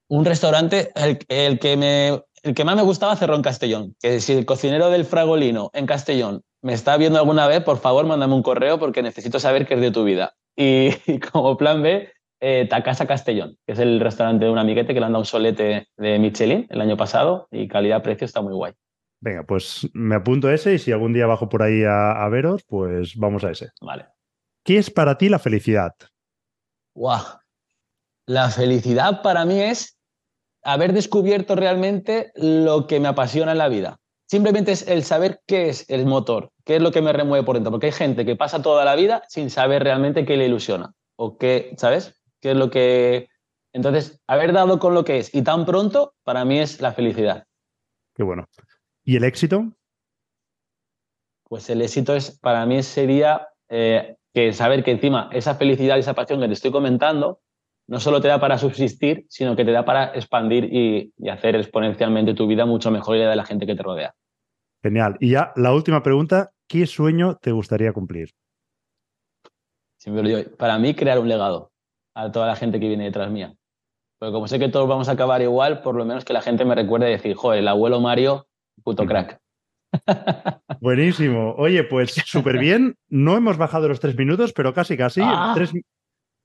Un 0.10 0.26
restaurante, 0.26 0.92
el, 0.94 1.18
el 1.28 1.58
que 1.58 1.76
me, 1.76 2.22
el 2.44 2.54
que 2.54 2.64
más 2.64 2.76
me 2.76 2.82
gustaba 2.82 3.16
cerró 3.16 3.36
en 3.36 3.42
Castellón. 3.42 3.96
Que 4.00 4.20
si 4.20 4.34
el 4.34 4.46
cocinero 4.46 4.90
del 4.90 5.06
Fragolino 5.06 5.70
en 5.74 5.86
Castellón 5.86 6.44
me 6.62 6.74
está 6.74 6.98
viendo 6.98 7.20
alguna 7.20 7.48
vez, 7.48 7.64
por 7.64 7.78
favor, 7.78 8.06
mándame 8.06 8.34
un 8.34 8.44
correo 8.44 8.80
porque 8.80 9.02
necesito 9.02 9.40
saber 9.40 9.66
qué 9.66 9.76
es 9.76 9.82
de 9.82 9.92
tu 9.92 10.04
vida. 10.04 10.36
Y, 10.56 10.90
y 11.12 11.20
como 11.20 11.58
plan 11.58 11.82
B, 11.82 12.12
eh, 12.40 12.68
Takasa 12.70 13.08
Castellón, 13.08 13.58
que 13.66 13.74
es 13.74 13.80
el 13.80 14.00
restaurante 14.00 14.46
de 14.46 14.52
un 14.52 14.60
amiguete 14.60 14.94
que 14.94 15.00
le 15.00 15.06
han 15.06 15.14
dado 15.14 15.22
un 15.22 15.26
solete 15.26 15.88
de 15.98 16.20
Michelin 16.20 16.68
el 16.70 16.82
año 16.82 16.96
pasado 16.96 17.48
y 17.52 17.68
calidad-precio 17.68 18.26
está 18.26 18.42
muy 18.42 18.54
guay. 18.54 18.74
Venga, 19.20 19.44
pues 19.44 19.90
me 19.94 20.16
apunto 20.16 20.48
a 20.48 20.54
ese 20.54 20.76
y 20.76 20.80
si 20.80 20.92
algún 20.92 21.14
día 21.14 21.26
bajo 21.26 21.50
por 21.50 21.64
ahí 21.64 21.84
a, 21.84 22.12
a 22.24 22.30
veros, 22.30 22.64
pues 22.68 23.16
vamos 23.16 23.44
a 23.44 23.50
ese. 23.50 23.70
Vale. 23.82 24.06
¿Qué 24.64 24.78
es 24.78 24.92
para 24.92 25.18
ti 25.18 25.30
la 25.30 25.40
felicidad? 25.40 25.94
Guau. 26.94 27.24
La 28.28 28.50
felicidad 28.50 29.22
para 29.24 29.46
mí 29.46 29.60
es 29.60 29.97
haber 30.68 30.92
descubierto 30.92 31.56
realmente 31.56 32.34
lo 32.36 32.88
que 32.88 33.00
me 33.00 33.08
apasiona 33.08 33.54
en 33.54 33.58
la 33.58 33.70
vida. 33.70 34.02
Simplemente 34.30 34.74
es 34.74 34.86
el 34.86 35.06
saber 35.06 35.40
qué 35.48 35.70
es 35.70 35.90
el 35.90 36.06
motor, 36.06 36.52
qué 36.66 36.76
es 36.76 36.82
lo 36.82 36.92
que 36.92 37.02
me 37.02 37.14
remueve 37.14 37.46
por 37.46 37.56
dentro. 37.56 37.72
Porque 37.72 37.86
hay 37.86 37.94
gente 37.94 38.26
que 38.26 38.36
pasa 38.36 38.62
toda 38.62 38.84
la 38.84 38.96
vida 38.96 39.24
sin 39.30 39.50
saber 39.50 39.82
realmente 39.84 40.26
qué 40.26 40.36
le 40.36 40.46
ilusiona. 40.46 40.94
O 41.16 41.38
qué, 41.38 41.74
¿sabes? 41.78 42.22
¿Qué 42.42 42.52
es 42.52 42.58
lo 42.58 42.70
que. 42.70 43.30
Entonces, 43.72 44.20
haber 44.28 44.52
dado 44.52 44.78
con 44.78 44.94
lo 44.94 45.06
que 45.06 45.20
es 45.20 45.34
y 45.34 45.42
tan 45.42 45.66
pronto, 45.66 46.16
para 46.26 46.44
mí 46.44 46.60
es 46.60 46.82
la 46.82 46.92
felicidad. 46.92 47.46
Qué 48.14 48.24
bueno. 48.24 48.46
¿Y 49.06 49.16
el 49.16 49.24
éxito? 49.24 49.72
Pues 51.46 51.70
el 51.70 51.82
éxito 51.82 52.14
es, 52.14 52.38
para 52.40 52.66
mí 52.66 52.84
sería 52.84 53.48
eh, 53.70 54.18
que 54.34 54.52
saber 54.52 54.84
que 54.84 54.92
encima 54.92 55.30
esa 55.32 55.56
felicidad 55.56 55.96
y 55.96 56.02
esa 56.02 56.14
pasión 56.14 56.42
que 56.42 56.48
te 56.48 56.54
estoy 56.54 56.72
comentando 56.72 57.40
no 57.88 58.00
solo 58.00 58.22
te 58.22 58.28
da 58.28 58.40
para 58.40 58.58
subsistir, 58.58 59.26
sino 59.30 59.56
que 59.56 59.66
te 59.66 59.72
da 59.72 59.86
para 59.86 60.14
expandir 60.14 60.66
y, 60.66 61.14
y 61.18 61.30
hacer 61.30 61.56
exponencialmente 61.56 62.34
tu 62.34 62.48
vida 62.48 62.66
mucho 62.66 62.92
mejor 62.92 63.18
y 63.18 63.20
la 63.20 63.30
de 63.30 63.36
la 63.36 63.46
gente 63.46 63.66
que 63.66 63.76
te 63.76 63.84
rodea. 63.84 64.14
Genial. 64.84 65.18
Y 65.20 65.32
ya 65.32 65.52
la 65.56 65.74
última 65.74 66.04
pregunta, 66.04 66.52
¿qué 66.68 66.86
sueño 66.86 67.38
te 67.38 67.52
gustaría 67.52 67.94
cumplir? 67.94 68.32
Siempre 69.98 70.24
lo 70.24 70.30
digo, 70.30 70.58
para 70.58 70.78
mí 70.78 70.94
crear 70.94 71.20
un 71.20 71.28
legado 71.28 71.72
a 72.14 72.32
toda 72.32 72.48
la 72.48 72.56
gente 72.56 72.80
que 72.80 72.88
viene 72.88 73.06
detrás 73.06 73.32
mía. 73.32 73.54
Porque 74.20 74.34
como 74.34 74.48
sé 74.48 74.60
que 74.60 74.70
todos 74.70 74.88
vamos 74.88 75.10
a 75.10 75.14
acabar 75.14 75.42
igual, 75.42 75.82
por 75.82 75.96
lo 75.96 76.06
menos 76.06 76.26
que 76.26 76.34
la 76.34 76.42
gente 76.42 76.66
me 76.66 76.76
recuerde 76.76 77.08
decir, 77.08 77.36
joder, 77.36 77.60
el 77.60 77.68
abuelo 77.68 78.02
Mario, 78.02 78.48
puto 78.84 79.06
crack. 79.06 79.40
Buenísimo. 80.82 81.54
Oye, 81.58 81.84
pues 81.84 82.14
súper 82.26 82.58
bien. 82.58 82.96
No 83.10 83.38
hemos 83.38 83.58
bajado 83.58 83.88
los 83.88 84.00
tres 84.00 84.18
minutos, 84.18 84.54
pero 84.54 84.74
casi, 84.74 84.98
casi. 84.98 85.22
Ah. 85.24 85.54
Tres, 85.56 85.72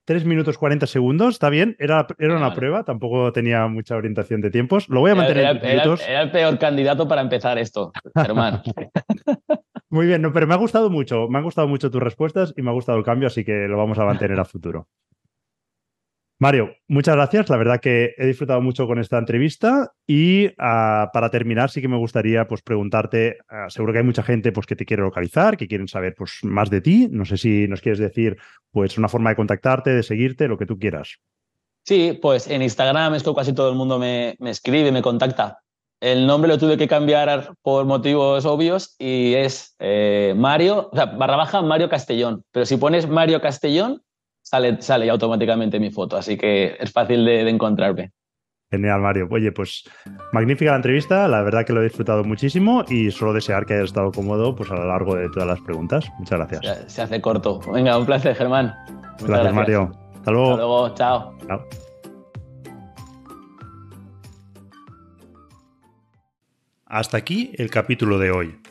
tres 0.04 0.24
minutos 0.24 0.58
40 0.58 0.86
segundos. 0.86 1.34
Está 1.34 1.48
bien. 1.50 1.76
Era, 1.78 2.06
era 2.18 2.34
una 2.36 2.48
Vale. 2.48 2.54
prueba. 2.56 2.84
Tampoco 2.84 3.32
tenía 3.32 3.66
mucha 3.68 3.96
orientación 3.96 4.40
de 4.40 4.50
tiempos. 4.50 4.88
Lo 4.88 5.00
voy 5.00 5.10
a 5.12 5.14
mantener 5.14 5.42
Era, 5.44 5.50
en 5.52 5.58
tres 5.60 5.72
era- 5.72 5.82
minutos. 5.84 6.06
era 6.08 6.22
el 6.22 6.30
peor 6.30 6.58
candidato 6.58 7.06
para 7.08 7.20
empezar 7.22 7.58
esto, 7.58 7.92
Germán. 8.14 8.62
Muy 9.90 10.06
bien, 10.06 10.22
no, 10.22 10.32
pero 10.32 10.46
me 10.46 10.54
ha 10.54 10.58
gustado 10.58 10.88
mucho. 10.88 11.28
Me 11.28 11.38
han 11.38 11.44
gustado 11.44 11.68
mucho 11.68 11.90
tus 11.90 12.02
respuestas 12.02 12.54
y 12.56 12.62
me 12.62 12.70
ha 12.70 12.72
gustado 12.72 12.96
el 12.98 13.04
cambio, 13.04 13.26
así 13.26 13.44
que 13.44 13.66
lo 13.68 13.76
vamos 13.76 13.98
a 13.98 14.04
mantener 14.04 14.40
a 14.40 14.44
futuro. 14.46 14.88
Mario, 16.42 16.74
muchas 16.88 17.14
gracias. 17.14 17.48
La 17.50 17.56
verdad 17.56 17.78
que 17.78 18.16
he 18.18 18.26
disfrutado 18.26 18.60
mucho 18.60 18.88
con 18.88 18.98
esta 18.98 19.16
entrevista 19.16 19.92
y 20.08 20.50
ah, 20.58 21.08
para 21.12 21.30
terminar 21.30 21.70
sí 21.70 21.80
que 21.80 21.86
me 21.86 21.96
gustaría 21.96 22.48
pues, 22.48 22.62
preguntarte, 22.62 23.38
ah, 23.48 23.70
seguro 23.70 23.92
que 23.92 24.00
hay 24.00 24.04
mucha 24.04 24.24
gente 24.24 24.50
pues, 24.50 24.66
que 24.66 24.74
te 24.74 24.84
quiere 24.84 25.04
localizar, 25.04 25.56
que 25.56 25.68
quieren 25.68 25.86
saber 25.86 26.16
pues, 26.18 26.40
más 26.42 26.68
de 26.68 26.80
ti. 26.80 27.06
No 27.12 27.24
sé 27.24 27.36
si 27.36 27.68
nos 27.68 27.80
quieres 27.80 28.00
decir 28.00 28.38
pues, 28.72 28.98
una 28.98 29.08
forma 29.08 29.30
de 29.30 29.36
contactarte, 29.36 29.90
de 29.90 30.02
seguirte, 30.02 30.48
lo 30.48 30.58
que 30.58 30.66
tú 30.66 30.80
quieras. 30.80 31.20
Sí, 31.86 32.18
pues 32.20 32.48
en 32.48 32.62
Instagram 32.62 33.14
es 33.14 33.22
que 33.22 33.32
casi 33.36 33.52
todo 33.52 33.70
el 33.70 33.76
mundo 33.76 34.00
me, 34.00 34.34
me 34.40 34.50
escribe, 34.50 34.90
me 34.90 35.00
contacta. 35.00 35.60
El 36.00 36.26
nombre 36.26 36.48
lo 36.48 36.58
tuve 36.58 36.76
que 36.76 36.88
cambiar 36.88 37.54
por 37.62 37.84
motivos 37.84 38.44
obvios 38.46 38.96
y 38.98 39.34
es 39.34 39.76
eh, 39.78 40.34
Mario, 40.36 40.90
barra 40.92 41.36
baja 41.36 41.62
Mario 41.62 41.88
Castellón. 41.88 42.42
Pero 42.50 42.66
si 42.66 42.78
pones 42.78 43.08
Mario 43.08 43.40
Castellón, 43.40 44.02
sale, 44.52 44.82
sale 44.82 45.08
automáticamente 45.08 45.80
mi 45.80 45.90
foto, 45.90 46.16
así 46.16 46.36
que 46.36 46.76
es 46.78 46.92
fácil 46.92 47.24
de, 47.24 47.44
de 47.44 47.50
encontrarme. 47.50 48.12
Genial, 48.70 49.00
Mario. 49.00 49.28
Oye, 49.30 49.52
pues 49.52 49.84
magnífica 50.32 50.70
la 50.70 50.76
entrevista. 50.76 51.28
La 51.28 51.42
verdad 51.42 51.64
que 51.66 51.72
lo 51.72 51.80
he 51.80 51.84
disfrutado 51.84 52.24
muchísimo 52.24 52.84
y 52.88 53.10
solo 53.10 53.34
desear 53.34 53.66
que 53.66 53.74
hayas 53.74 53.86
estado 53.86 54.10
cómodo 54.12 54.54
pues, 54.54 54.70
a 54.70 54.74
lo 54.74 54.86
largo 54.86 55.14
de 55.14 55.28
todas 55.28 55.46
las 55.46 55.60
preguntas. 55.60 56.10
Muchas 56.18 56.38
gracias. 56.38 56.78
Se, 56.78 56.90
se 56.90 57.02
hace 57.02 57.20
corto. 57.20 57.60
Venga, 57.70 57.98
un 57.98 58.06
placer, 58.06 58.34
Germán. 58.34 58.74
Muchas 59.20 59.28
Gracias, 59.28 59.54
Mario. 59.54 59.92
Hasta 60.14 60.30
luego. 60.30 60.50
Hasta 60.50 60.56
luego, 60.56 60.94
chao. 60.94 61.38
Chao. 61.46 61.66
Hasta 66.86 67.16
aquí 67.16 67.52
el 67.56 67.70
capítulo 67.70 68.18
de 68.18 68.30
hoy. 68.30 68.61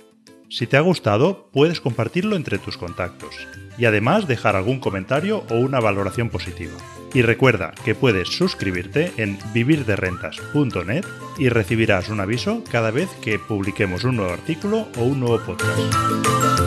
Si 0.52 0.68
te 0.68 0.76
ha 0.76 0.82
gustado, 0.82 1.47
puedes 1.54 1.80
compartirlo 1.80 2.36
entre 2.36 2.58
tus 2.58 2.76
contactos 2.76 3.34
y 3.78 3.86
además 3.86 4.28
dejar 4.28 4.58
algún 4.58 4.82
comentario 4.82 5.45
o 5.49 5.56
una 5.56 5.80
valoración 5.80 6.30
positiva. 6.30 6.74
Y 7.14 7.22
recuerda 7.22 7.72
que 7.86 7.95
puedes 7.95 8.28
suscribirte 8.28 9.14
en 9.16 9.39
vivirderrentas.net 9.54 11.06
y 11.38 11.47
recibirás 11.47 12.10
un 12.10 12.20
aviso 12.20 12.66
cada 12.70 12.91
vez 12.91 13.08
que 13.22 13.39
publiquemos 13.39 14.04
un 14.04 14.18
nuevo 14.18 14.34
artículo 14.34 14.89
o 14.97 15.04
un 15.04 15.22
nuevo 15.22 15.39
podcast. 15.39 16.61